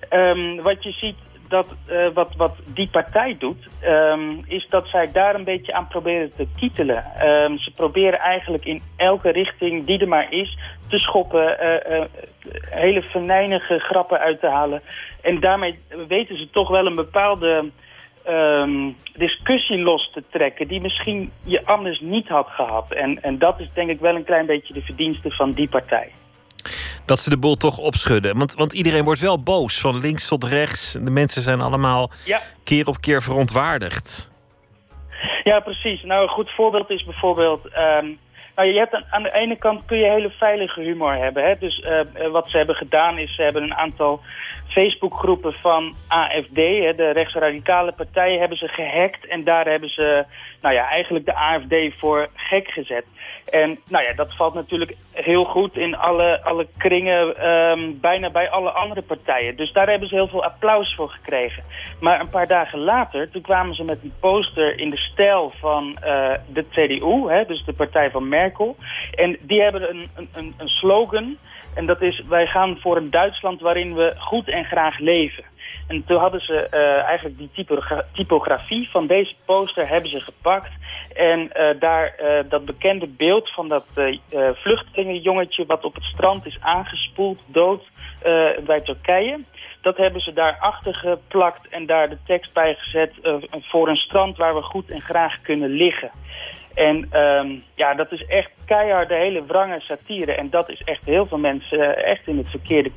Um, 0.09 0.61
wat 0.61 0.83
je 0.83 0.91
ziet 0.91 1.15
dat 1.49 1.67
uh, 1.91 2.07
wat, 2.13 2.35
wat 2.35 2.55
die 2.65 2.87
partij 2.87 3.35
doet, 3.39 3.67
um, 3.85 4.43
is 4.47 4.67
dat 4.69 4.87
zij 4.87 5.11
daar 5.11 5.35
een 5.35 5.43
beetje 5.43 5.73
aan 5.73 5.87
proberen 5.87 6.31
te 6.35 6.47
kietelen. 6.55 7.03
Um, 7.23 7.57
ze 7.57 7.71
proberen 7.71 8.19
eigenlijk 8.19 8.65
in 8.65 8.81
elke 8.95 9.29
richting 9.29 9.85
die 9.85 9.99
er 9.99 10.07
maar 10.07 10.33
is 10.33 10.57
te 10.87 10.99
schoppen, 10.99 11.57
uh, 11.61 11.97
uh, 11.97 12.05
hele 12.69 13.01
venijnige 13.01 13.79
grappen 13.79 14.19
uit 14.19 14.39
te 14.39 14.47
halen. 14.47 14.81
En 15.21 15.39
daarmee 15.39 15.79
weten 16.07 16.37
ze 16.37 16.49
toch 16.49 16.69
wel 16.69 16.85
een 16.85 16.95
bepaalde 16.95 17.71
um, 18.29 18.95
discussie 19.15 19.77
los 19.77 20.11
te 20.13 20.23
trekken 20.29 20.67
die 20.67 20.81
misschien 20.81 21.31
je 21.45 21.65
anders 21.65 21.99
niet 21.99 22.27
had 22.27 22.47
gehad. 22.47 22.91
En, 22.91 23.23
en 23.23 23.37
dat 23.37 23.59
is 23.59 23.73
denk 23.73 23.89
ik 23.89 23.99
wel 23.99 24.15
een 24.15 24.23
klein 24.23 24.45
beetje 24.45 24.73
de 24.73 24.81
verdienste 24.81 25.29
van 25.31 25.51
die 25.51 25.69
partij 25.69 26.11
dat 27.09 27.19
ze 27.19 27.29
de 27.29 27.37
boel 27.37 27.55
toch 27.55 27.77
opschudden. 27.77 28.37
Want, 28.37 28.53
want 28.53 28.73
iedereen 28.73 29.03
wordt 29.03 29.19
wel 29.19 29.43
boos, 29.43 29.81
van 29.81 29.99
links 29.99 30.27
tot 30.27 30.43
rechts. 30.43 30.91
De 30.91 31.11
mensen 31.11 31.41
zijn 31.41 31.61
allemaal 31.61 32.09
ja. 32.25 32.39
keer 32.63 32.87
op 32.87 33.01
keer 33.01 33.21
verontwaardigd. 33.21 34.31
Ja, 35.43 35.59
precies. 35.59 36.03
Nou, 36.03 36.21
een 36.21 36.29
goed 36.29 36.51
voorbeeld 36.51 36.89
is 36.89 37.03
bijvoorbeeld... 37.03 37.65
Um, 37.65 38.19
nou, 38.55 38.71
je 38.71 38.77
hebt 38.77 38.93
aan, 38.93 39.05
aan 39.09 39.23
de 39.23 39.33
ene 39.33 39.57
kant 39.57 39.85
kun 39.85 39.97
je 39.97 40.09
hele 40.09 40.29
veilige 40.29 40.81
humor 40.81 41.13
hebben. 41.13 41.43
Hè? 41.43 41.57
Dus 41.59 41.77
uh, 41.79 42.31
wat 42.31 42.49
ze 42.49 42.57
hebben 42.57 42.75
gedaan 42.75 43.17
is, 43.17 43.35
ze 43.35 43.41
hebben 43.41 43.63
een 43.63 43.75
aantal 43.75 44.21
Facebookgroepen 44.69 45.53
van 45.53 45.95
AFD, 46.07 46.55
de 46.55 47.11
rechtsradicale 47.13 47.91
partijen, 47.91 48.39
hebben 48.39 48.57
ze 48.57 48.67
gehackt. 48.67 49.27
En 49.27 49.43
daar 49.43 49.65
hebben 49.65 49.89
ze 49.89 50.25
nou 50.61 50.75
ja, 50.75 50.89
eigenlijk 50.89 51.25
de 51.25 51.35
AFD 51.35 51.75
voor 51.97 52.27
gek 52.33 52.67
gezet. 52.67 53.05
En 53.49 53.79
nou 53.87 54.03
ja, 54.03 54.13
dat 54.13 54.35
valt 54.35 54.53
natuurlijk 54.53 54.95
heel 55.11 55.43
goed 55.43 55.77
in 55.77 55.97
alle, 55.97 56.43
alle 56.43 56.67
kringen, 56.77 57.49
um, 57.49 57.99
bijna 57.99 58.29
bij 58.29 58.49
alle 58.49 58.69
andere 58.69 59.01
partijen. 59.01 59.55
Dus 59.55 59.71
daar 59.73 59.89
hebben 59.89 60.09
ze 60.09 60.15
heel 60.15 60.27
veel 60.27 60.43
applaus 60.43 60.95
voor 60.95 61.09
gekregen. 61.09 61.63
Maar 61.99 62.19
een 62.19 62.29
paar 62.29 62.47
dagen 62.47 62.79
later, 62.79 63.29
toen 63.29 63.41
kwamen 63.41 63.75
ze 63.75 63.83
met 63.83 63.99
een 64.03 64.13
poster 64.19 64.79
in 64.79 64.89
de 64.89 64.97
stijl 64.97 65.53
van 65.59 65.97
uh, 66.05 66.33
de 66.47 66.65
CDU, 66.69 67.29
hè, 67.29 67.45
dus 67.45 67.63
de 67.65 67.73
partij 67.73 68.11
van 68.11 68.27
Merkel. 68.27 68.75
En 69.15 69.37
die 69.41 69.61
hebben 69.61 69.89
een, 69.89 70.09
een, 70.33 70.53
een 70.57 70.69
slogan, 70.69 71.37
en 71.73 71.85
dat 71.85 72.01
is, 72.01 72.23
wij 72.27 72.47
gaan 72.47 72.77
voor 72.79 72.97
een 72.97 73.09
Duitsland 73.09 73.61
waarin 73.61 73.95
we 73.95 74.13
goed 74.17 74.49
en 74.49 74.65
graag 74.65 74.99
leven. 74.99 75.43
En 75.87 76.03
toen 76.05 76.19
hadden 76.19 76.41
ze 76.41 76.67
uh, 76.73 77.03
eigenlijk 77.03 77.37
die 77.37 77.49
typogra 77.53 78.05
typografie 78.13 78.89
van 78.89 79.07
deze 79.07 79.33
poster 79.45 79.87
hebben 79.87 80.09
ze 80.09 80.21
gepakt. 80.21 80.71
En 81.15 81.39
uh, 81.39 81.79
daar 81.79 82.15
uh, 82.21 82.49
dat 82.49 82.65
bekende 82.65 83.07
beeld 83.07 83.49
van 83.49 83.67
dat 83.67 83.87
vluchtelingenjongetje 84.53 85.65
wat 85.65 85.83
op 85.83 85.95
het 85.95 86.03
strand 86.03 86.45
is 86.45 86.57
aangespoeld, 86.61 87.39
dood 87.45 87.83
bij 88.65 88.81
Turkije. 88.83 89.39
Dat 89.81 89.97
hebben 89.97 90.21
ze 90.21 90.33
daarachter 90.33 90.95
geplakt 90.95 91.67
en 91.67 91.85
daar 91.85 92.09
de 92.09 92.17
tekst 92.25 92.53
bij 92.53 92.75
gezet 92.75 93.13
voor 93.51 93.89
een 93.89 93.97
strand 93.97 94.37
waar 94.37 94.55
we 94.55 94.61
goed 94.61 94.89
en 94.89 95.01
graag 95.01 95.41
kunnen 95.41 95.69
liggen. 95.69 96.11
En 96.79 97.19
um, 97.19 97.63
ja, 97.75 97.93
dat 97.93 98.11
is 98.11 98.25
echt 98.25 98.49
keihard 98.65 99.09
de 99.09 99.15
hele 99.15 99.43
wrange 99.47 99.79
satire. 99.79 100.31
En 100.31 100.49
dat 100.49 100.69
is 100.69 100.81
echt 100.85 101.01
heel 101.03 101.27
veel 101.27 101.37
mensen 101.37 102.05
echt 102.05 102.27
in 102.27 102.37
het 102.37 102.47
verkeerde 102.47 102.91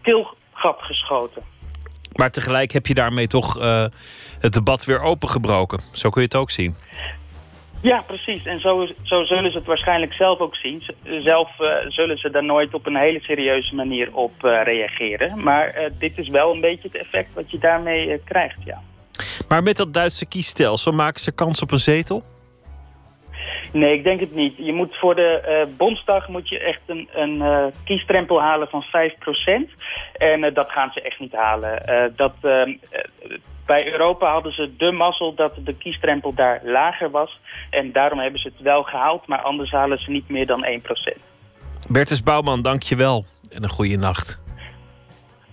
keelgat 0.00 0.76
geschoten. 0.78 1.42
Maar 2.12 2.30
tegelijk 2.30 2.72
heb 2.72 2.86
je 2.86 2.94
daarmee 2.94 3.26
toch 3.26 3.58
uh, 3.58 3.84
het 4.40 4.52
debat 4.52 4.84
weer 4.84 5.00
opengebroken. 5.02 5.80
Zo 5.92 6.10
kun 6.10 6.20
je 6.20 6.26
het 6.26 6.36
ook 6.36 6.50
zien. 6.50 6.76
Ja, 7.82 8.02
precies. 8.06 8.44
En 8.44 8.60
zo, 8.60 8.86
zo 9.02 9.24
zullen 9.24 9.50
ze 9.50 9.58
het 9.58 9.66
waarschijnlijk 9.66 10.14
zelf 10.14 10.38
ook 10.38 10.56
zien. 10.56 10.82
Zelf 11.04 11.50
uh, 11.60 11.68
zullen 11.88 12.18
ze 12.18 12.30
daar 12.30 12.44
nooit 12.44 12.74
op 12.74 12.86
een 12.86 12.96
hele 12.96 13.20
serieuze 13.20 13.74
manier 13.74 14.08
op 14.12 14.32
uh, 14.44 14.60
reageren. 14.64 15.42
Maar 15.42 15.90
dit 15.98 16.18
is 16.18 16.28
wel 16.28 16.52
een 16.52 16.60
beetje 16.60 16.88
het 16.92 17.00
effect 17.00 17.34
wat 17.34 17.50
je 17.50 17.58
daarmee 17.58 18.20
krijgt, 18.24 18.58
ja. 18.64 18.82
Maar 19.48 19.62
met 19.62 19.76
dat 19.76 19.94
Duitse 19.94 20.26
kiesstelsel 20.26 20.92
maken 20.92 21.20
ze 21.20 21.32
kans 21.32 21.62
op 21.62 21.70
een 21.72 21.78
zetel? 21.78 22.29
Nee, 23.72 23.92
ik 23.94 24.04
denk 24.04 24.20
het 24.20 24.34
niet. 24.34 24.54
Je 24.56 24.72
moet 24.72 24.96
voor 24.96 25.14
de 25.14 25.64
uh, 25.68 25.76
Bondsdag 25.76 26.28
moet 26.28 26.48
je 26.48 26.58
echt 26.58 26.80
een, 26.86 27.08
een 27.12 27.34
uh, 27.34 27.64
kiestrempel 27.84 28.40
halen 28.40 28.68
van 28.68 28.84
5%. 28.84 28.88
En 30.12 30.42
uh, 30.42 30.54
dat 30.54 30.70
gaan 30.70 30.90
ze 30.92 31.00
echt 31.00 31.20
niet 31.20 31.32
halen. 31.32 32.12
dat, 32.16 32.34
bij 33.66 33.92
Europa 33.92 34.32
hadden 34.32 34.52
ze 34.52 34.76
de 34.76 34.92
mazzel 34.92 35.34
dat 35.34 35.52
de 35.64 35.74
kiestrempel 35.74 36.34
daar 36.34 36.60
lager 36.64 37.10
was. 37.10 37.40
En 37.70 37.92
daarom 37.92 38.18
hebben 38.18 38.40
ze 38.40 38.48
het 38.48 38.60
wel 38.60 38.82
gehaald, 38.82 39.26
maar 39.26 39.42
anders 39.42 39.70
halen 39.70 39.98
ze 39.98 40.10
niet 40.10 40.28
meer 40.28 40.46
dan 40.46 40.64
1%. 40.64 41.18
Bertus 41.88 42.22
Bouwman, 42.22 42.62
dank 42.62 42.82
je 42.82 42.96
wel. 42.96 43.24
En 43.54 43.62
een 43.62 43.68
goede 43.68 43.96
nacht. 43.96 44.40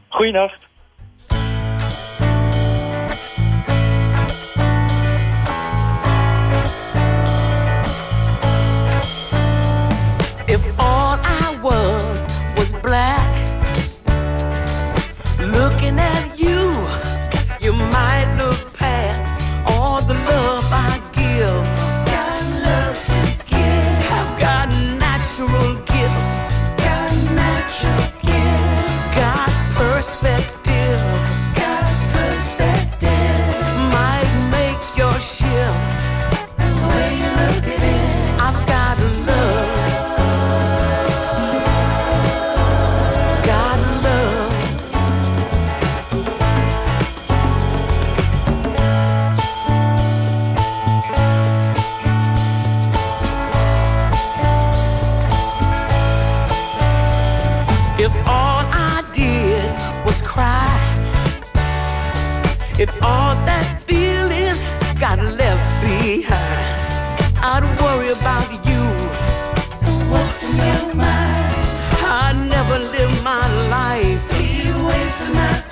Goeienacht. 0.08 0.67
If 62.80 62.94
all 63.02 63.34
that 63.50 63.82
feeling 63.88 64.54
got 65.00 65.18
left 65.18 65.82
behind, 65.82 67.34
I'd 67.42 67.66
worry 67.82 68.12
about 68.12 68.48
you. 68.70 68.84
What's 70.12 70.44
in 70.44 70.58
your 70.58 70.94
mind? 70.94 71.66
I'd 72.06 72.38
never 72.48 72.78
live 72.78 73.24
my 73.24 73.42
life. 73.74 74.22
Be 74.30 74.68
you 74.68 74.86
wasting 74.86 75.34
my 75.34 75.67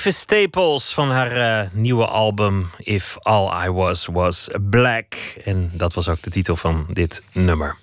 Mavis 0.00 0.18
Staples 0.18 0.94
van 0.94 1.10
haar 1.10 1.60
eh, 1.60 1.68
nieuwe 1.72 2.06
album 2.06 2.70
If 2.78 3.16
All 3.18 3.66
I 3.66 3.70
Was 3.70 4.06
Was 4.06 4.48
Black. 4.70 5.14
En 5.44 5.70
dat 5.72 5.94
was 5.94 6.08
ook 6.08 6.22
de 6.22 6.30
titel 6.30 6.56
van 6.56 6.86
dit 6.92 7.22
nummer. 7.32 7.76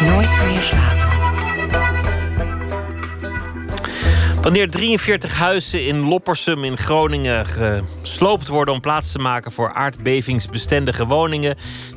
Nooit 0.00 0.44
meer 0.46 0.60
slapen. 0.60 1.06
Wanneer 4.42 4.70
43 4.70 5.34
huizen 5.34 5.86
in 5.86 6.00
Loppersum 6.00 6.64
in 6.64 6.76
Groningen 6.76 7.46
gesloopt 7.46 8.48
worden 8.48 8.74
om 8.74 8.80
plaats 8.80 9.12
te 9.12 9.18
maken 9.18 9.52
voor 9.52 9.72
aardbevingsbestendige 9.72 11.06
woningen, 11.06 11.56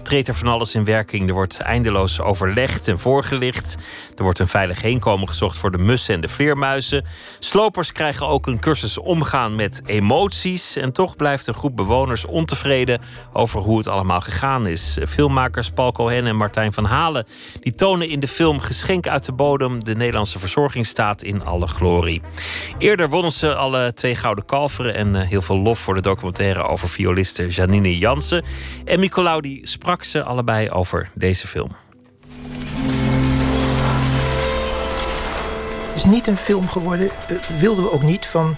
treedt 0.10 0.27
er 0.27 0.36
van 0.36 0.48
alles 0.48 0.76
in 0.76 0.86
werking. 0.86 1.27
Er 1.27 1.34
wordt 1.34 1.60
eindeloos 1.60 2.22
overlegd 2.22 2.88
en 2.88 2.99
voorgelicht. 2.99 3.77
Er 4.15 4.23
wordt 4.23 4.40
een 4.40 4.48
veilig 4.48 4.81
heenkomen 4.81 5.27
gezocht 5.27 5.57
voor 5.57 5.72
de 5.72 5.77
mussen 5.77 6.14
en 6.15 6.22
de 6.22 6.27
vleermuizen. 6.27 7.06
Slopers 7.40 7.91
krijgen 7.91 8.27
ook 8.27 8.48
een 8.48 8.60
cursus 8.60 8.98
omgaan 8.98 9.56
met 9.56 9.81
emoties. 9.86 10.76
En 10.76 10.91
toch 10.91 11.15
blijft 11.15 11.48
een 11.48 11.53
groep 11.53 11.76
bewoners 11.76 12.26
ontevreden 12.26 13.02
over 13.34 13.61
hoe 13.61 13.77
het 13.77 13.88
allemaal 13.88 14.22
gegaan 14.22 14.68
is. 14.68 14.98
Filmmakers 15.07 15.69
Paul 15.69 15.91
Cohen 15.91 16.26
en 16.26 16.36
Martijn 16.36 16.73
van 16.73 16.86
Halen 16.86 17.26
die 17.60 17.76
tonen 17.76 18.10
in 18.10 18.19
de 18.19 18.27
film 18.27 18.60
Geschenk 18.60 19.07
uit 19.07 19.26
de 19.26 19.34
bodem 19.34 19.84
de 19.84 19.95
Nederlandse 19.95 20.40
verzorgingsstaat 20.40 21.23
in 21.23 21.45
alle 21.45 21.68
glorie. 21.68 22.22
Eerder 22.77 23.10
wonnen 23.10 23.31
ze 23.31 23.56
alle 23.56 23.94
twee 23.94 24.15
gouden 24.15 24.45
kalveren 24.45 24.94
en 24.94 25.15
eh, 25.15 25.27
heel 25.27 25.41
veel 25.41 25.57
lof 25.57 25.80
voor 25.80 25.95
de 25.95 26.02
documentaire 26.02 26.64
over 26.64 26.90
violiste 26.90 27.48
Janine 27.48 27.98
Jansen. 27.98 28.44
En 28.86 28.99
Nicolaou 28.99 29.41
die 29.41 29.68
ze 30.04 30.24
allebei 30.24 30.70
over 30.70 31.10
deze 31.14 31.48
film. 31.48 31.76
Het 35.88 35.96
is 35.96 36.06
niet 36.06 36.28
een 36.28 36.38
film 36.38 36.68
geworden, 36.68 37.10
eh, 37.28 37.36
wilden 37.60 37.84
we 37.84 37.92
ook 37.92 38.04
niet, 38.04 38.26
van 38.26 38.58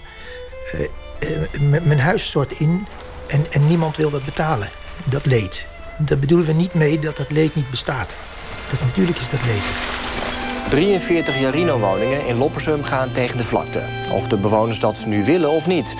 m- 1.60 1.86
mijn 1.88 2.00
huis 2.00 2.26
stort 2.28 2.52
in 2.52 2.86
en, 3.26 3.46
en 3.50 3.66
niemand 3.66 3.96
wil 3.96 4.10
dat 4.10 4.24
betalen. 4.24 4.68
Dat 5.04 5.26
leed. 5.26 5.66
Daar 5.98 6.18
bedoelen 6.18 6.46
we 6.46 6.52
niet 6.52 6.74
mee 6.74 6.98
dat 6.98 7.16
dat 7.16 7.30
leed 7.30 7.54
niet 7.54 7.70
bestaat. 7.70 8.14
Dat, 8.70 8.80
natuurlijk 8.80 9.18
is 9.18 9.28
dat 9.30 9.40
leed. 9.44 9.62
43 10.72 11.40
Jarino-woningen 11.40 12.26
in 12.26 12.36
Loppersum 12.36 12.82
gaan 12.82 13.12
tegen 13.12 13.36
de 13.36 13.44
vlakte. 13.44 13.82
Of 14.12 14.28
de 14.28 14.38
bewoners 14.38 14.80
dat 14.80 15.06
nu 15.06 15.24
willen 15.24 15.50
of 15.50 15.66
niet. 15.66 15.94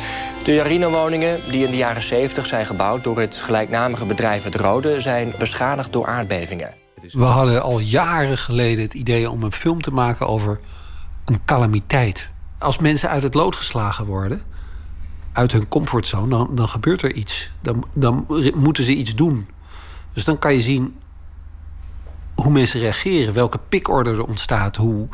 De 0.44 0.54
Jarino-woningen, 0.54 1.40
die 1.50 1.64
in 1.64 1.70
de 1.70 1.76
jaren 1.76 2.02
70 2.02 2.46
zijn 2.46 2.66
gebouwd... 2.66 3.04
door 3.04 3.20
het 3.20 3.36
gelijknamige 3.36 4.04
bedrijf 4.04 4.44
Het 4.44 4.54
Rode... 4.54 5.00
zijn 5.00 5.32
beschadigd 5.38 5.92
door 5.92 6.06
aardbevingen. 6.06 6.74
We 7.10 7.24
hadden 7.24 7.62
al 7.62 7.78
jaren 7.78 8.38
geleden 8.38 8.82
het 8.82 8.94
idee 8.94 9.30
om 9.30 9.42
een 9.42 9.52
film 9.52 9.80
te 9.80 9.90
maken 9.90 10.26
over 10.26 10.60
een 11.24 11.44
calamiteit. 11.44 12.28
Als 12.58 12.78
mensen 12.78 13.08
uit 13.08 13.22
het 13.22 13.34
lood 13.34 13.56
geslagen 13.56 14.06
worden, 14.06 14.42
uit 15.32 15.52
hun 15.52 15.68
comfortzone, 15.68 16.28
dan, 16.28 16.54
dan 16.54 16.68
gebeurt 16.68 17.02
er 17.02 17.12
iets. 17.12 17.50
Dan, 17.62 17.86
dan 17.94 18.26
moeten 18.54 18.84
ze 18.84 18.94
iets 18.94 19.14
doen. 19.14 19.48
Dus 20.12 20.24
dan 20.24 20.38
kan 20.38 20.54
je 20.54 20.62
zien 20.62 20.96
hoe 22.34 22.52
mensen 22.52 22.80
reageren, 22.80 23.34
welke 23.34 23.58
pikorde 23.68 24.10
er 24.10 24.26
ontstaat, 24.26 24.76
hoe, 24.76 25.08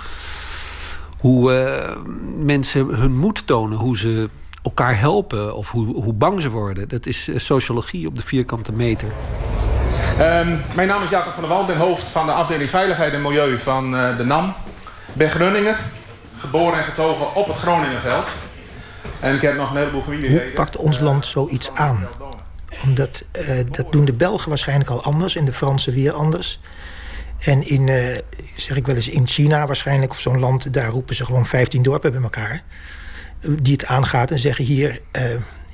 hoe 1.18 1.52
eh, 1.52 1.96
mensen 2.36 2.86
hun 2.86 3.16
moed 3.16 3.46
tonen, 3.46 3.78
hoe 3.78 3.98
ze 3.98 4.28
elkaar 4.62 4.98
helpen 4.98 5.54
of 5.54 5.70
hoe, 5.70 6.02
hoe 6.02 6.12
bang 6.12 6.42
ze 6.42 6.50
worden. 6.50 6.88
Dat 6.88 7.06
is 7.06 7.28
eh, 7.28 7.38
sociologie 7.38 8.06
op 8.06 8.14
de 8.14 8.22
vierkante 8.22 8.72
meter. 8.72 9.08
Ehm, 10.18 10.56
mijn 10.74 10.88
naam 10.88 11.02
is 11.02 11.10
Jacob 11.10 11.32
van 11.32 11.42
der 11.42 11.52
Wal, 11.52 11.64
ben 11.64 11.76
hoofd 11.76 12.10
van 12.10 12.26
de 12.26 12.32
afdeling 12.32 12.70
Veiligheid 12.70 13.12
en 13.12 13.22
Milieu 13.22 13.58
van 13.58 13.96
eh, 13.96 14.16
de 14.16 14.24
NAM. 14.24 14.54
Ben 15.12 15.30
Groninger, 15.30 15.80
geboren 16.38 16.78
en 16.78 16.84
getogen 16.84 17.34
op 17.34 17.46
het 17.46 17.56
Groningenveld. 17.56 18.28
En 19.20 19.34
ik 19.34 19.40
heb 19.40 19.56
nog 19.56 19.70
een 19.70 19.76
heleboel 19.76 20.02
Hoe 20.02 20.14
familieleden. 20.14 20.52
pakt 20.52 20.76
ons 20.76 20.98
land 20.98 21.26
zoiets 21.26 21.70
aan? 21.74 22.08
Omdat 22.84 23.24
eh, 23.32 23.60
dat 23.70 23.92
doen 23.92 24.04
de 24.04 24.12
Belgen 24.12 24.48
waarschijnlijk 24.48 24.90
al 24.90 25.02
anders 25.02 25.36
en 25.36 25.44
de 25.44 25.52
Fransen 25.52 25.92
weer 25.94 26.12
anders. 26.12 26.60
En 27.38 27.68
in, 27.68 27.88
eh, 27.88 28.18
zeg 28.56 28.76
ik 28.76 28.86
wel 28.86 28.96
eens, 28.96 29.08
in 29.08 29.26
China 29.26 29.66
waarschijnlijk, 29.66 30.10
of 30.10 30.20
zo'n 30.20 30.38
land, 30.38 30.72
daar 30.72 30.88
roepen 30.88 31.14
ze 31.14 31.24
gewoon 31.24 31.46
15 31.46 31.82
dorpen 31.82 32.12
bij 32.12 32.22
elkaar. 32.22 32.62
Die 33.62 33.72
het 33.72 33.84
aangaat 33.84 34.30
en 34.30 34.38
zeggen: 34.38 34.64
hier, 34.64 35.00
eh, 35.10 35.22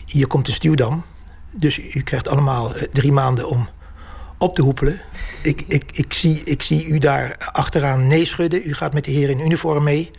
hier 0.06 0.26
komt 0.26 0.46
de 0.46 0.52
stuwdam. 0.52 1.04
Dus 1.50 1.78
u 1.94 2.02
krijgt 2.02 2.28
allemaal 2.28 2.74
eh, 2.74 2.82
drie 2.92 3.12
maanden 3.12 3.48
om 3.48 3.68
op 4.38 4.54
te 4.54 4.62
hoepelen. 4.62 5.00
Ik, 5.42 5.64
ik, 5.68 5.84
ik, 5.92 6.12
zie, 6.12 6.42
ik 6.44 6.62
zie 6.62 6.86
u 6.86 6.98
daar 6.98 7.36
achteraan 7.52 8.06
nee 8.06 8.24
schudden. 8.24 8.68
U 8.68 8.74
gaat 8.74 8.94
met 8.94 9.04
de 9.04 9.10
heren 9.10 9.38
in 9.38 9.44
uniform 9.44 9.84
mee. 9.84 10.10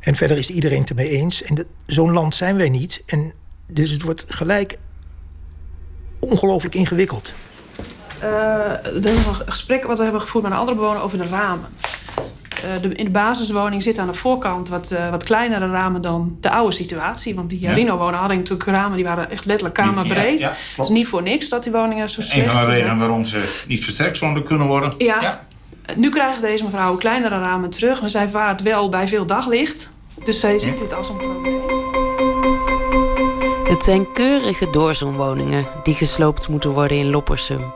En 0.00 0.16
verder 0.16 0.36
is 0.36 0.50
iedereen 0.50 0.80
het 0.80 0.88
ermee 0.88 1.08
eens. 1.08 1.42
En 1.42 1.66
zo'n 1.86 2.12
land 2.12 2.34
zijn 2.34 2.56
wij 2.56 2.68
niet. 2.68 3.02
En 3.06 3.32
dus 3.66 3.90
het 3.90 4.02
wordt 4.02 4.24
gelijk 4.28 4.78
ongelooflijk 6.18 6.74
ingewikkeld. 6.74 7.32
Eh, 8.20 8.92
dat 8.94 9.04
is 9.04 9.16
een 9.16 9.34
gesprek 9.46 9.84
wat 9.84 9.96
we 9.98 10.02
hebben 10.04 10.20
gevoerd 10.20 10.44
met 10.44 10.52
een 10.52 10.58
andere 10.58 10.76
bewoner 10.76 11.02
over 11.02 11.18
de 11.18 11.26
ramen. 11.28 11.66
Eh, 12.56 12.80
de, 12.82 12.88
in 12.88 13.04
de 13.04 13.10
basiswoning 13.10 13.82
zitten 13.82 14.02
aan 14.02 14.08
de 14.08 14.14
voorkant 14.18 14.68
wat, 14.68 14.90
eh, 14.90 15.10
wat 15.10 15.24
kleinere 15.24 15.70
ramen 15.70 16.00
dan 16.00 16.36
de 16.40 16.50
oude 16.50 16.72
situatie. 16.72 17.34
Want 17.34 17.50
die 17.50 17.60
Ja. 17.60 17.68
Jarino-woningen 17.68 18.18
hadden 18.18 18.36
natuurlijk 18.36 18.68
ramen 18.70 18.96
die 18.96 19.04
waren 19.06 19.30
echt 19.30 19.44
letterlijk 19.44 19.74
kamerbreed. 19.74 20.40
Ja, 20.40 20.48
ja, 20.48 20.52
Het 20.52 20.58
is 20.68 20.74
klopt. 20.74 20.90
niet 20.90 21.06
voor 21.06 21.22
niks 21.22 21.48
dat 21.48 21.62
die 21.62 21.72
woningen 21.72 22.08
zo 22.08 22.20
Een 22.20 22.26
slecht 22.26 22.50
van 22.52 22.60
de 22.60 22.66
redenen 22.66 22.86
zijn. 22.86 22.98
waarom 22.98 23.24
ze 23.24 23.64
niet 23.68 23.82
versterkt 23.82 24.16
zouden 24.16 24.42
kunnen 24.44 24.66
worden. 24.66 24.92
Ja. 24.98 25.44
Nu 25.96 26.08
krijgt 26.08 26.40
deze 26.40 26.64
mevrouw 26.64 26.96
kleinere 26.96 27.38
ramen 27.40 27.70
terug. 27.70 28.00
Maar 28.00 28.10
zij 28.10 28.28
vaart 28.28 28.62
wel 28.62 28.88
bij 28.88 29.08
veel 29.08 29.26
daglicht. 29.26 29.94
Dus 30.24 30.40
zij 30.40 30.58
ziet 30.58 30.78
dit 30.78 30.94
als 30.94 31.08
een 31.08 31.16
probleem. 31.16 31.60
Het 33.68 33.84
zijn 33.84 34.12
keurige 34.12 34.70
doorzoomwoningen 34.70 35.66
die 35.82 35.94
gesloopt 35.94 36.48
moeten 36.48 36.70
worden 36.70 36.96
in 36.98 37.10
Loppersum. 37.10 37.72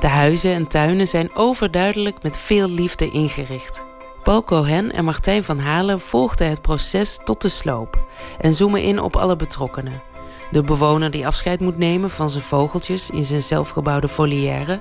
De 0.00 0.08
huizen 0.08 0.54
en 0.54 0.66
tuinen 0.66 1.06
zijn 1.06 1.30
overduidelijk 1.34 2.22
met 2.22 2.38
veel 2.38 2.70
liefde 2.70 3.10
ingericht. 3.10 3.82
Paul 4.22 4.44
Cohen 4.44 4.92
en 4.92 5.04
Martijn 5.04 5.44
van 5.44 5.58
Halen 5.58 6.00
volgden 6.00 6.48
het 6.48 6.62
proces 6.62 7.18
tot 7.24 7.42
de 7.42 7.48
sloop 7.48 8.04
en 8.40 8.54
zoomen 8.54 8.82
in 8.82 9.00
op 9.00 9.16
alle 9.16 9.36
betrokkenen. 9.36 10.02
De 10.50 10.62
bewoner 10.62 11.10
die 11.10 11.26
afscheid 11.26 11.60
moet 11.60 11.78
nemen 11.78 12.10
van 12.10 12.30
zijn 12.30 12.42
vogeltjes 12.42 13.10
in 13.10 13.22
zijn 13.22 13.42
zelfgebouwde 13.42 14.08
volière. 14.08 14.80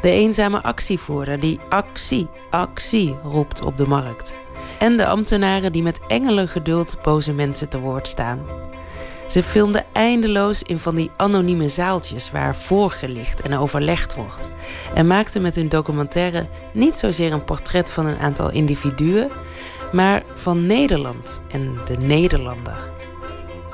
De 0.00 0.10
eenzame 0.10 0.62
actievoerder 0.62 1.40
die 1.40 1.60
actie, 1.68 2.28
actie 2.50 3.16
roept 3.24 3.62
op 3.62 3.76
de 3.76 3.86
markt. 3.86 4.34
En 4.78 4.96
de 4.96 5.06
ambtenaren 5.06 5.72
die 5.72 5.82
met 5.82 6.00
engelengeduld 6.08 6.96
boze 7.02 7.32
mensen 7.32 7.68
te 7.68 7.78
woord 7.78 8.08
staan. 8.08 8.65
Ze 9.26 9.42
filmde 9.42 9.84
eindeloos 9.92 10.62
in 10.62 10.78
van 10.78 10.94
die 10.94 11.10
anonieme 11.16 11.68
zaaltjes 11.68 12.30
waar 12.30 12.56
voorgelicht 12.56 13.40
en 13.40 13.58
overlegd 13.58 14.14
wordt. 14.14 14.48
En 14.94 15.06
maakte 15.06 15.40
met 15.40 15.54
hun 15.54 15.68
documentaire 15.68 16.46
niet 16.72 16.96
zozeer 16.96 17.32
een 17.32 17.44
portret 17.44 17.90
van 17.90 18.06
een 18.06 18.18
aantal 18.18 18.50
individuen, 18.50 19.30
maar 19.92 20.22
van 20.34 20.66
Nederland 20.66 21.40
en 21.50 21.76
de 21.84 21.96
Nederlander. 21.96 22.76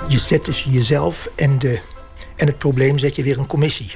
Je 0.09 0.19
zet 0.19 0.45
dus 0.45 0.67
jezelf 0.69 1.29
en, 1.35 1.59
de, 1.59 1.81
en 2.37 2.47
het 2.47 2.59
probleem 2.59 2.99
zet 2.99 3.17
je 3.17 3.23
weer 3.23 3.39
een 3.39 3.47
commissie. 3.47 3.95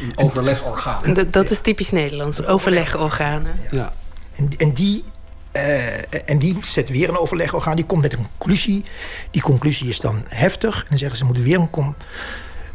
Een 0.00 0.24
overlegorgaan. 0.24 1.14
Dat, 1.14 1.32
dat 1.32 1.50
is 1.50 1.60
typisch 1.60 1.90
Nederlands, 1.90 2.44
overlegorganen. 2.44 3.54
Ja. 3.70 3.92
En, 4.36 4.48
en, 4.56 4.72
die, 4.72 5.04
eh, 5.52 6.30
en 6.30 6.38
die 6.38 6.56
zet 6.64 6.88
weer 6.88 7.08
een 7.08 7.18
overlegorgaan. 7.18 7.76
Die 7.76 7.84
komt 7.84 8.02
met 8.02 8.12
een 8.12 8.26
conclusie. 8.38 8.84
Die 9.30 9.42
conclusie 9.42 9.88
is 9.88 10.00
dan 10.00 10.22
heftig. 10.28 10.78
En 10.80 10.86
dan 10.88 10.98
zeggen 10.98 11.18
ze, 11.18 11.24
moet 11.24 11.36
er 11.36 11.42
weer 11.42 11.58
een, 11.58 11.70
com- 11.70 11.96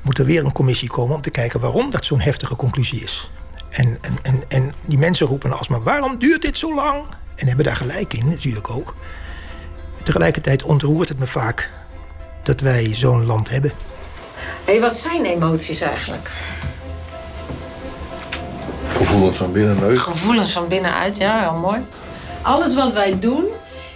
moet 0.02 0.18
er 0.18 0.26
weer 0.26 0.46
een 0.46 0.52
commissie 0.52 0.90
komen... 0.90 1.16
om 1.16 1.22
te 1.22 1.30
kijken 1.30 1.60
waarom 1.60 1.92
dat 1.92 2.06
zo'n 2.06 2.20
heftige 2.20 2.56
conclusie 2.56 3.04
is. 3.04 3.32
En, 3.70 3.98
en, 4.02 4.18
en, 4.22 4.44
en 4.48 4.74
die 4.86 4.98
mensen 4.98 5.28
roepen 5.28 5.58
alsmaar, 5.58 5.84
waarom 5.84 6.20
duurt 6.20 6.42
dit 6.42 6.58
zo 6.58 6.76
lang? 6.76 7.04
En 7.36 7.48
hebben 7.48 7.66
daar 7.66 7.76
gelijk 7.76 8.14
in, 8.14 8.28
natuurlijk 8.30 8.70
ook. 8.70 8.96
Tegelijkertijd 10.04 10.64
ontroert 10.64 11.10
het 11.10 11.20
me 11.20 11.28
vaak 11.28 11.70
dat 12.44 12.60
wij 12.60 12.94
zo'n 12.94 13.26
land 13.26 13.50
hebben. 13.50 13.72
Hé, 14.66 14.80
wat 14.80 14.96
zijn 14.96 15.26
emoties 15.26 15.82
eigenlijk? 15.82 16.32
Gevoelens 18.98 19.38
van 19.38 19.52
binneneus. 19.52 20.00
Gevoelens 20.00 20.52
van 20.52 20.68
binnenuit, 20.68 21.18
ja, 21.18 21.40
heel 21.40 21.60
mooi. 21.60 21.80
Alles 22.48 22.76
wat 22.76 22.94
wij 22.94 23.20
doen 23.20 23.46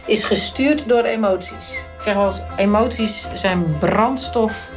is 0.06 0.24
gestuurd 0.24 0.88
door 0.88 1.04
emoties. 1.04 1.84
Zeg 1.98 2.14
wel 2.14 2.24
eens, 2.24 2.42
emoties 2.58 3.28
zijn 3.34 3.78
brandstof 3.78 4.70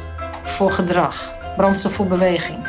voor 0.43 0.71
gedrag. 0.71 1.33
Brandstof 1.55 1.93
voor 1.93 2.05
beweging. 2.05 2.67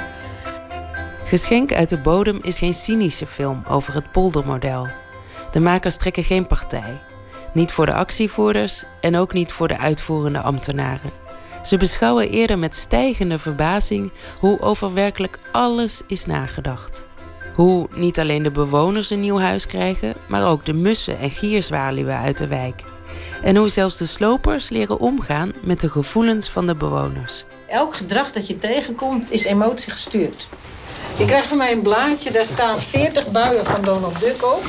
Geschenk 1.24 1.73
uit 1.73 1.89
de 1.89 1.99
bodem 1.99 2.39
is 2.43 2.59
geen 2.59 2.74
cynische 2.74 3.27
film 3.27 3.62
over 3.69 3.95
het 3.95 4.12
poldermodel. 4.12 4.89
De 5.53 5.61
makers 5.61 5.97
trekken 5.97 6.24
geen 6.24 6.47
partij. 6.47 7.01
Niet 7.53 7.73
voor 7.73 7.87
de 7.87 7.95
actievoerders 7.95 8.85
en 9.01 9.16
ook 9.16 9.33
niet 9.33 9.53
voor 9.53 9.69
de 9.69 9.78
uitvoerende 9.78 10.41
ambtenaren. 10.41 11.11
Ze 11.62 11.77
beschouwen 11.77 12.31
eerder 12.31 12.59
met 12.59 12.74
stijgende 12.74 13.39
verbazing 13.39 14.12
hoe 14.41 14.61
over 14.61 14.95
werkelijk 14.95 15.39
alles 15.53 16.03
is 16.07 16.24
nagedacht. 16.24 17.07
Hoe 17.57 17.89
niet 17.95 18.19
alleen 18.19 18.43
de 18.43 18.51
bewoners 18.51 19.11
een 19.11 19.20
nieuw 19.20 19.39
huis 19.39 19.66
krijgen, 19.66 20.15
maar 20.28 20.47
ook 20.47 20.65
de 20.65 20.73
mussen 20.73 21.19
en 21.19 21.31
gierzwaluwen 21.31 22.19
uit 22.19 22.39
de 22.39 22.47
wijk. 22.47 22.83
En 23.43 23.57
hoe 23.57 23.69
zelfs 23.69 23.97
de 23.97 24.07
slopers 24.07 24.69
leren 24.69 24.99
omgaan 24.99 25.53
met 25.65 25.81
de 25.81 25.91
gevoelens 25.91 26.49
van 26.49 26.66
de 26.66 26.74
bewoners. 26.74 27.45
Elk 27.69 27.95
gedrag 27.95 28.33
dat 28.33 28.47
je 28.47 28.59
tegenkomt 28.59 29.33
is 29.33 29.45
emotie 29.45 29.91
gestuurd. 29.91 30.49
Je 31.19 31.24
krijgt 31.24 31.47
van 31.49 31.57
mij 31.57 31.73
een 31.73 31.83
blaadje, 31.83 32.31
daar 32.31 32.45
staan 32.45 32.78
40 32.78 33.31
buien 33.31 33.66
van 33.66 33.83
Donald 33.85 34.20
Duck 34.20 34.45
op. 34.45 34.62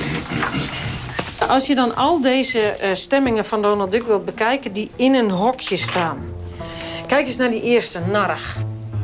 Als 1.50 1.68
je 1.68 1.76
dan 1.76 1.96
al 1.96 2.22
deze 2.22 2.60
eh, 2.60 2.94
stemmingen 2.94 3.46
van 3.46 3.62
Donald 3.62 3.92
Duck 3.92 4.04
wilt 4.04 4.26
bekijken 4.26 4.74
die 4.74 4.90
in 4.96 5.16
een 5.16 5.30
hokje 5.30 5.78
staan. 5.78 6.18
Kijk 7.08 7.28
eens 7.28 7.38
naar 7.38 7.50
die 7.50 7.62
eerste, 7.62 8.00
narrig. 8.12 8.58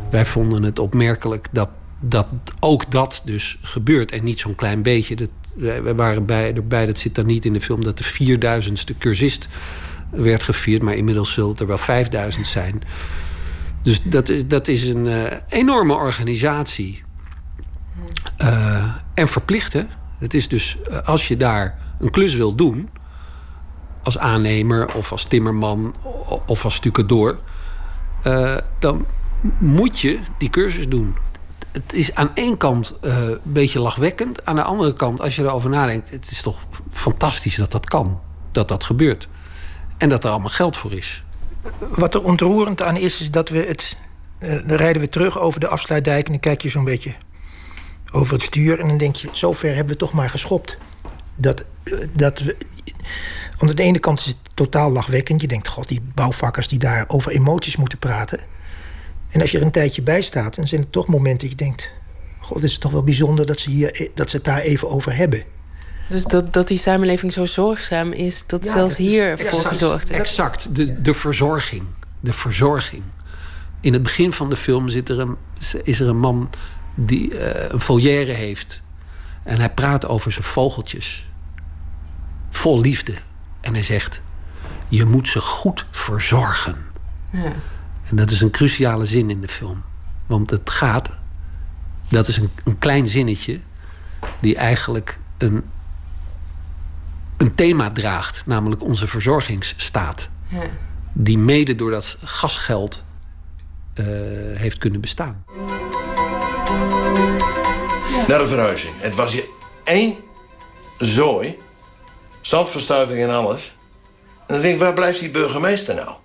Wij 0.10 0.26
vonden 0.26 0.64
het 0.64 0.80
opmerkelijk 0.80 1.48
dat, 1.52 1.70
dat 2.10 2.28
ook 2.60 2.92
dat 2.92 3.22
dus 3.26 3.58
gebeurt. 3.62 4.12
En 4.12 4.24
niet 4.24 4.40
zo'n 4.40 4.56
klein 4.56 4.82
beetje. 4.82 5.16
Dat, 5.16 5.30
wij 5.56 5.84
wij 5.84 5.96
waren 5.96 6.26
bij, 6.26 6.54
erbij, 6.54 6.86
dat 6.86 6.98
zit 6.98 7.16
dan 7.16 7.26
niet 7.26 7.46
in 7.46 7.54
de 7.54 7.62
film... 7.62 7.84
dat 7.84 7.98
de 7.98 8.04
4000ste 8.04 8.98
cursist 8.98 9.48
werd 10.10 10.44
gevierd. 10.44 10.82
Maar 10.82 10.96
inmiddels 10.96 11.34
zullen 11.34 11.50
het 11.50 11.60
er 11.60 11.68
wel 11.68 11.78
5000 11.78 12.48
zijn. 12.48 12.82
Dus 13.82 14.02
dat 14.04 14.30
is, 14.30 14.48
dat 14.48 14.68
is 14.68 14.88
een 14.88 15.08
eh, 15.08 15.38
enorme 15.50 15.94
organisatie. 15.94 17.04
Eh, 18.38 18.96
en 19.14 19.28
verplicht, 19.28 19.74
hè? 19.74 19.84
Het 20.18 20.34
is 20.34 20.48
dus, 20.48 20.78
eh, 20.82 21.08
als 21.08 21.28
je 21.28 21.38
daar 21.38 21.78
een 22.00 22.12
klus 22.12 22.36
wil 22.36 22.56
doen... 22.56 22.90
als 24.04 24.18
aannemer 24.18 24.94
of 24.94 25.12
als 25.12 25.24
timmerman 25.24 25.96
of 26.46 26.64
als 26.64 26.76
stucadoor... 26.76 27.40
eh, 28.24 28.58
dan 28.80 29.06
moet 29.58 30.00
je 30.00 30.20
die 30.38 30.50
cursus 30.50 30.90
doen. 30.90 31.16
Het 31.74 31.94
is 31.94 32.16
aan 32.16 32.32
één 32.34 32.58
kant 32.58 33.00
eh, 33.02 33.18
een 33.18 33.40
beetje 33.44 33.80
lachwekkend. 33.80 34.46
Aan 34.46 34.56
de 34.56 34.64
andere 34.64 34.94
kant, 34.94 35.22
als 35.22 35.36
je 35.36 35.42
erover 35.42 35.70
nadenkt... 35.70 36.10
het 36.10 36.32
is 36.32 36.42
toch 36.42 36.60
fantastisch 36.92 37.56
dat 37.56 37.72
dat 37.72 37.86
kan. 37.86 38.22
Dat 38.52 38.68
dat 38.68 38.84
gebeurt. 38.84 39.28
En 39.98 40.10
dat 40.10 40.24
er 40.24 40.30
allemaal 40.30 40.50
geld 40.50 40.78
voor 40.78 40.94
is. 40.94 41.24
Wat 41.80 42.14
er 42.14 42.24
ontroerend 42.24 42.82
aan 42.82 42.98
is, 42.98 43.22
is 43.22 43.32
dat 43.32 43.50
we 43.50 43.58
het... 43.58 43.98
eh, 44.40 44.50
dan 44.50 44.78
rijden 44.78 45.02
we 45.02 45.10
terug 45.10 45.40
over 45.40 45.60
de 45.60 45.68
afsluitdijk... 45.68 46.26
en 46.26 46.32
dan 46.32 46.42
kijk 46.42 46.62
je 46.62 46.70
zo'n 46.70 46.84
beetje 46.84 47.16
over 48.12 48.34
het 48.34 48.44
stuur... 48.44 48.80
en 48.80 48.88
dan 48.88 48.98
denk 48.98 49.16
je, 49.16 49.30
zover 49.32 49.76
hebben 49.76 49.94
we 49.94 50.00
toch 50.00 50.14
maar 50.14 50.30
geschopt. 50.30 50.78
Dat, 51.36 51.64
eh, 51.84 51.94
dat 52.12 52.40
we... 52.40 52.56
Aan 53.58 53.68
de 53.68 53.84
ene 53.84 54.00
kant 54.00 54.20
is 54.20 54.26
het 54.26 54.38
totaal 54.54 54.92
lachwekkend. 54.92 55.42
Je 55.42 55.48
denkt, 55.48 55.68
god, 55.68 55.88
die 55.88 56.02
bouwvakkers 56.14 56.68
die 56.68 56.80
daar 56.80 57.06
over 57.08 57.32
emoties 57.32 57.76
moeten 57.76 57.98
praten. 57.98 58.40
En 59.34 59.42
als 59.42 59.52
je 59.52 59.58
er 59.58 59.64
een 59.64 59.72
tijdje 59.72 60.02
bij 60.02 60.22
staat... 60.22 60.56
dan 60.56 60.68
zijn 60.68 60.82
er 60.82 60.90
toch 60.90 61.08
momenten 61.08 61.50
dat 61.50 61.60
je 61.60 61.66
denkt... 61.66 61.92
god, 62.40 62.56
het 62.56 62.66
is 62.66 62.78
toch 62.78 62.92
wel 62.92 63.04
bijzonder 63.04 63.46
dat 63.46 63.60
ze, 63.60 63.70
hier, 63.70 63.92
eh, 63.94 64.10
dat 64.16 64.30
ze 64.30 64.36
het 64.36 64.46
daar 64.46 64.60
even 64.60 64.90
over 64.90 65.16
hebben. 65.16 65.44
Dus 66.10 66.24
dat, 66.26 66.54
dat 66.54 66.68
die 66.68 66.78
samenleving 66.78 67.32
zo 67.32 67.46
zorgzaam 67.46 68.12
is, 68.12 68.44
dat 68.48 68.64
Ja, 68.66 68.72
zelfs 68.72 68.98
dat 68.98 69.06
is- 69.06 69.12
hier 69.12 69.32
exact. 69.32 69.50
voor 69.50 69.66
gezorgd 69.66 70.10
is. 70.12 70.18
Exact, 70.18 70.76
de, 70.76 71.02
de 71.02 71.14
verzorging. 71.14 71.84
De 72.20 72.34
verzorging. 72.34 73.04
In 73.82 73.94
het 73.94 74.04
begin 74.04 74.34
van 74.34 74.50
de 74.50 74.56
film 74.56 74.90
zit 74.90 75.10
er 75.10 75.20
een, 75.20 75.36
is 75.84 76.00
er 76.00 76.08
een 76.08 76.20
man 76.20 76.50
die 76.96 77.38
eh, 77.38 77.70
een 77.72 77.80
volière 77.80 78.32
heeft. 78.32 78.82
En 79.44 79.58
hij 79.60 79.70
praat 79.70 80.08
over 80.08 80.32
zijn 80.32 80.46
vogeltjes. 80.46 81.28
Vol 82.50 82.80
liefde. 82.80 83.14
En 83.62 83.74
hij 83.74 83.84
zegt: 83.84 84.22
Je 84.88 85.06
moet 85.06 85.28
ze 85.28 85.40
goed 85.42 85.86
verzorgen. 85.92 86.78
Ja. 87.32 87.54
En 88.14 88.20
dat 88.20 88.32
is 88.32 88.42
een 88.42 88.50
cruciale 88.50 89.06
zin 89.06 89.30
in 89.30 89.42
de 89.42 89.48
film. 89.48 89.84
Want 90.26 90.50
het 90.50 90.70
gaat. 90.70 91.10
Dat 92.10 92.28
is 92.28 92.38
een, 92.38 92.52
een 92.64 92.78
klein 92.78 93.08
zinnetje. 93.08 93.60
die 94.40 94.56
eigenlijk 94.56 95.18
een, 95.38 95.64
een 97.38 97.56
thema 97.56 97.92
draagt. 97.92 98.46
Namelijk 98.46 98.84
onze 98.84 99.08
verzorgingsstaat. 99.08 100.30
Ja. 100.48 100.62
Die 101.14 101.38
mede 101.38 101.76
door 101.76 101.92
dat 101.92 102.18
gasgeld 102.24 103.04
eh, 103.94 104.06
heeft 104.54 104.78
kunnen 104.78 105.02
bestaan. 105.02 105.44
Naar 108.28 108.40
de 108.40 108.48
verhuizing. 108.48 108.94
Het 108.98 109.16
was 109.16 109.34
hier 109.34 109.46
één 109.84 110.16
zooi. 110.98 111.58
Zandverstuiving 112.42 113.20
en 113.20 113.30
alles. 113.30 113.78
En 114.48 114.54
dan 114.54 114.62
denk 114.62 114.74
ik, 114.74 114.80
waar 114.80 114.94
blijft 114.94 115.20
die 115.20 115.32
burgemeester 115.32 115.96
nou? 115.96 116.16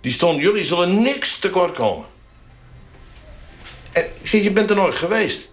Die 0.00 0.12
stond, 0.12 0.42
jullie 0.42 0.64
zullen 0.64 1.02
niks 1.02 1.38
tekort 1.38 1.74
komen. 1.76 2.06
En 3.92 4.04
ik 4.20 4.26
zeg, 4.26 4.42
je 4.42 4.52
bent 4.52 4.70
er 4.70 4.76
nooit 4.76 4.94
geweest. 4.94 5.50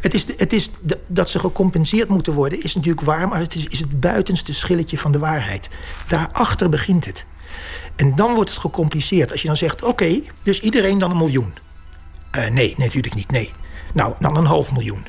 Het 0.00 0.14
is, 0.14 0.26
het 0.36 0.52
is 0.52 0.70
de- 0.80 0.98
dat 1.06 1.30
ze 1.30 1.38
gecompenseerd 1.38 2.08
moeten 2.08 2.32
worden, 2.32 2.62
is 2.62 2.74
natuurlijk 2.74 3.06
waar, 3.06 3.28
maar 3.28 3.38
het 3.38 3.54
is, 3.54 3.66
is 3.66 3.78
het 3.78 4.00
buitenste 4.00 4.54
schilletje 4.54 4.98
van 4.98 5.12
de 5.12 5.18
waarheid. 5.18 5.68
Daarachter 6.08 6.68
begint 6.68 7.04
het. 7.04 7.24
En 7.96 8.14
dan 8.16 8.34
wordt 8.34 8.50
het 8.50 8.58
gecompliceerd. 8.58 9.30
Als 9.30 9.40
je 9.40 9.46
dan 9.46 9.56
zegt: 9.56 9.82
oké, 9.82 10.20
dus 10.42 10.60
iedereen 10.60 10.98
dan 10.98 11.10
een 11.10 11.16
miljoen. 11.16 11.54
Eh, 12.30 12.48
nee, 12.48 12.74
natuurlijk 12.76 13.14
niet. 13.14 13.30
Nee. 13.30 13.52
Nou, 13.94 14.14
dan 14.20 14.36
een 14.36 14.44
half 14.44 14.72
miljoen. 14.72 15.06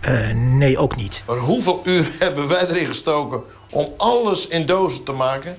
Eh, 0.00 0.30
nee, 0.34 0.78
ook 0.78 0.96
niet. 0.96 1.22
Maar 1.26 1.36
hoeveel 1.36 1.80
uur 1.84 2.06
hebben 2.18 2.48
wij 2.48 2.66
erin 2.68 2.86
gestoken 2.86 3.42
om 3.70 3.86
alles 3.96 4.46
in 4.48 4.66
dozen 4.66 5.04
te 5.04 5.12
maken? 5.12 5.56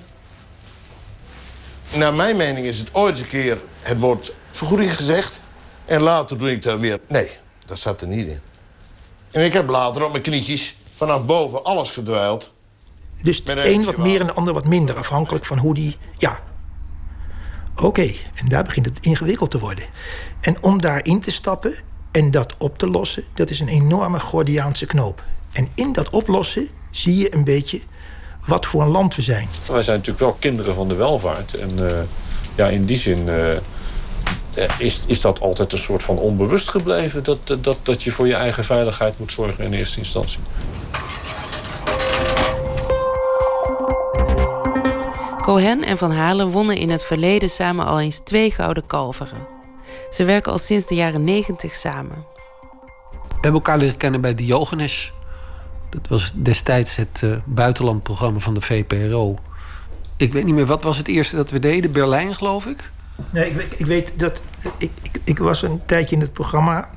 Naar 1.96 2.14
mijn 2.14 2.36
mening 2.36 2.66
is 2.66 2.78
het 2.78 2.88
ooit 2.92 3.18
een 3.18 3.28
keer 3.28 3.58
het 3.82 4.00
woord 4.00 4.32
vergoeding 4.50 4.96
gezegd. 4.96 5.40
En 5.84 6.00
later 6.00 6.38
doe 6.38 6.50
ik 6.50 6.62
daar 6.62 6.80
weer... 6.80 7.00
Nee, 7.08 7.30
dat 7.66 7.78
zat 7.78 8.00
er 8.00 8.06
niet 8.06 8.28
in. 8.28 8.40
En 9.30 9.44
ik 9.44 9.52
heb 9.52 9.68
later 9.68 10.04
op 10.04 10.10
mijn 10.10 10.22
knietjes 10.22 10.76
vanaf 10.96 11.26
boven 11.26 11.64
alles 11.64 11.90
gedwijld. 11.90 12.52
Dus 13.22 13.44
de 13.44 13.52
een 13.52 13.74
een 13.74 13.84
wat 13.84 13.96
meer 13.96 14.20
en 14.20 14.26
de 14.26 14.32
ander 14.32 14.54
wat 14.54 14.66
minder, 14.66 14.96
afhankelijk 14.96 15.44
van 15.44 15.58
hoe 15.58 15.74
die. 15.74 15.96
Ja. 16.16 16.40
Oké, 17.76 18.14
en 18.34 18.48
daar 18.48 18.64
begint 18.64 18.86
het 18.86 19.06
ingewikkeld 19.06 19.50
te 19.50 19.58
worden. 19.58 19.84
En 20.40 20.62
om 20.62 20.80
daarin 20.80 21.20
te 21.20 21.30
stappen 21.30 21.74
en 22.10 22.30
dat 22.30 22.54
op 22.58 22.78
te 22.78 22.88
lossen, 22.88 23.24
dat 23.34 23.50
is 23.50 23.60
een 23.60 23.68
enorme 23.68 24.20
Gordiaanse 24.20 24.86
knoop. 24.86 25.24
En 25.52 25.68
in 25.74 25.92
dat 25.92 26.10
oplossen 26.10 26.68
zie 26.90 27.16
je 27.16 27.34
een 27.34 27.44
beetje 27.44 27.80
wat 28.46 28.66
voor 28.66 28.82
een 28.82 28.88
land 28.88 29.14
we 29.14 29.22
zijn. 29.22 29.48
Wij 29.72 29.82
zijn 29.82 29.96
natuurlijk 29.96 30.24
wel 30.24 30.36
kinderen 30.38 30.74
van 30.74 30.88
de 30.88 30.94
welvaart. 30.94 31.54
En 31.54 31.88
eh, 31.88 32.02
ja, 32.56 32.66
in 32.66 32.84
die 32.84 32.96
zin 32.96 33.28
eh, 33.28 33.52
eh, 33.54 33.60
is, 34.78 35.02
is 35.06 35.20
dat 35.20 35.40
altijd 35.40 35.72
een 35.72 35.78
soort 35.78 36.02
van 36.02 36.18
onbewust 36.18 36.68
gebleven. 36.68 37.22
Dat, 37.22 37.56
dat, 37.60 37.78
dat 37.82 38.02
je 38.02 38.10
voor 38.10 38.26
je 38.26 38.34
eigen 38.34 38.64
veiligheid 38.64 39.18
moet 39.18 39.32
zorgen 39.32 39.64
in 39.64 39.72
eerste 39.72 39.98
instantie. 39.98 40.40
Cohen 45.42 45.84
en 45.84 45.98
Van 45.98 46.12
Halen 46.12 46.50
wonnen 46.50 46.76
in 46.76 46.90
het 46.90 47.04
verleden 47.04 47.48
samen 47.48 47.86
al 47.86 48.00
eens 48.00 48.18
twee 48.18 48.50
gouden 48.50 48.86
kalveren. 48.86 49.46
Ze 50.10 50.24
werken 50.24 50.52
al 50.52 50.58
sinds 50.58 50.86
de 50.86 50.94
jaren 50.94 51.24
90 51.24 51.74
samen. 51.74 52.24
We 53.10 53.48
hebben 53.48 53.52
elkaar 53.52 53.78
leren 53.78 53.96
kennen 53.96 54.20
bij 54.20 54.34
Diogenes. 54.34 55.12
Dat 55.92 56.08
was 56.08 56.32
destijds 56.34 56.96
het 56.96 57.20
eh, 57.24 57.36
buitenlandprogramma 57.44 58.38
van 58.38 58.54
de 58.54 58.60
VPRO. 58.60 59.36
Ik 60.16 60.32
weet 60.32 60.44
niet 60.44 60.54
meer, 60.54 60.66
wat 60.66 60.82
was 60.82 60.96
het 60.96 61.08
eerste 61.08 61.36
dat 61.36 61.50
we 61.50 61.58
deden? 61.58 61.92
Berlijn, 61.92 62.34
geloof 62.34 62.66
ik? 62.66 62.90
Nee, 63.30 63.50
ik, 63.50 63.54
weet- 63.56 63.80
ik 63.80 63.86
weet 63.86 64.12
dat. 64.16 64.40
Ik, 64.78 64.90
ik, 65.02 65.20
ik 65.24 65.38
was 65.38 65.62
een 65.62 65.80
tijdje 65.86 66.14
in 66.14 66.20
het 66.20 66.32
programma. 66.32 66.90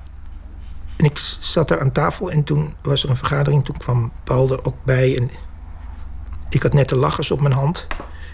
En 0.98 1.06
ik 1.06 1.18
zat 1.40 1.68
daar 1.68 1.80
aan 1.82 1.92
tafel 1.92 2.32
en 2.32 2.44
toen 2.44 2.74
was 2.82 3.04
er 3.04 3.10
een 3.10 3.18
vergadering. 3.18 3.66
Toen 3.66 3.78
kwam 3.78 4.12
Paul 4.24 4.52
er 4.52 4.66
ook 4.66 4.76
bij. 4.84 5.18
En 5.18 5.30
ik 6.50 6.64
had 6.64 6.74
net 6.74 6.90
de 6.90 6.96
lachers 6.96 7.32
op 7.32 7.42
mijn 7.42 7.54
hand. 7.54 7.88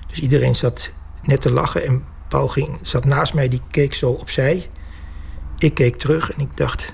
Dus 0.07 0.19
iedereen 0.19 0.55
zat 0.55 0.91
net 1.21 1.41
te 1.41 1.51
lachen. 1.51 1.85
En 1.85 2.03
Paul 2.27 2.47
ging, 2.47 2.77
zat 2.81 3.05
naast 3.05 3.33
mij, 3.33 3.47
die 3.47 3.61
keek 3.71 3.93
zo 3.93 4.09
opzij. 4.11 4.69
Ik 5.57 5.73
keek 5.73 5.95
terug 5.95 6.31
en 6.33 6.39
ik 6.41 6.57
dacht... 6.57 6.93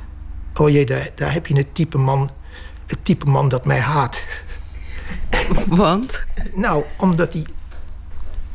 Oh 0.56 0.69
jee, 0.69 0.85
daar, 0.85 1.10
daar 1.15 1.34
heb 1.34 1.48
je 1.48 1.56
het 1.57 1.76
type 1.76 1.98
man... 1.98 2.30
Het 2.88 3.06
type 3.06 3.26
man 3.26 3.50
dat 3.50 3.66
mij 3.66 3.80
haat. 3.80 4.26
Want? 5.68 6.26
Nou, 6.54 6.84
omdat 6.98 7.34
hij 7.34 7.46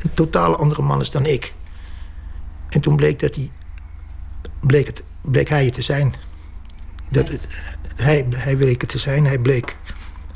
een 0.01 0.13
totale 0.13 0.55
andere 0.55 0.81
man 0.81 1.01
is 1.01 1.11
dan 1.11 1.25
ik. 1.25 1.53
En 2.69 2.81
toen 2.81 2.95
bleek 2.95 3.19
dat 3.19 3.35
hij... 3.35 3.49
Bleek, 4.59 4.87
het, 4.87 5.03
bleek 5.21 5.49
hij 5.49 5.65
het 5.65 5.73
te 5.73 5.81
zijn. 5.81 6.13
Dat 7.09 7.27
het, 7.27 7.47
hij, 7.95 8.27
hij 8.29 8.55
bleek 8.55 8.81
het 8.81 8.89
te 8.89 8.97
zijn. 8.97 9.25
Hij 9.25 9.39
bleek 9.39 9.75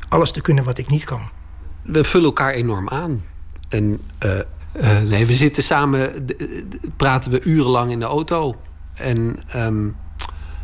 alles 0.08 0.32
te 0.32 0.40
kunnen 0.40 0.64
wat 0.64 0.78
ik 0.78 0.88
niet 0.88 1.04
kan. 1.04 1.28
We 1.82 2.04
vullen 2.04 2.26
elkaar 2.26 2.52
enorm 2.52 2.88
aan. 2.88 3.24
En 3.68 4.00
eh, 4.18 4.38
eh, 4.72 5.02
nee, 5.02 5.26
we 5.26 5.32
zitten 5.32 5.62
samen, 5.62 6.26
praten 6.96 7.30
we 7.30 7.42
urenlang 7.42 7.90
in 7.90 7.98
de 7.98 8.04
auto. 8.04 8.56
En 8.94 9.38
ehm, 9.48 9.88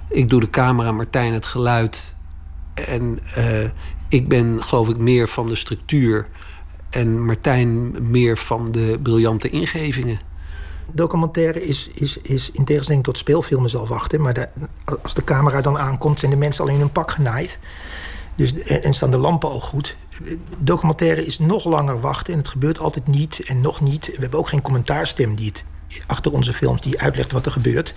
ik 0.08 0.28
doe 0.28 0.40
de 0.40 0.50
camera, 0.50 0.92
Martijn 0.92 1.32
het 1.32 1.46
geluid. 1.46 2.13
En 2.74 3.18
eh, 3.34 3.70
ik 4.08 4.28
ben 4.28 4.62
geloof 4.62 4.88
ik 4.88 4.96
meer 4.96 5.28
van 5.28 5.46
de 5.46 5.54
structuur. 5.54 6.28
En 6.90 7.24
Martijn 7.24 7.94
meer 8.10 8.36
van 8.36 8.72
de 8.72 8.98
briljante 9.02 9.50
ingevingen. 9.50 10.20
Documentaire 10.92 11.64
is, 11.64 11.90
is, 11.94 12.18
is 12.22 12.50
in 12.50 12.64
tegenstelling 12.64 13.04
tot 13.04 13.18
speelfilmen 13.18 13.70
zal 13.70 13.86
wachten. 13.86 14.20
Maar 14.20 14.50
als 15.02 15.14
de 15.14 15.24
camera 15.24 15.60
dan 15.60 15.78
aankomt, 15.78 16.18
zijn 16.18 16.30
de 16.30 16.36
mensen 16.36 16.64
al 16.64 16.70
in 16.70 16.78
hun 16.78 16.92
pak 16.92 17.10
genaaid. 17.10 17.58
Dus, 18.34 18.54
en, 18.54 18.82
en 18.82 18.94
staan 18.94 19.10
de 19.10 19.16
lampen 19.16 19.48
al 19.48 19.60
goed. 19.60 19.96
Documentaire 20.58 21.24
is 21.24 21.38
nog 21.38 21.64
langer 21.64 22.00
wachten 22.00 22.32
en 22.32 22.38
het 22.38 22.48
gebeurt 22.48 22.78
altijd 22.78 23.06
niet 23.06 23.40
en 23.46 23.60
nog 23.60 23.80
niet. 23.80 24.06
We 24.06 24.20
hebben 24.20 24.38
ook 24.38 24.48
geen 24.48 24.62
commentaarstem 24.62 25.34
die 25.34 25.48
het 25.48 25.64
achter 26.06 26.32
onze 26.32 26.52
films 26.52 26.80
die 26.80 27.00
uitlegt 27.00 27.32
wat 27.32 27.46
er 27.46 27.52
gebeurt. 27.52 27.94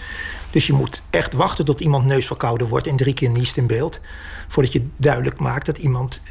Dus 0.51 0.67
je 0.67 0.73
moet 0.73 1.01
echt 1.09 1.33
wachten 1.33 1.65
tot 1.65 1.79
iemand 1.79 2.05
neusverkouden 2.05 2.67
wordt 2.67 2.87
en 2.87 2.95
drie 2.95 3.13
keer 3.13 3.29
niest 3.29 3.57
in 3.57 3.67
beeld. 3.67 3.99
Voordat 4.47 4.73
je 4.73 4.87
duidelijk 4.97 5.39
maakt 5.39 5.65
dat 5.65 5.77
iemand 5.77 6.21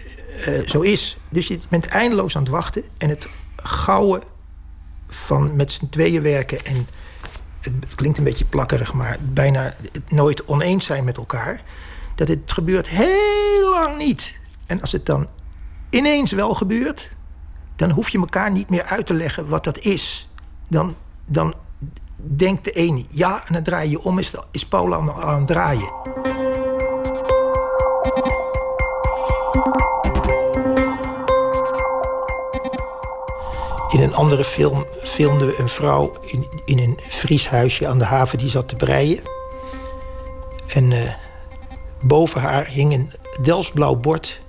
eh, 0.45 0.61
zo 0.61 0.81
is. 0.81 1.17
Dus 1.29 1.47
je 1.47 1.59
bent 1.69 1.87
eindeloos 1.87 2.37
aan 2.37 2.43
het 2.43 2.51
wachten. 2.51 2.83
En 2.99 3.09
het 3.09 3.29
gouden 3.57 4.23
van 5.09 5.57
met 5.57 5.73
z'n 5.73 5.89
tweeën 5.89 6.23
werken 6.23 6.65
en 6.65 6.89
het, 7.61 7.95
klinkt 7.95 8.19
een 8.19 8.25
beetje 8.25 8.45
plakkerig, 8.45 8.93
maar 8.93 9.17
bijna 9.21 9.75
nooit 10.09 10.45
oneens 10.45 10.85
zijn 10.85 11.05
met 11.05 11.17
elkaar. 11.17 11.63
Dat 12.15 12.29
het 12.29 12.53
gebeurt 12.53 12.89
heel 12.89 13.71
lang 13.71 13.99
niet. 13.99 14.39
En 14.67 14.81
als 14.81 14.93
het 14.93 15.07
dan 15.07 15.29
ineens 15.91 16.33
wel 16.33 16.55
gebeurt, 16.55 17.11
dan 17.77 17.91
hoef 17.91 18.09
je 18.09 18.19
elkaar 18.19 18.51
niet 18.51 18.69
meer 18.71 18.85
uit 18.85 19.07
te 19.07 19.15
leggen 19.15 19.49
wat 19.49 19.65
dat 19.65 19.79
is. 19.79 20.29
Dan, 20.69 20.97
dan 21.27 21.55
denkt 22.17 22.65
de 22.65 22.79
een 22.79 23.07
ja 23.11 23.43
en 23.47 23.55
dan 23.55 23.63
draai 23.63 23.91
je 23.91 24.03
om, 24.03 24.19
is, 24.19 24.33
is 24.51 24.67
Paul 24.67 24.95
aan, 24.95 25.39
het 25.39 25.47
draaien. 25.47 25.93
In 33.89 34.03
een 34.03 34.15
andere 34.15 34.45
film 34.45 34.87
filmden 35.03 35.47
we 35.47 35.59
een 35.59 35.69
vrouw 35.69 36.13
in, 36.21 36.47
in 36.65 36.79
een 36.79 36.99
Fries 37.09 37.49
huisje 37.49 37.87
aan 37.87 37.99
de 37.99 38.05
haven 38.05 38.39
die 38.39 38.49
zat 38.49 38.69
te 38.69 38.77
breien. 38.77 39.21
En 40.67 40.93
eh, 40.93 41.13
boven 42.05 42.41
haar 42.41 42.67
hing 42.67 42.93
een 42.93 43.11
Delftsblauw 43.43 43.97
bord 43.97 44.41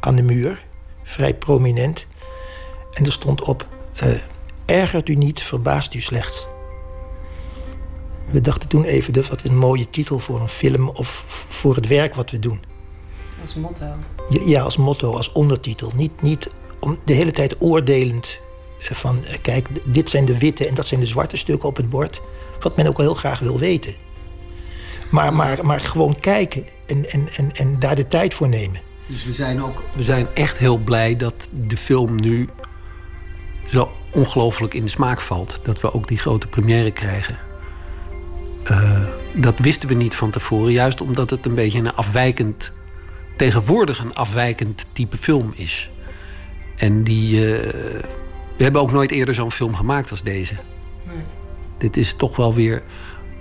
aan 0.00 0.14
de 0.14 0.22
muur, 0.22 0.64
vrij 1.02 1.34
prominent. 1.34 2.06
En 2.92 3.04
er 3.04 3.12
stond 3.12 3.42
op: 3.42 3.66
eh, 3.94 4.08
Ergert 4.66 5.08
u 5.08 5.14
niet, 5.14 5.42
verbaast 5.42 5.94
u 5.94 6.00
slechts. 6.00 6.46
We 8.30 8.40
dachten 8.40 8.68
toen 8.68 8.84
even: 8.84 9.12
dat 9.12 9.28
wat 9.28 9.44
een 9.44 9.56
mooie 9.56 9.90
titel 9.90 10.18
voor 10.18 10.40
een 10.40 10.48
film 10.48 10.88
of 10.88 11.24
voor 11.48 11.74
het 11.74 11.86
werk 11.86 12.14
wat 12.14 12.30
we 12.30 12.38
doen. 12.38 12.62
Als 13.40 13.54
motto. 13.54 13.84
Ja, 14.28 14.40
ja, 14.46 14.62
als 14.62 14.76
motto, 14.76 15.14
als 15.16 15.32
ondertitel. 15.32 15.92
Niet, 15.96 16.22
niet 16.22 16.50
om 16.78 16.98
de 17.04 17.12
hele 17.12 17.30
tijd 17.30 17.62
oordelend 17.62 18.38
van... 18.78 19.24
eh, 19.24 19.34
kijk, 19.42 19.68
dit 19.84 20.10
zijn 20.10 20.24
de 20.24 20.38
witte 20.38 20.66
en 20.66 20.74
dat 20.74 20.86
zijn 20.86 21.00
de 21.00 21.06
zwarte 21.06 21.36
stukken 21.36 21.68
op 21.68 21.76
het 21.76 21.90
bord. 21.90 22.22
Wat 22.60 22.76
men 22.76 22.86
ook 22.86 22.98
heel 22.98 23.14
graag 23.14 23.38
wil 23.38 23.58
weten. 23.58 23.94
Maar, 25.10 25.34
maar, 25.34 25.66
maar 25.66 25.80
gewoon 25.80 26.20
kijken 26.20 26.66
en, 26.86 27.10
en, 27.10 27.28
en, 27.36 27.52
en 27.52 27.78
daar 27.78 27.96
de 27.96 28.08
tijd 28.08 28.34
voor 28.34 28.48
nemen. 28.48 28.80
Dus 29.06 29.24
we 29.24 29.32
zijn 29.32 29.62
ook 29.62 29.82
we 29.94 30.02
zijn 30.02 30.26
echt 30.34 30.58
heel 30.58 30.76
blij 30.76 31.16
dat 31.16 31.48
de 31.66 31.76
film 31.76 32.20
nu 32.20 32.48
zo 33.66 33.92
ongelooflijk 34.14 34.74
in 34.74 34.82
de 34.82 34.90
smaak 34.90 35.20
valt. 35.20 35.60
Dat 35.62 35.80
we 35.80 35.92
ook 35.92 36.08
die 36.08 36.18
grote 36.18 36.46
première 36.46 36.90
krijgen. 36.90 37.38
Eh, 38.64 39.00
dat 39.32 39.58
wisten 39.58 39.88
we 39.88 39.94
niet 39.94 40.14
van 40.14 40.30
tevoren, 40.30 40.72
juist 40.72 41.00
omdat 41.00 41.30
het 41.30 41.46
een 41.46 41.54
beetje 41.54 41.78
een 41.78 41.94
afwijkend, 41.94 42.72
tegenwoordig 43.36 43.98
een 43.98 44.14
afwijkend 44.14 44.86
type 44.92 45.16
film 45.16 45.52
is. 45.56 45.90
En 46.76 47.04
die, 47.04 47.54
eh, 47.54 47.72
we 48.56 48.62
hebben 48.62 48.80
ook 48.80 48.92
nooit 48.92 49.10
eerder 49.10 49.34
zo'n 49.34 49.52
film 49.52 49.74
gemaakt 49.74 50.10
als 50.10 50.22
deze. 50.22 50.54
Dit 51.78 51.96
is 51.96 52.14
toch 52.14 52.36
wel 52.36 52.54
weer. 52.54 52.82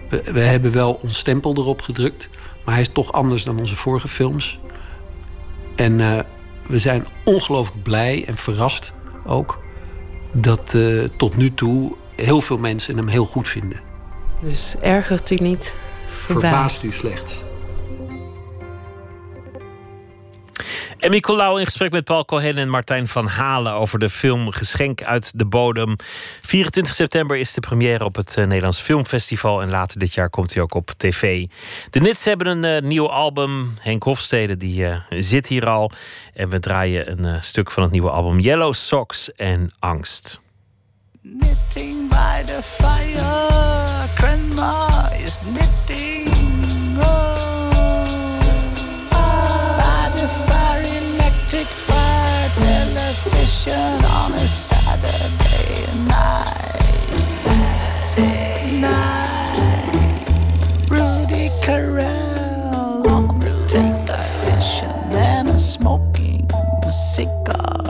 We, 0.09 0.23
we 0.31 0.39
hebben 0.39 0.71
wel 0.71 0.93
ons 0.93 1.17
stempel 1.17 1.55
erop 1.57 1.81
gedrukt, 1.81 2.29
maar 2.65 2.73
hij 2.73 2.83
is 2.83 2.89
toch 2.93 3.11
anders 3.11 3.43
dan 3.43 3.59
onze 3.59 3.75
vorige 3.75 4.07
films. 4.07 4.59
En 5.75 5.99
eh, 5.99 6.19
we 6.67 6.79
zijn 6.79 7.05
ongelooflijk 7.23 7.83
blij 7.83 8.23
en 8.27 8.37
verrast 8.37 8.93
ook 9.25 9.62
dat 10.33 10.73
eh, 10.73 11.03
tot 11.17 11.37
nu 11.37 11.53
toe 11.53 11.95
heel 12.15 12.41
veel 12.41 12.57
mensen 12.57 12.97
hem 12.97 13.07
heel 13.07 13.25
goed 13.25 13.47
vinden. 13.47 13.79
Dus 14.41 14.75
ergert 14.81 15.29
u 15.29 15.35
niet, 15.35 15.73
verbaasd. 16.07 16.41
Verbaast 16.41 16.83
u 16.83 16.91
slechts. 16.91 17.43
Emmy 21.03 21.19
Colau 21.19 21.59
in 21.59 21.65
gesprek 21.65 21.91
met 21.91 22.03
Paul 22.03 22.25
Cohen 22.25 22.57
en 22.57 22.69
Martijn 22.69 23.07
van 23.07 23.27
Halen 23.27 23.73
over 23.73 23.99
de 23.99 24.09
film 24.09 24.51
Geschenk 24.51 25.03
uit 25.03 25.39
de 25.39 25.45
Bodem. 25.45 25.95
24 26.41 26.93
september 26.93 27.37
is 27.37 27.53
de 27.53 27.59
première 27.59 28.05
op 28.05 28.15
het 28.15 28.37
eh, 28.37 28.45
Nederlands 28.45 28.79
Filmfestival 28.79 29.61
en 29.61 29.69
later 29.69 29.99
dit 29.99 30.13
jaar 30.13 30.29
komt 30.29 30.53
hij 30.53 30.63
ook 30.63 30.73
op 30.73 30.91
tv. 30.97 31.45
De 31.89 31.99
Nits 31.99 32.25
hebben 32.25 32.47
een 32.47 32.63
eh, 32.63 32.89
nieuw 32.89 33.09
album. 33.09 33.73
Henk 33.79 34.03
Hofstede 34.03 34.57
die 34.57 34.85
eh, 34.85 34.97
zit 35.09 35.47
hier 35.47 35.67
al 35.67 35.91
en 36.33 36.49
we 36.49 36.59
draaien 36.59 37.25
een 37.25 37.43
stuk 37.43 37.71
van 37.71 37.83
het 37.83 37.91
nieuwe 37.91 38.09
album 38.09 38.39
Yellow 38.39 38.73
Socks 38.73 39.31
en 39.31 39.71
Angst. 39.79 40.39
Knitting 41.21 42.09
by 42.09 42.43
the 42.45 42.59
fire, 42.63 44.07
grandma 44.15 45.11
is 45.11 45.39
knitting. 45.39 45.72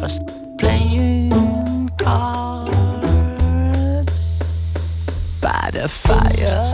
Cigars, 0.10 0.20
playing 0.58 1.90
cards 1.98 2.72
by 5.42 5.70
the 5.72 5.88
fire. 5.88 6.73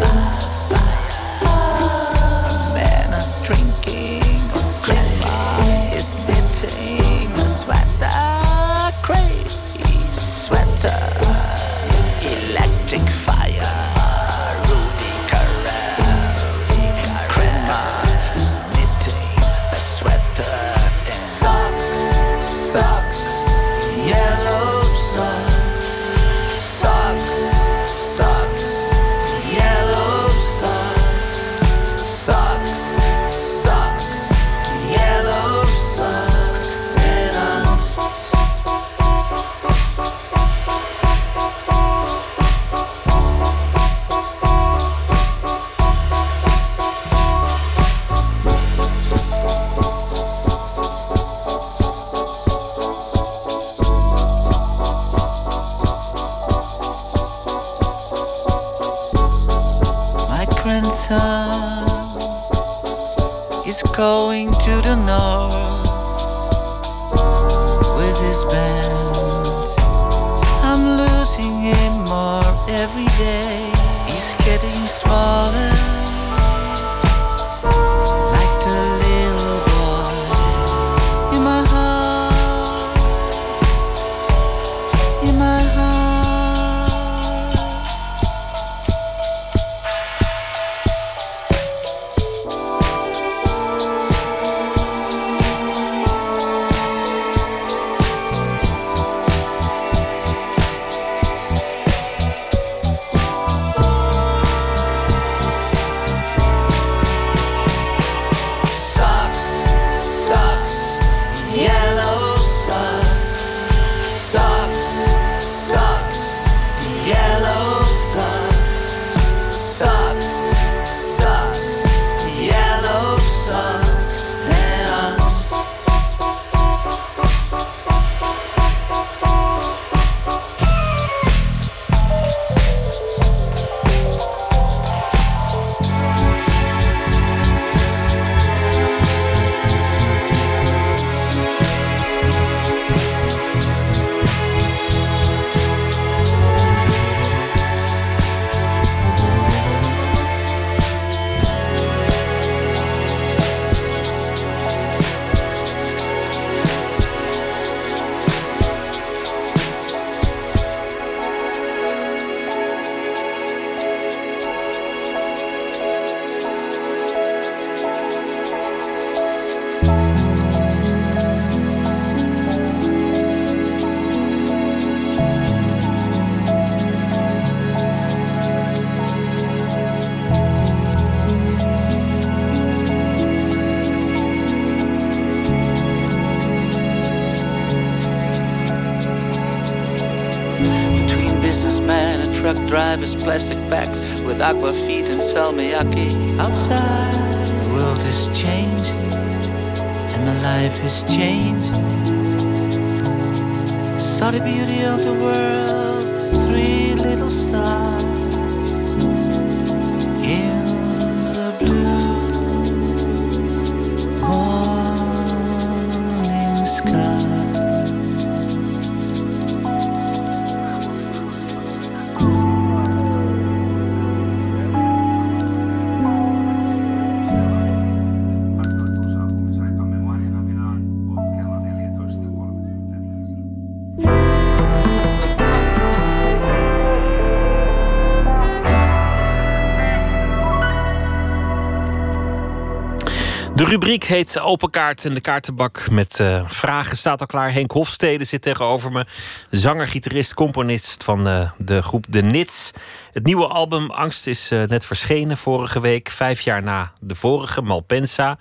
Rubriek 243.90 244.10
heet 244.10 244.40
Open 244.40 244.70
Kaart 244.70 245.06
en 245.06 245.14
de 245.14 245.22
kaartenbak 245.22 245.90
met 245.90 246.20
eh, 246.20 246.44
vragen 246.48 246.98
staat 246.98 247.20
al 247.20 247.26
klaar. 247.26 247.54
Henk 247.54 247.72
Hofstede 247.72 248.24
zit 248.24 248.42
tegenover 248.42 248.92
me. 248.92 249.06
Zanger, 249.50 249.88
gitarist, 249.88 250.34
componist 250.34 251.04
van 251.04 251.28
eh, 251.28 251.52
de 251.58 251.82
groep 251.82 252.06
De 252.10 252.22
Nits. 252.22 252.72
Het 253.12 253.26
nieuwe 253.26 253.48
album 253.48 253.92
Angst 253.92 254.28
is 254.28 254.52
eh, 254.52 254.64
net 254.64 254.86
verschenen 254.86 255.38
vorige 255.38 255.80
week. 255.80 256.10
Vijf 256.10 256.42
jaar 256.42 256.64
na 256.64 256.92
de 257.00 257.16
vorige, 257.16 257.62
Malpensa. 257.62 258.38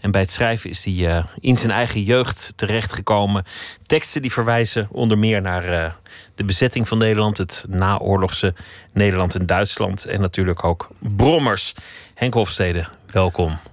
En 0.00 0.10
bij 0.10 0.20
het 0.20 0.30
schrijven 0.30 0.70
is 0.70 0.84
hij 0.84 1.24
in 1.38 1.56
zijn 1.56 1.72
eigen 1.72 2.02
jeugd 2.02 2.52
terechtgekomen. 2.56 3.44
Teksten 3.86 4.22
die 4.22 4.32
verwijzen 4.32 4.88
onder 4.90 5.18
meer 5.18 5.40
naar 5.40 5.96
de 6.34 6.44
bezetting 6.44 6.88
van 6.88 6.98
Nederland. 6.98 7.38
Het 7.38 7.64
naoorlogse 7.68 8.54
Nederland 8.92 9.34
en 9.34 9.46
Duitsland. 9.46 10.04
En 10.04 10.20
natuurlijk 10.20 10.64
ook 10.64 10.88
brommers. 10.98 11.74
Henk 12.14 12.34
Hofstede, 12.34 12.86
welkom. 13.10 13.71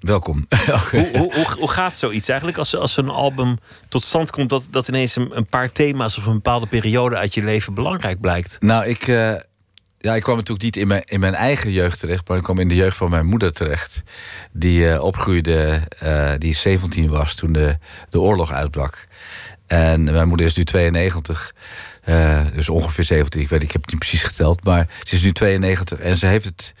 Welkom. 0.00 0.46
hoe, 0.90 1.08
hoe, 1.12 1.46
hoe, 1.58 1.70
gaat 1.70 1.96
zoiets 1.96 2.28
eigenlijk 2.28 2.58
als, 2.58 2.76
als 2.76 2.96
een 2.96 3.08
album 3.08 3.58
tot 3.88 4.04
stand 4.04 4.30
komt... 4.30 4.48
dat, 4.50 4.68
dat 4.70 4.88
ineens 4.88 5.16
een, 5.16 5.36
een 5.36 5.46
paar 5.46 5.72
thema's 5.72 6.16
of 6.16 6.26
een 6.26 6.32
bepaalde 6.32 6.66
periode 6.66 7.16
uit 7.16 7.34
je 7.34 7.44
leven 7.44 7.74
belangrijk 7.74 8.20
blijkt? 8.20 8.56
Nou, 8.60 8.86
ik, 8.86 9.06
uh, 9.06 9.34
ja, 9.98 10.14
ik 10.14 10.22
kwam 10.22 10.36
natuurlijk 10.36 10.64
niet 10.64 10.76
in 10.76 10.88
mijn, 10.88 11.02
in 11.04 11.20
mijn 11.20 11.34
eigen 11.34 11.72
jeugd 11.72 12.00
terecht... 12.00 12.28
maar 12.28 12.36
ik 12.36 12.42
kwam 12.42 12.58
in 12.58 12.68
de 12.68 12.74
jeugd 12.74 12.96
van 12.96 13.10
mijn 13.10 13.26
moeder 13.26 13.52
terecht. 13.52 14.02
Die 14.52 14.80
uh, 14.80 15.02
opgroeide, 15.02 15.82
uh, 16.02 16.32
die 16.38 16.54
17 16.54 17.08
was 17.08 17.34
toen 17.34 17.52
de, 17.52 17.78
de 18.10 18.20
oorlog 18.20 18.52
uitbrak. 18.52 19.06
En 19.66 20.04
mijn 20.04 20.28
moeder 20.28 20.46
is 20.46 20.56
nu 20.56 20.64
92... 20.64 21.54
dus 22.54 22.68
ongeveer 22.68 23.04
70, 23.04 23.40
ik 23.40 23.48
weet 23.48 23.62
ik 23.62 23.72
heb 23.72 23.80
het 23.80 23.90
niet 23.90 24.00
precies 24.00 24.24
geteld, 24.24 24.64
maar 24.64 24.88
ze 25.02 25.14
is 25.14 25.22
nu 25.22 25.32
92 25.32 25.98
en 25.98 26.16
ze 26.16 26.26
heeft 26.26 26.44
het 26.44 26.74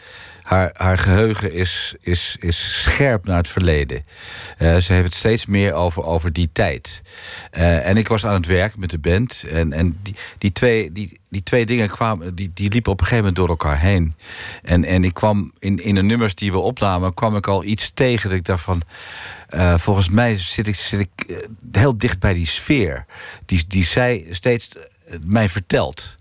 haar, 0.48 0.70
haar 0.72 0.98
geheugen 0.98 1.52
is, 1.52 1.94
is, 2.00 2.36
is 2.40 2.82
scherp 2.82 3.24
naar 3.24 3.36
het 3.36 3.48
verleden. 3.48 4.02
Uh, 4.58 4.76
ze 4.76 4.92
heeft 4.92 5.04
het 5.04 5.14
steeds 5.14 5.46
meer 5.46 5.72
over, 5.72 6.04
over 6.04 6.32
die 6.32 6.48
tijd. 6.52 7.02
Uh, 7.52 7.86
en 7.86 7.96
ik 7.96 8.08
was 8.08 8.26
aan 8.26 8.34
het 8.34 8.46
werk 8.46 8.76
met 8.76 8.90
de 8.90 8.98
band. 8.98 9.44
En, 9.50 9.72
en 9.72 9.98
die, 10.02 10.14
die, 10.38 10.52
twee, 10.52 10.92
die, 10.92 11.20
die 11.28 11.42
twee 11.42 11.66
dingen 11.66 11.88
kwamen, 11.88 12.34
die, 12.34 12.50
die 12.54 12.70
liepen 12.70 12.92
op 12.92 13.00
een 13.00 13.06
gegeven 13.06 13.24
moment 13.24 13.36
door 13.36 13.48
elkaar 13.48 13.80
heen. 13.80 14.14
En, 14.62 14.84
en 14.84 15.04
ik 15.04 15.14
kwam 15.14 15.52
in, 15.58 15.84
in 15.84 15.94
de 15.94 16.02
nummers 16.02 16.34
die 16.34 16.52
we 16.52 16.58
opnamen, 16.58 17.14
kwam 17.14 17.36
ik 17.36 17.46
al 17.46 17.64
iets 17.64 17.90
tegen 17.94 18.28
dat 18.28 18.38
ik 18.38 18.44
dacht. 18.44 18.68
Uh, 19.54 19.78
volgens 19.78 20.08
mij 20.08 20.38
zit 20.38 20.66
ik, 20.66 20.74
zit 20.74 21.00
ik 21.00 21.42
heel 21.72 21.98
dicht 21.98 22.18
bij 22.18 22.34
die 22.34 22.46
sfeer. 22.46 23.04
Die, 23.46 23.64
die 23.68 23.84
zij 23.84 24.26
steeds 24.30 24.68
mij 25.26 25.48
vertelt. 25.48 26.16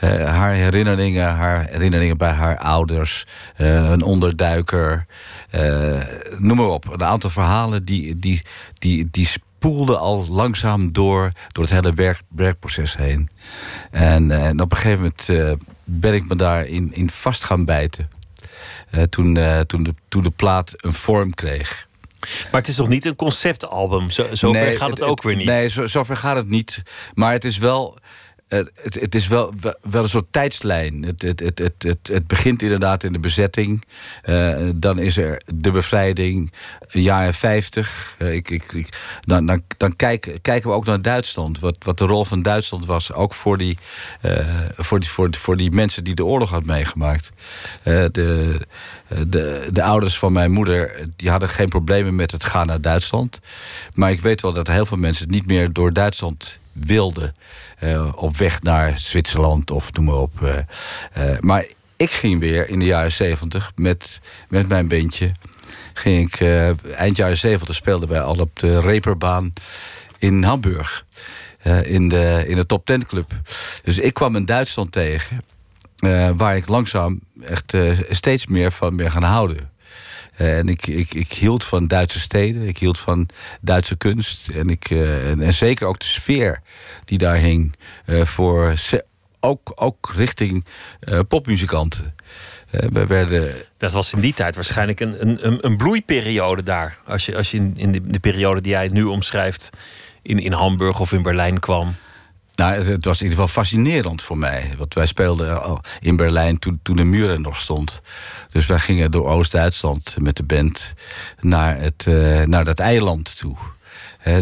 Uh, 0.00 0.24
haar 0.24 0.52
herinneringen, 0.52 1.34
haar 1.34 1.66
herinneringen 1.68 2.16
bij 2.16 2.30
haar 2.30 2.58
ouders, 2.58 3.26
uh, 3.58 3.90
een 3.90 4.02
onderduiker, 4.02 5.06
uh, 5.54 6.02
noem 6.38 6.56
maar 6.56 6.66
op. 6.66 6.92
Een 6.92 7.04
aantal 7.04 7.30
verhalen 7.30 7.84
die, 7.84 8.18
die, 8.18 8.42
die, 8.78 9.08
die 9.10 9.26
spoelden 9.26 9.98
al 9.98 10.26
langzaam 10.28 10.92
door, 10.92 11.32
door 11.48 11.64
het 11.64 11.72
hele 11.72 11.92
werk, 11.92 12.20
werkproces 12.28 12.96
heen. 12.96 13.28
En, 13.90 14.30
en 14.30 14.60
op 14.60 14.70
een 14.72 14.78
gegeven 14.78 15.12
moment 15.28 15.54
ben 15.84 16.14
ik 16.14 16.28
me 16.28 16.36
daarin 16.36 16.94
in 16.94 17.10
vast 17.10 17.44
gaan 17.44 17.64
bijten. 17.64 18.10
toen, 19.10 19.38
toen, 19.66 19.82
de, 19.82 19.94
toen 20.08 20.22
de 20.22 20.30
plaat 20.30 20.72
een 20.76 20.94
vorm 20.94 21.34
kreeg. 21.34 21.86
Maar 22.50 22.60
het 22.60 22.68
is 22.68 22.76
nog 22.76 22.88
niet 22.88 23.04
een 23.04 23.16
conceptalbum. 23.16 24.10
Zo, 24.10 24.26
zover 24.32 24.60
nee, 24.60 24.76
gaat 24.76 24.90
het, 24.90 25.00
het, 25.00 25.08
ook 25.08 25.22
weer 25.22 25.36
niet. 25.36 25.46
Nee, 25.46 25.68
zo, 25.68 25.86
zover 25.86 26.16
gaat 26.16 26.36
het 26.36 26.48
niet. 26.48 26.82
Maar 27.14 27.32
het 27.32 27.44
is 27.44 27.58
wel 27.58 27.98
het, 28.48 28.70
het, 29.00 29.14
is 29.14 29.26
wel, 29.26 29.54
wel 29.80 30.02
een 30.02 30.08
soort 30.08 30.32
tijdslijn. 30.32 31.02
Het, 31.02 31.22
het, 31.22 31.40
het, 31.40 31.58
het, 31.58 31.82
het, 31.82 32.08
het 32.12 32.26
begint 32.26 32.62
inderdaad 32.62 33.04
in 33.04 33.12
de 33.12 33.18
bezetting. 33.18 33.84
Uh, 34.24 34.56
dan 34.74 34.98
is 34.98 35.16
er 35.16 35.40
de 35.54 35.70
bevrijding, 35.70 36.52
jaren 36.90 37.34
50. 37.34 38.16
Uh, 38.18 38.34
ik, 38.34 38.50
ik, 38.50 38.88
dan 39.20 39.46
dan, 39.46 39.62
dan 39.76 39.96
kijk, 39.96 40.38
kijken 40.42 40.70
we 40.70 40.76
ook 40.76 40.84
naar 40.84 41.02
Duitsland. 41.02 41.58
Wat, 41.58 41.76
wat 41.80 41.98
de 41.98 42.04
rol 42.04 42.24
van 42.24 42.42
Duitsland 42.42 42.86
was. 42.86 43.12
Ook 43.12 43.34
voor 43.34 43.58
die, 43.58 43.78
voor 44.76 45.00
die, 45.00 45.08
voor, 45.08 45.28
voor 45.34 45.56
die 45.56 45.70
mensen 45.70 46.04
die 46.04 46.14
de 46.14 46.24
oorlog 46.24 46.50
had 46.50 46.64
meegemaakt. 46.64 47.30
de, 47.82 48.60
de, 49.26 49.68
de 49.72 49.82
ouders 49.82 50.18
van 50.18 50.32
mijn 50.32 50.52
moeder 50.52 51.06
die 51.16 51.30
hadden 51.30 51.48
geen 51.48 51.68
problemen 51.68 52.14
met 52.14 52.32
het 52.32 52.44
gaan 52.44 52.66
naar 52.66 52.80
Duitsland. 52.80 53.40
Maar 53.94 54.10
ik 54.10 54.20
weet 54.20 54.42
wel 54.42 54.52
dat 54.52 54.66
heel 54.66 54.86
veel 54.86 54.96
mensen 54.96 55.30
niet 55.30 55.46
meer 55.46 55.72
door 55.72 55.92
Duitsland 55.92 56.58
wilden. 56.72 57.34
Uh, 57.80 58.08
op 58.14 58.36
weg 58.36 58.62
naar 58.62 58.98
Zwitserland 58.98 59.70
of 59.70 59.92
noem 59.92 60.04
maar 60.04 60.14
op. 60.14 60.40
Uh, 60.42 60.54
uh, 61.18 61.38
maar 61.40 61.66
ik 61.96 62.10
ging 62.10 62.40
weer 62.40 62.68
in 62.68 62.78
de 62.78 62.84
jaren 62.84 63.12
zeventig 63.12 63.72
met, 63.74 64.20
met 64.48 64.68
mijn 64.68 64.88
bandje. 64.88 65.32
Ging 65.94 66.32
ik, 66.32 66.40
eind 66.96 67.16
jaren 67.16 67.36
zeventig 67.36 67.74
speelden 67.74 68.08
wij 68.08 68.20
al 68.20 68.34
op 68.34 68.58
de 68.58 68.80
Reperbaan 68.80 69.52
in 70.18 70.42
Hamburg. 70.42 71.04
in, 71.84 72.08
de, 72.08 72.44
in 72.46 72.56
de 72.56 72.66
top 72.66 72.86
10 72.86 73.06
club. 73.06 73.32
Dus 73.82 73.98
ik 73.98 74.14
kwam 74.14 74.36
in 74.36 74.44
Duitsland 74.44 74.92
tegen. 74.92 75.44
waar 76.36 76.56
ik 76.56 76.68
langzaam 76.68 77.20
echt 77.42 77.74
steeds 78.10 78.46
meer 78.46 78.72
van 78.72 78.96
ben 78.96 79.10
gaan 79.10 79.22
houden. 79.22 79.70
En 80.36 80.68
ik, 80.68 80.86
ik, 80.86 81.14
ik 81.14 81.32
hield 81.32 81.64
van 81.64 81.86
Duitse 81.86 82.20
steden. 82.20 82.68
Ik 82.68 82.78
hield 82.78 82.98
van 82.98 83.28
Duitse 83.60 83.96
kunst. 83.96 84.48
En, 84.48 84.68
ik, 84.68 84.90
en, 84.90 85.42
en, 85.42 85.54
zeker 85.54 85.86
ook 85.86 85.98
de 85.98 86.04
sfeer 86.04 86.60
die 87.04 87.18
daar 87.18 87.36
hing. 87.36 87.76
Uh, 88.06 88.24
voor 88.24 88.74
ook, 89.40 89.72
ook 89.74 90.12
richting 90.16 90.64
popmuzikanten. 91.28 92.14
We 92.70 93.06
werden... 93.06 93.54
Dat 93.76 93.92
was 93.92 94.12
in 94.12 94.20
die 94.20 94.34
tijd 94.34 94.54
waarschijnlijk 94.54 95.00
een, 95.00 95.46
een, 95.46 95.66
een 95.66 95.76
bloeiperiode 95.76 96.62
daar. 96.62 96.98
Als 97.06 97.26
je, 97.26 97.36
als 97.36 97.50
je 97.50 97.56
in, 97.56 97.74
in 97.76 97.92
de, 97.92 98.06
de 98.06 98.20
periode 98.20 98.60
die 98.60 98.72
jij 98.72 98.88
nu 98.88 99.04
omschrijft... 99.04 99.70
In, 100.22 100.38
in 100.38 100.52
Hamburg 100.52 101.00
of 101.00 101.12
in 101.12 101.22
Berlijn 101.22 101.60
kwam. 101.60 101.94
Nou, 102.56 102.84
het 102.84 103.04
was 103.04 103.20
in 103.20 103.26
ieder 103.26 103.38
geval 103.38 103.62
fascinerend 103.62 104.22
voor 104.22 104.38
mij. 104.38 104.74
Want 104.78 104.94
wij 104.94 105.06
speelden 105.06 105.80
in 106.00 106.16
Berlijn 106.16 106.58
toen, 106.58 106.80
toen 106.82 106.96
de 106.96 107.04
muur 107.04 107.30
er 107.30 107.40
nog 107.40 107.56
stond. 107.56 108.00
Dus 108.50 108.66
wij 108.66 108.78
gingen 108.78 109.10
door 109.10 109.26
Oost-Duitsland 109.26 110.16
met 110.18 110.36
de 110.36 110.44
band 110.44 110.94
naar, 111.40 111.80
het, 111.80 112.04
uh, 112.08 112.42
naar 112.42 112.64
dat 112.64 112.78
eiland 112.78 113.38
toe 113.38 113.56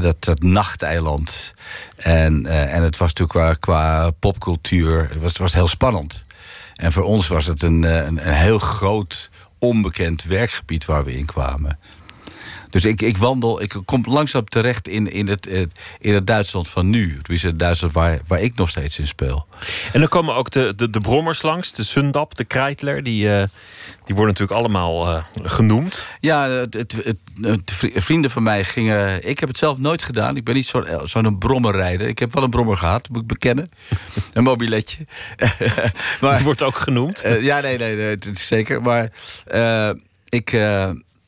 dat, 0.01 0.25
dat 0.25 0.43
nachteiland. 0.43 1.53
En, 1.97 2.45
uh, 2.47 2.75
en 2.75 2.83
het 2.83 2.97
was 2.97 3.13
natuurlijk 3.13 3.39
qua, 3.39 3.55
qua 3.55 4.11
popcultuur, 4.11 5.09
het 5.09 5.21
was, 5.21 5.29
het 5.29 5.39
was 5.39 5.55
heel 5.55 5.69
spannend. 5.69 6.25
En 6.75 6.93
voor 6.93 7.03
ons 7.03 7.29
was 7.29 7.47
het 7.47 7.63
een, 7.63 7.83
een, 7.83 8.27
een 8.27 8.35
heel 8.35 8.59
groot, 8.59 9.31
onbekend 9.59 10.23
werkgebied 10.23 10.85
waar 10.85 11.05
we 11.05 11.17
in 11.17 11.27
kwamen. 11.27 11.79
Dus 12.75 12.85
ik, 12.85 13.03
ik 13.03 13.17
wandel, 13.17 13.63
ik 13.63 13.77
kom 13.85 14.05
langzaam 14.09 14.49
terecht 14.49 14.89
in, 14.89 15.13
in, 15.13 15.29
het, 15.29 15.47
in 16.01 16.15
het 16.15 16.27
Duitsland 16.27 16.69
van 16.69 16.91
nu. 16.91 17.19
Dus 17.23 17.43
het 17.43 17.59
Duitsland 17.59 17.95
waar, 17.95 18.21
waar 18.27 18.41
ik 18.41 18.55
nog 18.55 18.69
steeds 18.69 18.99
in 18.99 19.07
speel. 19.07 19.47
En 19.93 20.01
dan 20.01 20.09
komen 20.09 20.35
ook 20.35 20.51
de, 20.51 20.75
de, 20.77 20.91
de 20.91 21.01
brommers 21.01 21.43
langs, 21.43 21.73
de 21.73 21.85
Sundap, 21.85 22.35
de 22.35 22.45
Kreitler. 22.45 23.03
Die, 23.03 23.27
uh, 23.27 23.43
die 24.05 24.15
worden 24.15 24.27
natuurlijk 24.27 24.61
allemaal 24.61 25.09
uh, 25.09 25.25
genoemd. 25.43 26.07
Ja, 26.21 26.49
het, 26.49 26.75
het, 26.75 27.15
het, 27.41 27.73
vrienden 27.95 28.31
van 28.31 28.43
mij 28.43 28.65
gingen... 28.65 29.29
Ik 29.29 29.41
heb 29.41 29.49
het 29.49 29.59
zelf 29.59 29.79
nooit 29.79 30.03
gedaan. 30.03 30.37
Ik 30.37 30.45
ben 30.45 30.55
niet 30.55 30.67
zo'n 30.67 30.87
zo 31.05 31.31
brommerrijder. 31.31 32.09
Ik 32.09 32.19
heb 32.19 32.35
wel 32.35 32.43
een 32.43 32.51
brommer 32.51 32.77
gehad, 32.77 33.09
moet 33.09 33.23
ik 33.23 33.29
bekennen. 33.29 33.71
een 34.33 34.43
mobiletje. 34.43 35.07
maar, 36.21 36.35
die 36.35 36.45
wordt 36.45 36.63
ook 36.63 36.77
genoemd. 36.77 37.25
Uh, 37.25 37.43
ja, 37.43 37.61
nee, 37.61 37.79
nee, 37.79 37.97
nee, 37.97 38.17
zeker. 38.33 38.83
Maar 38.83 39.11
ik 40.29 40.53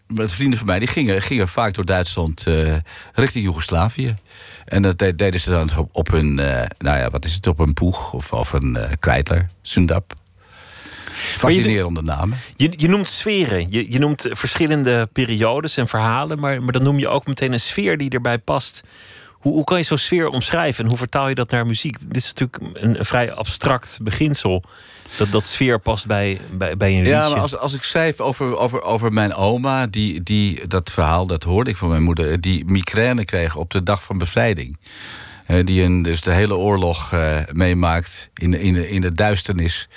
met 0.06 0.32
vrienden 0.32 0.58
van 0.58 0.66
mij, 0.66 0.78
die 0.78 0.88
gingen, 0.88 1.22
gingen 1.22 1.48
vaak 1.48 1.74
door 1.74 1.84
Duitsland 1.84 2.46
uh, 2.48 2.74
richting 3.12 3.44
Joegoslavië. 3.44 4.14
En 4.64 4.82
dat 4.82 4.98
deden 4.98 5.40
ze 5.40 5.50
dan 5.50 5.70
op, 5.76 5.88
op 5.92 6.10
hun, 6.10 6.38
uh, 6.38 6.62
nou 6.78 6.98
ja, 6.98 7.10
wat 7.10 7.24
is 7.24 7.34
het, 7.34 7.46
op 7.46 7.58
een 7.58 7.74
poeg 7.74 8.12
of, 8.12 8.32
of 8.32 8.52
een 8.52 8.76
uh, 8.76 8.84
krijtler, 8.98 9.48
Sundap. 9.62 10.14
Fascinerende 11.16 12.00
je, 12.00 12.06
namen. 12.06 12.38
Je, 12.56 12.72
je 12.76 12.88
noemt 12.88 13.08
sferen, 13.08 13.70
je, 13.70 13.92
je 13.92 13.98
noemt 13.98 14.26
verschillende 14.30 15.08
periodes 15.12 15.76
en 15.76 15.88
verhalen, 15.88 16.38
maar, 16.38 16.62
maar 16.62 16.72
dan 16.72 16.82
noem 16.82 16.98
je 16.98 17.08
ook 17.08 17.26
meteen 17.26 17.52
een 17.52 17.60
sfeer 17.60 17.98
die 17.98 18.10
erbij 18.10 18.38
past. 18.38 18.82
Hoe, 19.32 19.52
hoe 19.52 19.64
kan 19.64 19.78
je 19.78 19.84
zo'n 19.84 19.98
sfeer 19.98 20.28
omschrijven 20.28 20.84
en 20.84 20.90
hoe 20.90 20.98
vertaal 20.98 21.28
je 21.28 21.34
dat 21.34 21.50
naar 21.50 21.66
muziek? 21.66 21.98
Dit 22.00 22.16
is 22.16 22.32
natuurlijk 22.34 22.82
een, 22.82 22.98
een 22.98 23.04
vrij 23.04 23.32
abstract 23.32 23.98
beginsel 24.02 24.64
dat, 25.16 25.32
dat 25.32 25.46
sfeer 25.46 25.80
past 25.80 26.06
bij, 26.06 26.40
bij, 26.52 26.76
bij 26.76 26.90
een 26.90 26.96
liedje. 26.96 27.10
Ja, 27.10 27.28
maar 27.28 27.40
als, 27.40 27.56
als 27.56 27.74
ik 27.74 27.82
schrijf 27.82 28.20
over, 28.20 28.56
over, 28.56 28.82
over 28.82 29.12
mijn 29.12 29.34
oma... 29.34 29.86
Die, 29.86 30.22
die, 30.22 30.66
dat 30.66 30.90
verhaal, 30.90 31.26
dat 31.26 31.42
hoorde 31.42 31.70
ik 31.70 31.76
van 31.76 31.88
mijn 31.88 32.02
moeder... 32.02 32.40
die 32.40 32.64
migraine 32.64 33.24
kreeg 33.24 33.56
op 33.56 33.70
de 33.70 33.82
dag 33.82 34.04
van 34.04 34.18
bevrijding. 34.18 34.78
Uh, 35.48 35.64
die 35.64 35.82
een, 35.82 36.02
dus 36.02 36.20
de 36.20 36.32
hele 36.32 36.54
oorlog 36.54 37.12
uh, 37.12 37.38
meemaakt 37.52 38.30
in, 38.34 38.54
in, 38.54 38.88
in 38.88 39.00
de 39.00 39.12
duisternis. 39.12 39.88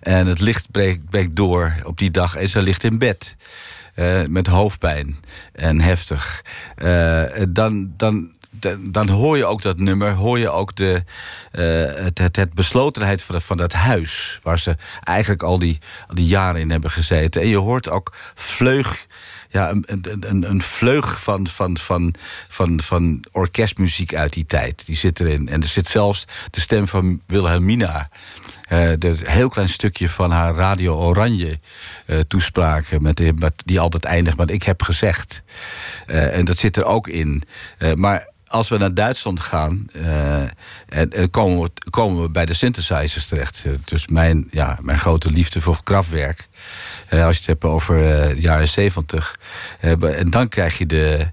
En 0.00 0.26
het 0.26 0.40
licht 0.40 0.70
breekt, 0.70 1.10
breekt 1.10 1.36
door 1.36 1.74
op 1.84 1.98
die 1.98 2.10
dag 2.10 2.36
en 2.36 2.48
ze 2.48 2.62
ligt 2.62 2.84
in 2.84 2.98
bed. 2.98 3.36
Uh, 3.96 4.20
met 4.28 4.46
hoofdpijn 4.46 5.16
en 5.52 5.80
heftig. 5.80 6.44
dan, 7.48 7.92
dan 7.96 8.32
dan 8.90 9.08
hoor 9.08 9.36
je 9.36 9.46
ook 9.46 9.62
dat 9.62 9.78
nummer, 9.78 10.12
hoor 10.12 10.38
je 10.38 10.50
ook 10.50 10.76
de, 10.76 11.04
eh, 11.50 12.04
het, 12.04 12.36
het, 12.36 12.54
beslotenheid 12.54 13.22
van, 13.22 13.40
van 13.40 13.56
dat 13.56 13.72
huis. 13.72 14.38
Waar 14.42 14.58
ze 14.58 14.76
eigenlijk 15.02 15.42
al 15.42 15.58
die, 15.58 15.78
al 16.06 16.14
die 16.14 16.26
jaren 16.26 16.60
in 16.60 16.70
hebben 16.70 16.90
gezeten. 16.90 17.42
En 17.42 17.48
je 17.48 17.56
hoort 17.56 17.90
ook 17.90 18.16
vleug. 18.34 19.06
Ja, 19.50 19.70
een, 19.70 19.84
een, 20.20 20.50
een, 20.50 20.62
vleug 20.62 21.22
van, 21.22 21.46
van, 21.46 21.78
van, 21.78 22.14
van, 22.48 22.80
van 22.80 23.24
orkestmuziek 23.32 24.14
uit 24.14 24.32
die 24.32 24.46
tijd. 24.46 24.86
Die 24.86 24.96
zit 24.96 25.20
erin. 25.20 25.48
En 25.48 25.62
er 25.62 25.68
zit 25.68 25.86
zelfs 25.86 26.24
de 26.50 26.60
stem 26.60 26.88
van 26.88 27.20
Wilhelmina. 27.26 28.08
Is 28.68 29.20
een 29.20 29.26
heel 29.26 29.48
klein 29.48 29.68
stukje 29.68 30.08
van 30.08 30.30
haar 30.30 30.54
Radio 30.54 30.96
Oranje 30.96 31.60
eh, 32.06 32.18
toespraken. 32.18 33.02
Met, 33.02 33.22
die 33.64 33.80
altijd 33.80 34.04
eindigt 34.04 34.36
met 34.36 34.50
ik 34.50 34.62
heb 34.62 34.82
gezegd. 34.82 35.42
En 36.06 36.44
dat 36.44 36.58
zit 36.58 36.76
er 36.76 36.84
ook 36.84 37.08
in. 37.08 37.42
Maar 37.94 38.28
als 38.48 38.68
we 38.68 38.76
naar 38.76 38.94
Duitsland 38.94 39.40
gaan, 39.40 39.86
eh, 39.92 40.42
en, 40.88 41.10
en 41.10 41.30
komen, 41.30 41.62
we, 41.62 41.90
komen 41.90 42.22
we 42.22 42.30
bij 42.30 42.46
de 42.46 42.54
synthesizers 42.54 43.26
terecht. 43.26 43.62
Eh, 43.66 43.72
Dus 43.84 44.06
mijn, 44.06 44.48
ja, 44.50 44.78
mijn 44.80 44.98
grote 44.98 45.30
liefde 45.30 45.60
voor 45.60 45.82
Kraftwerk. 45.82 46.48
Eh, 47.08 47.24
als 47.24 47.34
je 47.34 47.38
het 47.40 47.46
hebt 47.46 47.64
over 47.64 47.96
de 47.98 48.34
jaren 48.38 48.68
zeventig. 48.68 49.38
en 50.00 50.30
dan 50.30 50.48
krijg 50.48 50.78
je 50.78 50.86
de, 50.86 51.30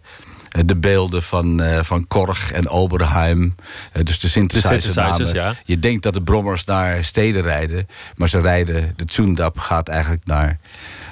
de 0.66 0.76
beelden 0.76 1.24
van, 1.24 1.62
van 1.82 2.08
Korg 2.08 2.52
en 2.52 2.70
Oberheim. 2.70 3.56
Dus 4.04 4.20
de 4.20 4.28
synthesizers. 4.28 4.84
synthesizers, 4.84 5.32
ja. 5.32 5.56
Je 5.64 5.80
denkt 5.80 6.04
dat 6.04 6.14
de 6.14 6.22
brommers 6.22 6.66
naar 6.66 7.04
steden 7.04 7.42
rijden. 7.42 7.88
Maar 8.16 8.30
ze 8.30 8.40
rijden, 8.40 8.94
de 8.96 9.04
Zundap 9.08 9.58
gaat 9.58 9.88
eigenlijk 9.88 10.26
naar, 10.26 10.60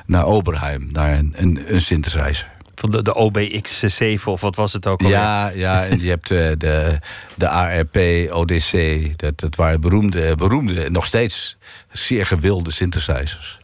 naar 0.06 0.26
Oberheim. 0.26 0.90
Naar 0.92 1.14
een, 1.18 1.34
een, 1.38 1.64
een 1.68 1.82
synthesizer. 1.82 2.53
Van 2.76 2.92
de, 2.92 3.02
de 3.02 3.32
OBX7 3.32 4.24
of 4.24 4.42
wat 4.42 4.56
was 4.56 4.74
het 4.74 4.88
ook 4.88 5.02
alweer? 5.02 5.18
Ja, 5.18 5.50
ja, 5.50 5.86
en 5.86 6.00
je 6.00 6.10
hebt 6.10 6.32
eh, 6.32 6.52
de, 6.58 7.00
de 7.36 7.50
ARP, 7.50 7.98
ODC. 8.32 8.72
Dat, 9.20 9.40
dat 9.40 9.56
waren 9.56 9.82
beroemde, 9.82 10.36
beroemde, 10.36 10.90
nog 10.90 11.06
steeds 11.06 11.58
zeer 11.92 12.26
gewilde 12.26 12.72
synthesizers. 12.72 13.60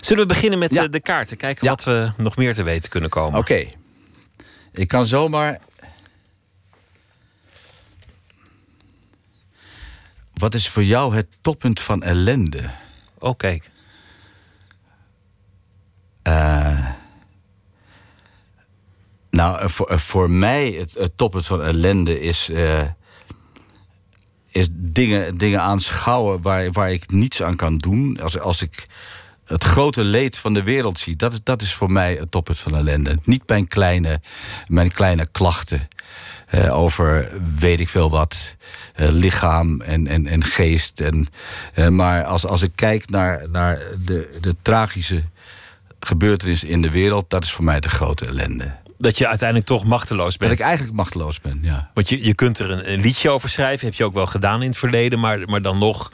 Zullen 0.00 0.22
we 0.22 0.34
beginnen 0.34 0.58
met 0.58 0.76
eh, 0.76 0.84
de 0.90 1.00
kaarten? 1.00 1.36
Kijken 1.36 1.66
wat 1.66 1.84
we 1.84 2.12
nog 2.16 2.36
meer 2.36 2.54
te 2.54 2.62
weten 2.62 2.90
kunnen 2.90 3.10
komen. 3.10 3.38
Oké. 3.38 3.66
Ik 4.72 4.88
kan 4.88 5.06
zomaar. 5.06 5.58
Wat 10.34 10.54
is 10.54 10.68
voor 10.68 10.84
jou 10.84 11.14
het 11.14 11.26
toppunt 11.40 11.80
van 11.80 12.02
ellende? 12.02 12.70
Oh, 13.18 13.36
kijk. 13.36 13.70
Eh, 16.22 16.90
nou, 19.30 19.58
eh, 19.58 19.68
voor, 19.68 19.86
eh, 19.86 19.98
voor 19.98 20.30
mij 20.30 20.70
het, 20.70 20.94
het 20.94 21.12
toppunt 21.16 21.46
van 21.46 21.62
ellende 21.62 22.20
is, 22.20 22.50
eh, 22.50 22.82
is 24.50 24.68
dingen, 24.70 25.36
dingen 25.36 25.60
aanschouwen 25.60 26.42
waar, 26.42 26.72
waar 26.72 26.92
ik 26.92 27.10
niets 27.10 27.42
aan 27.42 27.56
kan 27.56 27.78
doen. 27.78 28.20
Als, 28.20 28.38
als 28.38 28.62
ik 28.62 28.86
het 29.44 29.64
grote 29.64 30.02
leed 30.02 30.38
van 30.38 30.54
de 30.54 30.62
wereld 30.62 30.98
zie, 30.98 31.16
dat 31.16 31.40
dat 31.42 31.62
is 31.62 31.74
voor 31.74 31.90
mij 31.90 32.14
het 32.14 32.30
toppunt 32.30 32.58
van 32.58 32.76
ellende. 32.76 33.18
Niet 33.24 33.42
mijn 33.46 33.68
kleine, 33.68 34.20
mijn 34.66 34.92
kleine 34.92 35.26
klachten 35.32 35.88
over 36.70 37.30
weet 37.58 37.80
ik 37.80 37.88
veel 37.88 38.10
wat, 38.10 38.56
lichaam 38.96 39.80
en, 39.80 40.06
en, 40.06 40.26
en 40.26 40.44
geest. 40.44 41.00
En, 41.00 41.28
maar 41.94 42.24
als, 42.24 42.46
als 42.46 42.62
ik 42.62 42.72
kijk 42.74 43.10
naar, 43.10 43.50
naar 43.50 43.82
de, 44.04 44.38
de 44.40 44.56
tragische 44.62 45.22
gebeurtenissen 46.00 46.68
in 46.68 46.82
de 46.82 46.90
wereld, 46.90 47.30
dat 47.30 47.44
is 47.44 47.52
voor 47.52 47.64
mij 47.64 47.80
de 47.80 47.88
grote 47.88 48.26
ellende. 48.26 48.76
Dat 48.98 49.18
je 49.18 49.26
uiteindelijk 49.28 49.68
toch 49.68 49.84
machteloos 49.84 50.36
bent. 50.36 50.50
Dat 50.50 50.58
ik 50.60 50.66
eigenlijk 50.66 50.96
machteloos 50.96 51.40
ben, 51.40 51.58
ja. 51.62 51.90
Want 51.94 52.08
je, 52.08 52.24
je 52.24 52.34
kunt 52.34 52.58
er 52.58 52.70
een, 52.70 52.92
een 52.92 53.00
liedje 53.00 53.30
over 53.30 53.48
schrijven, 53.48 53.86
heb 53.86 53.96
je 53.96 54.04
ook 54.04 54.14
wel 54.14 54.26
gedaan 54.26 54.62
in 54.62 54.68
het 54.68 54.78
verleden, 54.78 55.20
maar, 55.20 55.40
maar 55.48 55.62
dan 55.62 55.78
nog 55.78 56.12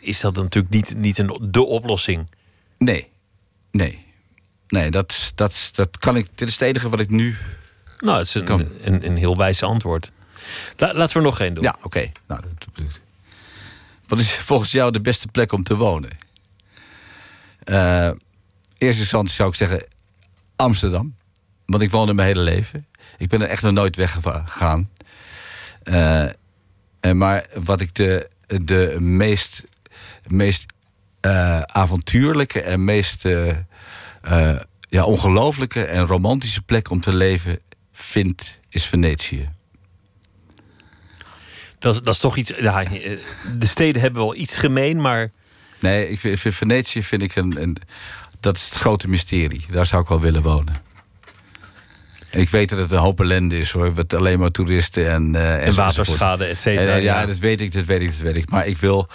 is 0.00 0.20
dat 0.20 0.36
natuurlijk 0.36 0.74
niet, 0.74 0.94
niet 0.96 1.18
een, 1.18 1.38
de 1.50 1.64
oplossing. 1.64 2.30
Nee, 2.78 3.08
nee. 3.70 4.04
Nee, 4.68 4.90
dat, 4.90 5.32
dat, 5.34 5.70
dat 5.72 5.98
kan 5.98 6.16
ik. 6.16 6.26
Dit 6.34 6.48
is 6.48 6.54
het 6.54 6.62
enige 6.62 6.88
wat 6.88 7.00
ik 7.00 7.10
nu. 7.10 7.36
Nou, 7.98 8.18
het 8.18 8.26
is 8.26 8.34
een, 8.34 8.68
een, 8.82 9.06
een 9.06 9.16
heel 9.16 9.36
wijze 9.36 9.64
antwoord. 9.66 10.12
La- 10.76 10.94
laten 10.94 11.12
we 11.12 11.18
er 11.18 11.24
nog 11.30 11.40
één 11.40 11.54
doen. 11.54 11.64
Ja, 11.64 11.76
oké. 11.82 12.10
Nou, 12.26 12.40
wat 14.06 14.18
is 14.18 14.32
volgens 14.32 14.70
jou 14.70 14.90
de 14.92 15.00
beste 15.00 15.28
plek 15.28 15.52
om 15.52 15.62
te 15.62 15.76
wonen? 15.76 16.10
Eh 17.64 18.10
eerste 18.78 19.00
instantie 19.00 19.34
zou 19.34 19.48
ik 19.48 19.54
zeggen 19.54 19.86
Amsterdam. 20.56 21.14
Want 21.66 21.82
ik 21.82 21.90
woon 21.90 22.08
er 22.08 22.14
mijn 22.14 22.28
hele 22.28 22.40
leven. 22.40 22.86
Ik 23.18 23.28
ben 23.28 23.40
er 23.42 23.48
echt 23.48 23.62
nog 23.62 23.72
nooit 23.72 23.96
weggegaan. 23.96 24.90
Eh, 25.82 26.22
en 27.00 27.16
maar 27.16 27.46
wat 27.64 27.80
ik 27.80 27.94
de, 27.94 28.28
de 28.46 28.96
meest, 29.00 29.62
meest 30.26 30.64
eh, 31.20 31.60
avontuurlijke 31.60 32.62
en 32.62 32.84
meest 32.84 33.24
eh, 33.24 33.48
eh, 34.22 34.60
ja, 34.88 35.04
ongelooflijke 35.04 35.84
en 35.84 36.06
romantische 36.06 36.62
plek 36.62 36.90
om 36.90 37.00
te 37.00 37.14
leven 37.14 37.58
vind, 37.92 38.58
is 38.68 38.84
Venetië. 38.84 39.48
Dat, 41.78 41.94
is- 41.94 42.02
dat 42.02 42.14
is 42.14 42.20
toch 42.20 42.36
iets. 42.36 42.52
Ja, 42.58 42.82
eh, 42.84 43.18
de 43.58 43.66
steden 43.66 44.00
hebben 44.02 44.20
wel 44.22 44.34
iets 44.36 44.56
gemeen, 44.56 45.00
maar. 45.00 45.30
Nee, 45.80 46.08
ik 46.10 46.20
vind, 46.20 46.40
vind 46.40 46.54
Venetië 46.54 47.02
vind 47.02 47.22
ik 47.22 47.36
een, 47.36 47.62
een. 47.62 47.76
Dat 48.40 48.56
is 48.56 48.64
het 48.64 48.74
grote 48.74 49.08
mysterie. 49.08 49.64
Daar 49.70 49.86
zou 49.86 50.02
ik 50.02 50.08
wel 50.08 50.20
willen 50.20 50.42
wonen. 50.42 50.74
Ik 52.36 52.48
weet 52.48 52.68
dat 52.68 52.78
het 52.78 52.90
een 52.92 52.98
hoop 52.98 53.20
ellende 53.20 53.58
is 53.58 53.70
hoor. 53.70 53.92
Met 53.94 54.14
alleen 54.14 54.38
maar 54.38 54.50
toeristen 54.50 55.10
en. 55.10 55.34
eh, 55.34 55.66
En 55.66 55.74
waterschade, 55.74 56.44
et 56.44 56.58
cetera, 56.58 56.90
En, 56.92 56.96
eh, 56.98 57.04
ja, 57.04 57.20
ja. 57.20 57.26
dat 57.26 57.38
weet 57.38 57.60
ik, 57.60 57.72
dat 57.72 57.84
weet 57.84 58.00
ik, 58.02 58.10
dat 58.10 58.18
weet 58.20 58.36
ik. 58.36 58.50
Maar 58.50 58.66
ik 58.66 58.78
wil. 58.78 59.08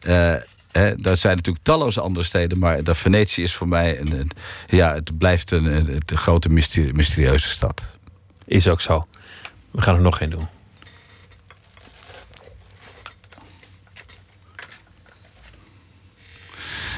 eh 0.00 0.34
hè, 0.72 0.94
daar 0.94 1.16
zijn 1.16 1.36
natuurlijk 1.36 1.64
talloze 1.64 2.00
andere 2.00 2.24
steden. 2.26 2.58
Maar 2.58 2.84
dat 2.84 2.96
Venetië 2.98 3.42
is 3.42 3.54
voor 3.54 3.68
mij. 3.68 4.00
Een, 4.00 4.12
een- 4.12 4.30
ja, 4.66 4.94
het 4.94 5.18
blijft 5.18 5.50
een, 5.50 5.64
een, 5.64 6.02
een 6.06 6.16
grote 6.16 6.48
mysterie- 6.48 6.92
mysterieuze 6.92 7.48
stad. 7.48 7.82
Is 8.46 8.68
ook 8.68 8.80
zo. 8.80 9.06
We 9.70 9.80
gaan 9.82 9.94
er 9.94 10.00
nog 10.00 10.20
één 10.20 10.30
doen. 10.30 10.48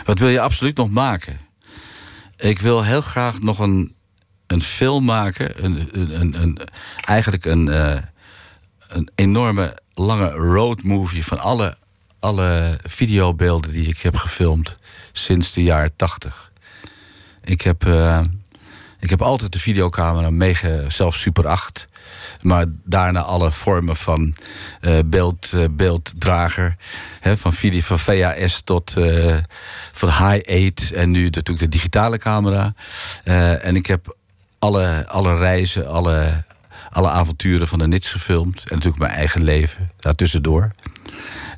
Wat 0.05 0.19
wil 0.19 0.29
je 0.29 0.41
absoluut 0.41 0.77
nog 0.77 0.91
maken? 0.91 1.39
Ik 2.37 2.59
wil 2.59 2.83
heel 2.85 3.01
graag 3.01 3.41
nog 3.41 3.59
een, 3.59 3.94
een 4.47 4.63
film 4.63 5.05
maken. 5.05 5.65
Een, 5.65 5.89
een, 5.93 6.43
een, 6.43 6.59
eigenlijk 7.05 7.45
een, 7.45 7.69
eh, 7.69 7.97
een 8.89 9.09
enorme 9.15 9.79
lange 9.95 10.31
roadmovie 10.31 11.25
van 11.25 11.39
alle, 11.39 11.77
alle 12.19 12.79
videobeelden 12.87 13.71
die 13.71 13.89
ik 13.89 14.01
heb 14.01 14.17
gefilmd 14.17 14.77
sinds 15.13 15.53
de 15.53 15.63
jaren 15.63 15.97
tachtig. 15.97 16.53
Ik 17.45 17.61
heb, 17.61 17.87
eh, 17.87 18.21
ik 19.01 19.11
heb 19.11 19.23
altijd 19.23 19.53
de 19.53 19.61
videocamera 19.61 20.31
meege, 20.31 20.85
zelfs 20.89 21.21
Super 21.21 21.47
8. 21.47 21.87
Maar 22.43 22.67
daarna 22.85 23.21
alle 23.21 23.53
vormen 23.53 23.97
van 23.97 24.35
eh, 24.81 24.99
beeld, 25.07 25.53
beelddrager. 25.71 26.77
Van, 27.21 27.53
video, 27.53 27.81
van 27.81 27.99
VHS 27.99 28.63
tot 28.63 28.97
van 29.93 30.09
high-8 30.09 30.95
en 30.95 31.11
nu 31.11 31.25
natuurlijk 31.25 31.59
de 31.59 31.69
digitale 31.69 32.19
camera. 32.19 32.75
En 33.63 33.77
ik 33.77 33.87
heb 33.87 34.17
alle, 34.65 35.05
alle 35.09 35.37
reizen, 35.37 35.89
alle, 35.89 36.45
alle 36.91 37.09
avonturen 37.09 37.69
van 37.69 37.79
de 37.79 37.87
Nits 37.87 38.13
gefilmd. 38.13 38.57
En 38.57 38.75
natuurlijk 38.75 39.03
mijn 39.03 39.13
eigen 39.13 39.45
leven 39.45 39.91
daartussendoor. 39.99 40.71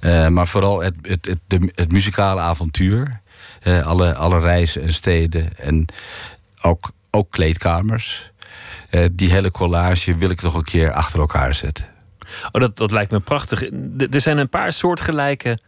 Eh, 0.01 0.29
maar 0.29 0.47
vooral 0.47 0.83
het, 0.83 0.95
het, 1.03 1.27
het, 1.27 1.71
het 1.75 1.93
muzikale 1.93 2.41
avontuur. 2.41 3.21
Eh, 3.63 3.87
alle, 3.87 4.15
alle 4.15 4.41
reizen 4.41 4.83
en 4.83 4.95
steden. 4.95 5.59
En 5.59 5.87
ook, 6.63 6.91
ook 7.11 7.31
kleedkamers. 7.31 8.31
Eh, 8.91 9.05
die 9.13 9.31
hele 9.31 9.51
collage 9.51 10.17
wil 10.17 10.31
ik 10.31 10.43
nog 10.43 10.55
een 10.55 10.65
keer 10.65 10.93
achter 10.93 11.21
elkaar 11.21 11.55
zetten. 11.55 11.85
Oh, 12.53 12.61
dat, 12.61 12.77
dat 12.77 12.91
lijkt 12.91 13.11
me 13.11 13.21
prachtig. 13.21 13.63
Er 14.11 14.21
zijn 14.21 14.39
een 14.39 14.49
paar 14.49 14.73
soortgelijke 14.73 15.59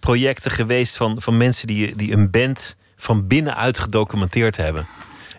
projecten 0.00 0.50
geweest 0.50 0.96
van, 0.96 1.20
van 1.20 1.36
mensen 1.36 1.66
die, 1.66 1.96
die 1.96 2.12
een 2.12 2.30
band 2.30 2.76
van 2.96 3.26
binnenuit 3.26 3.78
gedocumenteerd 3.78 4.56
hebben. 4.56 4.86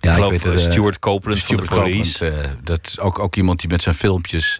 Ik 0.02 0.10
geloof 0.10 0.32
het, 0.32 0.46
eh, 0.46 0.54
eh, 0.54 0.60
Stuart 0.60 1.00
Copeland 1.00 1.40
Stuart 1.40 1.68
van 1.68 1.76
de 1.76 1.82
police. 1.82 2.18
Copeland, 2.26 2.46
eh, 2.46 2.52
dat 2.64 2.80
is 2.88 3.00
ook, 3.00 3.20
ook 3.20 3.36
iemand 3.36 3.60
die 3.60 3.70
met 3.70 3.82
zijn 3.82 3.96
filmpjes. 3.96 4.60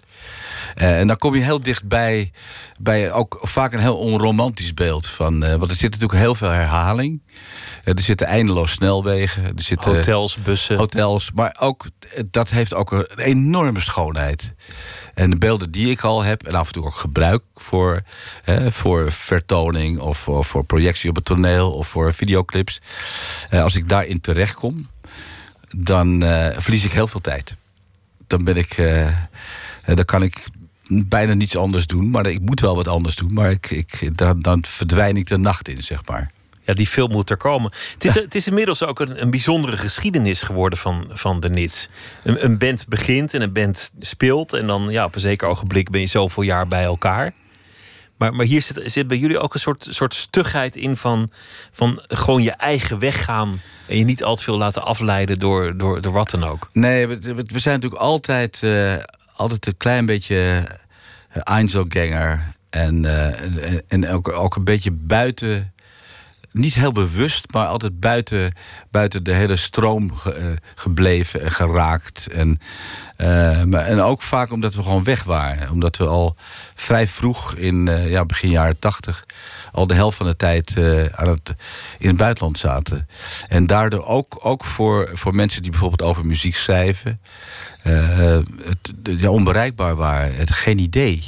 en 0.74 1.06
dan 1.06 1.16
kom 1.18 1.34
je 1.34 1.42
heel 1.42 1.60
dichtbij 1.60 2.32
bij 2.80 3.12
ook 3.12 3.38
vaak 3.42 3.72
een 3.72 3.78
heel 3.80 3.98
onromantisch 3.98 4.74
beeld 4.74 5.06
van. 5.06 5.44
eh, 5.44 5.54
want 5.54 5.70
er 5.70 5.76
zit 5.76 5.90
natuurlijk 5.90 6.18
heel 6.20 6.34
veel 6.34 6.48
herhaling. 6.48 7.22
Er 7.84 8.00
zitten 8.02 8.26
eindeloos 8.26 8.72
snelwegen. 8.72 9.44
Er 9.44 9.52
zitten 9.62 9.94
Hotels, 9.94 10.36
bussen. 10.36 10.76
Hotels. 10.76 11.30
Maar 11.34 11.56
ook, 11.60 11.86
dat 12.30 12.50
heeft 12.50 12.74
ook 12.74 12.92
een 12.92 13.06
enorme 13.16 13.80
schoonheid. 13.80 14.54
En 15.14 15.30
de 15.30 15.36
beelden 15.36 15.70
die 15.70 15.90
ik 15.90 16.02
al 16.02 16.22
heb, 16.22 16.46
en 16.46 16.54
af 16.54 16.66
en 16.66 16.72
toe 16.72 16.84
ook 16.84 16.94
gebruik 16.94 17.42
voor, 17.54 18.02
voor 18.70 19.12
vertoning 19.12 19.98
of, 20.00 20.28
of 20.28 20.46
voor 20.46 20.64
projectie 20.64 21.10
op 21.10 21.16
het 21.16 21.24
toneel 21.24 21.72
of 21.72 21.88
voor 21.88 22.14
videoclips. 22.14 22.80
Als 23.50 23.76
ik 23.76 23.88
daarin 23.88 24.20
terechtkom, 24.20 24.88
dan 25.76 26.22
eh, 26.22 26.58
verlies 26.58 26.84
ik 26.84 26.92
heel 26.92 27.06
veel 27.08 27.20
tijd. 27.20 27.54
Dan 28.26 28.44
ben 28.44 28.56
ik. 28.56 28.78
eh, 28.78 29.06
Eh, 29.82 29.96
dan 29.96 30.04
kan 30.04 30.22
ik 30.22 30.46
bijna 30.88 31.32
niets 31.34 31.56
anders 31.56 31.86
doen. 31.86 32.10
Maar 32.10 32.26
ik 32.26 32.40
moet 32.40 32.60
wel 32.60 32.74
wat 32.76 32.88
anders 32.88 33.16
doen. 33.16 33.32
Maar 33.32 33.50
ik, 33.50 33.70
ik, 33.70 34.18
dan, 34.18 34.40
dan 34.40 34.64
verdwijn 34.64 35.16
ik 35.16 35.26
de 35.26 35.36
nacht 35.38 35.68
in, 35.68 35.82
zeg 35.82 36.06
maar. 36.06 36.30
Ja, 36.62 36.74
die 36.74 36.86
film 36.86 37.10
moet 37.10 37.30
er 37.30 37.36
komen. 37.36 37.72
Het 37.92 38.04
is, 38.04 38.14
het 38.14 38.34
is 38.34 38.46
inmiddels 38.46 38.84
ook 38.84 39.00
een, 39.00 39.22
een 39.22 39.30
bijzondere 39.30 39.76
geschiedenis 39.76 40.42
geworden 40.42 40.78
van, 40.78 41.06
van 41.12 41.40
de 41.40 41.50
Nits. 41.50 41.88
Een, 42.24 42.44
een 42.44 42.58
band 42.58 42.88
begint 42.88 43.34
en 43.34 43.42
een 43.42 43.52
band 43.52 43.92
speelt. 44.00 44.52
En 44.52 44.66
dan 44.66 44.86
ja, 44.90 45.04
op 45.04 45.14
een 45.14 45.20
zeker 45.20 45.48
ogenblik 45.48 45.90
ben 45.90 46.00
je 46.00 46.06
zoveel 46.06 46.42
jaar 46.42 46.66
bij 46.66 46.84
elkaar. 46.84 47.32
Maar, 48.22 48.34
maar 48.34 48.46
hier 48.46 48.62
zit, 48.62 48.80
zit 48.84 49.06
bij 49.06 49.16
jullie 49.16 49.38
ook 49.38 49.54
een 49.54 49.60
soort, 49.60 49.86
soort 49.90 50.14
stugheid 50.14 50.76
in 50.76 50.96
van, 50.96 51.30
van 51.72 52.02
gewoon 52.08 52.42
je 52.42 52.50
eigen 52.50 52.98
weg 52.98 53.24
gaan. 53.24 53.60
En 53.86 53.98
je 53.98 54.04
niet 54.04 54.24
al 54.24 54.36
te 54.36 54.42
veel 54.42 54.58
laten 54.58 54.82
afleiden 54.82 55.38
door, 55.38 55.76
door, 55.76 56.00
door 56.00 56.12
wat 56.12 56.30
dan 56.30 56.44
ook. 56.44 56.68
Nee, 56.72 57.06
we, 57.06 57.18
we- 57.18 57.58
zijn 57.58 57.74
natuurlijk 57.74 58.02
altijd, 58.02 58.60
eh, 58.62 58.94
altijd 59.34 59.66
een 59.66 59.76
klein 59.76 60.06
beetje 60.06 60.62
uh, 61.36 61.40
Einzelganger. 61.42 62.54
En, 62.70 63.04
eh, 63.04 63.40
en, 63.40 63.82
en 63.88 64.08
ook 64.32 64.56
een 64.56 64.64
beetje 64.64 64.90
buiten. 64.90 65.72
Niet 66.52 66.74
heel 66.74 66.92
bewust, 66.92 67.52
maar 67.52 67.66
altijd 67.66 68.00
buiten, 68.00 68.54
buiten 68.90 69.24
de 69.24 69.32
hele 69.32 69.56
stroom 69.56 70.10
eh, 70.10 70.32
gebleven 70.74 71.42
en 71.42 71.50
geraakt. 71.50 72.26
En, 72.26 72.60
eh, 73.16 73.88
en 73.88 74.00
ook 74.00 74.22
vaak 74.22 74.50
omdat 74.50 74.74
we 74.74 74.82
gewoon 74.82 75.04
weg 75.04 75.24
waren. 75.24 75.70
Omdat 75.70 75.96
we 75.96 76.06
al 76.06 76.36
vrij 76.74 77.06
vroeg, 77.06 77.54
in 77.54 77.88
eh, 77.88 78.10
ja, 78.10 78.24
begin 78.24 78.50
jaren 78.50 78.78
tachtig... 78.78 79.24
al 79.72 79.86
de 79.86 79.94
helft 79.94 80.16
van 80.16 80.26
de 80.26 80.36
tijd 80.36 80.76
aan 81.14 81.28
het, 81.28 81.54
in 81.98 82.08
het 82.08 82.16
buitenland 82.16 82.58
zaten. 82.58 83.08
En 83.48 83.66
daardoor 83.66 84.04
ook, 84.04 84.38
ook 84.42 84.64
voor, 84.64 85.10
voor 85.12 85.34
mensen 85.34 85.62
die 85.62 85.70
bijvoorbeeld 85.70 86.10
over 86.10 86.26
muziek 86.26 86.56
schrijven... 86.56 87.20
het, 87.82 88.92
ja, 89.02 89.28
onbereikbaar 89.28 89.94
waren. 89.94 90.36
Het, 90.36 90.50
geen 90.52 90.78
idee. 90.78 91.22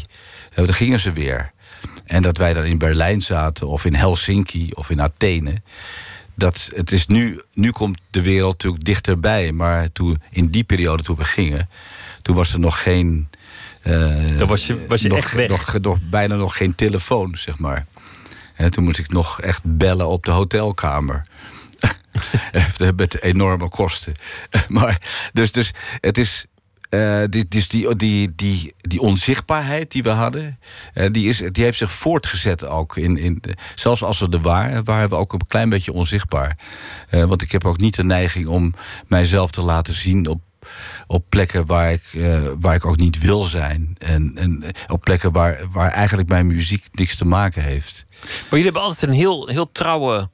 Uh, 0.58 0.64
dan 0.64 0.74
gingen 0.74 1.00
ze 1.00 1.12
weer. 1.12 1.52
En 2.04 2.22
dat 2.22 2.36
wij 2.36 2.54
dan 2.54 2.64
in 2.64 2.78
Berlijn 2.78 3.20
zaten, 3.20 3.66
of 3.68 3.84
in 3.84 3.94
Helsinki, 3.94 4.70
of 4.72 4.90
in 4.90 5.00
Athene. 5.02 5.54
Dat 6.34 6.70
het 6.74 6.92
is 6.92 7.06
nu, 7.06 7.40
nu 7.52 7.70
komt 7.70 8.00
de 8.10 8.22
wereld 8.22 8.52
natuurlijk 8.52 8.84
dichterbij. 8.84 9.52
Maar 9.52 9.92
toen, 9.92 10.22
in 10.30 10.48
die 10.50 10.64
periode 10.64 11.02
toen 11.02 11.16
we 11.16 11.24
gingen, 11.24 11.68
toen 12.22 12.36
was 12.36 12.52
er 12.52 12.58
nog 12.60 12.82
geen. 12.82 13.28
eh, 13.82 14.10
Dan 14.38 14.48
was 14.48 14.66
je- 14.66 14.86
was 14.86 15.02
je 15.02 15.08
nog, 15.08 15.18
echt 15.18 15.32
weg. 15.32 15.48
Nog, 15.48 15.78
nog, 15.80 15.98
bijna 16.10 16.34
nog 16.34 16.56
geen 16.56 16.74
telefoon, 16.74 17.36
zeg 17.36 17.58
maar. 17.58 17.86
En 18.54 18.70
toen 18.70 18.84
moest 18.84 18.98
ik 18.98 19.12
nog 19.12 19.40
echt 19.40 19.60
bellen 19.64 20.06
op 20.08 20.24
de 20.24 20.30
hotelkamer. 20.30 21.22
Met 22.96 23.22
enorme 23.22 23.68
kosten. 23.68 24.14
Maar, 24.68 25.00
dus, 25.32 25.52
dus 25.52 25.72
het 26.00 26.18
is. 26.18 26.46
Eh, 26.94 27.24
die, 27.30 27.48
dus 27.48 27.68
die, 27.68 27.96
die, 27.96 28.32
die, 28.34 28.74
die 28.76 29.00
onzichtbaarheid 29.00 29.90
die 29.90 30.02
we 30.02 30.08
hadden, 30.08 30.58
eh, 30.94 31.12
die, 31.12 31.28
is, 31.28 31.38
die 31.38 31.64
heeft 31.64 31.78
zich 31.78 31.90
voortgezet 31.90 32.64
ook. 32.64 32.96
In, 32.96 33.16
in, 33.18 33.42
zelfs 33.74 34.02
als 34.02 34.18
we 34.18 34.28
er 34.28 34.40
waren, 34.40 34.84
waren 34.84 35.08
we 35.08 35.14
ook 35.14 35.32
een 35.32 35.46
klein 35.46 35.68
beetje 35.68 35.92
onzichtbaar. 35.92 36.58
Eh, 37.08 37.24
want 37.24 37.42
ik 37.42 37.52
heb 37.52 37.64
ook 37.64 37.78
niet 37.78 37.96
de 37.96 38.04
neiging 38.04 38.48
om 38.48 38.74
mijzelf 39.06 39.50
te 39.50 39.62
laten 39.62 39.94
zien 39.94 40.26
op, 40.28 40.40
op 41.06 41.24
plekken 41.28 41.66
waar 41.66 41.92
ik, 41.92 42.02
waar 42.60 42.74
ik 42.74 42.86
ook 42.86 42.96
niet 42.96 43.18
wil 43.18 43.44
zijn. 43.44 43.96
En, 43.98 44.32
en 44.34 44.64
op 44.86 45.00
plekken 45.00 45.32
waar, 45.32 45.60
waar 45.72 45.90
eigenlijk 45.90 46.28
mijn 46.28 46.46
muziek 46.46 46.84
niks 46.92 47.16
te 47.16 47.24
maken 47.24 47.62
heeft. 47.62 48.04
Maar 48.20 48.30
jullie 48.50 48.64
hebben 48.64 48.82
altijd 48.82 49.02
een 49.02 49.16
heel, 49.16 49.48
heel 49.48 49.72
trouwe 49.72 50.28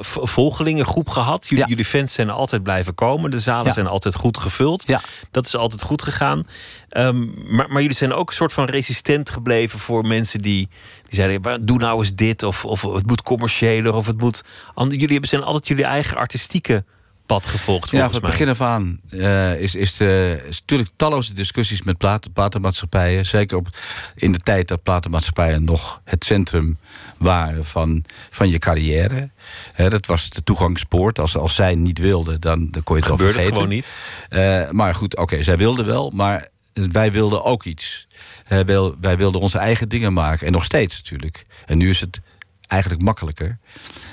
v- 0.00 0.16
volgelingengroep 0.20 1.08
gehad. 1.08 1.48
Jullie, 1.48 1.66
jullie 1.68 1.84
fans 1.84 2.12
zijn 2.12 2.30
altijd 2.30 2.62
blijven 2.62 2.94
komen. 2.94 3.30
De 3.30 3.38
zalen 3.38 3.66
Ja. 3.66 3.72
zijn 3.72 3.86
altijd 3.86 4.14
goed 4.14 4.38
gevuld. 4.38 4.84
Dat 5.30 5.46
is 5.46 5.56
altijd 5.56 5.82
goed 5.82 6.02
gegaan. 6.02 6.44
Ehm, 6.88 7.24
maar, 7.56 7.68
maar 7.68 7.80
jullie 7.82 7.96
zijn 7.96 8.12
ook 8.12 8.28
een 8.28 8.34
soort 8.34 8.52
van 8.52 8.64
resistent 8.64 9.30
gebleven 9.30 9.78
voor 9.78 10.06
mensen 10.06 10.40
die, 10.42 10.68
die 11.02 11.14
zeiden: 11.14 11.40
"Maar 11.40 11.64
doe 11.64 11.78
nou 11.78 11.98
eens 11.98 12.14
dit. 12.14 12.42
Of, 12.42 12.64
of 12.64 12.82
het 12.82 13.06
moet 13.06 13.22
commerciëler. 13.22 13.94
Of 13.94 14.06
het 14.06 14.20
moet. 14.20 14.44
Jullie 14.74 15.06
hebben 15.08 15.28
zijn 15.28 15.42
altijd 15.42 15.68
jullie 15.68 15.84
eigen 15.84 16.16
artistieke 16.16 16.84
pad 17.26 17.46
gevolgd. 17.46 17.90
Ja, 17.90 18.04
van 18.04 18.12
het 18.12 18.22
mij. 18.22 18.30
begin 18.30 18.48
af 18.48 18.60
aan 18.60 19.00
eh, 19.10 19.60
is, 19.60 19.74
is, 19.74 19.96
de, 19.96 20.42
is 20.48 20.60
natuurlijk 20.60 20.90
talloze 20.96 21.32
discussies 21.34 21.82
met 21.82 21.98
platen, 21.98 22.32
platenmaatschappijen. 22.32 23.26
Zeker 23.26 23.56
op, 23.56 23.68
in 24.14 24.32
de 24.32 24.38
tijd 24.38 24.68
dat 24.68 24.82
platenmaatschappijen 24.82 25.64
nog 25.64 26.00
het 26.04 26.24
centrum 26.24 26.78
waren 27.18 27.64
van, 27.64 28.04
van 28.30 28.48
je 28.48 28.58
carrière. 28.58 29.30
Dat 29.76 30.06
was 30.06 30.30
de 30.30 30.42
toegangspoort. 30.42 31.18
Als, 31.18 31.36
als 31.36 31.54
zij 31.54 31.74
niet 31.74 31.98
wilden, 31.98 32.40
dan, 32.40 32.70
dan 32.70 32.82
kon 32.82 32.96
je 32.96 33.02
het 33.02 33.10
al 33.10 33.16
Gebeurde 33.16 33.38
het 33.38 33.48
vergeten. 33.48 33.54
gewoon 33.54 33.68
niet. 33.68 33.92
Eh, 34.28 34.70
maar 34.70 34.94
goed, 34.94 35.16
oké, 35.16 35.42
zij 35.42 35.56
wilden 35.56 35.86
wel, 35.86 36.10
maar 36.10 36.48
wij 36.72 37.12
wilden 37.12 37.44
ook 37.44 37.64
iets. 37.64 38.06
Eh, 38.44 38.60
wij, 38.60 38.92
wij 39.00 39.16
wilden 39.16 39.40
onze 39.40 39.58
eigen 39.58 39.88
dingen 39.88 40.12
maken. 40.12 40.46
En 40.46 40.52
nog 40.52 40.64
steeds 40.64 40.96
natuurlijk. 40.96 41.44
En 41.66 41.78
nu 41.78 41.88
is 41.88 42.00
het 42.00 42.20
eigenlijk 42.66 43.02
makkelijker. 43.02 43.58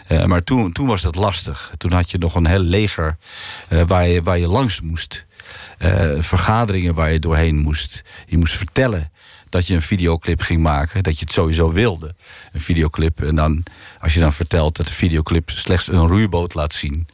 Eh, 0.07 0.25
maar 0.25 0.43
toen, 0.43 0.71
toen 0.71 0.87
was 0.87 1.01
dat 1.01 1.15
lastig. 1.15 1.71
Toen 1.77 1.91
had 1.91 2.11
je 2.11 2.17
nog 2.17 2.35
een 2.35 2.47
heel 2.47 2.59
leger 2.59 3.17
eh, 3.69 3.81
waar, 3.87 4.07
je, 4.07 4.23
waar 4.23 4.37
je 4.37 4.47
langs 4.47 4.81
moest. 4.81 5.25
Eh, 5.77 6.09
vergaderingen 6.19 6.93
waar 6.93 7.11
je 7.11 7.19
doorheen 7.19 7.57
moest. 7.57 8.03
Je 8.25 8.37
moest 8.37 8.55
vertellen 8.55 9.11
dat 9.49 9.67
je 9.67 9.73
een 9.73 9.81
videoclip 9.81 10.41
ging 10.41 10.61
maken. 10.61 11.03
Dat 11.03 11.19
je 11.19 11.25
het 11.25 11.33
sowieso 11.33 11.71
wilde. 11.71 12.15
Een 12.51 12.61
videoclip. 12.61 13.21
En 13.21 13.35
dan, 13.35 13.63
als 13.99 14.13
je 14.13 14.19
dan 14.19 14.33
vertelt 14.33 14.77
dat 14.77 14.87
de 14.87 14.93
videoclip 14.93 15.49
slechts 15.49 15.87
een 15.87 16.07
roeiboot 16.07 16.53
laat 16.53 16.73
zien. 16.73 17.07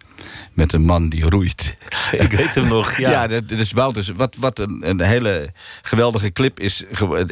Met 0.53 0.73
een 0.73 0.81
man 0.81 1.09
die 1.09 1.29
roeit. 1.29 1.75
Ik 2.11 2.31
weet 2.31 2.55
hem 2.55 2.67
nog, 2.67 2.97
ja. 2.97 3.27
dat, 3.27 3.49
dat 3.49 3.59
is 3.59 3.71
wel 3.71 3.93
dus 3.93 4.09
wat, 4.09 4.35
wat 4.39 4.59
een, 4.59 4.89
een 4.89 5.01
hele 5.01 5.49
geweldige 5.81 6.31
clip 6.31 6.59
is. 6.59 6.83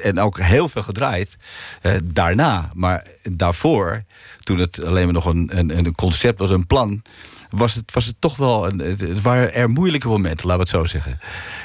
En 0.02 0.20
ook 0.20 0.40
heel 0.40 0.70
veel 0.70 0.84
gedraaid. 0.84 1.38
eh, 1.82 1.92
daarna. 2.04 2.72
Maar 2.74 3.04
daarvoor, 3.24 4.04
toen 4.40 4.58
het 4.60 4.84
alleen 4.86 5.04
maar 5.06 5.14
nog 5.14 5.26
een, 5.26 5.50
een, 5.58 5.78
een 5.78 5.96
concept 5.96 6.40
was, 6.40 6.50
een 6.50 6.68
plan. 6.68 7.02
Was 7.50 7.76
het, 7.76 7.94
was 7.94 8.06
het 8.06 8.16
toch 8.20 8.36
wel. 8.36 8.66
Een, 8.68 8.80
het 8.80 9.22
waren 9.22 9.54
er 9.54 9.70
moeilijke 9.70 10.08
momenten, 10.08 10.48
laten 10.48 10.66
we 10.66 10.70
het 10.72 10.80
zo 10.82 10.86
zeggen. 10.86 11.20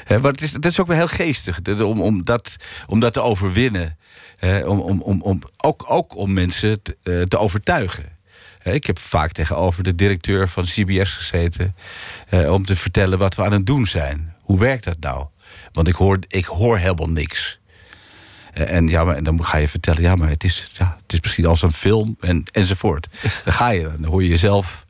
Eh, 0.07 0.19
maar 0.21 0.31
het 0.31 0.41
is, 0.41 0.53
het 0.53 0.65
is 0.65 0.79
ook 0.79 0.87
wel 0.87 0.97
heel 0.97 1.07
geestig 1.07 1.61
de- 1.61 1.85
om, 1.85 2.01
om, 2.01 2.23
dat, 2.23 2.55
om 2.87 2.99
dat 2.99 3.13
te 3.13 3.21
overwinnen. 3.21 3.97
Om, 4.65 4.79
om, 4.79 5.01
om, 5.01 5.21
om, 5.21 5.41
ook, 5.57 5.85
ook 5.87 6.15
om 6.15 6.33
mensen 6.33 6.81
te, 6.81 6.97
eh, 7.03 7.21
te 7.21 7.37
overtuigen. 7.37 8.12
Ik 8.63 8.85
heb 8.85 8.99
vaak 8.99 9.31
tegenover 9.31 9.83
de 9.83 9.95
directeur 9.95 10.49
van 10.49 10.63
CBS 10.63 11.13
gezeten 11.13 11.75
eh, 12.29 12.51
om 12.53 12.65
te 12.65 12.75
vertellen 12.75 13.17
wat 13.17 13.35
we 13.35 13.43
aan 13.43 13.51
het 13.51 13.65
doen 13.65 13.87
zijn. 13.87 14.35
Hoe 14.41 14.59
werkt 14.59 14.83
dat 14.83 14.99
nou? 14.99 15.27
Want 15.71 15.87
ik 15.87 15.95
hoor, 15.95 16.19
ik 16.27 16.45
hoor 16.45 16.77
helemaal 16.77 17.09
niks. 17.09 17.59
Eh, 18.53 18.71
en, 18.71 18.87
ja, 18.87 19.03
maar, 19.03 19.15
en 19.15 19.23
dan 19.23 19.45
ga 19.45 19.57
je 19.57 19.67
vertellen, 19.67 20.01
ja, 20.01 20.15
maar 20.15 20.29
het 20.29 20.43
is, 20.43 20.71
ja, 20.73 20.97
het 21.01 21.13
is 21.13 21.19
misschien 21.19 21.45
als 21.45 21.61
een 21.61 21.71
film 21.71 22.17
en, 22.19 22.43
enzovoort. 22.51 23.07
Dan 23.43 23.53
ga 23.53 23.69
je, 23.69 23.81
dan 23.81 24.03
hoor 24.05 24.23
je 24.23 24.29
jezelf. 24.29 24.85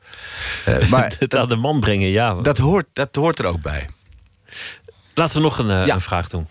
Eh, 0.64 0.88
maar 0.90 1.16
het 1.18 1.36
aan 1.36 1.48
de 1.48 1.56
man 1.56 1.80
brengen, 1.80 2.08
ja. 2.08 2.34
Dat 2.34 2.58
hoort, 2.58 2.86
dat 2.92 3.14
hoort 3.14 3.38
er 3.38 3.44
ook 3.44 3.62
bij. 3.62 3.88
Laten 5.14 5.36
we 5.36 5.42
nog 5.42 5.58
een, 5.58 5.68
een 5.68 6.00
vraag 6.00 6.28
doen. 6.28 6.46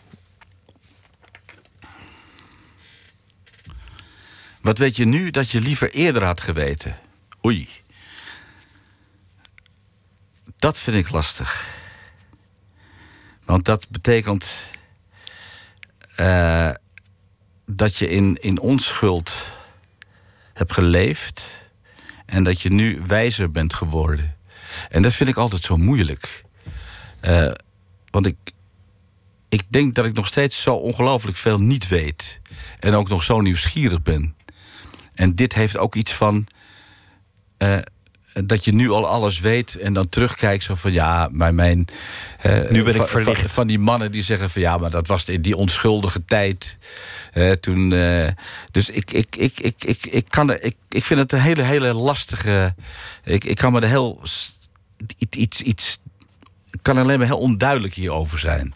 Wat 4.61 4.77
weet 4.77 4.95
je 4.95 5.05
nu 5.05 5.31
dat 5.31 5.51
je 5.51 5.61
liever 5.61 5.91
eerder 5.91 6.23
had 6.23 6.41
geweten? 6.41 6.97
Oei. 7.45 7.67
Dat 10.57 10.79
vind 10.79 10.97
ik 10.97 11.09
lastig. 11.09 11.65
Want 13.45 13.65
dat 13.65 13.89
betekent 13.89 14.65
eh, 16.15 16.69
dat 17.65 17.97
je 17.97 18.07
in, 18.07 18.37
in 18.41 18.59
onschuld 18.59 19.51
hebt 20.53 20.73
geleefd 20.73 21.61
en 22.25 22.43
dat 22.43 22.61
je 22.61 22.69
nu 22.69 23.01
wijzer 23.07 23.51
bent 23.51 23.73
geworden. 23.73 24.37
En 24.89 25.01
dat 25.01 25.13
vind 25.13 25.29
ik 25.29 25.37
altijd 25.37 25.63
zo 25.63 25.77
moeilijk. 25.77 26.43
Eh, 27.21 27.51
want 28.09 28.25
ik, 28.25 28.37
ik 29.49 29.63
denk 29.67 29.95
dat 29.95 30.05
ik 30.05 30.13
nog 30.13 30.27
steeds 30.27 30.61
zo 30.61 30.75
ongelooflijk 30.75 31.37
veel 31.37 31.59
niet 31.59 31.87
weet. 31.87 32.41
En 32.79 32.93
ook 32.93 33.09
nog 33.09 33.23
zo 33.23 33.41
nieuwsgierig 33.41 34.01
ben. 34.01 34.35
En 35.13 35.35
dit 35.35 35.53
heeft 35.53 35.77
ook 35.77 35.95
iets 35.95 36.13
van. 36.13 36.47
Eh, 37.63 38.43
dat 38.45 38.65
je 38.65 38.73
nu 38.73 38.89
al 38.89 39.07
alles 39.07 39.39
weet 39.39 39.75
en 39.75 39.93
dan 39.93 40.09
terugkijkt 40.09 40.63
zo 40.63 40.75
van 40.75 40.91
ja, 40.91 41.29
maar 41.31 41.53
mijn. 41.53 41.85
eh, 42.41 42.69
Nu 42.69 42.83
ben 42.83 42.95
ik 42.95 43.07
verlicht. 43.07 43.41
Van, 43.41 43.49
van 43.49 43.67
die 43.67 43.79
mannen 43.79 44.11
die 44.11 44.23
zeggen 44.23 44.49
van 44.49 44.61
ja, 44.61 44.77
maar 44.77 44.89
dat 44.89 45.07
was 45.07 45.25
in 45.25 45.41
die 45.41 45.55
onschuldige 45.57 46.25
tijd. 46.25 46.77
eh, 47.33 47.51
toen, 47.51 47.89
dus 48.71 48.89
ik, 48.89 49.11
ik, 49.11 49.35
ik, 49.35 49.59
ik, 49.59 49.83
ik, 49.83 50.05
ik, 50.05 50.25
kan 50.29 50.49
er, 50.51 50.63
ik, 50.63 50.75
ik 50.89 51.03
vind 51.03 51.19
het 51.19 51.31
een 51.31 51.39
hele, 51.39 51.61
hele 51.61 51.93
lastige. 51.93 52.75
Ik, 53.23 53.43
ik 53.43 53.55
kan 53.57 53.71
me 53.71 53.79
er 53.79 53.87
heel. 53.87 54.21
Iets, 55.29 55.61
iets, 55.61 55.97
kan 56.81 56.97
alleen 56.97 57.17
maar 57.17 57.27
heel 57.27 57.39
onduidelijk 57.39 57.93
hierover 57.93 58.39
zijn. 58.39 58.73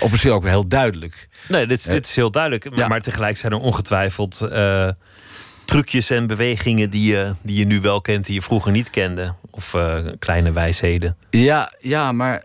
Of 0.00 0.10
misschien 0.10 0.32
ook 0.32 0.42
wel 0.42 0.50
heel 0.52 0.68
duidelijk. 0.68 1.28
Nee, 1.48 1.66
dit, 1.66 1.86
dit 1.86 2.06
is 2.06 2.16
heel 2.16 2.30
duidelijk. 2.30 2.70
Maar, 2.70 2.78
ja. 2.78 2.88
maar 2.88 3.00
tegelijk 3.00 3.36
zijn 3.36 3.52
er 3.52 3.58
ongetwijfeld 3.58 4.40
trucjes 5.70 6.10
en 6.10 6.26
bewegingen 6.26 6.90
die 6.90 7.12
je, 7.12 7.34
die 7.42 7.56
je 7.56 7.64
nu 7.64 7.80
wel 7.80 8.00
kent, 8.00 8.24
die 8.26 8.34
je 8.34 8.42
vroeger 8.42 8.72
niet 8.72 8.90
kende. 8.90 9.34
Of 9.50 9.74
eh, 9.74 10.06
kleine 10.18 10.52
wijsheden. 10.52 11.16
Ja, 11.30 11.72
ja, 11.80 12.12
maar 12.12 12.42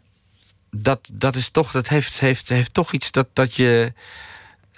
dat, 0.72 1.10
dat 1.14 1.36
is 1.36 1.50
toch, 1.50 1.72
dat 1.72 1.88
heeft, 1.88 2.20
heeft, 2.20 2.50
heeft 2.50 2.74
toch 2.74 2.92
iets 2.92 3.12
dat, 3.12 3.28
dat 3.34 3.56
je. 3.56 3.94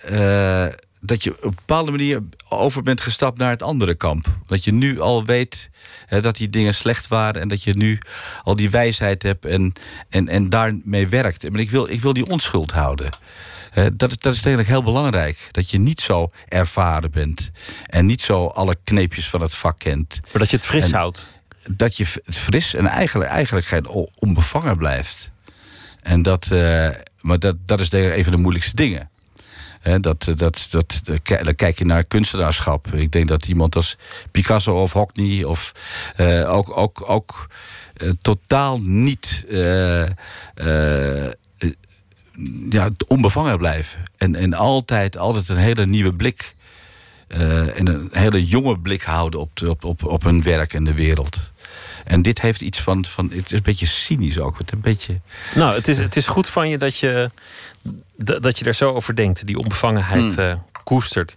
eh, 0.03 0.65
dat 1.01 1.23
je 1.23 1.31
op 1.31 1.43
een 1.43 1.49
bepaalde 1.55 1.91
manier 1.91 2.23
over 2.49 2.81
bent 2.81 3.01
gestapt 3.01 3.37
naar 3.37 3.49
het 3.49 3.63
andere 3.63 3.95
kamp. 3.95 4.25
Dat 4.45 4.63
je 4.63 4.73
nu 4.73 4.99
al 4.99 5.25
weet 5.25 5.69
hè, 6.05 6.21
dat 6.21 6.35
die 6.35 6.49
dingen 6.49 6.75
slecht 6.75 7.07
waren 7.07 7.41
en 7.41 7.47
dat 7.47 7.63
je 7.63 7.73
nu 7.73 7.99
al 8.43 8.55
die 8.55 8.69
wijsheid 8.69 9.23
hebt 9.23 9.45
en, 9.45 9.73
en, 10.09 10.27
en 10.27 10.49
daarmee 10.49 11.07
werkt. 11.07 11.51
Maar 11.51 11.59
ik 11.59 11.69
wil, 11.71 11.89
ik 11.89 12.01
wil 12.01 12.13
die 12.13 12.25
onschuld 12.25 12.71
houden. 12.71 13.09
Eh, 13.77 13.85
dat, 13.93 14.09
is, 14.11 14.17
dat 14.17 14.33
is 14.33 14.39
eigenlijk 14.39 14.67
heel 14.67 14.83
belangrijk. 14.83 15.47
Dat 15.51 15.69
je 15.69 15.79
niet 15.79 16.01
zo 16.01 16.31
ervaren 16.47 17.11
bent. 17.11 17.51
En 17.85 18.05
niet 18.05 18.21
zo 18.21 18.45
alle 18.47 18.77
kneepjes 18.83 19.29
van 19.29 19.41
het 19.41 19.55
vak 19.55 19.79
kent. 19.79 20.19
Maar 20.31 20.41
dat 20.41 20.49
je 20.49 20.55
het 20.55 20.65
fris 20.65 20.85
En 20.85 20.93
houdt. 20.93 21.29
Dat 21.69 21.97
je 21.97 22.05
het 22.25 22.37
fris 22.37 22.73
en 22.73 22.85
eigenlijk, 22.87 23.29
eigenlijk 23.29 23.87
onbevangen 24.19 24.77
blijft. 24.77 25.31
En 26.01 26.21
dat, 26.21 26.51
eh, 26.51 26.89
maar 27.21 27.39
dat, 27.39 27.55
dat 27.65 27.79
is 27.79 27.89
de, 27.89 28.17
een 28.17 28.23
van 28.23 28.31
de 28.33 28.39
moeilijkste 28.39 28.75
dingen. 28.75 29.09
Dat, 29.99 30.27
eh, 30.27 30.35
dat, 30.35 30.67
dat, 30.69 31.01
ki- 31.23 31.43
dan 31.43 31.55
kijk 31.55 31.77
je 31.77 31.85
naar 31.85 32.03
kunstenaarschap. 32.03 32.87
Ik 32.93 33.11
denk 33.11 33.27
dat 33.27 33.47
iemand 33.47 33.75
als 33.75 33.97
Picasso 34.31 34.81
of 34.81 34.93
Hockney 34.93 35.43
of 35.43 35.71
ook, 36.47 36.77
ook, 36.77 37.09
ook 37.09 37.47
totaal 38.21 38.79
niet 38.81 39.45
ja, 42.69 42.89
onbevangen 43.07 43.57
blijven. 43.57 43.99
En, 44.17 44.35
en 44.35 44.53
altijd, 44.53 45.17
altijd 45.17 45.49
een 45.49 45.57
hele 45.57 45.85
nieuwe 45.85 46.13
blik. 46.13 46.55
eh, 47.27 47.77
en 47.79 47.87
een 47.87 48.09
hele 48.11 48.45
jonge 48.45 48.79
blik 48.79 49.01
houden 49.01 49.39
op, 49.39 49.49
de, 49.57 49.69
op, 49.69 49.83
op, 49.83 50.03
op 50.03 50.23
hun 50.23 50.43
werk 50.43 50.73
en 50.73 50.83
de 50.83 50.93
wereld. 50.93 51.51
En 52.05 52.21
dit 52.21 52.41
heeft 52.41 52.61
iets 52.61 52.81
van, 52.81 53.05
van. 53.05 53.31
Het 53.33 53.45
is 53.45 53.51
een 53.51 53.61
beetje 53.63 53.85
cynisch 53.85 54.39
ook. 54.39 54.57
Het 54.57 54.71
een 54.71 54.81
beetje. 54.81 55.19
Nou, 55.55 55.75
het 55.75 55.87
is, 55.87 55.97
het 55.97 56.15
is 56.15 56.27
goed 56.27 56.47
van 56.47 56.69
je 56.69 56.77
dat 56.77 56.97
je, 56.97 57.29
dat 58.15 58.59
je 58.59 58.65
er 58.65 58.73
zo 58.73 58.93
over 58.93 59.15
denkt. 59.15 59.45
Die 59.45 59.57
onbevangenheid 59.57 60.35
Hmm. 60.35 60.45
eh, 60.45 60.55
koestert. 60.83 61.35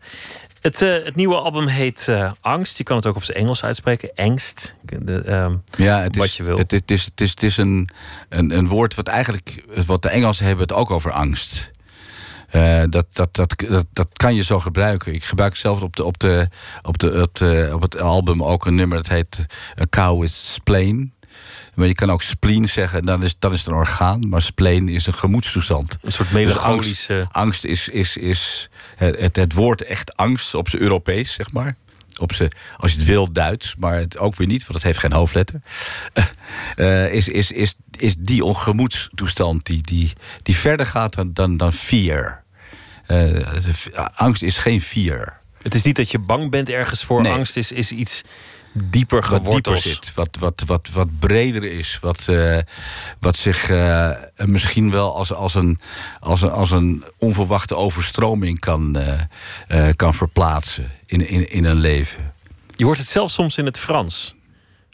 Het, 0.60 0.82
eh, 0.82 1.04
het 1.04 1.16
nieuwe 1.16 1.36
album 1.36 1.66
heet 1.66 2.08
eh, 2.08 2.32
Angst. 2.40 2.78
Je 2.78 2.84
kan 2.84 2.96
het 2.96 3.06
ook 3.06 3.16
op 3.16 3.24
zijn 3.24 3.38
Engels 3.38 3.64
uitspreken. 3.64 4.10
Angst. 4.14 4.74
De, 4.82 5.20
ehm, 5.20 5.56
Ja, 5.76 6.00
het 6.00 6.16
is, 6.16 6.20
wat 6.20 6.34
je 6.34 6.42
wil. 6.42 6.58
Het, 6.58 6.70
het 6.70 6.90
is, 6.90 7.04
het 7.04 7.20
is, 7.20 7.30
het 7.30 7.42
is 7.42 7.56
een, 7.56 7.88
een, 8.28 8.56
een 8.56 8.68
woord 8.68 8.94
wat 8.94 9.06
eigenlijk. 9.06 9.64
Wat 9.86 10.02
de 10.02 10.08
Engelsen 10.08 10.46
hebben 10.46 10.66
het 10.66 10.76
ook 10.76 10.90
over 10.90 11.12
angst. 11.12 11.70
Eh, 12.48 12.82
dat, 12.88 13.06
dat, 13.12 13.34
dat, 13.34 13.54
dat, 13.56 13.86
dat 13.92 14.08
kan 14.12 14.34
je 14.34 14.42
zo 14.42 14.58
gebruiken. 14.58 15.14
Ik 15.14 15.24
gebruik 15.24 15.56
zelf 15.56 15.82
op, 15.82 15.96
de, 15.96 16.04
op, 16.04 16.18
de, 16.18 16.48
op, 16.82 16.98
de, 16.98 17.22
op, 17.22 17.34
de, 17.34 17.70
op 17.72 17.82
het 17.82 18.00
album 18.00 18.42
ook 18.42 18.66
een 18.66 18.74
nummer 18.74 18.96
dat 18.96 19.08
heet 19.08 19.46
A 19.80 19.86
Cow 19.90 20.22
is 20.22 20.52
Spleen. 20.52 21.12
Maar 21.74 21.86
je 21.86 21.94
kan 21.94 22.10
ook 22.10 22.22
spleen 22.22 22.68
zeggen, 22.68 23.02
dan 23.02 23.22
is, 23.22 23.34
dan 23.38 23.52
is 23.52 23.58
het 23.58 23.68
een 23.68 23.74
orgaan. 23.74 24.28
Maar 24.28 24.42
spleen 24.42 24.88
is 24.88 25.06
een 25.06 25.14
gemoedstoestand. 25.14 25.98
Een 26.02 26.12
soort 26.12 26.28
Dus 26.28 26.38
melancholische... 26.38 27.14
angst, 27.14 27.34
angst 27.34 27.64
is, 27.64 27.88
is, 27.88 28.16
is 28.16 28.69
het, 29.05 29.36
het 29.36 29.52
woord 29.52 29.82
echt 29.82 30.16
angst 30.16 30.55
op 30.55 30.68
zijn 30.68 30.82
Europees, 30.82 31.32
zeg 31.32 31.52
maar. 31.52 31.77
Op 32.18 32.32
zijn, 32.32 32.52
als 32.77 32.93
je 32.93 32.98
het 32.98 33.06
wil, 33.06 33.32
Duits, 33.32 33.74
maar 33.78 33.97
het 33.97 34.18
ook 34.18 34.36
weer 34.36 34.47
niet, 34.47 34.60
want 34.60 34.74
het 34.74 34.82
heeft 34.82 34.98
geen 34.98 35.12
hoofdletter. 35.12 35.60
Eh, 36.77 37.12
is, 37.12 37.28
is, 37.28 37.52
is, 37.52 37.74
is 37.98 38.14
die 38.18 38.44
ongemoedstoestand 38.44 39.66
die, 39.66 39.82
die, 39.82 40.12
die 40.43 40.56
verder 40.56 40.86
gaat 40.86 41.14
dan, 41.14 41.32
dan, 41.32 41.56
dan 41.56 41.72
fear. 41.72 42.43
Eh, 43.06 43.66
angst 44.14 44.43
is 44.43 44.59
geen 44.59 44.82
fear. 44.82 45.40
Het 45.62 45.74
is 45.74 45.82
niet 45.82 45.97
dat 45.97 46.10
je 46.10 46.18
bang 46.18 46.51
bent 46.51 46.68
ergens 46.68 47.05
voor. 47.05 47.22
Nee. 47.22 47.32
Angst 47.32 47.56
is, 47.56 47.72
is 47.72 47.93
iets 47.93 48.22
dieper 48.72 49.20
wat 49.20 49.30
dieper 49.30 49.42
geworteld. 49.42 49.80
zit, 49.80 50.14
wat, 50.14 50.36
wat, 50.40 50.62
wat, 50.66 50.88
wat 50.92 51.18
breder 51.18 51.64
is, 51.64 51.98
wat, 52.01 52.28
eh, 52.28 52.59
wat 53.18 53.36
zich 53.36 53.70
eh, 53.70 54.10
misschien 54.36 54.90
wel 54.90 55.16
als, 55.16 55.32
als, 55.32 55.55
een, 55.55 55.78
als, 56.20 56.42
een, 56.42 56.51
als 56.51 56.70
een 56.70 57.05
onverwachte 57.18 57.76
overstroming 57.76 58.60
kan, 58.60 58.97
eh, 59.68 59.88
kan 59.97 60.14
verplaatsen 60.14 60.90
in, 61.06 61.28
in, 61.28 61.51
in 61.51 61.64
een 61.64 61.80
leven. 61.80 62.32
Je 62.76 62.84
hoort 62.84 62.98
het 62.98 63.09
zelfs 63.09 63.34
soms 63.34 63.59
in 63.59 63.64
het 63.64 63.78
Frans. 63.78 64.34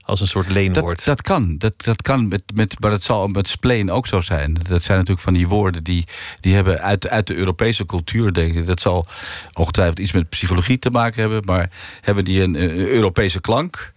Als 0.06 0.20
een 0.20 0.26
soort 0.26 0.50
leenwoord. 0.50 0.96
Dat, 0.96 1.04
dat 1.04 1.22
kan, 1.22 1.58
dat, 1.58 1.72
dat 1.84 2.02
kan 2.02 2.28
met, 2.28 2.42
met, 2.54 2.80
maar 2.80 2.90
dat 2.90 3.02
zal 3.02 3.28
met 3.28 3.48
spleen 3.48 3.90
ook 3.90 4.06
zo 4.06 4.20
zijn. 4.20 4.54
Dat 4.54 4.82
zijn 4.82 4.98
natuurlijk 4.98 5.24
van 5.24 5.32
die 5.32 5.48
woorden 5.48 5.84
die, 5.84 6.06
die 6.40 6.54
hebben 6.54 6.80
uit, 6.80 7.08
uit 7.08 7.26
de 7.26 7.34
Europese 7.34 7.86
cultuur, 7.86 8.32
denk 8.32 8.54
ik. 8.54 8.66
Dat 8.66 8.80
zal 8.80 9.06
ongetwijfeld 9.52 9.98
iets 9.98 10.12
met 10.12 10.28
psychologie 10.28 10.78
te 10.78 10.90
maken 10.90 11.20
hebben, 11.20 11.44
maar 11.44 11.70
hebben 12.00 12.24
die 12.24 12.42
een, 12.42 12.54
een 12.54 12.76
Europese 12.76 13.40
klank. 13.40 13.92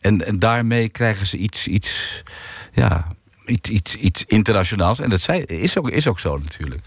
En, 0.00 0.26
en 0.26 0.38
daarmee 0.38 0.88
krijgen 0.88 1.26
ze 1.26 1.36
iets, 1.36 1.66
iets, 1.66 2.22
ja, 2.72 3.06
iets, 3.46 3.70
iets, 3.70 3.94
iets 3.94 4.24
internationaals. 4.26 5.00
En 5.00 5.10
dat 5.10 5.20
zij, 5.20 5.40
is, 5.40 5.78
ook, 5.78 5.90
is 5.90 6.06
ook 6.06 6.20
zo 6.20 6.36
natuurlijk. 6.36 6.82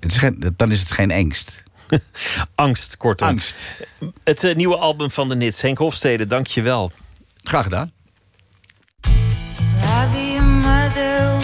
Het 0.00 0.12
is 0.12 0.18
geen, 0.18 0.54
dan 0.56 0.72
is 0.72 0.80
het 0.80 0.92
geen 0.92 1.12
angst. 1.12 1.62
Angst, 2.54 2.96
kortom. 2.96 3.28
Angst. 3.28 3.86
Het 4.24 4.44
eh, 4.44 4.54
nieuwe 4.54 4.76
album 4.76 5.10
van 5.10 5.28
de 5.28 5.36
Nits. 5.36 5.62
Henk 5.62 5.78
Hofstede, 5.78 6.26
dank 6.26 6.46
je 6.46 6.62
wel. 6.62 6.92
Graag 7.42 7.62
gedaan. 7.62 7.92
The. 10.88 11.37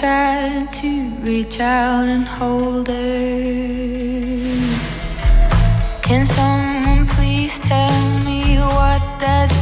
Tried 0.00 0.72
to 0.72 1.10
reach 1.20 1.60
out 1.60 2.08
and 2.08 2.26
hold 2.26 2.88
her. 2.88 2.96
Can 6.00 6.24
someone 6.24 7.06
please 7.06 7.60
tell 7.60 8.18
me 8.24 8.56
what 8.60 9.02
that 9.20 9.59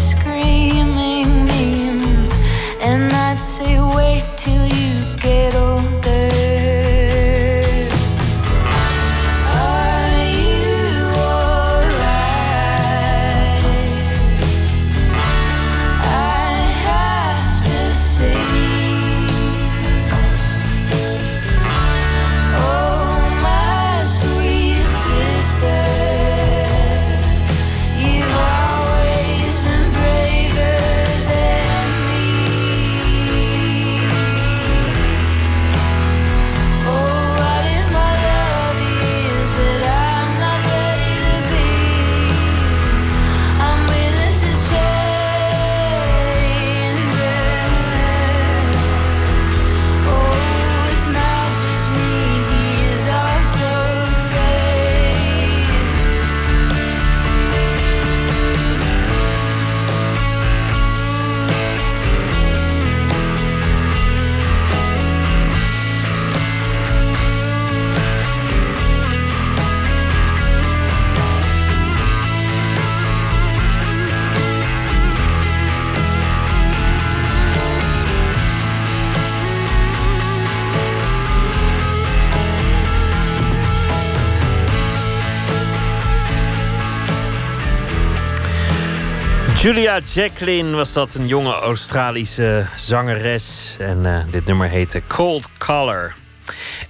Julia 89.63 90.01
Jacqueline 90.01 90.77
was 90.77 90.93
dat, 90.93 91.15
een 91.15 91.27
jonge 91.27 91.53
Australische 91.53 92.67
zangeres. 92.77 93.77
En 93.79 94.07
eh, 94.07 94.25
dit 94.31 94.47
nummer 94.47 94.69
heette 94.69 95.03
Cold 95.07 95.49
Color. 95.59 96.15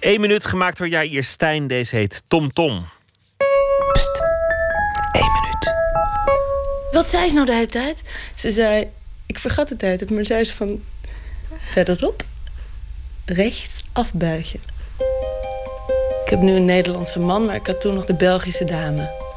Eén 0.00 0.20
minuut 0.20 0.44
gemaakt 0.44 0.78
door 0.78 0.88
Jair 0.88 1.24
Stijn. 1.24 1.66
Deze 1.66 1.96
heet 1.96 2.22
Tom 2.26 2.52
Tom. 2.52 2.86
Wat 6.90 7.06
zei 7.06 7.28
ze 7.28 7.34
nou 7.34 7.46
de 7.46 7.52
hele 7.52 7.66
tijd? 7.66 8.02
Ze 8.34 8.50
zei, 8.50 8.90
ik 9.26 9.38
vergat 9.38 9.68
de 9.68 9.76
tijd, 9.76 10.10
maar 10.10 10.24
zei 10.24 10.44
ze 10.44 10.56
van 10.56 10.82
verderop 11.70 12.24
rechts 13.24 13.82
afbuigen. 13.92 14.60
Ik 16.24 16.30
heb 16.30 16.40
nu 16.40 16.52
een 16.52 16.64
Nederlandse 16.64 17.20
man, 17.20 17.44
maar 17.44 17.54
ik 17.54 17.66
had 17.66 17.80
toen 17.80 17.94
nog 17.94 18.04
de 18.04 18.14
Belgische 18.14 18.64
dame. 18.64 19.27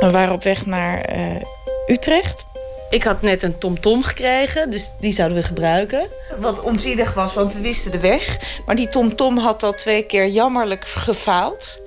We 0.00 0.10
waren 0.10 0.34
op 0.34 0.42
weg 0.42 0.66
naar 0.66 1.00
eh, 1.00 1.42
Utrecht. 1.86 2.44
Ik 2.90 3.02
had 3.02 3.22
net 3.22 3.42
een 3.42 3.58
tomtom 3.58 4.02
gekregen, 4.02 4.70
dus 4.70 4.90
die 5.00 5.12
zouden 5.12 5.36
we 5.38 5.42
gebruiken. 5.42 6.08
Wat 6.38 6.60
onzinnig 6.60 7.14
was, 7.14 7.34
want 7.34 7.52
we 7.52 7.60
wisten 7.60 7.92
de 7.92 8.00
weg. 8.00 8.38
Maar 8.66 8.76
die 8.76 8.88
tomtom 8.88 9.38
had 9.38 9.62
al 9.62 9.72
twee 9.72 10.02
keer 10.02 10.26
jammerlijk 10.26 10.84
gefaald. 10.84 11.82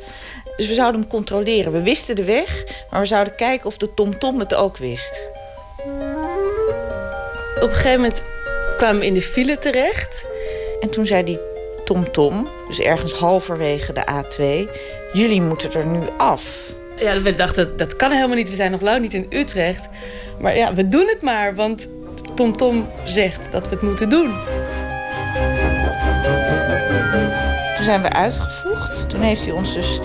Dus 0.58 0.68
we 0.68 0.74
zouden 0.74 1.02
hem 1.02 1.10
controleren. 1.10 1.72
We 1.72 1.82
wisten 1.82 2.16
de 2.16 2.24
weg, 2.24 2.64
maar 2.90 3.00
we 3.00 3.06
zouden 3.06 3.36
kijken 3.36 3.66
of 3.66 3.78
de 3.78 3.94
tomtom 3.94 4.40
het 4.40 4.56
ook 4.56 4.78
wist. 4.78 5.28
Op 7.56 7.70
een 7.70 7.76
gegeven 7.76 8.02
moment 8.02 8.24
kwamen 8.78 9.00
we 9.00 9.06
in 9.06 9.14
de 9.14 9.22
file 9.22 9.60
terecht. 9.60 10.28
En 10.80 10.90
toen 10.90 11.06
zei 11.06 11.24
die 11.24 11.40
tomtom, 11.86 12.50
dus 12.68 12.80
ergens 12.80 13.14
halverwege 13.14 13.94
de 13.94 14.04
A2... 14.12 14.72
jullie 15.14 15.42
moeten 15.42 15.74
er 15.74 15.86
nu 15.86 16.00
af. 16.18 16.78
Ja, 17.00 17.22
we 17.22 17.36
dachten, 17.36 17.78
dat 17.78 17.96
kan 17.96 18.12
helemaal 18.12 18.36
niet. 18.36 18.50
We 18.50 18.56
zijn 18.56 18.72
nog 18.72 18.82
lang 18.82 19.02
niet 19.02 19.14
in 19.14 19.26
Utrecht. 19.30 19.90
Maar 20.40 20.56
ja, 20.56 20.74
we 20.74 20.88
doen 20.88 21.08
het 21.08 21.22
maar, 21.22 21.56
want 21.56 21.90
TomTom 22.36 22.58
Tom 22.58 22.88
zegt 23.06 23.52
dat 23.52 23.64
we 23.64 23.70
het 23.70 23.82
moeten 23.82 24.10
doen. 24.10 24.34
Toen 27.76 27.86
zijn 27.86 28.02
we 28.02 28.10
uitgevoegd. 28.10 29.10
Toen 29.10 29.22
heeft 29.22 29.46
hij 29.46 29.52
ons 29.52 29.74
dus 29.74 30.00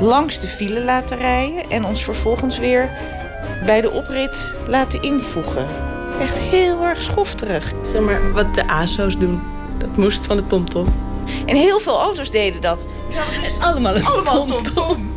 langs 0.00 0.40
de 0.40 0.46
file 0.46 0.80
laten 0.80 1.18
rijden... 1.18 1.70
en 1.70 1.84
ons 1.84 2.04
vervolgens 2.04 2.58
weer 2.58 2.90
bij 3.64 3.80
de 3.80 3.90
oprit 3.90 4.54
laten 4.66 5.02
invoegen. 5.02 5.66
Echt 6.20 6.38
heel 6.38 6.84
erg 6.84 7.02
schofterig. 7.02 7.72
Zeg 7.92 8.00
maar, 8.00 8.32
wat 8.32 8.54
de 8.54 8.68
ASO's 8.68 9.18
doen, 9.18 9.42
dat 9.78 9.96
moest 9.96 10.26
van 10.26 10.36
de 10.36 10.46
TomTom. 10.46 10.86
En 11.46 11.56
heel 11.56 11.80
veel 11.80 12.00
auto's 12.00 12.30
deden 12.30 12.60
dat. 12.60 12.84
Allemaal 13.60 13.94
een 13.94 14.04
TomTom. 14.24 15.08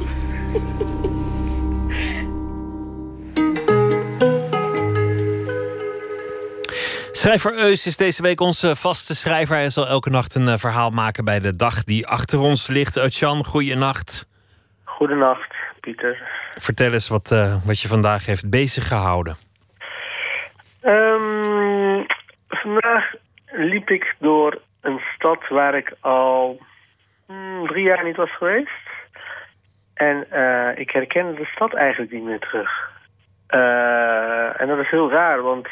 Schrijver 7.24 7.54
Eus 7.58 7.86
is 7.86 7.98
deze 7.98 8.22
week 8.22 8.40
onze 8.40 8.76
vaste 8.76 9.16
schrijver. 9.16 9.56
Hij 9.56 9.70
zal 9.70 9.88
elke 9.88 10.10
nacht 10.10 10.36
een 10.36 10.48
eh, 10.48 10.58
verhaal 10.58 10.90
maken 10.90 11.26
bij 11.26 11.40
de 11.40 11.56
dag 11.56 11.84
die 11.84 12.08
achter 12.08 12.40
ons 12.40 12.68
ligt. 12.68 12.96
Utjan, 12.96 13.46
goeienacht. 13.46 14.28
Goedenacht, 14.84 15.56
Pieter. 15.80 16.18
Vertel 16.58 16.92
eens 16.92 17.08
wat, 17.08 17.32
eh, 17.32 17.66
wat 17.66 17.80
je 17.80 17.88
vandaag 17.88 18.26
heeft 18.26 18.50
bezig 18.50 18.88
gehouden. 18.88 19.36
Ehm, 20.82 22.04
vandaag 22.48 23.14
liep 23.46 23.90
ik 23.90 24.16
door 24.20 24.62
een 24.82 25.02
stad 25.16 25.48
waar 25.50 25.76
ik 25.76 25.96
al 26.00 26.60
hmm, 27.28 27.68
drie 27.68 27.84
jaar 27.84 28.04
niet 28.04 28.16
was 28.16 28.36
geweest. 28.38 28.88
En 29.94 30.32
eh, 30.32 30.80
ik 30.80 30.92
herkende 30.92 31.34
de 31.34 31.50
stad 31.56 31.74
eigenlijk 31.74 32.12
niet 32.12 32.24
meer 32.24 32.40
terug. 32.40 32.92
Eh, 33.48 34.62
en 34.62 34.68
dat 34.68 34.80
is 34.80 34.90
heel 34.90 35.12
raar, 35.12 35.42
want 35.42 35.68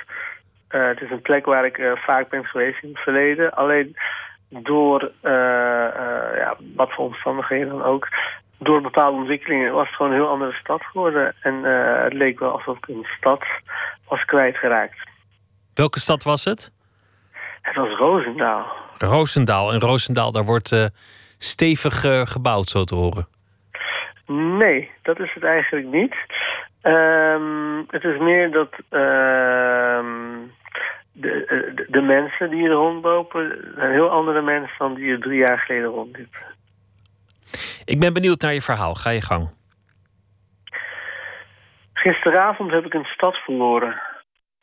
eh, 0.71 0.87
het 0.87 1.01
is 1.01 1.11
een 1.11 1.21
plek 1.21 1.45
waar 1.45 1.65
ik 1.65 1.77
eh, 1.77 1.91
vaak 1.95 2.29
ben 2.29 2.45
geweest 2.45 2.83
in 2.83 2.89
het 2.89 2.99
verleden. 2.99 3.53
Alleen 3.53 3.95
door 4.49 5.11
eh, 5.21 5.31
ja, 6.37 6.55
wat 6.75 6.91
voor 6.91 7.05
omstandigheden 7.05 7.69
dan 7.69 7.83
ook, 7.83 8.07
door 8.57 8.81
bepaalde 8.81 9.17
ontwikkelingen 9.17 9.73
was 9.73 9.87
het 9.87 9.95
gewoon 9.95 10.11
een 10.11 10.17
heel 10.17 10.29
andere 10.29 10.53
stad 10.53 10.83
geworden. 10.83 11.35
En 11.41 11.63
het 12.03 12.13
leek 12.13 12.39
wel 12.39 12.51
alsof 12.51 12.77
ik 12.77 12.87
een 12.87 13.07
stad 13.17 13.43
was 14.07 14.25
kwijtgeraakt. 14.25 14.97
Welke 15.73 15.99
stad 15.99 16.23
was 16.23 16.43
het? 16.43 16.71
Het 17.61 17.77
was 17.77 17.97
Roosendaal. 17.97 18.65
Roosendaal. 18.97 19.73
En 19.73 19.79
Roosendaal, 19.79 20.31
daar 20.31 20.45
wordt 20.45 20.91
stevig 21.37 22.01
gebouwd, 22.23 22.69
zo 22.69 22.83
te 22.83 22.95
horen. 22.95 23.27
Nee, 24.57 24.91
dat 25.01 25.19
is 25.19 25.33
het 25.33 25.43
eigenlijk 25.43 25.87
niet. 25.87 26.15
Ehm, 26.81 27.83
het 27.87 28.03
is 28.03 28.19
meer 28.19 28.51
dat 28.51 28.69
ehm, 28.89 30.05
de, 31.11 31.45
de, 31.75 31.85
de 31.89 32.01
mensen 32.01 32.49
die 32.49 32.63
er 32.63 32.71
rondlopen... 32.71 33.73
zijn 33.75 33.91
heel 33.91 34.09
andere 34.09 34.41
mensen 34.41 34.75
dan 34.77 34.93
die 34.93 35.11
er 35.11 35.19
drie 35.19 35.39
jaar 35.39 35.59
geleden 35.59 35.89
rondliepen. 35.89 36.39
Ik 37.85 37.99
ben 37.99 38.13
benieuwd 38.13 38.41
naar 38.41 38.53
je 38.53 38.61
verhaal. 38.61 38.95
Ga 38.95 39.09
je 39.09 39.21
gang. 39.21 39.49
Gisteravond 41.93 42.71
heb 42.71 42.85
ik 42.85 42.93
een 42.93 43.05
stad 43.05 43.35
verloren. 43.35 44.01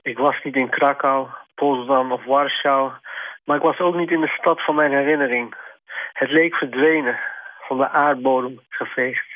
Ik 0.03 0.19
was 0.19 0.43
niet 0.43 0.57
in 0.57 0.69
Krakau, 0.69 1.29
Potsdam 1.55 2.13
of 2.13 2.25
Warschau... 2.25 2.93
maar 3.45 3.57
ik 3.57 3.63
was 3.63 3.79
ook 3.79 3.95
niet 3.95 4.11
in 4.11 4.21
de 4.21 4.35
stad 4.39 4.65
van 4.65 4.75
mijn 4.75 4.93
herinnering. 4.93 5.55
Het 6.13 6.33
leek 6.33 6.55
verdwenen, 6.55 7.19
van 7.61 7.79
de 7.79 7.89
aardbodem 7.89 8.61
geveegd. 8.69 9.28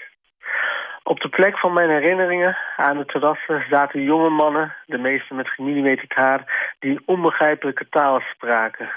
Op 1.04 1.20
de 1.20 1.28
plek 1.28 1.58
van 1.58 1.72
mijn 1.72 1.90
herinneringen, 1.90 2.56
aan 2.76 2.98
de 2.98 3.04
terrassen, 3.04 3.64
zaten 3.70 4.02
jonge 4.02 4.30
mannen... 4.30 4.74
de 4.86 4.98
meeste 4.98 5.34
met 5.34 5.48
gemillimeterd 5.48 6.12
haar, 6.14 6.74
die 6.78 7.00
onbegrijpelijke 7.04 7.88
taal 7.88 8.20
spraken. 8.20 8.90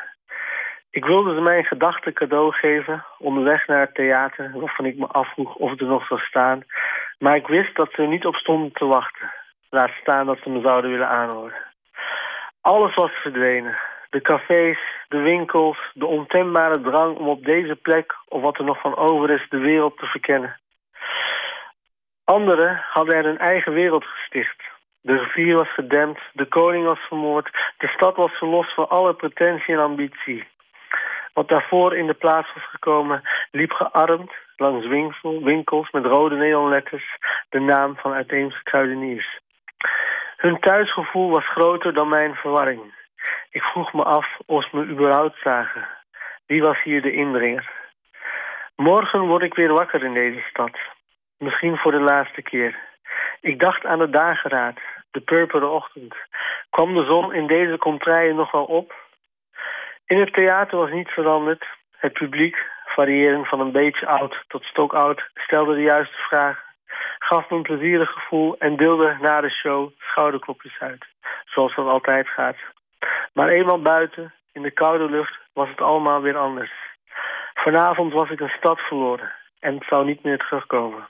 Ik 0.89 1.05
wilde 1.05 1.33
ze 1.35 1.41
mijn 1.41 1.65
gedachten 1.65 2.13
cadeau 2.13 2.51
geven, 2.51 3.05
onderweg 3.17 3.67
naar 3.67 3.79
het 3.79 3.95
theater... 3.95 4.51
waarvan 4.53 4.85
ik 4.85 4.97
me 4.97 5.07
afvroeg 5.07 5.55
of 5.55 5.69
het 5.69 5.81
er 5.81 5.87
nog 5.87 6.07
zou 6.07 6.19
staan... 6.19 6.63
Maar 7.19 7.35
ik 7.35 7.47
wist 7.47 7.75
dat 7.75 7.91
ze 7.91 8.01
er 8.01 8.07
niet 8.07 8.25
op 8.25 8.35
stonden 8.35 8.71
te 8.71 8.85
wachten. 8.85 9.31
Laat 9.69 9.91
staan 10.01 10.25
dat 10.25 10.37
ze 10.43 10.49
me 10.49 10.61
zouden 10.61 10.91
willen 10.91 11.09
aanhoren. 11.09 11.57
Alles 12.61 12.95
was 12.95 13.11
verdwenen. 13.11 13.77
De 14.09 14.21
cafés, 14.21 14.79
de 15.07 15.17
winkels, 15.17 15.77
de 15.93 16.05
ontembare 16.05 16.81
drang 16.81 17.17
om 17.17 17.27
op 17.27 17.45
deze 17.45 17.75
plek... 17.75 18.15
of 18.27 18.41
wat 18.41 18.57
er 18.57 18.63
nog 18.63 18.81
van 18.81 18.95
over 18.95 19.29
is, 19.29 19.45
de 19.49 19.57
wereld 19.57 19.97
te 19.97 20.05
verkennen. 20.05 20.59
Anderen 22.25 22.81
hadden 22.89 23.15
er 23.15 23.25
een 23.25 23.37
eigen 23.37 23.73
wereld 23.73 24.05
gesticht. 24.05 24.63
De 25.01 25.17
rivier 25.17 25.55
was 25.57 25.73
gedempt, 25.73 26.21
de 26.33 26.45
koning 26.45 26.85
was 26.85 26.99
vermoord... 26.99 27.49
de 27.77 27.87
stad 27.87 28.15
was 28.15 28.31
verlost 28.31 28.73
van 28.73 28.89
alle 28.89 29.13
pretentie 29.13 29.73
en 29.73 29.79
ambitie. 29.79 30.47
Wat 31.33 31.47
daarvoor 31.47 31.95
in 31.95 32.07
de 32.07 32.13
plaats 32.13 32.53
was 32.53 32.69
gekomen, 32.69 33.21
liep 33.51 33.71
gearmd 33.71 34.31
langs 34.57 34.87
winkel, 34.87 35.43
winkels 35.43 35.91
met 35.91 36.05
rode 36.05 36.35
neonletters 36.35 37.17
de 37.49 37.59
naam 37.59 37.95
van 37.95 38.13
uiteense 38.13 38.63
kruideniers. 38.63 39.39
Hun 40.37 40.59
thuisgevoel 40.59 41.29
was 41.29 41.47
groter 41.47 41.93
dan 41.93 42.09
mijn 42.09 42.35
verwarring. 42.35 42.93
Ik 43.49 43.61
vroeg 43.61 43.93
me 43.93 44.03
af 44.03 44.27
of 44.45 44.63
ze 44.63 44.77
me 44.77 44.85
überhaupt 44.85 45.37
zagen. 45.43 45.87
Wie 46.45 46.61
was 46.61 46.83
hier 46.83 47.01
de 47.01 47.13
indringer? 47.13 47.71
Morgen 48.75 49.19
word 49.19 49.43
ik 49.43 49.53
weer 49.53 49.73
wakker 49.73 50.03
in 50.03 50.13
deze 50.13 50.43
stad. 50.49 50.77
Misschien 51.45 51.77
voor 51.77 51.91
de 51.91 51.99
laatste 51.99 52.41
keer. 52.41 52.79
Ik 53.41 53.59
dacht 53.59 53.85
aan 53.85 53.99
de 53.99 54.09
dageraad, 54.09 54.79
de 55.11 55.19
purperen 55.19 55.71
ochtend. 55.71 56.15
Kwam 56.69 56.93
de 56.93 57.05
zon 57.05 57.33
in 57.33 57.47
deze 57.47 57.77
contraien 57.77 58.35
nog 58.35 58.51
wel 58.51 58.63
op? 58.63 58.93
In 60.05 60.19
het 60.19 60.33
theater 60.33 60.77
was 60.77 60.91
niets 60.91 61.11
veranderd. 61.11 61.65
Het 61.97 62.13
publiek, 62.13 62.57
variërend 62.85 63.47
van 63.47 63.59
een 63.59 63.71
beetje 63.71 64.07
oud 64.07 64.43
tot 64.47 64.63
stokoud, 64.63 65.29
stelde 65.35 65.75
de 65.75 65.81
juiste 65.81 66.17
vragen, 66.17 66.63
gaf 67.19 67.49
me 67.49 67.57
een 67.57 67.63
plezierig 67.63 68.09
gevoel 68.09 68.55
en 68.57 68.75
deelde 68.75 69.17
na 69.21 69.41
de 69.41 69.49
show 69.49 69.91
schouderklopjes 69.97 70.79
uit, 70.79 71.05
zoals 71.45 71.75
dat 71.75 71.87
altijd 71.87 72.27
gaat. 72.27 72.57
Maar 73.33 73.49
eenmaal 73.49 73.81
buiten, 73.81 74.33
in 74.51 74.61
de 74.61 74.71
koude 74.71 75.09
lucht, 75.09 75.39
was 75.53 75.69
het 75.69 75.81
allemaal 75.81 76.21
weer 76.21 76.37
anders. 76.37 76.71
Vanavond 77.53 78.13
was 78.13 78.29
ik 78.29 78.39
een 78.39 78.57
stad 78.57 78.79
verloren 78.79 79.31
en 79.59 79.83
zou 79.89 80.05
niet 80.05 80.23
meer 80.23 80.37
terugkomen. 80.37 81.07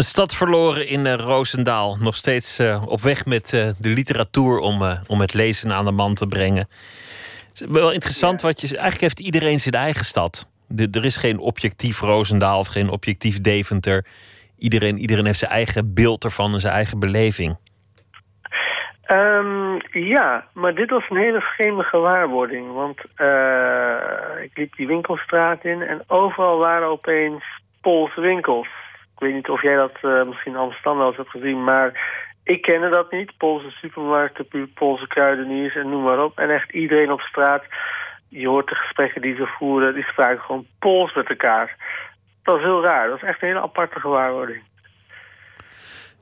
Een 0.00 0.06
stad 0.06 0.34
verloren 0.34 0.86
in 0.86 1.06
uh, 1.06 1.14
Roosendaal. 1.14 1.96
Nog 1.96 2.16
steeds 2.16 2.60
uh, 2.60 2.82
op 2.86 3.00
weg 3.00 3.26
met 3.26 3.52
uh, 3.52 3.70
de 3.78 3.88
literatuur 3.88 4.58
om, 4.58 4.82
om 5.06 5.20
het 5.20 5.34
lezen 5.34 5.72
aan 5.72 5.84
de 5.84 5.92
man 5.92 6.14
te 6.14 6.26
brengen. 6.26 6.68
Het 7.48 7.60
is 7.60 7.66
wel 7.68 7.92
interessant 7.92 8.42
wat 8.42 8.60
je. 8.60 8.66
Eigenlijk 8.66 9.00
heeft 9.00 9.20
iedereen 9.20 9.60
zijn 9.60 9.74
eigen 9.74 10.04
stad. 10.04 10.50
De, 10.68 10.88
er 10.90 11.04
is 11.04 11.16
geen 11.16 11.38
objectief 11.38 12.00
Roosendaal 12.00 12.58
of 12.58 12.66
geen 12.66 12.90
objectief 12.90 13.40
Deventer. 13.40 14.06
Iedereen, 14.58 14.98
iedereen 14.98 15.26
heeft 15.26 15.38
zijn 15.38 15.50
eigen 15.50 15.94
beeld 15.94 16.24
ervan 16.24 16.52
en 16.52 16.60
zijn 16.60 16.74
eigen 16.74 16.98
beleving. 16.98 17.56
Um, 19.08 19.80
ja, 19.92 20.44
maar 20.52 20.74
dit 20.74 20.90
was 20.90 21.04
een 21.10 21.16
hele 21.16 21.40
vreemde 21.40 21.82
gewaarwording. 21.82 22.72
Want 22.72 22.98
ik 24.42 24.56
liep 24.58 24.76
die 24.76 24.86
winkelstraat 24.86 25.64
in 25.64 25.82
en 25.82 26.02
overal 26.06 26.58
waren 26.58 26.88
opeens 26.88 27.44
Poolse 27.80 28.20
winkels 28.20 28.68
Ik 29.20 29.26
weet 29.26 29.34
niet 29.34 29.48
of 29.48 29.62
jij 29.62 29.76
dat 29.76 29.98
eh, 30.02 30.22
misschien 30.26 30.52
in 30.52 30.58
Amsterdam 30.58 30.96
wel 30.96 31.06
eens 31.06 31.16
hebt 31.16 31.30
gezien, 31.30 31.64
maar 31.64 32.00
ik 32.42 32.62
kende 32.62 32.88
dat 32.88 33.12
niet. 33.12 33.36
Poolse 33.36 33.70
supermarkten, 33.70 34.72
Poolse 34.74 35.06
kruideniers 35.06 35.74
en 35.74 35.88
noem 35.88 36.02
maar 36.02 36.24
op. 36.24 36.38
En 36.38 36.50
echt 36.50 36.72
iedereen 36.72 37.12
op 37.12 37.20
straat, 37.20 37.64
je 38.28 38.48
hoort 38.48 38.68
de 38.68 38.74
gesprekken 38.74 39.22
die 39.22 39.34
ze 39.34 39.46
voeren, 39.46 39.94
die 39.94 40.04
spraken 40.04 40.40
gewoon 40.40 40.66
Pools 40.78 41.14
met 41.14 41.28
elkaar. 41.28 41.76
Dat 42.42 42.54
was 42.54 42.64
heel 42.64 42.82
raar. 42.82 43.02
Dat 43.02 43.20
was 43.20 43.30
echt 43.30 43.42
een 43.42 43.48
hele 43.48 43.60
aparte 43.60 44.00
gewaarwording. 44.00 44.62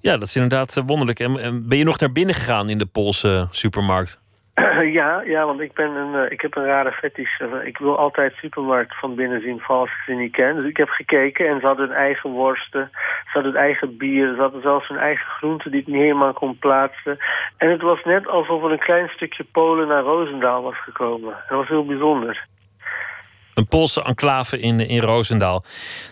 Ja, 0.00 0.12
dat 0.12 0.28
is 0.28 0.36
inderdaad 0.36 0.76
eh, 0.76 0.84
wonderlijk. 0.86 1.20
En 1.20 1.68
ben 1.68 1.78
je 1.78 1.84
nog 1.84 1.98
naar 1.98 2.12
binnen 2.12 2.34
gegaan 2.34 2.68
in 2.68 2.78
de 2.78 2.86
Poolse 2.86 3.48
supermarkt? 3.50 4.20
ja, 5.00 5.22
ja, 5.22 5.46
want 5.46 5.60
ik, 5.60 5.72
ben 5.72 5.90
een, 5.90 6.14
eh, 6.14 6.32
ik 6.32 6.40
heb 6.40 6.56
een 6.56 6.64
rare 6.64 6.92
fetish. 6.92 7.38
Eh, 7.38 7.66
Ik 7.66 7.78
wil 7.78 7.98
altijd 7.98 8.32
supermarkt 8.34 8.98
van 8.98 9.14
binnen 9.14 9.40
zien, 9.40 9.62
als 9.66 9.90
ik 9.90 10.02
ze 10.06 10.12
niet 10.12 10.32
ken. 10.32 10.54
Dus 10.54 10.68
ik 10.68 10.76
heb 10.76 10.88
gekeken 10.88 11.48
en 11.48 11.60
ze 11.60 11.66
hadden 11.66 11.88
hun 11.88 11.96
eigen 11.96 12.30
worsten. 12.30 12.90
Ze 12.92 13.30
hadden 13.32 13.52
hun 13.52 13.60
eigen 13.60 13.96
bier. 13.96 14.34
Ze 14.34 14.40
hadden 14.40 14.62
zelfs 14.62 14.88
hun 14.88 14.98
eigen 14.98 15.26
groenten 15.26 15.70
die 15.70 15.80
ik 15.80 15.86
niet 15.86 16.00
helemaal 16.00 16.32
kon 16.32 16.58
plaatsen. 16.58 17.16
En 17.56 17.70
het 17.70 17.82
was 17.82 18.04
net 18.04 18.28
alsof 18.28 18.64
er 18.64 18.72
een 18.72 18.78
klein 18.78 19.08
stukje 19.08 19.44
Polen 19.44 19.88
naar 19.88 20.02
Roosendaal 20.02 20.62
was 20.62 20.82
gekomen. 20.82 21.34
Dat 21.48 21.58
was 21.58 21.68
heel 21.68 21.86
bijzonder. 21.86 22.46
Een 23.54 23.68
Poolse 23.68 24.02
enclave 24.02 24.60
in, 24.60 24.80
in 24.80 25.00
Roosendaal. 25.00 25.64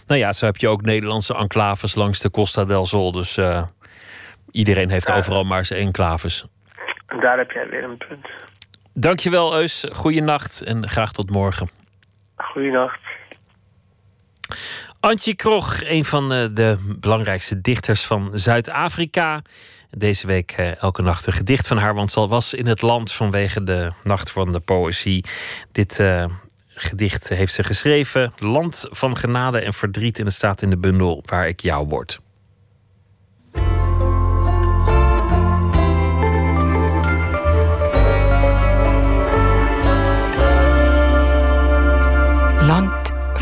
Nou 0.07 0.21
ja, 0.21 0.33
zo 0.33 0.47
heb 0.47 0.57
je 0.57 0.69
ook 0.69 0.83
Nederlandse 0.83 1.35
enclaves 1.35 1.95
langs 1.95 2.21
de 2.21 2.31
Costa 2.31 2.65
del 2.65 2.87
Sol. 2.87 3.13
Dus 3.13 3.37
eh, 3.37 3.63
iedereen 4.51 4.91
heeft 4.91 5.13
overal 5.13 5.45
maar 5.45 5.65
zijn 5.65 5.81
enclaves. 5.81 6.45
En 7.07 7.21
daar 7.21 7.39
heb 7.39 7.51
jij 7.51 7.69
weer 7.69 7.85
een 7.85 7.97
punt. 7.97 8.27
Dankjewel, 8.93 9.55
Eus. 9.55 9.87
Goeienacht 9.93 10.63
en 10.63 10.89
graag 10.89 11.13
tot 11.13 11.31
morgen. 11.31 11.71
Goeienacht. 12.37 13.01
Antje 15.01 15.35
Krog, 15.35 15.81
een 15.85 16.05
van 16.05 16.33
eh, 16.33 16.47
de 16.53 16.97
belangrijkste 17.01 17.61
dichters 17.61 18.07
van 18.07 18.31
Zuid-Afrika. 18.33 19.43
Deze 19.91 20.27
week 20.27 20.53
eh, 20.53 20.83
elke 20.83 21.03
nacht 21.03 21.27
een 21.27 21.33
gedicht 21.33 21.67
van 21.67 21.79
haar, 21.79 21.95
want 21.95 22.11
ze 22.11 22.27
was 22.27 22.55
in 22.55 22.67
het 22.67 22.83
land 22.83 23.13
vanwege 23.13 23.65
de 23.65 23.93
Nacht 24.03 24.31
van 24.31 24.53
de 24.53 24.61
Poëzie. 24.61 25.25
Dit 25.73 25.99
eh, 25.99 26.25
gedicht 26.69 27.29
heeft 27.29 27.53
ze 27.53 27.65
geschreven. 27.65 28.33
Land 28.39 28.87
van 28.91 29.17
genade 29.17 29.59
en 29.59 29.73
verdriet. 29.73 30.19
En 30.19 30.25
het 30.25 30.35
staat 30.35 30.63
in 30.63 30.71
de 30.71 30.79
bundel 30.79 31.23
Waar 31.27 31.49
ik 31.49 31.61
jou 31.61 31.87
word. 31.87 32.21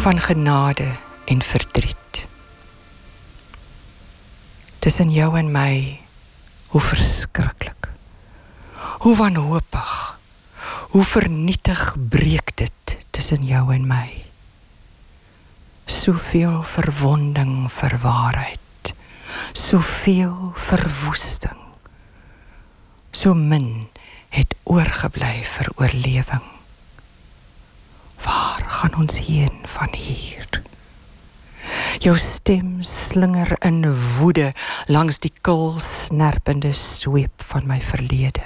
Van 0.05 0.21
genade 0.21 0.91
en 1.25 1.43
verdriet. 1.43 2.27
Tussen 4.79 5.11
jou 5.11 5.39
en 5.39 5.49
my, 5.53 6.01
hoe 6.69 6.81
verskriklik. 6.81 7.89
Hoe 8.99 9.17
wanhoopig. 9.17 10.19
Hoe 10.93 11.05
vernietig 11.05 11.97
breek 12.09 12.53
dit 12.57 12.97
tussen 13.11 13.49
jou 13.49 13.73
en 13.73 13.87
my. 13.89 14.25
Soveel 15.89 16.61
verwonding 16.63 17.73
vir 17.73 17.99
waarheid. 18.05 18.95
Soveel 19.53 20.51
verwoesting. 20.53 21.63
So 23.11 23.33
min 23.33 23.89
het 24.29 24.53
oorgebly 24.65 25.39
vir 25.49 25.73
oorlewing. 25.81 26.54
Waar 28.25 28.65
gaan 28.67 28.95
ons 28.97 29.19
heen 29.27 29.53
van 29.69 29.93
hier? 29.93 30.49
Jou 31.99 32.17
stem 32.19 32.83
slinger 32.83 33.57
in 33.65 33.85
woede 34.19 34.53
langs 34.87 35.21
die 35.25 35.33
kil 35.41 35.77
snerpende 35.81 36.73
sweep 36.73 37.45
van 37.51 37.69
my 37.69 37.81
verlede. 37.81 38.45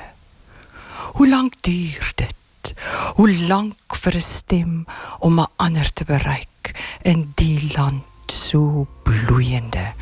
Hoe 1.18 1.28
lank 1.28 1.54
duur 1.66 2.12
dit? 2.14 2.74
Hoe 3.18 3.30
lank 3.48 3.96
vir 4.02 4.14
'n 4.14 4.20
stem 4.20 4.86
om 5.18 5.40
'n 5.40 5.50
ander 5.56 5.92
te 5.92 6.04
bereik 6.04 6.74
in 7.02 7.32
die 7.34 7.72
land 7.76 8.04
so 8.26 8.86
bloeiende 9.02 9.92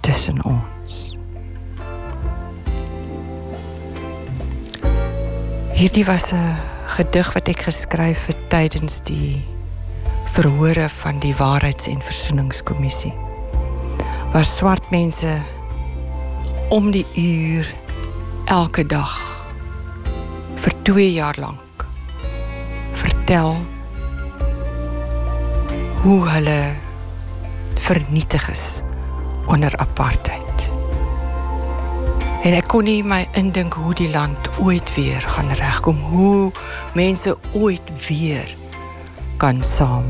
tussen 0.00 0.44
ons? 0.44 1.16
Hierdie 5.74 6.04
was 6.04 6.32
'n 6.32 6.71
gedig 6.92 7.32
wat 7.32 7.48
ek 7.48 7.62
geskryf 7.64 8.26
het 8.28 8.40
tydens 8.52 8.98
die 9.08 9.40
verhore 10.34 10.88
van 10.92 11.20
die 11.22 11.32
Waarheids- 11.36 11.88
en 11.88 12.02
Versoeningskommissie. 12.04 13.12
Waar 14.32 14.44
swart 14.44 14.90
mense 14.90 15.38
om 16.68 16.90
die 16.90 17.06
uur 17.16 17.68
elke 18.44 18.84
dag 18.86 19.14
vir 20.56 20.72
2 20.82 21.12
jaar 21.12 21.36
lank 21.40 21.86
vertel 22.92 23.56
hoe 26.02 26.20
hulle 26.28 26.60
vernietig 27.74 28.50
is 28.50 28.82
onder 29.46 29.76
apartheid. 29.76 30.68
En 32.42 32.56
ek 32.58 32.66
kon 32.72 32.82
nie 32.82 33.04
my 33.06 33.20
indink 33.38 33.76
hoe 33.78 33.92
die 33.94 34.10
land 34.10 34.48
ooit 34.58 34.88
weer 34.96 35.22
gaan 35.34 35.52
regkom, 35.54 36.00
hoe 36.10 36.50
mense 36.98 37.36
ooit 37.54 37.92
weer 38.08 38.48
kan 39.38 39.62
saam 39.62 40.08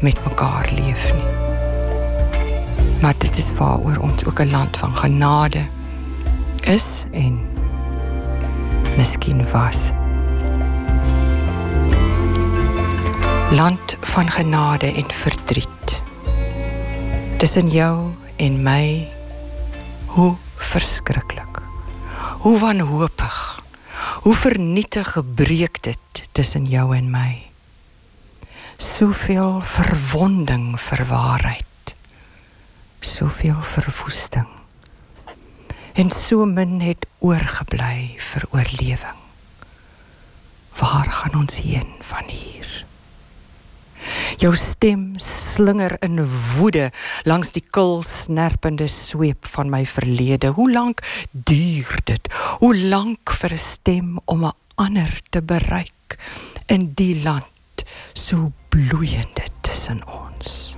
met 0.00 0.16
mekaar 0.24 0.70
leef 0.72 1.10
nie. 1.12 1.28
Maar 3.02 3.14
dit 3.20 3.36
is 3.36 3.52
waaroor 3.60 4.00
ons 4.00 4.24
ook 4.24 4.40
'n 4.40 4.50
land 4.50 4.76
van 4.76 4.96
genade 4.96 5.66
is 6.64 7.04
en 7.12 7.36
miskien 8.96 9.44
was. 9.52 9.90
Land 13.50 13.96
van 14.00 14.30
genade 14.30 14.86
en 14.86 15.10
verdriet. 15.12 16.02
Tussen 17.36 17.68
jou 17.68 18.08
en 18.36 18.62
my 18.62 19.08
hoe 20.06 20.34
verskriklik. 20.56 21.47
Hoe 22.38 22.58
wanhoopig. 22.58 23.62
Hoe 24.22 24.34
vernietig 24.34 25.12
gebreek 25.12 25.82
dit 25.82 26.28
tussen 26.32 26.64
jou 26.64 26.96
en 26.96 27.10
my. 27.10 27.50
Soveel 28.76 29.60
verwonding 29.60 30.80
vir 30.80 31.02
waarheid. 31.06 31.94
Soveel 33.00 33.58
verwoesting. 33.62 34.46
En 35.92 36.10
so 36.14 36.46
min 36.46 36.78
het 36.80 37.06
oorgebly 37.18 38.14
vir 38.22 38.46
oorlewing. 38.50 39.22
Waar 40.78 41.10
gaan 41.10 41.40
ons 41.40 41.58
heen 41.58 41.90
van 42.00 42.30
hier? 42.30 42.87
Jou 44.38 44.54
stem 44.56 45.12
slinger 45.22 45.96
in 46.04 46.22
woede 46.56 46.90
langs 47.24 47.52
die 47.52 47.64
kil 47.64 48.02
snerpende 48.06 48.88
sweep 48.88 49.46
van 49.54 49.70
my 49.70 49.84
verlede. 49.86 50.54
Hoe 50.56 50.70
lank 50.72 51.02
duur 51.32 51.98
dit? 52.04 52.32
Hoe 52.62 52.76
lank 52.76 53.30
vir 53.40 53.58
stem 53.58 54.18
om 54.24 54.44
'n 54.44 54.56
ander 54.76 55.20
te 55.30 55.42
bereik 55.42 56.18
in 56.66 56.92
die 56.94 57.22
land 57.22 57.84
so 58.12 58.52
bloeiende 58.68 59.44
tussen 59.60 60.02
ons? 60.06 60.77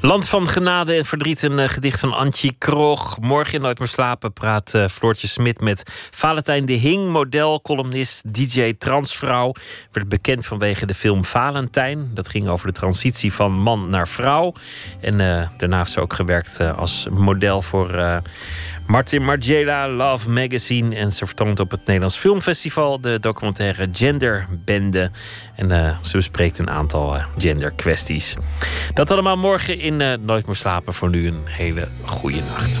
Land 0.00 0.28
van 0.28 0.48
genade 0.48 0.94
en 0.94 1.04
verdriet, 1.04 1.42
een 1.42 1.58
eh, 1.58 1.68
gedicht 1.68 2.00
van 2.00 2.14
Antje 2.14 2.52
Krog. 2.58 3.20
Morgen 3.20 3.54
in 3.54 3.60
Nooit 3.60 3.78
meer 3.78 3.88
slapen 3.88 4.32
praat 4.32 4.74
eh, 4.74 4.88
Floortje 4.88 5.26
Smit 5.26 5.60
met 5.60 6.08
Valentijn 6.10 6.66
de 6.66 6.72
Hing, 6.72 7.08
model, 7.08 7.60
columnist, 7.60 8.34
DJ, 8.34 8.72
transvrouw. 8.78 9.52
Werd 9.92 10.08
bekend 10.08 10.46
vanwege 10.46 10.86
de 10.86 10.94
film 10.94 11.24
Valentijn. 11.24 12.10
Dat 12.14 12.28
ging 12.28 12.48
over 12.48 12.66
de 12.66 12.72
transitie 12.72 13.32
van 13.32 13.52
man 13.52 13.88
naar 13.88 14.08
vrouw. 14.08 14.52
En 15.00 15.20
eh, 15.20 15.48
daarna 15.56 15.78
heeft 15.78 15.90
ze 15.90 16.00
ook 16.00 16.12
gewerkt 16.12 16.60
als 16.60 17.06
model 17.10 17.62
voor 17.62 18.22
Martin 18.86 19.24
Margiela, 19.24 19.88
Love 19.88 20.30
Magazine. 20.30 20.96
En 20.96 21.12
ze 21.12 21.26
vertoont 21.26 21.60
op 21.60 21.70
het 21.70 21.80
Nederlands 21.80 22.16
Filmfestival 22.16 23.00
de 23.00 23.20
documentaire 23.20 23.88
Genderbende. 23.92 25.10
En 25.54 25.70
eh, 25.70 25.96
ze 26.00 26.16
bespreekt 26.16 26.58
een 26.58 26.70
aantal 26.70 27.16
eh, 27.16 27.24
genderkwesties. 27.38 28.34
Dat 28.94 29.10
allemaal 29.10 29.36
morgen 29.36 29.78
in 29.78 30.00
eh, 30.00 30.18
Nooit 30.20 30.46
meer 30.46 30.56
slapen. 30.56 30.94
Voor 30.94 31.10
nu 31.10 31.26
een 31.26 31.42
hele 31.44 31.88
goede 32.04 32.40
nacht. 32.40 32.80